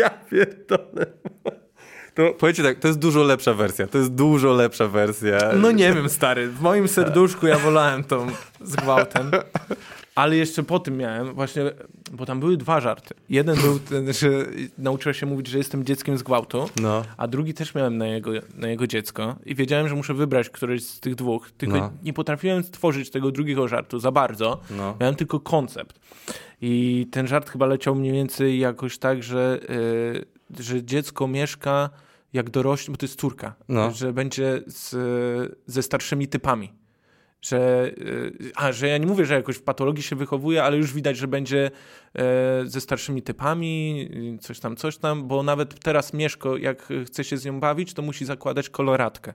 ja 0.00 0.10
pierdolę. 0.10 1.06
To 2.16 2.34
powiedzcie 2.38 2.62
tak, 2.62 2.78
to 2.78 2.88
jest 2.88 3.00
dużo 3.00 3.22
lepsza 3.22 3.54
wersja. 3.54 3.86
To 3.86 3.98
jest 3.98 4.14
dużo 4.14 4.52
lepsza 4.52 4.88
wersja. 4.88 5.38
No 5.60 5.70
nie 5.70 5.92
wiem, 5.92 6.08
stary. 6.08 6.48
W 6.48 6.60
moim 6.60 6.88
serduszku 6.88 7.46
ja 7.46 7.58
wolałem 7.58 8.04
tą 8.04 8.26
z 8.60 8.76
gwałtem. 8.76 9.30
Ale 10.14 10.36
jeszcze 10.36 10.62
po 10.62 10.78
tym 10.78 10.96
miałem 10.96 11.34
właśnie, 11.34 11.62
bo 12.12 12.26
tam 12.26 12.40
były 12.40 12.56
dwa 12.56 12.80
żarty. 12.80 13.14
Jeden 13.28 13.56
był 13.56 13.78
ten, 13.78 14.12
że 14.12 14.28
nauczyła 14.78 15.12
się 15.12 15.26
mówić, 15.26 15.46
że 15.46 15.58
jestem 15.58 15.84
dzieckiem 15.84 16.18
z 16.18 16.22
gwałtu, 16.22 16.68
no. 16.80 17.02
a 17.16 17.28
drugi 17.28 17.54
też 17.54 17.74
miałem 17.74 17.98
na 17.98 18.06
jego, 18.06 18.30
na 18.54 18.68
jego 18.68 18.86
dziecko 18.86 19.36
i 19.46 19.54
wiedziałem, 19.54 19.88
że 19.88 19.94
muszę 19.94 20.14
wybrać 20.14 20.50
któreś 20.50 20.84
z 20.84 21.00
tych 21.00 21.14
dwóch, 21.14 21.50
tylko 21.50 21.76
no. 21.76 21.92
nie 22.02 22.12
potrafiłem 22.12 22.64
stworzyć 22.64 23.10
tego 23.10 23.30
drugiego 23.30 23.68
żartu 23.68 23.98
za 23.98 24.12
bardzo. 24.12 24.60
No. 24.70 24.96
Miałem 25.00 25.14
tylko 25.14 25.40
koncept. 25.40 26.00
I 26.60 27.06
ten 27.10 27.26
żart 27.26 27.50
chyba 27.50 27.66
leciał 27.66 27.94
mniej 27.94 28.12
więcej 28.12 28.58
jakoś 28.58 28.98
tak, 28.98 29.22
że, 29.22 29.58
yy, 30.54 30.64
że 30.64 30.84
dziecko 30.84 31.28
mieszka 31.28 31.90
jak 32.36 32.50
dorośnie, 32.50 32.92
bo 32.92 32.98
to 32.98 33.06
jest 33.06 33.20
córka, 33.20 33.54
no. 33.68 33.90
że 33.90 34.12
będzie 34.12 34.62
z, 34.66 34.94
ze 35.66 35.82
starszymi 35.82 36.28
typami. 36.28 36.72
Że, 37.42 37.90
y, 37.98 38.52
a, 38.54 38.72
że 38.72 38.88
ja 38.88 38.98
nie 38.98 39.06
mówię, 39.06 39.26
że 39.26 39.34
jakoś 39.34 39.56
w 39.56 39.62
patologii 39.62 40.02
się 40.02 40.16
wychowuje, 40.16 40.64
ale 40.64 40.76
już 40.76 40.92
widać, 40.92 41.16
że 41.16 41.28
będzie 41.28 41.70
e, 42.14 42.62
ze 42.64 42.80
starszymi 42.80 43.22
typami, 43.22 44.08
coś 44.40 44.60
tam, 44.60 44.76
coś 44.76 44.96
tam, 44.98 45.28
bo 45.28 45.42
nawet 45.42 45.80
teraz 45.80 46.12
Mieszko, 46.12 46.56
jak 46.56 46.92
chce 47.06 47.24
się 47.24 47.36
z 47.36 47.44
nią 47.44 47.60
bawić, 47.60 47.94
to 47.94 48.02
musi 48.02 48.24
zakładać 48.24 48.68
koloratkę. 48.68 49.34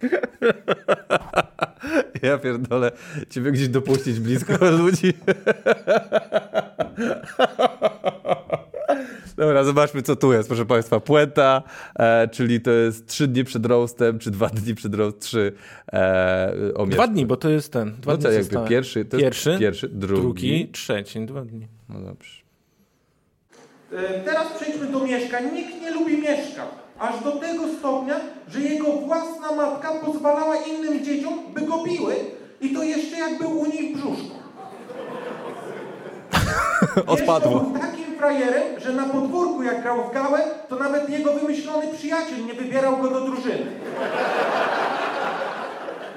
Ja 2.22 2.38
pierdolę, 2.38 2.92
ciebie 3.30 3.52
gdzieś 3.52 3.68
dopuścić 3.68 4.20
blisko 4.20 4.70
ludzi. 4.82 5.12
Dobra, 9.36 9.64
zobaczmy 9.64 10.02
co 10.02 10.16
tu 10.16 10.32
jest, 10.32 10.48
proszę 10.48 10.66
Państwa. 10.66 11.00
Puenta, 11.00 11.62
e, 11.98 12.28
czyli 12.28 12.60
to 12.60 12.70
jest 12.70 13.06
trzy 13.06 13.28
dni 13.28 13.44
przed 13.44 13.66
roastem, 13.66 14.18
czy 14.18 14.30
dwa 14.30 14.48
dni 14.48 14.74
przed 14.74 14.94
roast, 14.94 15.20
trzy 15.20 15.52
e, 15.92 16.52
o 16.74 16.86
Dwa 16.86 17.06
dni, 17.06 17.26
bo 17.26 17.36
to 17.36 17.48
jest 17.48 17.72
ten. 17.72 17.94
Dwa 18.00 18.12
no 18.12 18.18
dni 18.18 18.34
jakby 18.34 18.68
pierwszy, 18.68 19.04
to 19.04 19.18
pierwszy, 19.18 19.56
pierwszy 19.60 19.88
drugi, 19.88 20.22
drugi, 20.22 20.68
trzeci, 20.72 21.26
dwa 21.26 21.44
dni. 21.44 21.68
No 21.88 22.00
dobrze. 22.00 22.40
E, 23.92 24.20
teraz 24.20 24.52
przejdźmy 24.52 24.86
do 24.86 25.06
mieszkań. 25.06 25.54
Nikt 25.54 25.80
nie 25.80 25.90
lubi 25.90 26.18
mieszkań 26.18 26.66
aż 27.00 27.24
do 27.24 27.32
tego 27.32 27.62
stopnia, 27.78 28.14
że 28.48 28.60
jego 28.60 28.92
własna 28.92 29.52
matka 29.56 29.88
pozwalała 30.06 30.56
innym 30.56 31.04
dzieciom, 31.04 31.34
by 31.54 31.60
go 31.60 31.82
biły 31.82 32.14
i 32.60 32.74
to 32.74 32.82
jeszcze 32.82 33.18
jak 33.18 33.38
był 33.38 33.60
u 33.60 33.66
niej 33.66 33.94
w 33.94 33.98
brzuszku. 33.98 34.36
Odpadło. 37.06 37.60
był 37.60 37.80
takim 37.80 38.16
frajerem, 38.18 38.80
że 38.80 38.92
na 38.92 39.04
podwórku 39.04 39.62
jak 39.62 39.82
grał 39.82 40.10
w 40.10 40.14
gałę, 40.14 40.38
to 40.68 40.76
nawet 40.76 41.10
jego 41.10 41.32
wymyślony 41.32 41.86
przyjaciel 41.94 42.46
nie 42.46 42.54
wybierał 42.54 42.96
go 42.96 43.10
do 43.10 43.20
drużyny. 43.20 43.66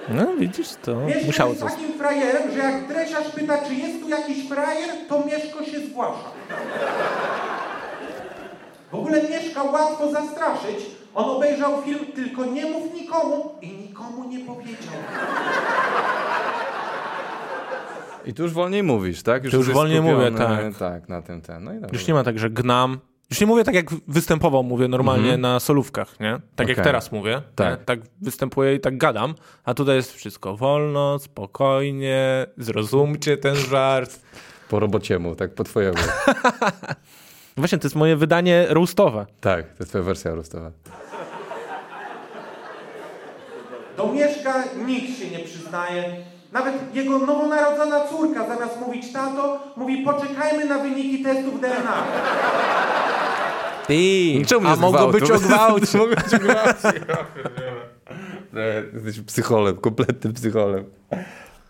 No 0.10 0.28
widzisz, 0.38 0.68
to 0.82 0.96
Mieszko 0.96 1.26
musiało 1.26 1.52
jest 1.52 1.64
takim 1.64 1.94
frajerem, 1.94 2.52
że 2.52 2.60
jak 2.60 2.88
dresiarz 2.88 3.30
pyta, 3.30 3.58
czy 3.68 3.76
jest 3.76 4.02
tu 4.02 4.10
jakiś 4.10 4.48
frajer, 4.50 4.90
to 5.10 5.26
Mieszko 5.26 5.64
się 5.64 5.80
zgłasza. 5.80 6.30
W 8.94 8.96
ogóle 8.96 9.30
Mieszka 9.30 9.64
łatwo 9.64 10.12
zastraszyć. 10.12 10.86
On 11.16 11.30
obejrzał 11.30 11.82
film 11.82 12.00
Tylko 12.16 12.46
nie 12.46 12.66
mów 12.66 12.94
nikomu 12.94 13.56
i 13.62 13.68
nikomu 13.68 14.30
nie 14.30 14.39
powiedział. 14.39 14.94
I 18.26 18.34
tu 18.34 18.44
już 18.44 18.54
wolniej 18.54 18.84
mówisz, 18.84 19.24
tak? 19.24 19.44
Już, 19.44 19.54
już 19.54 19.72
wolniej 19.72 20.02
mówię, 20.02 20.32
tak. 20.32 20.78
Tak, 20.78 21.10
na 21.10 21.22
tym 21.22 21.41
ten. 21.41 21.64
No 21.64 21.74
i 21.74 21.78
już 21.94 22.08
nie 22.08 22.14
ma 22.14 22.24
tak, 22.24 22.39
że 22.39 22.50
gnam. 22.50 23.00
Już 23.30 23.41
nie 23.41 23.48
mówię 23.48 23.64
tak, 23.64 23.76
jak 23.76 23.86
występował, 24.08 24.64
mówię 24.64 24.88
normalnie 24.88 25.28
mm 25.28 25.39
-hmm. 25.39 25.41
na 25.41 25.60
solówkach, 25.60 26.20
nie? 26.20 26.39
Tak 26.56 26.66
okay. 26.66 26.76
jak 26.76 26.86
teraz 26.86 27.12
mówię. 27.12 27.41
Tak. 27.56 27.84
tak 27.84 28.00
występuję 28.22 28.76
i 28.76 28.80
tak 28.80 28.98
gadam. 28.98 29.36
A 29.64 29.74
tutaj 29.74 29.96
jest 29.96 30.14
wszystko 30.14 30.58
wolno, 30.58 31.20
spokojnie, 31.20 32.48
zrozumcie 32.58 33.38
ten 33.38 33.56
żart. 33.56 34.20
Po 34.70 34.80
robociemu, 34.80 35.36
tak 35.36 35.53
po 35.53 35.64
twojemu. 35.64 35.98
Właśnie, 37.58 37.78
to 37.78 37.86
jest 37.86 37.96
moje 37.96 38.16
wydanie 38.16 38.66
roastowe. 38.70 39.26
Tak, 39.42 39.66
to 39.66 39.76
jest 39.80 39.90
twoja 39.92 40.04
wersja 40.04 40.36
roastowa. 40.36 40.72
Do 43.98 44.14
Mieszka 44.14 44.54
nikt 44.86 45.20
się 45.20 45.30
nie 45.30 45.40
przyznaje. 45.40 46.04
Nawet 46.52 46.96
jego 46.96 47.20
nowonarodzona 47.20 48.08
córka 48.08 48.48
zamiast 48.48 48.80
mówić 48.80 49.14
tato, 49.14 49.60
mówi 49.78 49.98
poczekajmy 49.98 50.66
na 50.66 50.80
wyniki 50.80 51.24
testów 51.24 51.62
DNA. 51.62 52.04
Ty, 53.88 53.96
Czemu 54.48 54.68
a 54.68 54.76
mogło 54.92 55.08
być 55.08 55.32
o 55.32 55.40
gwałcie. 55.40 55.98
Mogło 55.98 56.16
być 56.16 56.34
o 56.34 56.40
gwałcie. 56.40 57.00
Jesteś 58.94 59.26
psycholem, 59.26 59.78
kompletnym 59.78 60.34
psycholem. 60.34 60.86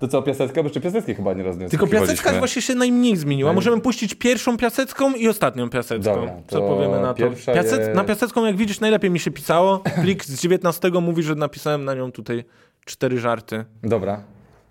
To 0.04 0.08
co, 0.08 0.22
piasecka? 0.22 0.64
Bo 0.64 0.70
jeszcze 0.70 1.14
chyba 1.14 1.34
nie 1.34 1.44
rozniosło. 1.44 1.70
Tylko 1.70 1.88
piasecka 1.88 2.34
właśnie 2.34 2.62
się 2.62 2.76
najmniej 2.76 3.18
zmieniła. 3.18 3.54
Możemy 3.54 3.82
puścić 3.82 4.16
pierwszą 4.16 4.58
piasecką 4.58 5.14
i 5.14 5.28
ostatnią 5.28 5.70
piasecką. 5.70 6.16
Dobra, 6.16 6.34
co 6.48 6.62
powiemy 6.62 7.02
na 7.02 7.14
to? 7.14 7.24
Piasec... 7.54 7.80
Jest... 7.80 7.94
Na 7.94 8.04
piasecką, 8.04 8.46
jak 8.46 8.56
widzisz, 8.56 8.80
najlepiej 8.80 9.12
mi 9.12 9.20
się 9.20 9.32
pisało. 9.32 9.84
Plik 10.02 10.26
z 10.26 10.42
19 10.42 10.92
mówi, 11.02 11.24
że 11.24 11.36
napisałem 11.36 11.86
na 11.86 11.94
nią 11.94 12.12
tutaj 12.12 12.44
cztery 12.86 13.20
żarty. 13.20 13.66
Dobra. 13.84 14.24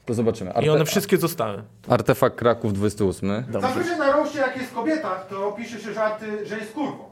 To 0.07 0.15
zobaczymy. 0.15 0.53
Arte... 0.53 0.67
I 0.67 0.71
one 0.71 0.85
wszystkie 0.85 1.17
zostały. 1.17 1.63
Artefakt 1.89 2.37
Kraków 2.37 2.73
28. 2.73 3.45
Zazwyczaj 3.53 3.99
na 3.99 4.13
roście, 4.13 4.39
jak 4.39 4.57
jest 4.57 4.75
kobieta, 4.75 5.15
to 5.31 5.53
pisze 5.53 5.81
się 5.81 5.93
żarty, 5.93 6.47
że 6.47 6.59
jest 6.59 6.73
kurwą. 6.73 7.05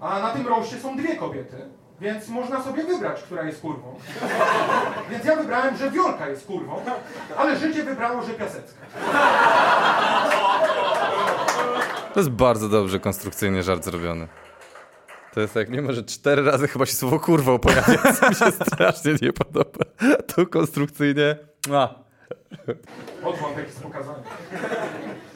A 0.00 0.22
na 0.22 0.30
tym 0.30 0.46
roście 0.46 0.76
są 0.76 0.96
dwie 0.96 1.16
kobiety, 1.16 1.56
więc 2.00 2.28
można 2.28 2.62
sobie 2.62 2.84
wybrać, 2.84 3.22
która 3.22 3.42
jest 3.44 3.60
kurwą. 3.60 3.94
Więc 5.10 5.24
ja 5.24 5.36
wybrałem, 5.36 5.76
że 5.76 5.90
Wiolka 5.90 6.28
jest 6.28 6.46
kurwą, 6.46 6.80
ale 7.36 7.56
życie 7.56 7.84
wybrało, 7.84 8.22
że 8.22 8.34
Piasecka. 8.34 8.80
To 12.14 12.20
jest 12.20 12.30
bardzo 12.30 12.68
dobrze 12.68 13.00
konstrukcyjnie 13.00 13.62
żart 13.62 13.84
zrobiony. 13.84 14.28
To 15.34 15.40
jest 15.40 15.56
jak 15.56 15.68
mimo, 15.68 15.92
że 15.92 16.04
cztery 16.04 16.42
razy 16.42 16.68
chyba 16.68 16.86
się 16.86 16.92
słowo 16.92 17.20
kurwa 17.20 17.58
pojawia, 17.58 18.12
co 18.20 18.28
mi 18.28 18.34
się 18.34 18.52
strasznie 18.52 19.14
nie 19.22 19.32
podoba. 19.32 19.84
To 20.26 20.46
konstrukcyjnie... 20.46 21.36
A. 21.72 21.94
Odwątek 23.24 23.66
jest 23.66 23.82
pokazany. 23.82 24.18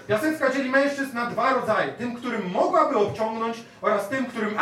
Piasecka 0.09 0.51
dzieli 0.51 0.71
mężczyzn 0.71 1.15
na 1.15 1.27
dwa 1.27 1.53
rodzaje. 1.55 1.93
Tym, 1.93 2.17
którym 2.17 2.51
mogłaby 2.51 2.97
obciągnąć 2.99 3.57
oraz 3.83 4.09
tym, 4.09 4.27
którym... 4.27 4.59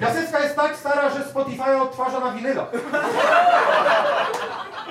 Piasecka 0.00 0.40
jest 0.40 0.56
tak 0.56 0.76
stara, 0.76 1.10
że 1.10 1.24
Spotify 1.24 1.76
odtwarza 1.82 2.20
na 2.20 2.30
winylach. 2.30 2.70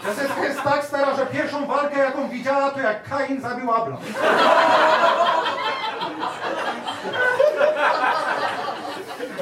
Piasecka 0.03 0.43
jest 0.43 0.63
tak 0.63 0.85
stara, 0.85 1.15
że 1.15 1.25
pierwszą 1.25 1.65
walkę, 1.65 1.99
jaką 1.99 2.29
widziała, 2.29 2.71
to 2.71 2.79
jak 2.79 3.09
Kain 3.09 3.41
zabił 3.41 3.73
Abla. 3.73 3.97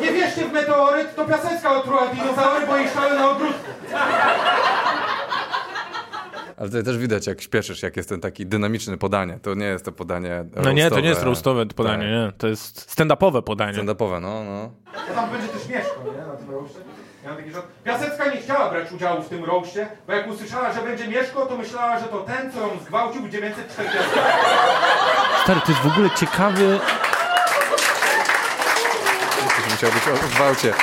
Nie 0.02 0.12
wierzcie 0.12 0.46
w 0.46 0.52
meteoryt, 0.52 1.16
to 1.16 1.26
Piasecka 1.26 1.72
otruła 1.76 2.08
dinozaury, 2.08 2.68
bo 2.68 2.78
jej 2.78 2.90
szkały 2.90 3.16
na 3.16 3.32
ogródku. 3.32 3.70
Ale 6.58 6.70
tutaj 6.70 6.84
też 6.84 6.98
widać, 6.98 7.28
jak 7.28 7.42
śpieszysz, 7.42 7.84
jak 7.84 7.98
jest 7.98 8.10
ten 8.10 8.22
taki 8.22 8.46
dynamiczny 8.46 8.98
podanie. 8.98 9.40
To 9.42 9.54
nie 9.54 9.66
jest 9.66 9.86
to 9.86 9.92
podanie 9.92 10.38
roastowe. 10.38 10.62
No 10.64 10.72
nie, 10.72 10.90
to 10.90 11.00
nie 11.00 11.10
jest 11.10 11.24
roastowe 11.24 11.66
podanie, 11.66 12.04
tak. 12.04 12.12
nie. 12.12 12.32
To 12.38 12.48
jest 12.48 12.96
stand-upowe 12.98 13.42
podanie. 13.42 13.78
Stand-upowe, 13.78 14.22
no, 14.22 14.44
no. 14.44 14.72
Ja 15.10 15.14
tam 15.16 15.30
będzie 15.30 15.48
też 15.48 15.68
Mieszko, 15.70 16.04
nie? 16.06 16.26
Na 16.28 16.34
tym 16.34 16.50
roście. 16.52 16.80
Ja 17.26 17.36
taki 17.36 17.52
żart. 17.52 17.66
Piasecka 17.84 18.34
nie 18.34 18.38
chciała 18.42 18.70
brać 18.70 18.92
udziału 18.92 19.22
w 19.22 19.30
tym 19.30 19.46
roście, 19.46 19.88
bo 20.08 20.14
jak 20.14 20.28
usłyszała, 20.28 20.74
że 20.74 20.82
będzie 20.82 21.08
Mieszko, 21.08 21.46
to 21.46 21.58
myślała, 21.58 22.00
że 22.00 22.06
to 22.06 22.18
ten, 22.18 22.52
co 22.52 22.60
ją 22.60 22.70
zgwałcił 22.86 23.22
w 23.22 23.30
940. 23.30 24.00
Stary, 25.44 25.62
to 25.66 25.72
jest 25.72 25.82
w 25.84 25.88
ogóle 25.88 26.10
ciekawy... 26.10 26.80
Musiał 29.82 30.14
być 30.14 30.24
o 30.24 30.28
gwałcie. 30.36 30.74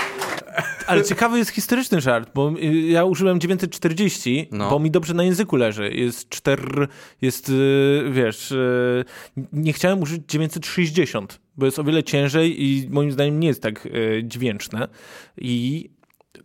Ale 0.87 1.05
ciekawy 1.05 1.39
jest 1.39 1.51
historyczny 1.51 2.01
żart, 2.01 2.31
bo 2.35 2.51
y, 2.51 2.65
ja 2.67 3.05
użyłem 3.05 3.41
940, 3.41 4.49
no. 4.53 4.71
bo 4.71 4.79
mi 4.79 4.91
dobrze 4.91 5.15
na 5.15 5.25
języku 5.25 5.57
leży. 5.57 5.91
Jest 5.91 6.29
4, 6.29 6.89
jest, 7.23 7.49
y, 7.49 8.05
wiesz, 8.11 8.51
y, 8.51 9.05
nie 9.53 9.73
chciałem 9.73 10.03
użyć 10.03 10.23
960, 10.29 11.41
bo 11.57 11.67
jest 11.67 11.79
o 11.79 11.85
wiele 11.85 12.03
ciężej 12.03 12.65
i 12.65 12.89
moim 12.91 13.13
zdaniem 13.13 13.41
nie 13.41 13.49
jest 13.49 13.63
tak 13.63 13.89
dźwięczne. 14.23 14.89
I 15.37 15.91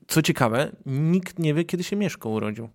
co 0.08 0.22
ciekawe, 0.22 0.72
nikt 0.86 1.40
nie 1.40 1.54
wie, 1.54 1.64
kiedy 1.64 1.84
się 1.84 1.96
Mieszko 1.96 2.30
urodził. 2.30 2.70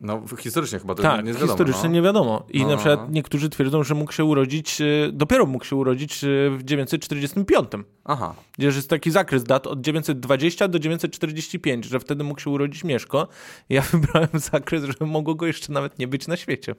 No, 0.00 0.22
historycznie 0.38 0.78
chyba 0.78 0.94
to 0.94 1.02
tak, 1.02 1.24
nie 1.24 1.32
wiadomo. 1.32 1.52
historycznie 1.52 1.88
no. 1.88 1.94
nie 1.94 2.02
wiadomo. 2.02 2.46
I 2.48 2.62
no. 2.62 2.68
na 2.68 2.76
przykład 2.76 3.10
niektórzy 3.10 3.48
twierdzą, 3.48 3.82
że 3.82 3.94
mógł 3.94 4.12
się 4.12 4.24
urodzić, 4.24 4.80
e, 4.80 4.84
dopiero 5.12 5.46
mógł 5.46 5.64
się 5.64 5.76
urodzić 5.76 6.24
e, 6.24 6.26
w 6.50 6.62
945. 6.62 7.68
Aha. 8.04 8.34
Gdzie 8.58 8.66
jest 8.66 8.90
taki 8.90 9.10
zakres 9.10 9.44
dat 9.44 9.66
od 9.66 9.80
920 9.80 10.68
do 10.68 10.78
945, 10.78 11.84
że 11.84 12.00
wtedy 12.00 12.24
mógł 12.24 12.40
się 12.40 12.50
urodzić 12.50 12.84
Mieszko. 12.84 13.28
Ja 13.68 13.82
wybrałem 13.92 14.28
zakres, 14.32 14.84
że 14.84 15.06
mogło 15.06 15.34
go 15.34 15.46
jeszcze 15.46 15.72
nawet 15.72 15.98
nie 15.98 16.08
być 16.08 16.28
na 16.28 16.36
świecie. 16.36 16.74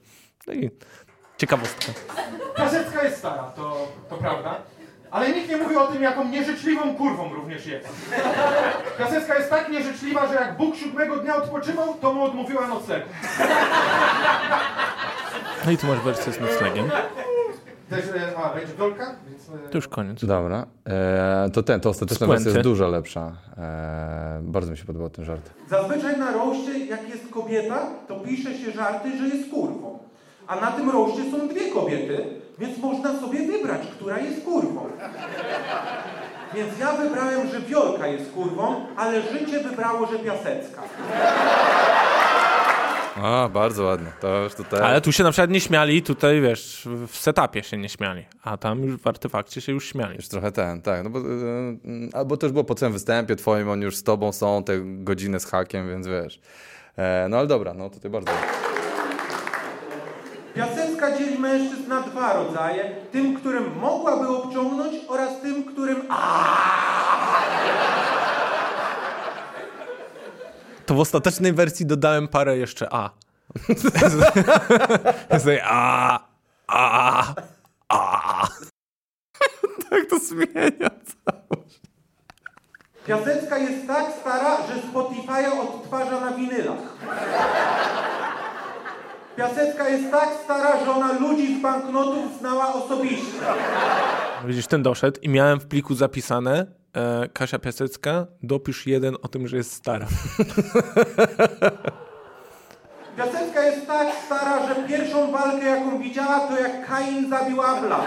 No 0.46 0.54
i 0.54 0.70
ciekawostka. 1.38 1.92
Gazecka 2.56 3.04
jest 3.04 3.18
stara, 3.18 3.42
to, 3.42 3.92
to 4.08 4.16
prawda. 4.16 4.62
Ale 5.10 5.32
nikt 5.32 5.48
nie 5.48 5.56
mówi 5.56 5.76
o 5.76 5.86
tym, 5.86 6.02
jaką 6.02 6.28
nieżyczliwą 6.28 6.94
kurwą 6.94 7.34
również 7.34 7.66
jest. 7.66 7.88
Piasecka 8.98 9.38
jest 9.38 9.50
tak 9.50 9.68
nieżyczliwa, 9.68 10.26
że 10.26 10.34
jak 10.34 10.56
Bóg 10.56 10.76
siódmego 10.76 11.16
dnia 11.16 11.36
odpoczywał, 11.36 11.94
to 12.00 12.12
mu 12.12 12.24
odmówiła 12.24 12.66
noclegu. 12.66 13.06
No 15.66 15.72
i 15.72 15.76
tu 15.78 15.86
masz 15.86 16.00
wersję 16.00 16.32
z 16.32 16.40
noclegiem. 16.40 16.90
Też, 17.90 18.04
e, 18.04 18.36
a, 18.36 18.54
będzie 18.54 18.74
dolka? 18.74 19.16
Więc, 19.28 19.48
e, 19.66 19.68
to 19.68 19.78
już 19.78 19.88
koniec. 19.88 20.24
Dobra. 20.24 20.66
E, 20.86 21.50
to 21.52 21.62
ten, 21.62 21.80
to 21.80 21.88
ostateczna 21.88 22.26
wersja 22.26 22.50
jest 22.50 22.62
dużo 22.62 22.88
lepsza. 22.88 23.32
E, 23.58 24.38
bardzo 24.42 24.70
mi 24.70 24.76
się 24.78 24.84
podobał 24.84 25.10
ten 25.10 25.24
żart. 25.24 25.50
Zazwyczaj 25.70 26.18
na 26.18 26.32
roście, 26.32 26.86
jak 26.86 27.08
jest 27.08 27.28
kobieta, 27.30 27.86
to 28.08 28.20
pisze 28.20 28.54
się 28.58 28.72
żarty, 28.72 29.18
że 29.18 29.36
jest 29.36 29.50
kurwą. 29.50 29.98
A 30.46 30.60
na 30.60 30.72
tym 30.72 30.90
roście 30.90 31.30
są 31.30 31.48
dwie 31.48 31.70
kobiety, 31.70 32.24
więc 32.58 32.78
można 32.78 33.20
sobie 33.20 33.46
wybrać, 33.46 33.80
która 33.96 34.18
jest 34.18 34.44
kurwą. 34.44 34.86
Więc 36.54 36.78
ja 36.78 36.92
wybrałem, 36.92 37.48
że 37.48 37.60
Wiolka 37.60 38.06
jest 38.06 38.32
kurwą, 38.32 38.86
ale 38.96 39.22
życie 39.22 39.60
wybrało, 39.60 40.06
że 40.06 40.18
Piasecka. 40.18 40.82
A, 43.22 43.48
bardzo 43.48 43.84
ładnie. 43.84 44.12
To 44.20 44.42
już 44.42 44.54
tutaj... 44.54 44.80
Ale 44.80 45.00
tu 45.00 45.12
się 45.12 45.24
na 45.24 45.30
przykład 45.30 45.50
nie 45.50 45.60
śmiali, 45.60 46.02
tutaj 46.02 46.40
wiesz, 46.40 46.88
w 47.08 47.16
setupie 47.16 47.62
się 47.62 47.76
nie 47.76 47.88
śmiali, 47.88 48.24
a 48.42 48.56
tam 48.56 48.82
już 48.82 48.96
w 48.96 49.06
artefakcie 49.06 49.60
się 49.60 49.72
już 49.72 49.88
śmiali. 49.88 50.16
Już 50.16 50.28
trochę 50.28 50.52
ten, 50.52 50.82
tak, 50.82 51.04
no 51.04 51.10
bo, 51.10 51.18
yy, 51.18 52.08
albo 52.12 52.36
też 52.36 52.52
było 52.52 52.64
po 52.64 52.74
całym 52.74 52.92
występie 52.92 53.36
twoim, 53.36 53.68
oni 53.68 53.82
już 53.82 53.96
z 53.96 54.02
tobą 54.02 54.32
są, 54.32 54.64
te 54.64 54.72
godziny 54.80 55.40
z 55.40 55.46
hakiem, 55.46 55.88
więc 55.88 56.06
wiesz. 56.06 56.40
E, 56.96 57.26
no 57.30 57.38
ale 57.38 57.46
dobra, 57.46 57.74
no 57.74 57.90
tutaj 57.90 58.10
bardzo. 58.10 58.32
Piasecka 60.56 61.18
dzieli 61.18 61.38
mężczyzn 61.38 61.88
na 61.88 62.00
dwa 62.00 62.32
rodzaje. 62.32 62.96
Tym, 63.12 63.36
którym 63.36 63.78
mogłaby 63.78 64.28
obciągnąć 64.28 64.94
oraz 65.08 65.40
tym, 65.42 65.64
którym... 65.64 65.96
To 70.86 70.94
w 70.94 71.00
ostatecznej 71.00 71.52
wersji 71.52 71.86
dodałem 71.86 72.28
parę 72.28 72.58
jeszcze 72.58 72.88
A. 72.90 73.10
a, 75.64 76.20
a, 76.68 77.34
a. 77.88 78.48
Tak 79.90 80.06
to 80.10 80.18
zmienia 80.18 80.90
całość. 80.90 81.80
Piasecka 83.06 83.58
jest 83.58 83.86
tak 83.86 84.06
stara, 84.20 84.56
że 84.56 84.88
Spotify 84.90 85.60
odtwarza 85.60 86.20
na 86.20 86.30
winylach. 86.32 86.78
Piasecka 89.36 89.88
jest 89.88 90.10
tak 90.10 90.28
stara, 90.44 90.84
że 90.84 90.90
ona 90.90 91.12
ludzi 91.12 91.58
z 91.58 91.62
banknotów 91.62 92.38
znała 92.38 92.74
osobiście. 92.74 93.38
Widzisz, 94.44 94.66
ten 94.66 94.82
doszedł 94.82 95.20
i 95.22 95.28
miałem 95.28 95.60
w 95.60 95.66
pliku 95.66 95.94
zapisane 95.94 96.66
e, 96.96 97.28
Kasia 97.28 97.58
Piasecka, 97.58 98.26
dopisz 98.42 98.86
jeden 98.86 99.16
o 99.22 99.28
tym, 99.28 99.48
że 99.48 99.56
jest 99.56 99.72
stara. 99.72 100.06
Piasecka 103.16 103.64
jest 103.64 103.86
tak 103.86 104.08
stara, 104.26 104.68
że 104.68 104.74
pierwszą 104.74 105.32
walkę, 105.32 105.66
jaką 105.66 105.98
widziała, 105.98 106.40
to 106.40 106.60
jak 106.60 106.86
Kain 106.86 107.30
zabił 107.30 107.62
Abla. 107.62 108.00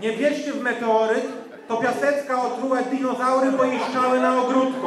Nie 0.00 0.16
wierzcie 0.16 0.52
w 0.52 0.60
meteoryt, 0.60 1.24
to 1.68 1.76
Piasecka 1.76 2.42
otruła 2.42 2.82
dinozaury, 2.82 3.52
bo 3.52 3.64
jej 3.64 3.80
szczały 3.90 4.20
na 4.20 4.42
ogródku. 4.42 4.86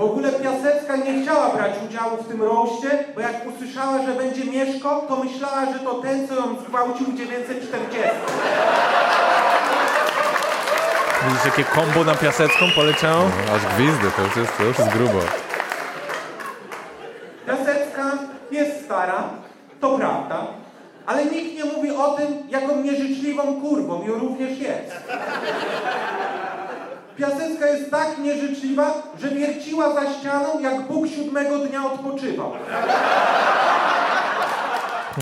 W 0.00 0.02
ogóle 0.02 0.32
Piasecka 0.32 0.96
nie 0.96 1.22
chciała 1.22 1.48
brać 1.48 1.72
udziału 1.88 2.16
w 2.16 2.28
tym 2.28 2.42
roście, 2.42 3.04
bo 3.14 3.20
jak 3.20 3.46
usłyszała, 3.46 4.02
że 4.02 4.12
będzie 4.12 4.44
Mieszko, 4.44 5.04
to 5.08 5.16
myślała, 5.16 5.72
że 5.72 5.78
to 5.78 5.94
ten, 5.94 6.28
co 6.28 6.34
ją 6.34 6.42
zgwałcił 6.66 7.06
w 7.06 7.18
940. 7.18 8.10
Widzisz, 11.26 11.44
jakie 11.44 11.64
kombo 11.64 12.04
na 12.04 12.14
Piasecką 12.14 12.64
poleciało? 12.76 13.22
No, 13.22 13.54
aż 13.54 13.74
gwizdy, 13.76 14.10
to 14.16 14.22
już 14.22 14.36
jest, 14.36 14.56
to 14.56 14.64
już 14.64 14.78
jest 14.78 14.90
grubo. 14.90 15.18
Piasecka 17.46 18.18
jest 18.50 18.84
stara, 18.84 19.24
to 19.80 19.98
prawda, 19.98 20.46
ale 21.06 21.24
nikt 21.24 21.56
nie 21.56 21.64
mówi 21.64 21.90
o 21.90 22.08
tym, 22.08 22.26
jaką 22.48 22.76
nieżyczliwą 22.76 23.60
kurwą 23.60 24.06
ją 24.06 24.14
również 24.14 24.58
jest. 24.58 24.92
Piasecka 27.20 27.66
jest 27.66 27.90
tak 27.90 28.18
nieżyczliwa, 28.18 29.02
że 29.20 29.28
wierciła 29.28 29.94
za 29.94 30.12
ścianą, 30.14 30.60
jak 30.60 30.88
Bóg 30.88 31.06
siódmego 31.08 31.58
dnia 31.58 31.92
odpoczywał. 31.92 32.52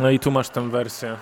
No 0.00 0.10
i 0.10 0.18
tu 0.18 0.30
masz 0.30 0.48
tę 0.48 0.70
wersję. 0.70 1.16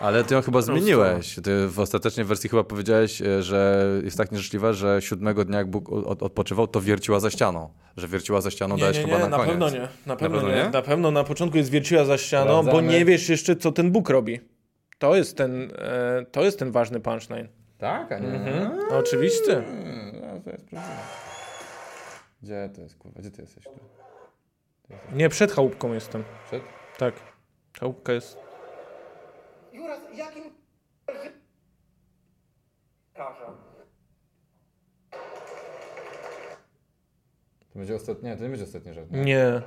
Ale 0.00 0.24
ty 0.24 0.34
ją 0.34 0.42
chyba 0.42 0.62
zmieniłeś. 0.62 1.34
Ty 1.44 1.68
w 1.68 1.80
ostatecznej 1.80 2.26
wersji 2.26 2.50
chyba 2.50 2.64
powiedziałeś, 2.64 3.22
e, 3.22 3.42
że 3.42 3.86
jest 4.04 4.16
tak 4.16 4.32
nieżyczliwa, 4.32 4.72
że 4.72 5.02
siódmego 5.02 5.44
dnia, 5.44 5.58
jak 5.58 5.70
Bóg 5.70 5.88
odpoczywał, 6.22 6.66
to 6.66 6.80
wierciła 6.80 7.20
za 7.20 7.30
ścianą. 7.30 7.70
Że 7.96 8.08
wierciła 8.08 8.40
za 8.40 8.50
ścianą 8.50 8.74
nie, 8.76 8.80
dałeś 8.80 8.96
nie, 8.96 9.04
chyba 9.04 9.16
nie, 9.16 9.22
na, 9.22 9.28
na 9.28 9.36
koniec. 9.36 9.50
Pewno 9.50 9.70
nie. 9.70 9.88
Na 10.06 10.16
pewno, 10.16 10.36
na 10.36 10.42
pewno 10.42 10.48
nie. 10.48 10.64
nie. 10.64 10.70
Na 10.70 10.82
pewno 10.82 11.10
na 11.10 11.24
początku 11.24 11.58
jest 11.58 11.70
wierciła 11.70 12.04
za 12.04 12.18
ścianą, 12.18 12.62
Sprawdzamy. 12.62 12.72
bo 12.72 12.92
nie 12.92 13.04
wiesz 13.04 13.28
jeszcze, 13.28 13.56
co 13.56 13.72
ten 13.72 13.90
Bóg 13.90 14.10
robi. 14.10 14.40
To 14.98 15.16
jest 15.16 15.36
ten, 15.36 15.72
e, 15.78 16.26
to 16.32 16.42
jest 16.42 16.58
ten 16.58 16.70
ważny 16.70 17.00
punchline. 17.00 17.48
Tak, 17.80 18.12
a 18.12 18.18
nie? 18.18 18.28
Mhm. 18.28 18.78
Oczywiście. 18.92 19.62
No, 20.12 20.40
to 20.44 20.50
jest 20.50 20.64
Gdzie 22.42 22.70
to 22.74 22.80
jest, 22.80 22.98
kurwa? 22.98 23.20
Gdzie 23.20 23.30
ty 23.30 23.42
jesteś? 23.42 23.64
Nie, 25.12 25.28
przed 25.28 25.52
chałupką 25.52 25.92
jestem. 25.92 26.24
Przed? 26.46 26.62
Tak. 26.98 27.14
Chałupka 27.80 28.12
jest... 28.12 28.38
Jura, 29.72 29.96
jakim... 30.14 30.44
Karza. 33.14 33.46
To 37.72 37.78
będzie 37.78 37.94
ostatni, 37.94 38.28
nie, 38.28 38.36
to 38.36 38.42
nie 38.42 38.48
będzie 38.48 38.64
ostatni 38.64 38.94
żart. 38.94 39.10
Nie. 39.10 39.24
nie. 39.24 39.62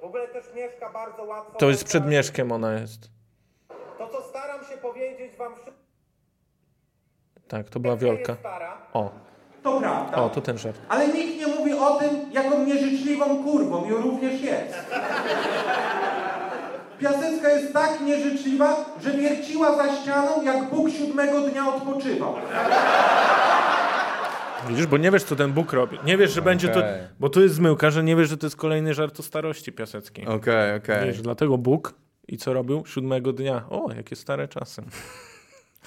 W 0.00 0.04
ogóle 0.04 0.28
też 0.28 0.54
Mieszka 0.54 0.92
bardzo 0.92 1.22
łatwo... 1.24 1.58
To 1.58 1.68
jest 1.68 1.84
przed 1.84 2.06
Mieszkiem 2.06 2.52
ona 2.52 2.72
jest. 2.72 3.10
To, 3.98 4.08
co 4.08 4.22
staram 4.22 4.64
się 4.64 4.76
powiedzieć 4.76 5.36
wam... 5.36 5.54
Tak, 7.52 7.68
to 7.70 7.80
była 7.80 7.96
Wiolka. 7.96 8.36
O. 8.92 9.10
To 9.62 9.80
prawda. 9.80 10.16
O, 10.16 10.28
to 10.28 10.40
ten 10.40 10.58
żart. 10.58 10.76
Ale 10.88 11.08
nikt 11.08 11.38
nie 11.38 11.46
mówi 11.46 11.72
o 11.72 11.90
tym, 11.90 12.08
jaką 12.32 12.64
nieżyczliwą 12.64 13.44
kurwą 13.44 13.84
i 13.84 13.92
również 13.92 14.42
jest. 14.42 14.74
Piasecka 16.98 17.50
jest 17.50 17.72
tak 17.72 18.00
nieżyczliwa, 18.00 18.76
że 19.02 19.10
wierciła 19.10 19.76
za 19.76 19.96
ścianą, 19.96 20.42
jak 20.42 20.70
Bóg 20.70 20.90
siódmego 20.90 21.40
dnia 21.40 21.74
odpoczywał. 21.74 22.34
Widzisz, 24.68 24.86
bo 24.86 24.96
nie 24.96 25.10
wiesz, 25.10 25.24
co 25.24 25.36
ten 25.36 25.52
Bóg 25.52 25.72
robi. 25.72 25.98
Nie 26.04 26.16
wiesz, 26.16 26.32
że 26.32 26.42
będzie 26.42 26.68
to... 26.68 26.80
Bo 27.20 27.28
tu 27.28 27.42
jest 27.42 27.54
zmyłka, 27.54 27.90
że 27.90 28.02
nie 28.02 28.16
wiesz, 28.16 28.28
że 28.28 28.36
to 28.36 28.46
jest 28.46 28.56
kolejny 28.56 28.94
żart 28.94 29.20
o 29.20 29.22
starości 29.22 29.72
piaseckiej. 29.72 30.24
Okej, 30.24 30.36
okay, 30.36 30.74
okej. 30.76 30.96
Okay. 30.96 31.06
Wiesz, 31.06 31.22
dlatego 31.22 31.58
Bóg 31.58 31.94
i 32.28 32.36
co 32.36 32.52
robił? 32.52 32.86
Siódmego 32.86 33.32
dnia. 33.32 33.64
O, 33.70 33.92
jakie 33.96 34.16
stare 34.16 34.48
czasy. 34.48 34.82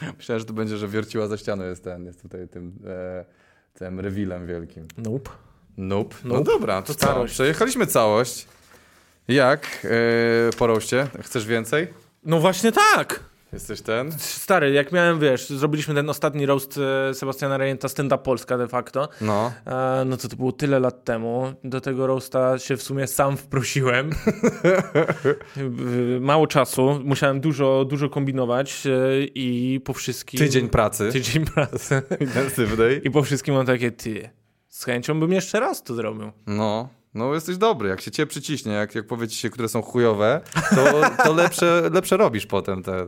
Myślałem, 0.18 0.40
że 0.40 0.46
to 0.46 0.54
będzie, 0.54 0.78
że 0.78 0.88
wierciła 0.88 1.28
za 1.28 1.38
ścianą 1.38 1.64
jest 1.64 1.84
ten, 1.84 2.06
jest 2.06 2.22
tutaj 2.22 2.48
tym, 2.48 2.80
e, 2.88 3.26
tym 3.74 4.00
rewilem 4.00 4.48
wielkim. 4.48 4.88
Nope. 4.98 5.32
Nope. 5.78 6.16
No 6.24 6.34
nope. 6.34 6.52
dobra, 6.52 6.82
to 6.82 6.96
co? 6.96 7.26
Przejechaliśmy 7.26 7.88
całość. 7.88 8.48
Jak 9.28 9.86
e, 9.86 10.58
po 10.58 10.68
roście? 10.68 11.08
Chcesz 11.22 11.46
więcej? 11.46 11.88
No 12.24 12.40
właśnie 12.40 12.72
tak! 12.72 13.20
Jesteś 13.54 13.82
ten? 13.82 14.12
Stary, 14.20 14.72
jak 14.72 14.92
miałem, 14.92 15.20
wiesz, 15.20 15.50
zrobiliśmy 15.50 15.94
ten 15.94 16.10
ostatni 16.10 16.46
roast 16.46 16.80
e, 17.10 17.14
Sebastiana 17.14 17.58
Rejenta, 17.58 17.88
stand-up 17.90 18.24
Polska 18.24 18.58
de 18.58 18.68
facto. 18.68 19.10
No. 19.22 19.52
E, 19.66 20.06
no 20.06 20.18
to 20.18 20.28
to 20.28 20.36
było 20.36 20.52
tyle 20.52 20.80
lat 20.80 21.04
temu. 21.04 21.54
Do 21.64 21.82
tego 21.82 22.08
roasta 22.08 22.60
się 22.60 22.78
w 22.78 22.84
sumie 22.84 23.08
sam 23.08 23.38
wprosiłem. 23.38 24.10
Mało 26.20 26.48
czasu, 26.48 27.00
musiałem 27.04 27.42
dużo, 27.42 27.86
dużo 27.86 28.10
kombinować 28.10 28.88
e, 28.88 28.92
i 29.24 29.80
po 29.86 29.94
wszystkim... 29.94 30.38
Tydzień 30.38 30.70
pracy. 30.70 31.10
Tydzień 31.12 31.46
pracy. 31.46 32.02
Intensywnej. 32.20 33.02
I 33.04 33.12
po 33.12 33.24
wszystkim 33.24 33.56
mam 33.56 33.66
takie, 33.66 33.92
ty, 33.92 34.30
z 34.70 34.86
chęcią 34.86 35.20
bym 35.20 35.32
jeszcze 35.32 35.60
raz 35.60 35.84
to 35.84 35.94
zrobił. 35.94 36.32
No. 36.48 36.90
No 37.16 37.34
jesteś 37.34 37.58
dobry, 37.58 37.90
jak 37.90 38.02
się 38.02 38.12
cię 38.12 38.26
przyciśnie, 38.26 38.72
jak, 38.72 38.96
jak 38.96 39.08
powie 39.08 39.28
ci 39.28 39.38
się, 39.38 39.50
które 39.50 39.70
są 39.70 39.82
chujowe, 39.82 40.42
to, 40.70 41.02
to 41.24 41.34
lepsze, 41.34 41.90
lepsze 41.94 42.18
robisz 42.18 42.46
potem 42.46 42.84
te. 42.84 43.08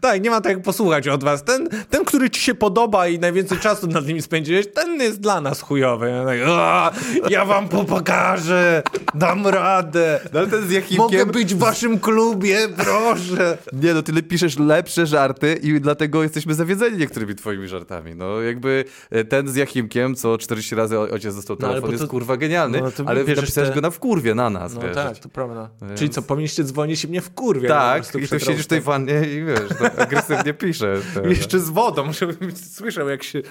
Tak, 0.00 0.22
nie 0.22 0.30
ma 0.30 0.40
tak 0.40 0.52
jak 0.52 0.62
posłuchać 0.62 1.08
od 1.08 1.24
was. 1.24 1.44
Ten, 1.44 1.68
ten, 1.90 2.04
który 2.04 2.30
ci 2.30 2.40
się 2.40 2.54
podoba 2.54 3.08
i 3.08 3.18
najwięcej 3.18 3.58
czasu 3.58 3.86
nad 3.86 4.06
nim 4.06 4.22
spędziłeś, 4.22 4.66
ten 4.74 5.00
jest 5.00 5.20
dla 5.20 5.40
nas 5.40 5.60
chujowy. 5.60 6.10
Ja, 6.10 6.24
tak, 6.24 7.30
ja 7.30 7.44
wam 7.44 7.68
pokażę, 7.68 8.82
dam 9.14 9.46
radę. 9.46 10.20
No, 10.32 10.40
ale 10.40 10.48
ten 10.48 10.68
z. 10.68 10.96
Mogę 10.96 11.26
być 11.26 11.54
w 11.54 11.58
waszym 11.58 11.98
klubie, 12.00 12.58
proszę. 12.76 13.58
Nie 13.72 13.94
no, 13.94 14.02
ty 14.02 14.22
piszesz 14.22 14.58
lepsze 14.58 15.06
żarty 15.06 15.54
i 15.62 15.80
dlatego 15.80 16.22
jesteśmy 16.22 16.54
zawiedzeni 16.54 16.98
niektórymi 16.98 17.34
twoimi 17.34 17.68
żartami. 17.68 18.14
No 18.14 18.40
jakby 18.40 18.84
e, 19.10 19.24
ten 19.24 19.48
z 19.48 19.56
Jakimkiem, 19.56 20.14
co 20.14 20.38
40 20.38 20.74
razy 20.74 20.98
ojciec 20.98 21.34
dostał 21.34 21.56
telefon, 21.56 21.90
no, 21.90 21.92
jest 21.92 22.06
kurwa 22.06 22.36
genialny, 22.36 22.80
no, 22.80 23.04
ale 23.06 23.24
napisałeś 23.24 23.70
te... 23.70 23.74
go 23.74 23.80
na 23.80 23.90
wkurwie, 23.90 24.34
na 24.34 24.50
nas, 24.50 24.74
No 24.74 24.80
wiesz. 24.80 24.94
tak, 24.94 25.18
to 25.18 25.28
prawda. 25.28 25.70
Więc... 25.82 25.98
Czyli 25.98 26.10
co, 26.10 26.22
powinniście 26.22 26.64
dzwonić 26.64 27.04
i 27.04 27.08
mnie 27.08 27.20
wkurwie. 27.20 27.68
Tak, 27.68 28.14
i 28.22 28.28
tu 28.28 28.38
siedzisz 28.38 28.64
w 28.64 28.66
tej 28.66 28.80
wannie 28.80 29.20
i 29.20 29.44
wiesz, 29.44 29.73
agresywnie 29.98 30.54
piszesz. 30.54 31.04
Jeszcze 31.24 31.60
z 31.60 31.70
wodą, 31.70 32.12
żebym 32.12 32.56
słyszał 32.56 33.08
jak 33.08 33.22
się 33.22 33.42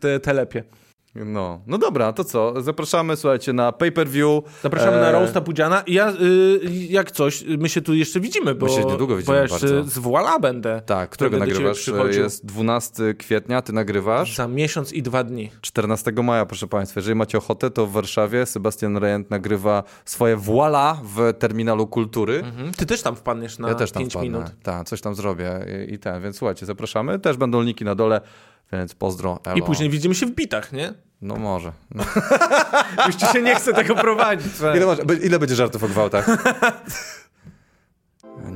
te, 0.00 0.20
telepie. 0.20 0.64
No, 1.14 1.60
no 1.66 1.78
dobra, 1.78 2.12
to 2.12 2.24
co? 2.24 2.62
Zapraszamy, 2.62 3.16
słuchajcie, 3.16 3.52
na 3.52 3.72
pay-per-view. 3.72 4.44
Zapraszamy 4.62 4.96
e... 4.96 5.00
na 5.00 5.10
Roasta 5.10 5.40
Pudziana 5.40 5.80
i 5.80 5.94
ja, 5.94 6.10
y, 6.10 6.60
jak 6.88 7.10
coś, 7.10 7.44
my 7.58 7.68
się 7.68 7.80
tu 7.80 7.94
jeszcze 7.94 8.20
widzimy, 8.20 8.54
bo, 8.54 8.66
my 8.66 8.72
się 8.72 8.84
niedługo 8.84 9.16
widzimy 9.16 9.26
bo 9.26 9.34
ja 9.34 9.42
jeszcze 9.42 9.84
z 9.84 9.98
Voila 9.98 10.38
będę. 10.38 10.82
Tak, 10.86 11.10
którego 11.10 11.38
nagrywasz? 11.38 11.90
Jest 12.10 12.46
12 12.46 13.14
kwietnia, 13.14 13.62
ty 13.62 13.72
nagrywasz? 13.72 14.36
Za 14.36 14.48
miesiąc 14.48 14.92
i 14.92 15.02
dwa 15.02 15.24
dni. 15.24 15.50
14 15.60 16.12
maja, 16.12 16.46
proszę 16.46 16.66
państwa. 16.66 17.00
Jeżeli 17.00 17.14
macie 17.14 17.38
ochotę, 17.38 17.70
to 17.70 17.86
w 17.86 17.92
Warszawie 17.92 18.46
Sebastian 18.46 18.96
Rejent 18.96 19.30
nagrywa 19.30 19.82
swoje 20.04 20.36
Voila 20.36 21.00
w 21.04 21.34
Terminalu 21.38 21.86
Kultury. 21.86 22.38
Mhm. 22.38 22.72
Ty 22.72 22.86
też 22.86 23.02
tam 23.02 23.16
wpadniesz 23.16 23.58
na 23.58 23.68
ja 23.68 23.74
też 23.74 23.92
tam 23.92 24.00
5 24.00 24.12
wpadnę. 24.12 24.28
minut. 24.28 24.50
Tak, 24.62 24.88
coś 24.88 25.00
tam 25.00 25.14
zrobię 25.14 25.50
i, 25.88 25.94
i 25.94 25.98
ten, 25.98 26.22
więc 26.22 26.36
słuchajcie, 26.36 26.66
zapraszamy. 26.66 27.18
Też 27.18 27.36
będą 27.36 27.62
linki 27.62 27.84
na 27.84 27.94
dole, 27.94 28.20
więc 28.72 28.94
pozdro. 28.94 29.38
Elo. 29.44 29.56
I 29.56 29.62
później 29.62 29.90
widzimy 29.90 30.14
się 30.14 30.26
w 30.26 30.30
bitach, 30.30 30.72
nie? 30.72 30.94
No 31.22 31.36
może. 31.36 31.72
No. 31.90 32.04
Już 33.06 33.16
ci 33.16 33.26
się 33.26 33.42
nie 33.42 33.54
chce 33.54 33.72
tego 33.72 33.94
prowadzić. 33.94 34.52
Ile, 34.76 34.86
może, 34.86 35.02
ile 35.22 35.38
będzie 35.38 35.54
żartów 35.54 35.84
o 35.84 35.88
gwałtach? 35.88 36.26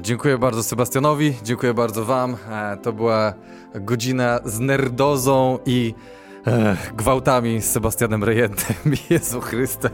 Dziękuję 0.00 0.38
bardzo 0.38 0.62
Sebastianowi, 0.62 1.34
dziękuję 1.42 1.74
bardzo 1.74 2.04
wam. 2.04 2.36
E, 2.50 2.76
to 2.76 2.92
była 2.92 3.34
godzina 3.74 4.40
z 4.44 4.60
nerdozą 4.60 5.58
i 5.66 5.94
e, 6.46 6.76
gwałtami 6.94 7.62
z 7.62 7.70
Sebastianem 7.70 8.24
Rejentem. 8.24 8.76
Jezu 9.10 9.40
Chryste. 9.40 9.90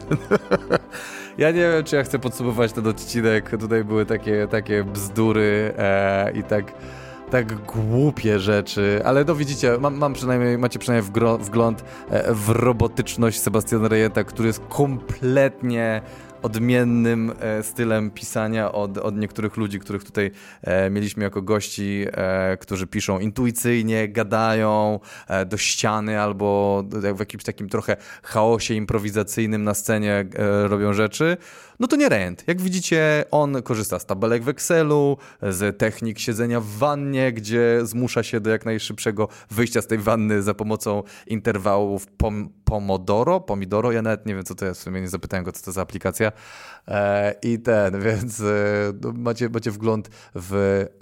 ja 1.39 1.51
nie 1.51 1.61
wiem, 1.61 1.85
czy 1.85 1.97
ja 1.97 2.03
chcę 2.03 2.19
podsumować 2.19 2.73
ten 2.73 2.87
odcinek. 2.87 3.51
Tutaj 3.51 3.85
były 3.85 4.07
takie, 4.07 4.49
takie 4.51 4.85
bzdury 4.85 5.75
e, 5.79 6.33
i 6.35 6.43
tak 6.43 6.73
tak 7.31 7.55
głupie 7.55 8.39
rzeczy, 8.39 9.03
ale 9.05 9.25
no 9.25 9.35
widzicie, 9.35 9.79
mam, 9.81 9.97
mam 9.97 10.13
przynajmniej, 10.13 10.59
macie 10.59 10.79
przynajmniej 10.79 11.13
wgląd 11.41 11.85
e, 12.11 12.35
w 12.35 12.49
robotyczność 12.49 13.41
Sebastiana 13.41 13.89
Rejenta, 13.89 14.25
który 14.25 14.47
jest 14.47 14.63
kompletnie 14.69 16.03
odmiennym 16.43 17.33
e, 17.41 17.63
stylem 17.63 18.11
pisania 18.11 18.73
od, 18.73 18.99
od 18.99 19.17
niektórych 19.17 19.57
ludzi, 19.57 19.81
których 19.81 20.05
tutaj 20.05 20.31
e, 20.63 20.91
mieliśmy 20.91 21.25
jako 21.25 21.43
gości, 21.43 22.07
e, 22.13 22.57
którzy 22.57 22.87
piszą 22.87 23.19
intuicyjnie, 23.19 24.09
gadają 24.09 25.01
e, 25.29 25.47
do 25.47 25.57
ściany 25.57 26.21
albo 26.21 26.83
w 27.15 27.21
jakimś 27.21 27.45
takim 27.45 27.69
trochę 27.69 27.97
chaosie 28.23 28.75
improwizacyjnym 28.75 29.65
na 29.65 29.75
scenie 29.75 30.25
robią 30.69 30.93
rzeczy 30.93 31.37
no 31.81 31.87
to 31.87 31.97
nie 31.97 32.09
rent. 32.09 32.45
Jak 32.47 32.61
widzicie, 32.61 33.25
on 33.31 33.63
korzysta 33.63 33.99
z 33.99 34.07
tabelek 34.07 34.43
w 34.43 34.49
Excelu, 34.49 35.17
z 35.43 35.79
technik 35.79 36.19
siedzenia 36.19 36.61
w 36.61 36.67
wannie, 36.67 37.33
gdzie 37.33 37.81
zmusza 37.83 38.23
się 38.23 38.41
do 38.41 38.51
jak 38.51 38.65
najszybszego 38.65 39.29
wyjścia 39.51 39.83
z 39.83 39.87
tej 39.87 39.99
wanny 39.99 40.43
za 40.43 40.55
pomocą 40.55 41.03
interwałów 41.27 42.07
pom 42.07 42.51
Pomodoro, 42.71 43.41
Pomidoro, 43.41 43.93
ja 43.93 44.03
nawet 44.03 44.27
nie 44.27 44.35
wiem 44.35 44.45
co 44.45 44.55
to 44.55 44.67
jest, 44.67 44.81
w 44.81 44.85
sumie 44.85 45.01
nie 45.01 45.09
zapytałem 45.09 45.45
go 45.45 45.53
co 45.53 45.65
to 45.65 45.73
za 45.73 45.83
aplikacja 45.83 46.33
e, 46.89 47.35
i 47.43 47.59
ten, 47.59 48.01
więc 48.07 48.41
e, 48.41 48.45
no, 49.03 49.13
macie, 49.13 49.49
macie 49.49 49.71
wgląd 49.71 50.11
w 50.35 50.55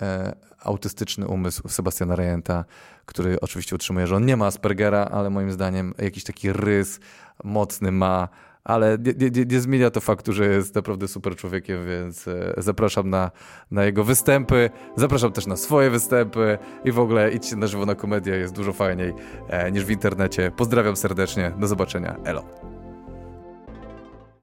e, 0.03 0.37
autystyczny 0.61 1.27
umysł 1.27 1.69
Sebastiana 1.69 2.17
Rejenta, 2.17 2.65
który 3.07 3.41
oczywiście 3.41 3.77
utrzymuje, 3.77 4.07
że 4.07 4.17
on 4.17 4.27
nie 4.27 4.37
ma 4.37 4.47
Aspergera, 4.47 5.05
ale 5.05 5.31
moim 5.31 5.53
zdaniem 5.53 5.95
jakiś 5.99 6.25
taki 6.25 6.53
rys 6.53 7.01
mocny 7.45 7.93
ma 7.93 8.29
ale 8.69 8.99
nie, 8.99 9.31
nie, 9.31 9.45
nie, 9.45 9.61
zmienia 9.61 9.91
to 9.91 10.01
faktu, 10.01 10.33
że 10.33 10.47
jest 10.47 10.75
naprawdę 10.75 11.09
super 11.09 11.37
człowiekiem, 11.37 11.87
więc 11.87 12.29
e, 12.29 12.55
zapraszam 12.57 13.11
na, 13.11 13.31
na 13.71 13.85
jego 13.85 14.05
występy, 14.05 14.71
zapraszam 14.97 15.33
też 15.33 15.47
na 15.47 15.57
swoje 15.57 15.91
występy 15.91 16.59
i 16.85 16.93
w 16.93 16.99
ogóle 16.99 17.33
idźcie 17.33 17.57
na 17.57 17.67
żywo 17.67 17.87
na 17.87 17.95
komedię, 17.95 18.37
jest 18.37 18.55
dużo 18.55 18.73
fajniej 18.73 19.15
e, 19.49 19.73
niż 19.73 19.85
w 19.85 19.91
internecie. 19.91 20.53
Pozdrawiam 20.57 20.97
serdecznie, 20.97 21.53
do 21.59 21.67
zobaczenia, 21.67 22.17
elo. 22.25 22.78